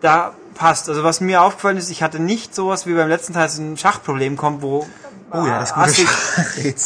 [0.00, 0.88] Da passt.
[0.88, 3.76] Also was mir aufgefallen ist, ich hatte nicht sowas wie beim letzten Teil, dass ein
[3.76, 4.86] Schachproblem kommt, wo
[5.32, 6.08] Oh ja, das gute assig,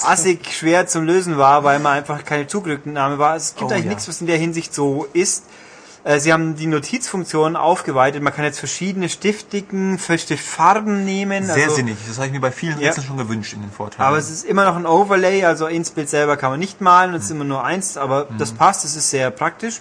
[0.04, 3.36] assig schwer zum Lösen war, weil man einfach keine Zugrücknahme war.
[3.36, 3.90] Es gibt Oh eigentlich ja.
[3.90, 5.44] nichts, was in der Hinsicht so ist.
[6.04, 8.22] Äh, Sie haben die Notizfunktion aufgeweitet.
[8.22, 11.46] Man kann jetzt verschiedene Stiftdicken, für Stiftfarben nehmen.
[11.46, 11.96] Sehr also, sinnig.
[12.06, 12.88] Das habe ich mir bei vielen Ja.
[12.88, 14.06] Rätseln schon gewünscht in den Vorteilen.
[14.06, 17.14] aber es ist immer noch ein Overlay, also ins Bild selber kann man nicht malen,
[17.14, 19.80] es ist immer nur eins, aber das passt, es ist sehr praktisch.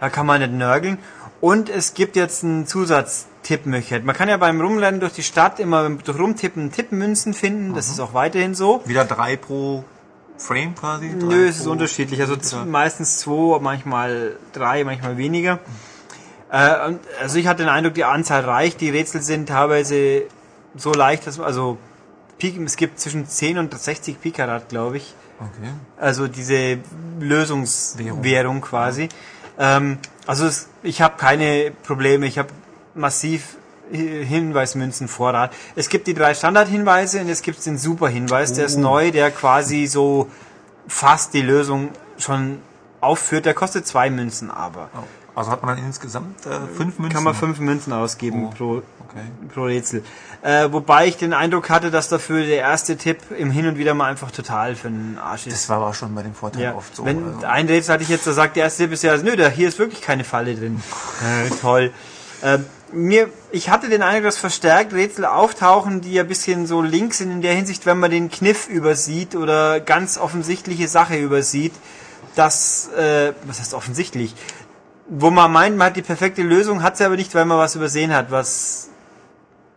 [0.00, 0.98] Da kann man nicht nörgeln.
[1.40, 2.66] Und es gibt jetzt einen
[3.44, 4.04] Zusatztippmöglichkeit.
[4.04, 8.00] Man kann ja beim Rumrennen durch die Stadt immer durch Rumtippen Tippmünzen finden, das ist
[8.00, 8.82] auch weiterhin so.
[8.86, 9.84] Wieder drei pro
[10.36, 11.10] Frame quasi?
[11.18, 12.20] Drei Nö, es ist unterschiedlich.
[12.20, 12.64] Also Ja.
[12.64, 15.60] meistens zwei, manchmal drei, manchmal weniger.
[16.50, 18.80] Äh, und also ich hatte den Eindruck, die Anzahl reicht.
[18.80, 20.22] Die Rätsel sind teilweise
[20.76, 21.78] so leicht, dass man, also
[22.42, 25.14] es gibt zwischen 10 und 60 Pikarat, glaube ich.
[25.40, 25.70] Okay.
[25.96, 26.78] Also diese
[27.18, 28.60] Lösungswährung Währung.
[28.60, 29.08] quasi.
[29.58, 32.26] Ähm, also es, ich habe keine Probleme.
[32.26, 32.48] Ich habe
[32.94, 33.56] massiv
[33.92, 35.52] Hi- Hinweismünzen Vorrat.
[35.76, 39.86] Es gibt die drei Standardhinweise und es gibt den Superhinweis, der ist neu, der quasi
[39.86, 40.28] so
[40.88, 42.58] fast die Lösung schon
[43.00, 43.44] aufführt.
[43.44, 44.88] Der kostet zwei Münzen aber.
[44.96, 45.00] Oh.
[45.36, 47.08] Also hat man dann insgesamt äh, fünf Münzen?
[47.12, 48.50] Kann man fünf Münzen ausgeben Oh.
[48.56, 49.20] pro, Okay.
[49.52, 50.02] pro Rätsel.
[50.42, 53.94] Äh, wobei ich den Eindruck hatte, dass dafür der erste Tipp im Hin und wieder
[53.94, 55.52] mal einfach total für den Arsch ist.
[55.54, 57.04] Das war aber schon bei den Vorteilen Ja, oft so.
[57.04, 57.46] wenn also.
[57.46, 59.68] ein Rätsel hatte ich jetzt, da sagt der erste Tipp ist ja, nö, da hier
[59.68, 60.80] ist wirklich keine Falle drin.
[61.46, 61.92] äh, toll.
[62.42, 62.64] Ähm,
[62.94, 67.30] mir, ich hatte den Eindruck, dass verstärkt Rätsel auftauchen, die ein bisschen so links sind
[67.30, 71.72] in der Hinsicht, wenn man den Kniff übersieht oder ganz offensichtliche Sache übersieht,
[72.34, 74.34] dass, äh, was heißt offensichtlich,
[75.08, 77.74] wo man meint, man hat die perfekte Lösung, hat sie aber nicht, weil man was
[77.74, 78.88] übersehen hat, was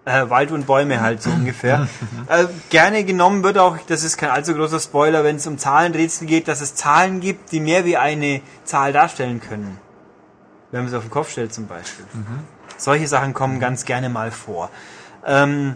[0.07, 1.85] Äh, Wald und Bäume halt so ungefähr.
[2.29, 6.27] äh, gerne genommen wird auch, das ist kein allzu großer Spoiler, wenn es um Zahlenrätsel
[6.27, 9.77] geht, dass es Zahlen gibt, die mehr wie eine Zahl darstellen können.
[10.71, 12.05] Wenn man es auf den Kopf stellt zum Beispiel.
[12.77, 14.69] Solche Sachen kommen ganz gerne mal vor.
[15.25, 15.75] Ähm,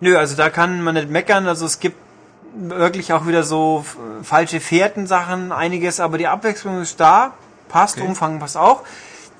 [0.00, 1.46] nö, also da kann man nicht meckern.
[1.46, 1.96] Also es gibt
[2.56, 3.84] wirklich auch wieder so
[4.22, 7.32] falsche Fährten-Sachen, einiges, aber die Abwechslung ist da,
[7.68, 8.82] passt, Umfang passt auch.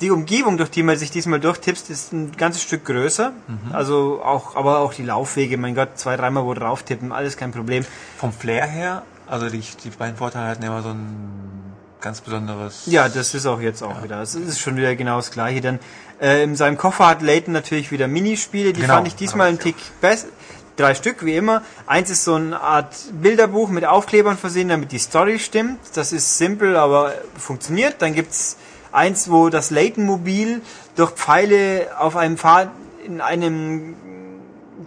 [0.00, 3.32] Die Umgebung, durch die man sich diesmal durchtippst, ist ein ganzes Stück größer.
[3.72, 7.52] Also auch, aber auch die Laufwege, mein Gott, zwei, dreimal wo drauf tippen, alles kein
[7.52, 7.86] Problem.
[8.18, 12.82] Vom Flair her, also die, die beiden Vorteile hatten immer so ein ganz besonderes.
[12.86, 14.20] Ja, das ist auch jetzt auch wieder.
[14.20, 15.60] Es ist schon wieder genau das gleiche.
[15.60, 15.78] Dann
[16.20, 19.58] äh, in seinem Koffer hat Layton natürlich wieder Minispiele, die Genau, fand ich diesmal einen
[19.58, 20.28] Tick besser.
[20.76, 21.62] Drei Stück, wie immer.
[21.86, 25.78] Eins ist so eine Art Bilderbuch mit Aufklebern versehen, damit die Story stimmt.
[25.94, 27.96] Das ist simpel, aber funktioniert.
[28.00, 28.56] Dann gibt's
[28.90, 30.62] eins, wo das Layton-Mobil
[30.96, 32.70] durch Pfeile auf einem Pfad
[33.06, 33.94] in einem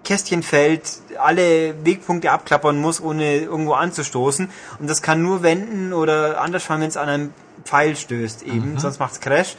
[0.04, 0.84] Kästchenfeld
[1.20, 4.50] alle Wegpunkte abklappern muss, ohne irgendwo anzustoßen.
[4.80, 7.34] Und das kann nur wenden oder anders fahren, wenn es an einen
[7.64, 9.56] Pfeil stößt eben, sonst macht's Crash.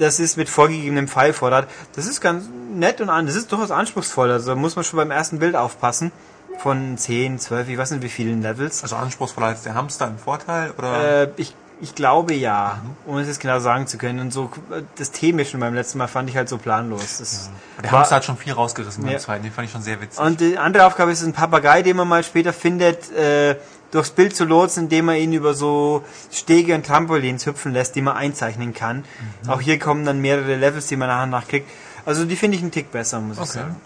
[0.00, 1.68] Das ist mit vorgegebenem Pfeilvorrat.
[1.94, 3.26] Das ist ganz nett und an.
[3.26, 4.30] Das ist durchaus anspruchsvoll.
[4.32, 6.10] Also da muss man schon beim ersten Bild aufpassen.
[6.58, 8.82] Von 10, 12, ich weiß nicht wie vielen Levels.
[8.82, 11.22] Also anspruchsvoller als der Hamster im Vorteil oder?
[11.22, 14.20] Äh, ich, ich glaube ja, ohne es jetzt genau sagen zu können.
[14.20, 14.50] Und so
[14.98, 17.18] das Themische beim letzten Mal fand ich halt so planlos.
[17.18, 17.50] Das
[17.82, 19.18] der war- Hamster hat schon viel rausgerissen beim Ja.
[19.18, 20.18] zweiten, den fand ich schon sehr witzig.
[20.22, 23.56] Und die andere Aufgabe ist ein Papagei, den man mal später findet, äh,
[23.90, 28.02] durchs Bild zu lotsen, indem man ihn über so Stege und Trampolins hüpfen lässt, die
[28.02, 29.04] man einzeichnen kann.
[29.46, 31.68] Auch hier kommen dann mehrere Levels, die man nach und nach kriegt.
[32.06, 33.52] Also die finde ich einen Tick besser, muss ich Okay.
[33.52, 33.76] sagen.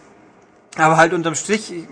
[0.77, 1.85] Aber halt unterm Strich, ich,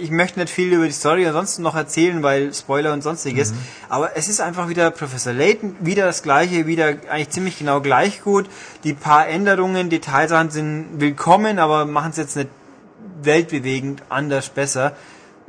[0.00, 3.52] ich möchte nicht viel über die Story ansonsten noch erzählen, weil Spoiler und sonstiges.
[3.90, 8.22] Aber es ist einfach wieder Professor Layton, wieder das gleiche, wieder eigentlich ziemlich genau gleich
[8.22, 8.48] gut.
[8.84, 12.48] Die paar Änderungen, Detailsachen sind willkommen, aber machen es jetzt nicht
[13.22, 14.96] weltbewegend anders besser.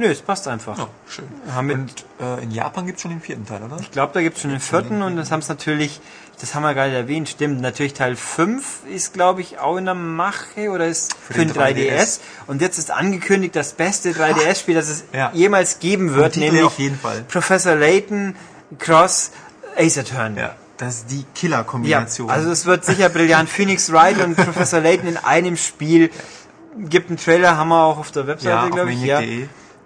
[0.01, 0.79] Nö, es passt einfach.
[0.79, 1.25] oh, schön.
[1.53, 3.77] Haben Und äh, in Japan gibt's schon den vierten Teil, oder?
[3.79, 6.01] Ich glaube, da gibt's schon den vierten und das haben es natürlich,
[6.39, 7.61] das haben wir gerade erwähnt, stimmt.
[7.61, 11.55] Natürlich Teil 5 ist, glaube ich, auch in der Mache oder ist für, den den
[11.61, 11.75] 3DS.
[11.91, 12.19] 3DS.
[12.47, 15.29] Und jetzt ist angekündigt, das beste 3DS-Spiel, das es Ja.
[15.35, 17.23] jemals geben wird, nämlich auf jeden Fall.
[17.27, 18.35] Professor Layton
[18.79, 19.29] Cross
[19.77, 20.39] Ace Attorney.
[20.39, 22.27] Ja, das ist die Ja, Killer-Kombination.
[22.31, 23.49] also es wird sicher brillant.
[23.51, 26.09] Phoenix Wright und Professor Layton in einem Spiel.
[26.77, 29.01] Gibt einen Trailer, haben wir auch auf der Webseite, ja, glaube ich.
[29.03, 29.19] Ja.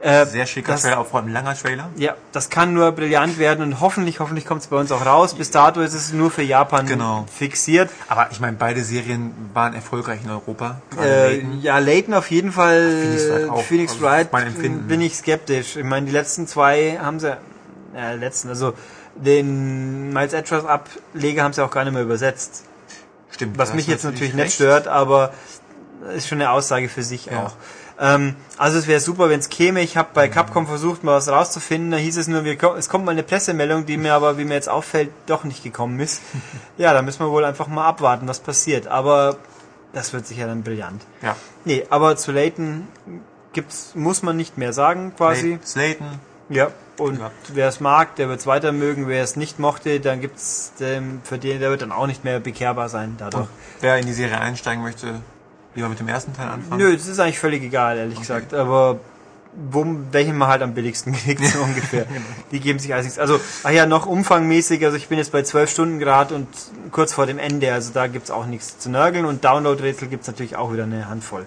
[0.01, 1.89] Äh, Sehr schicker das- Trailer, auch vor allem langer Trailer.
[1.95, 5.33] Ja, das kann nur brillant werden und hoffentlich, hoffentlich kommt es bei uns auch raus.
[5.33, 7.25] Bis dato ist es nur für Japan Genau.
[7.33, 7.89] fixiert.
[8.07, 10.81] Aber ich meine, beide Serien waren erfolgreich in Europa.
[11.01, 11.61] Äh, Layton.
[11.61, 12.91] ja, Layton auf jeden Fall.
[13.01, 13.61] Phoenix Wright auch.
[13.63, 14.87] Phoenix Also Wright Empfinden.
[14.87, 15.75] bin ich skeptisch.
[15.77, 17.35] Ich meine, die letzten zwei haben sie,
[17.95, 18.73] ja, letzten, also
[19.15, 22.63] den Miles Edgeworth Ableger haben sie auch gar nicht mehr übersetzt.
[23.31, 23.57] Stimmt.
[23.57, 25.33] Was mich jetzt natürlich nicht stört, aber
[26.15, 27.45] ist schon eine Aussage für sich Ja.
[27.47, 27.53] auch.
[27.99, 29.81] Ähm, also es wäre super, wenn es käme.
[29.81, 31.91] Ich habe bei Capcom versucht, mal was rauszufinden.
[31.91, 34.55] Da hieß es nur, wir, es kommt mal eine Pressemeldung, die mir aber, wie mir
[34.55, 36.21] jetzt auffällt, doch nicht gekommen ist.
[36.77, 38.87] ja, da müssen wir wohl einfach mal abwarten, was passiert.
[38.87, 39.37] Aber
[39.93, 41.03] das wird sicher dann brillant.
[41.21, 41.35] Ja.
[41.63, 42.87] Nee, aber zu Layton
[43.53, 45.59] gibt's, muss man nicht mehr sagen, quasi.
[45.65, 46.19] Slayton.
[46.49, 46.71] Ja.
[46.97, 47.31] Und Ja.
[47.53, 49.07] wer es mag, der wird es weiter mögen.
[49.07, 52.39] Wer es nicht mochte, dann gibt's den, für den, der wird dann auch nicht mehr
[52.39, 53.43] bekehrbar sein dadurch.
[53.43, 53.49] Und
[53.81, 55.21] wer in die Serie einsteigen möchte,
[55.75, 56.81] lieber mit dem ersten Teil anfangen.
[56.81, 58.53] Nö, das ist eigentlich völlig egal, ehrlich gesagt.
[58.53, 58.99] Aber
[59.55, 62.05] wo, welchen man halt am billigsten kriegt, so ungefähr.
[62.51, 63.19] Die geben sich alles nichts.
[63.19, 66.47] Also, ach ja, noch umfangmäßig, also ich bin jetzt bei 12 Stunden Grad und
[66.91, 70.55] kurz vor dem Ende, also da gibt's auch nichts zu nörgeln und Download-Rätsel gibt's natürlich
[70.55, 71.45] auch wieder eine Handvoll.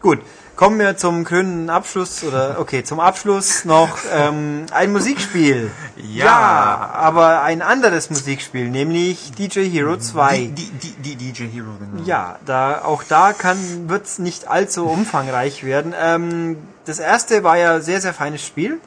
[0.00, 0.20] Gut,
[0.56, 5.70] kommen wir zum krönenden Abschluss, oder okay, zum Abschluss noch ähm, ein Musikspiel.
[5.96, 6.90] Ja.
[6.94, 10.52] aber ein anderes Musikspiel, nämlich DJ Hero 2.
[10.54, 12.04] Die, die, die, DJ Hero, genau.
[12.04, 15.94] Ja, da auch da kann wird's nicht allzu umfangreich werden.
[16.00, 18.78] Ähm, das erste war ja sehr sehr feines Spiel.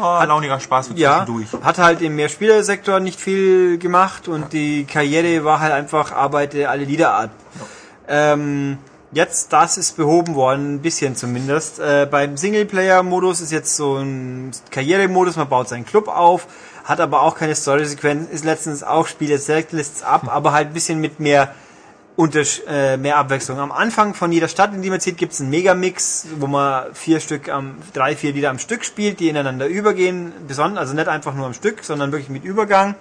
[0.00, 1.64] Oh, launiger Spaß für Ja, zwischendurch.
[1.64, 6.84] hat halt im Mehrspielersektor nicht viel gemacht und die Karriere war halt einfach arbeite alle
[6.84, 7.30] Lieder ab.
[8.06, 8.78] Ähm,
[9.12, 11.78] jetzt das ist behoben worden, ein bisschen zumindest.
[11.78, 16.46] Äh, beim Singleplayer-Modus ist jetzt so ein Karrieremodus, man baut seinen Club auf,
[16.84, 21.00] hat aber auch keine Story-Sequenz, ist letztens auch Spiele Selectlists ab, aber halt ein bisschen
[21.00, 21.54] mit mehr
[22.16, 23.60] Untersch äh, mehr Abwechslung.
[23.60, 26.92] Am Anfang von jeder Stadt, in die man zieht, gibt es einen Megamix, wo man
[26.92, 31.06] vier Stück am, drei, vier Lieder am Stück spielt, die ineinander übergehen, besonders, also nicht
[31.06, 32.96] einfach nur am Stück, sondern wirklich mit Übergang.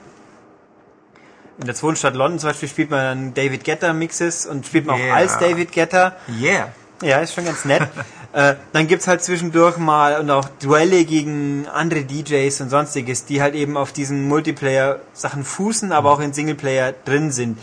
[1.59, 4.85] In der zweiten Stadt London zum Beispiel spielt man dann David Guetta Mixes und spielt
[4.85, 5.11] man Yeah.
[5.11, 6.15] auch als David Guetta.
[6.39, 6.71] Yeah.
[7.01, 7.81] Ja, ist schon ganz nett.
[8.33, 13.41] äh, dann gibt's halt zwischendurch mal und auch Duelle gegen andere DJs und sonstiges, die
[13.41, 17.57] halt eben auf diesen Multiplayer-Sachen fußen, aber auch in Singleplayer drin sind.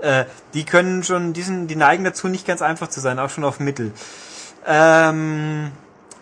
[0.00, 3.44] Äh, die können schon, diesen, die neigen dazu, nicht ganz einfach zu sein, auch schon
[3.44, 3.92] auf Mittel.
[4.66, 5.72] Ähm,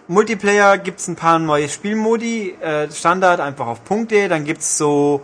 [0.09, 2.57] Multiplayer gibt's ein paar neue Spielmodi.
[2.61, 4.29] Äh, Standard einfach auf Punkte.
[4.29, 5.23] Dann gibt's so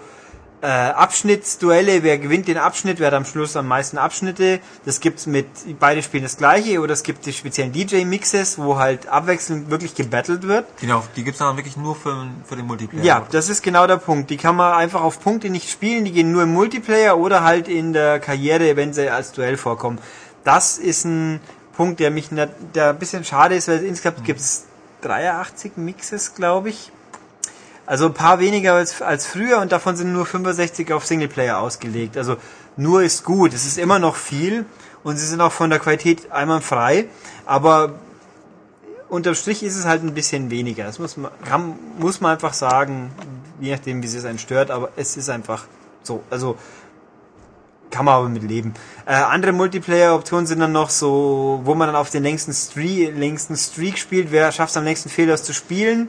[0.62, 2.02] äh, Abschnittsduelle.
[2.02, 4.60] Wer gewinnt den Abschnitt, wer hat am Schluss am meisten Abschnitte.
[4.84, 5.46] Das gibt's mit,
[5.78, 6.80] beide spielen das gleiche.
[6.80, 10.66] Oder es gibt die speziellen DJ-Mixes, wo halt abwechselnd wirklich gebattelt wird.
[10.80, 13.04] Genau, die gibt's dann wirklich nur für, für den Multiplayer.
[13.04, 14.30] Ja, das ist genau der Punkt.
[14.30, 16.04] Die kann man einfach auf Punkte nicht spielen.
[16.04, 19.98] Die gehen nur im Multiplayer oder halt in der Karriere, wenn sie als Duell vorkommen.
[20.44, 21.40] Das ist ein
[21.76, 24.66] Punkt, der mich der ein bisschen schade ist, weil insgesamt gibt's
[25.02, 26.92] 83 Mixes, glaube ich.
[27.92, 32.16] Also ein paar weniger als, als früher und davon sind nur 65 auf Singleplayer ausgelegt.
[32.16, 32.38] Also
[32.74, 33.52] nur ist gut.
[33.52, 34.64] Es ist immer noch viel
[35.04, 37.04] und sie sind auch von der Qualität einwandfrei,
[37.44, 37.96] aber
[39.10, 40.84] unterm Strich ist es halt ein bisschen weniger.
[40.84, 43.12] Das muss man, kann, muss man einfach sagen,
[43.60, 45.66] je nachdem, wie es einen stört, aber es ist einfach
[46.02, 46.22] so.
[46.30, 46.56] Also
[47.90, 48.72] kann man aber mit leben.
[49.04, 53.54] Äh, andere Multiplayer-Optionen sind dann noch so, wo man dann auf den längsten Streak, längsten
[53.54, 54.32] Streak spielt.
[54.32, 56.08] Wer schafft es am längsten Fehlers zu spielen?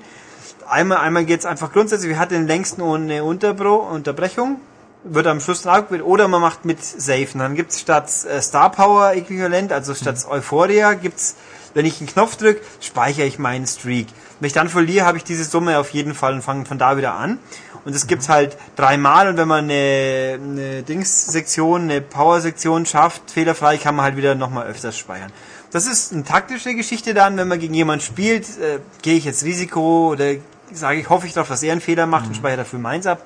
[0.74, 4.60] Einmal, einmal geht's einfach grundsätzlich, wer hat den längsten ohne Unterbro Unterbrechung?
[5.04, 6.08] Wird am Schluss draufgebildet.
[6.08, 7.28] Oder man macht mit Safe.
[7.32, 11.36] Und dann gibt's statt äh, Star Power Äquivalent, also statt Euphoria, gibt's,
[11.76, 14.08] wenn ich einen Knopf drücke, speichere ich meinen Streak.
[14.40, 16.98] Wenn ich dann verliere, habe ich diese Summe auf jeden Fall und fange von da
[16.98, 17.38] wieder an.
[17.86, 23.78] Und es gibt's halt dreimal und wenn man eine, eine Dings-Sektion, eine Power-Sektion schafft, fehlerfrei,
[23.78, 25.32] kann man halt wieder nochmal öfters speichern.
[25.72, 29.44] Das ist eine taktische Geschichte dann, wenn man gegen jemanden spielt, äh, gehe ich jetzt
[29.44, 30.34] Risiko oder
[30.72, 33.24] sage ich, hoffe ich darauf, dass er einen Fehler macht und speichere dafür meins ab.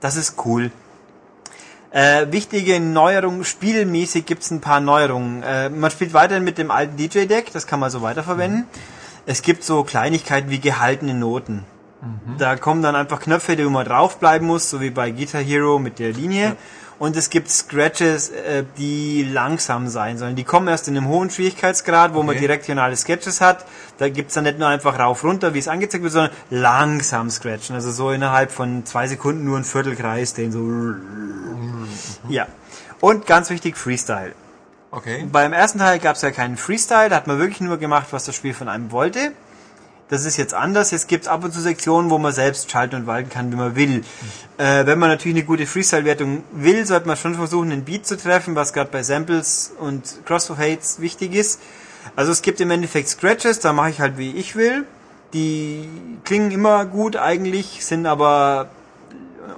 [0.00, 0.70] Das ist cool.
[1.90, 5.42] Äh, wichtige Neuerungen, spielmäßig gibt's ein paar Neuerungen.
[5.42, 8.66] Äh, man spielt weiterhin mit dem alten DJ-Deck, das kann man so weiterverwenden.
[9.24, 11.64] Es gibt so Kleinigkeiten wie gehaltene Noten.
[12.38, 15.98] Da kommen dann einfach Knöpfe, die man draufbleiben muss, so wie bei Guitar Hero mit
[15.98, 16.56] der Linie.
[16.98, 20.34] Und es gibt Scratches, äh, die langsam sein sollen.
[20.34, 22.40] Die kommen erst in einem hohen Schwierigkeitsgrad, wo man Okay.
[22.40, 23.66] direktionale Sketches hat.
[23.98, 27.74] Da gibt's dann nicht nur einfach rauf runter, wie es angezeigt wird, sondern langsam scratchen.
[27.74, 30.94] Also so innerhalb von zwei Sekunden nur ein Viertelkreis, den so...
[32.30, 32.46] Ja.
[33.00, 34.32] Und ganz wichtig, Freestyle.
[34.90, 35.26] Okay.
[35.30, 38.24] Beim ersten Teil gab es ja keinen Freestyle, da hat man wirklich nur gemacht, was
[38.24, 39.32] das Spiel von einem wollte.
[40.08, 40.92] Das ist jetzt anders.
[40.92, 43.56] Jetzt gibt es ab und zu Sektionen, wo man selbst schalten und walten kann, wie
[43.56, 44.04] man will.
[44.56, 48.16] Äh, wenn man natürlich eine gute Freestyle-Wertung will, sollte man schon versuchen, einen Beat zu
[48.16, 51.60] treffen, was gerade bei Samples und Crossfades wichtig ist.
[52.14, 54.84] Also es gibt im Endeffekt Scratches, da mache ich halt wie ich will.
[55.32, 55.88] Die
[56.24, 58.70] klingen immer gut eigentlich, sind aber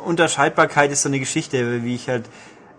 [0.05, 2.25] Unterscheidbarkeit ist so eine Geschichte, wie ich halt,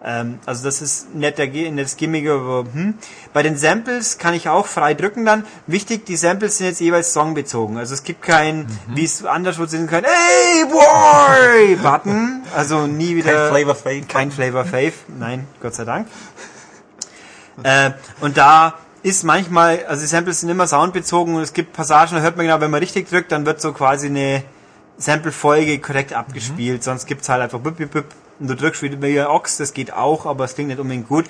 [0.04, 2.94] ähm, also das ist netter, nettes Gimmick, aber hm.
[3.34, 5.46] Bei den Samples kann ich auch frei drücken dann.
[5.68, 7.78] Wichtig, die Samples sind jetzt jeweils songbezogen.
[7.78, 11.76] Also es gibt kein, wie es anderswo sind kann, Hey Boy!
[11.82, 12.44] Button.
[12.56, 13.34] Also nie wieder.
[13.34, 14.02] Kein Flavor Fave.
[14.08, 14.94] Kein Flavor Fave.
[15.08, 16.08] Nein, Gott sei Dank.
[17.62, 22.16] Äh, und da ist manchmal, also die Samples sind immer soundbezogen und es gibt Passagen,
[22.16, 24.44] da hört man genau, wenn man richtig drückt, dann wird so quasi eine
[24.98, 28.06] Sample-Folge korrekt abgespielt, sonst gibt's halt einfach bip, bip, bip,
[28.40, 31.08] und du drückst wieder wie ein Ochs, das geht auch, aber es klingt nicht unbedingt
[31.08, 31.26] gut.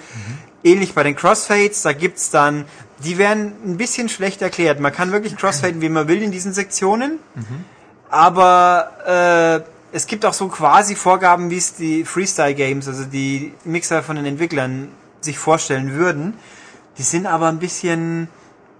[0.63, 2.65] Ähnlich bei den Crossfades, da gibt's dann,
[3.03, 4.79] die werden ein bisschen schlecht erklärt.
[4.79, 7.19] Man kann wirklich crossfaden, wie man will in diesen Sektionen,
[8.09, 14.03] aber äh, es gibt auch so quasi Vorgaben, wie es die Freestyle-Games, also die Mixer
[14.03, 14.89] von den Entwicklern
[15.21, 16.35] sich vorstellen würden.
[16.97, 18.27] Die sind aber ein bisschen,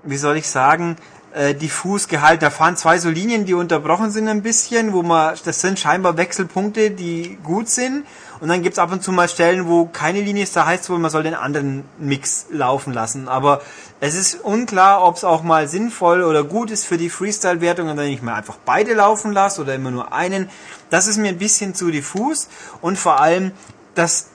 [0.04, 0.98] wie soll ich sagen,
[1.34, 2.42] äh, diffus gehalten.
[2.42, 6.18] Da fahren zwei so Linien, die unterbrochen sind ein bisschen, wo man, das sind scheinbar
[6.18, 8.06] Wechselpunkte, die gut sind.
[8.40, 10.90] Und dann gibt's ab und zu mal Stellen, wo keine Linie ist, da heißt es
[10.90, 13.28] wohl, man soll den anderen Mix laufen lassen.
[13.28, 13.62] Aber
[14.00, 18.12] es ist unklar, ob es auch mal sinnvoll oder gut ist für die Freestyle-Wertung, wenn
[18.12, 20.50] ich mal einfach beide laufen lasse oder immer nur einen.
[20.90, 22.48] Das ist mir ein bisschen zu diffus
[22.82, 23.52] und vor allem,
[23.94, 24.28] das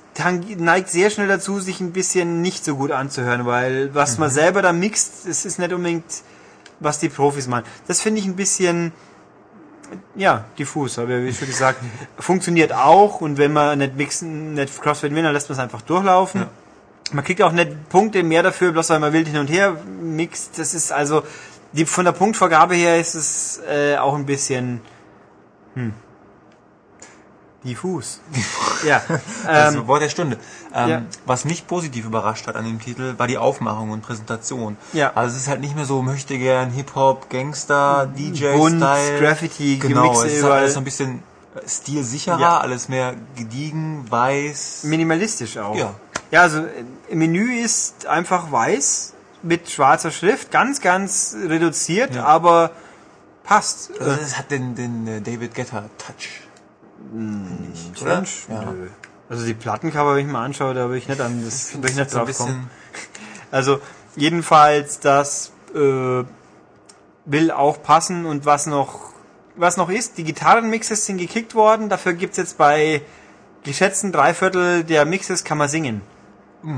[0.58, 4.62] neigt sehr schnell dazu, sich ein bisschen nicht so gut anzuhören, weil was man selber
[4.62, 6.04] da mixt, das ist nicht unbedingt,
[6.84, 7.64] was die Profis machen.
[7.88, 8.92] Das finde ich ein bisschen,
[10.14, 11.80] ja, diffus, aber wie schon gesagt,
[12.18, 15.82] funktioniert auch und wenn man nicht mixen, nicht Crossfit will, dann lässt man es einfach
[15.82, 16.46] durchlaufen.
[17.12, 20.58] Man kriegt auch nicht Punkte mehr dafür, bloß weil man wild hin und her mixt.
[20.58, 21.22] Das ist also,
[21.72, 24.80] die, von der Punktvergabe her ist es äh, auch ein bisschen,
[25.74, 25.92] hm,
[27.64, 28.20] diffus.
[28.86, 29.02] ja,
[29.46, 30.38] Das ähm, Wort der Stunde.
[30.74, 31.02] Ähm, ja.
[31.26, 34.76] Was mich positiv überrascht hat an dem Titel, war die Aufmachung und Präsentation.
[34.92, 35.12] Ja.
[35.14, 38.56] Also es ist halt nicht mehr so möchte gern Hip-Hop, Gangster, DJ-Style.
[38.56, 38.80] Bunt,
[39.20, 41.22] Graffiti, genau, Gemixe es ist halt alles so ein bisschen
[41.54, 42.58] äh, stilsicherer, Ja.
[42.58, 44.84] alles mehr gediegen, weiß.
[44.84, 45.74] minimalistisch auch.
[45.76, 45.94] Ja.
[46.30, 49.12] Ja, also äh, im Menü ist einfach weiß
[49.42, 52.24] mit schwarzer Schrift, ganz, ganz reduziert, Ja.
[52.24, 52.70] aber
[53.44, 53.90] passt.
[54.00, 56.40] Also Äh, es hat den, den äh, David Guetta Touch.
[57.14, 58.24] Finde ich, oder?
[58.48, 58.72] Ja.
[58.72, 58.88] Nö.
[59.28, 61.96] Also die Plattencover, wenn ich mal anschaue, da will ich nicht an das, will ich
[61.96, 62.70] nicht so drauf kommen.
[63.50, 63.80] Also
[64.16, 66.24] jedenfalls, das äh,
[67.24, 69.14] will auch passen und was noch
[69.56, 73.02] was noch ist, die Gitarrenmixes sind gekickt worden, dafür gibt's jetzt bei
[73.62, 76.02] geschätzten Dreiviertel der Mixes kann man singen.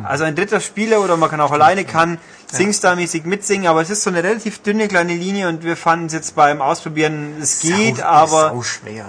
[0.05, 2.18] Also ein dritter Spieler oder man kann auch alleine kann
[2.52, 6.12] Singstar-mäßig mitsingen, aber es ist so eine relativ dünne kleine Linie und wir fanden es
[6.12, 9.06] jetzt beim Ausprobieren, es geht, sau, aber sau schwer.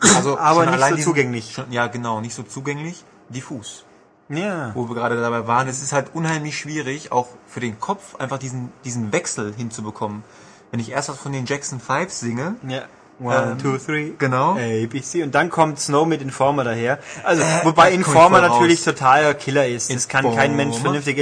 [0.00, 1.52] Also Aber nicht so zugänglich.
[1.54, 3.04] Schon, ja, genau, nicht so zugänglich.
[3.28, 3.84] Diffus.
[4.28, 4.70] ja.
[4.74, 8.38] Wo wir gerade dabei waren, es ist halt unheimlich schwierig, auch für den Kopf einfach
[8.38, 10.22] diesen, diesen Wechsel hinzubekommen.
[10.70, 12.82] Wenn ich erst was von den Jackson Fives singe, Ja.
[13.20, 14.12] One, Ähm, two, three.
[14.16, 14.52] genau.
[14.52, 15.24] A, B, C.
[15.24, 17.00] Und dann kommt Snow mit Informer daher.
[17.24, 19.92] Also, wobei Äh, kommt Informer natürlich totaler Killer ist.
[19.92, 21.18] Das kann kein Mensch vernünftig.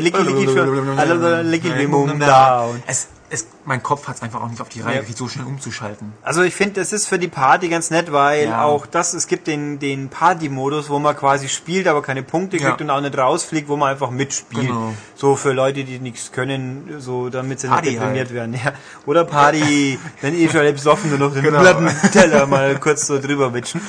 [2.86, 5.14] Es, es, mein Kopf hat es einfach auch nicht auf die Reihe Ja.
[5.14, 6.12] so schnell umzuschalten.
[6.22, 8.64] Also ich finde, das ist für die Party ganz nett, weil Ja.
[8.64, 12.68] auch das, es gibt den, den Party-Modus, wo man quasi spielt, aber keine Punkte Ja.
[12.68, 14.66] kriegt und auch nicht rausfliegt, wo man einfach mitspielt.
[14.68, 14.92] Genau.
[15.14, 18.34] So für Leute, die nichts können, so damit sie Party nicht deprimiert halt.
[18.34, 18.54] werden.
[18.64, 18.72] Ja.
[19.06, 21.60] Oder Party, wenn ihr schon besoffen nur noch den Genau.
[21.60, 23.80] Plattenteller mal kurz so drüber witschen.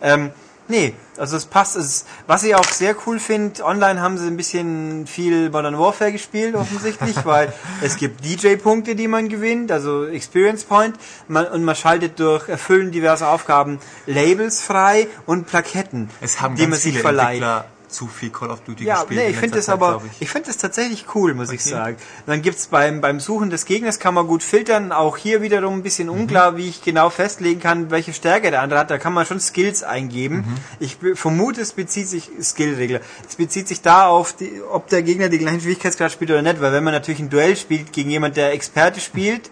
[0.00, 0.30] Ähm,
[0.68, 1.76] nee, also es passt.
[1.76, 6.12] Es, was ich auch sehr cool finde, online haben sie ein bisschen viel Modern Warfare
[6.12, 10.96] gespielt, offensichtlich, weil es gibt DJ-Punkte, die man gewinnt, also Experience Point,
[11.28, 16.66] man, und man schaltet durch Erfüllen diverser Aufgaben Labels frei und Plaketten, Es haben die
[16.66, 17.42] man sich verleiht.
[17.42, 19.20] Entwickler zu viel Call of Duty Ja, gespielt.
[19.20, 21.70] nee, ich finde Zeit, aber, glaub ich, finde das tatsächlich cool, muss ich Okay.
[21.70, 21.96] sagen.
[22.26, 25.82] Dann gibt's beim, beim Suchen des Gegners kann man gut filtern, auch hier wiederum ein
[25.82, 28.90] bisschen unklar, wie ich genau festlegen kann, welche Stärke der andere hat.
[28.90, 30.44] Da kann man schon Skills eingeben.
[30.80, 35.02] Ich be- vermute, es bezieht sich, Skillregler, es bezieht sich da auf, die, ob der
[35.02, 38.10] Gegner den gleichen Schwierigkeitsgrad spielt oder nicht, weil wenn man natürlich ein Duell spielt gegen
[38.10, 39.50] jemand, der Experte spielt,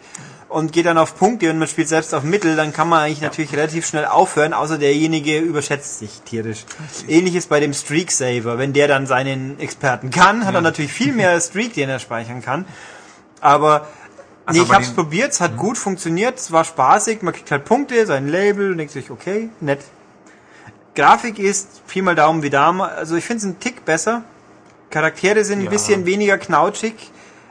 [0.51, 3.21] und geht dann auf Punkte und man spielt selbst auf Mittel, dann kann man eigentlich
[3.21, 6.65] natürlich relativ schnell aufhören, außer derjenige überschätzt sich tierisch.
[7.09, 8.59] Ähnliches bei dem Streak Saver.
[8.59, 12.43] Wenn der dann seinen Experten kann, hat er natürlich viel mehr Streak, den er speichern
[12.43, 12.65] kann.
[13.41, 13.87] Aber
[14.45, 17.65] Also nee, ich hab's probiert, es hat gut funktioniert, es war spaßig, man kriegt halt
[17.65, 19.81] Punkte, sein Label denkt sich, okay, nett.
[20.97, 24.25] Grafik ist Pi mal Daumen wie damals, also ich finde es einen Tick besser.
[24.91, 25.71] Charaktere sind ein Ja.
[25.71, 26.95] bisschen weniger knautschig.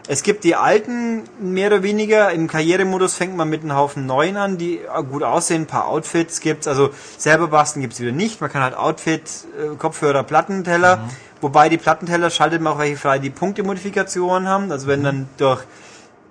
[0.07, 2.31] Es gibt die alten, mehr oder weniger.
[2.31, 4.79] Im Karrieremodus fängt man mit einem Haufen neuen an, die
[5.09, 5.63] gut aussehen.
[5.63, 6.67] Ein paar Outfits gibt's.
[6.67, 8.41] Also selber basteln gibt's wieder nicht.
[8.41, 9.21] Man kann halt Outfit,
[9.57, 10.97] äh, Kopfhörer, Plattenteller.
[10.97, 11.09] Mhm.
[11.41, 14.71] Wobei die Plattenteller schaltet man auch welche frei, die Punktemodifikationen haben.
[14.71, 14.91] Also Mhm.
[14.91, 15.63] wenn dann durch,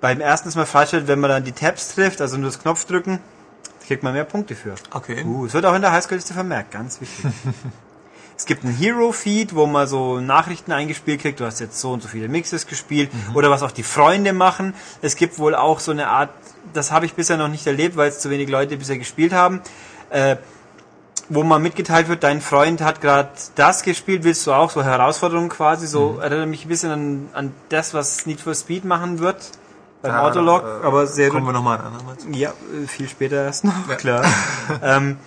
[0.00, 3.20] beim ersten man freistellt, wenn man dann die Tabs trifft, also nur das Knopfdrücken,
[3.86, 4.74] kriegt man mehr Punkte für.
[4.92, 5.24] Okay.
[5.24, 7.24] Uh, es wird auch in der Highschool-Liste vermerkt, ganz wichtig.
[8.38, 12.02] es gibt einen Hero-Feed, wo man so Nachrichten eingespielt kriegt, du hast jetzt so und
[12.02, 14.74] so viele Mixes gespielt, oder was auch die Freunde machen.
[15.02, 16.30] Es gibt wohl auch so eine Art,
[16.72, 19.60] das habe ich bisher noch nicht erlebt, weil es zu wenig Leute bisher gespielt haben,
[20.10, 20.36] äh,
[21.28, 25.48] wo man mitgeteilt wird, dein Freund hat gerade das gespielt, willst du auch, so Herausforderungen
[25.50, 29.50] quasi, so erinnert mich ein bisschen an, an das, was Need for Speed machen wird.
[30.00, 32.28] Beim Ja, Autolog, äh, aber sehr Kommen wir nochmal andermal zu.
[32.30, 34.24] ja, äh, viel später erst noch, klar.
[34.82, 35.18] ähm,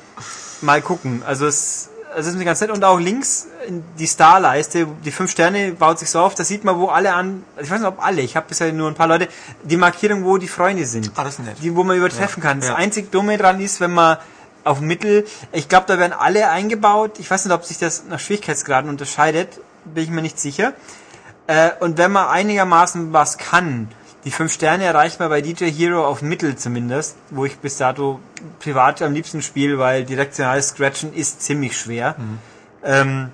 [0.62, 1.22] mal gucken.
[1.28, 2.72] Also es, es ist mir ganz nett.
[2.72, 6.64] Und auch links in die Starleiste, die fünf Sterne baut sich so auf, da sieht
[6.64, 9.08] man, wo alle an, ich weiß nicht, ob alle, ich habe bisher nur ein paar
[9.08, 9.28] Leute,
[9.64, 11.12] die Markierung, wo die Freunde sind.
[11.16, 11.58] Ah, das ist nett.
[11.62, 12.60] Die, wo man übertreffen kann.
[12.60, 12.76] Das ja.
[12.76, 14.18] einzig Dumme dran ist, wenn man
[14.64, 17.20] auf Mittel, ich glaube, da werden alle eingebaut.
[17.20, 20.74] Ich weiß nicht, ob sich das nach Schwierigkeitsgraden unterscheidet, bin ich mir nicht sicher.
[21.48, 23.90] Äh, und wenn man einigermaßen was kann,
[24.26, 28.20] die fünf Sterne erreicht man bei DJ Hero auf Mittel zumindest, wo ich bis dato
[28.60, 32.16] privat am liebsten spiele, weil direktionales Scratchen ist ziemlich schwer.
[32.84, 33.32] Ähm,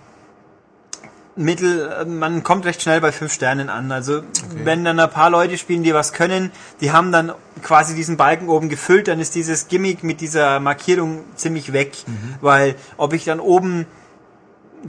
[1.36, 3.92] Mittel, man kommt recht schnell bei fünf Sternen an.
[3.92, 4.24] Also
[4.64, 6.52] wenn dann ein paar Leute spielen, die was können,
[6.82, 11.24] die haben dann quasi diesen Balken oben gefüllt, dann ist dieses Gimmick mit dieser Markierung
[11.36, 11.94] ziemlich weg,
[12.42, 13.86] weil ob ich dann oben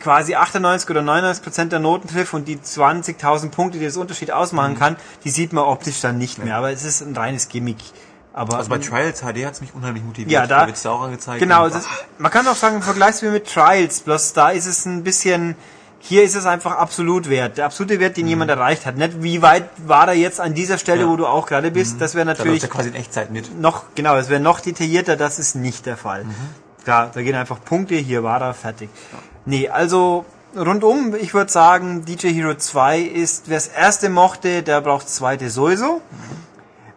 [0.00, 4.31] quasi 98 oder 99 Prozent der Noten trifft und die 20.000 Punkte, die das Unterschied
[4.33, 6.57] ausmachen kann, die sieht man optisch dann nicht mehr.
[6.57, 7.78] Aber es ist ein reines Gimmick.
[8.34, 10.31] Aber Also bei Trials HD hat es mich unheimlich motiviert.
[10.31, 11.41] Ja, da- wird's ja auch angezeigt.
[11.41, 11.86] Genau, Und- das,
[12.18, 15.57] man kann auch sagen, im Vergleich mit Trials, bloß da ist es ein bisschen,
[15.99, 17.58] hier ist es einfach absolut wert.
[17.58, 18.28] Der absolute Wert, den Mhm.
[18.31, 18.97] jemand erreicht hat.
[18.97, 21.08] Nicht, wie weit war er jetzt an dieser Stelle, Ja.
[21.08, 23.58] wo du auch gerade bist, das wäre da läuft natürlich er quasi in Echtzeit mit.
[23.60, 26.23] noch, genau, es wäre noch detaillierter, das ist nicht der Fall.
[26.25, 26.34] Mhm.
[26.84, 28.89] Klar, da gehen einfach Punkte, hier war er, fertig.
[29.48, 34.82] Nee, also rundum, ich würde sagen, DJ Hero 2 ist, wer das erste mochte, der
[34.82, 36.02] braucht das zweite sowieso.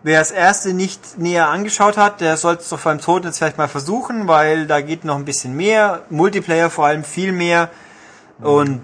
[0.04, 3.58] Wer das erste nicht näher angeschaut hat, der sollte es doch beim Tod jetzt vielleicht
[3.58, 6.02] mal versuchen, weil da geht noch ein bisschen mehr.
[6.10, 7.70] Multiplayer vor allem viel mehr.
[8.42, 8.82] Und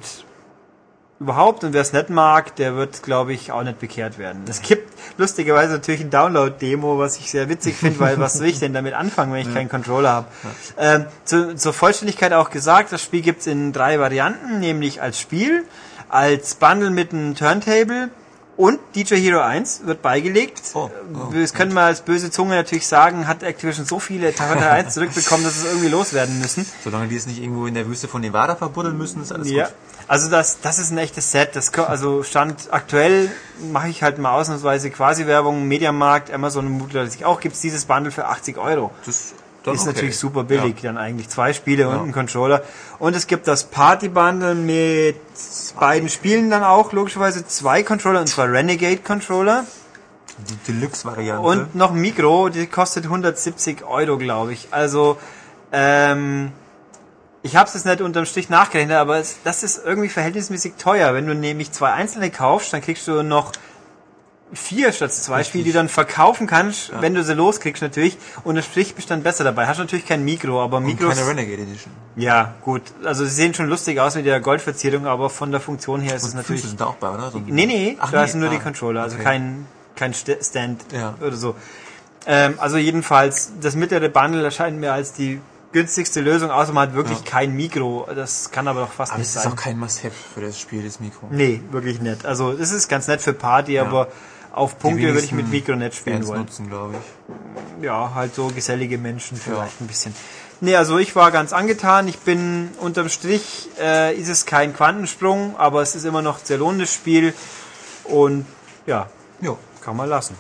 [1.20, 4.44] überhaupt und wer es nicht mag, der wird, glaube ich, auch nicht bekehrt werden.
[4.48, 8.60] Es gibt lustigerweise natürlich ein Download-Demo, was ich sehr witzig finde, weil was will ich
[8.60, 10.28] denn damit anfangen, wenn ich keinen Controller habe?
[10.78, 15.64] Ähm, zu, zur Vollständigkeit auch gesagt, das Spiel gibt's in drei Varianten, nämlich als Spiel,
[16.10, 18.10] als Bundle mit einem Turntable
[18.58, 20.62] und DJ Hero 1 wird beigelegt.
[20.74, 24.58] Oh, oh, das können wir als böse Zunge natürlich sagen, hat Activision so viele Teil
[24.64, 26.66] 1 zurückbekommen, dass es irgendwie loswerden müssen.
[26.84, 29.66] Solange die es nicht irgendwo in der Wüste von Nevada verbuddeln müssen, ist alles Ja.
[29.66, 29.74] gut.
[30.10, 31.56] Also das, das ist ein echtes Set.
[31.56, 33.30] Das, also Stand aktuell
[33.72, 38.26] mache ich halt mal ausnahmsweise quasi Werbung, Mediamarkt, Amazon mutmaßlich auch, gibt's dieses Bundle für
[38.28, 38.92] 80 Euro.
[39.06, 39.34] Das
[39.68, 39.92] dann ist okay.
[39.94, 42.64] natürlich super billig, dann eigentlich zwei Spiele und ein Controller.
[43.00, 45.18] Und es gibt das Party Bundle mit
[45.80, 49.66] beiden Spielen dann auch, logischerweise zwei Controller, und zwar Renegade Controller.
[50.50, 51.46] Die Deluxe-Variante.
[51.46, 54.70] Und noch ein Mikro, die kostet 170 Euro, glaube ich.
[54.72, 55.18] Also,
[55.72, 56.52] ähm,
[57.42, 61.14] ich habe es jetzt nicht unterm Strich nachgerechnet, aber es, das ist irgendwie verhältnismäßig teuer.
[61.14, 63.52] Wenn du nämlich zwei einzelne kaufst, dann kriegst du noch
[64.54, 68.18] vier statt zwei Spiele, die du dann verkaufen kannst, wenn du sie loskriegst natürlich.
[68.46, 69.68] Bist du dann besser dabei.
[69.68, 71.16] Hast natürlich kein Mikro, aber und Mikros...
[71.16, 71.92] keine Renegade Edition.
[72.16, 72.82] Ja, gut.
[73.04, 76.24] Also sie sehen schon lustig aus mit der Goldverzierung, aber von der Funktion her ist
[76.24, 76.62] es Und natürlich...
[76.62, 77.30] Füße sind da auch bei, oder?
[77.32, 79.24] So Nee, nee, Ach, da nee, sind nur die ah, Controller, also okay.
[79.26, 81.16] kein, kein St- Stand Ja.
[81.20, 81.56] oder so.
[82.26, 85.40] Ähm, also jedenfalls, das mittlere Bundle erscheint mir als die
[85.74, 88.08] günstigste Lösung, außer man hat wirklich kein Mikro.
[88.16, 89.52] Das kann aber doch fast Aber nicht es ist sein.
[89.52, 91.28] auch kein Must-Have für das Spiel, das Mikro.
[91.30, 92.26] nee, wirklich nicht.
[92.26, 94.08] Also das ist ganz nett für Party, aber
[94.58, 96.42] auf Punkte würde ich mit Mikro nicht spielen wollen.
[96.42, 97.84] nutzen, glaube ich.
[97.84, 100.16] Ja, halt so gesellige Menschen vielleicht ein bisschen.
[100.60, 102.08] Nee, also ich war ganz angetan.
[102.08, 106.46] Ich bin unterm Strich, äh, ist es kein Quantensprung, aber es ist immer noch ein
[106.46, 107.34] sehr lohnendes Spiel.
[108.06, 108.46] Und
[108.88, 109.08] ja,
[109.40, 109.58] Jo.
[109.82, 110.36] kann man lassen.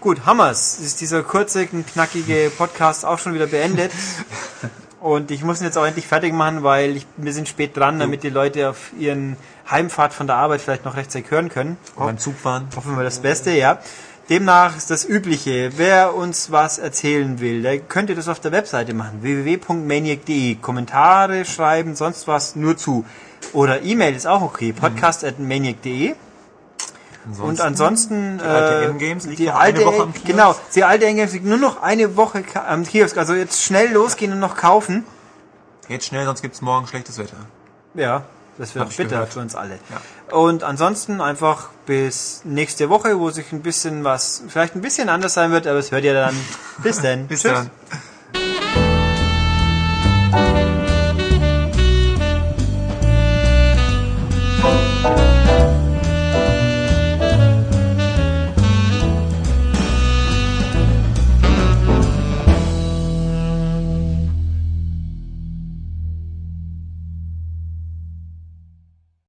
[0.00, 3.90] Gut, Hammers, ist dieser kurze, knackige Podcast auch schon wieder beendet.
[5.04, 7.98] Und ich muss ihn jetzt auch endlich fertig machen, weil ich, wir sind spät dran,
[7.98, 9.36] damit die Leute auf ihren
[9.70, 11.76] Heimfahrt von der Arbeit vielleicht noch rechtzeitig hören können.
[11.94, 12.68] Beim Zug fahren.
[12.74, 13.80] Hoffen wir das Beste, ja.
[14.30, 15.72] Demnach ist das Übliche.
[15.76, 19.18] Wer uns was erzählen will, der könnte das auf der Webseite machen.
[19.20, 20.54] www.maniac.de.
[20.54, 23.04] Kommentare schreiben, sonst was nur zu.
[23.52, 24.72] Oder E-Mail ist auch okay.
[24.72, 26.14] Podcast.maniac.de.
[27.26, 30.26] Ansonsten und ansonsten die äh, Games liegt die alte, Woche am Kiosk.
[30.26, 33.16] Genau, die alte Endgames liegt nur noch eine Woche am Kiosk.
[33.16, 35.04] Also jetzt schnell losgehen und noch kaufen.
[35.88, 37.36] Jetzt schnell, sonst gibt's morgen schlechtes Wetter.
[37.94, 38.24] Ja,
[38.58, 39.32] das wird bitter gehört.
[39.32, 39.78] für uns alle.
[39.90, 40.36] Ja.
[40.36, 45.34] Und ansonsten einfach bis nächste Woche, wo sich ein bisschen was, vielleicht ein bisschen anders
[45.34, 46.34] sein wird, aber es hört ihr dann.
[46.82, 47.26] Bis dann.
[47.26, 47.52] bis Tschüss.
[47.52, 47.70] dann.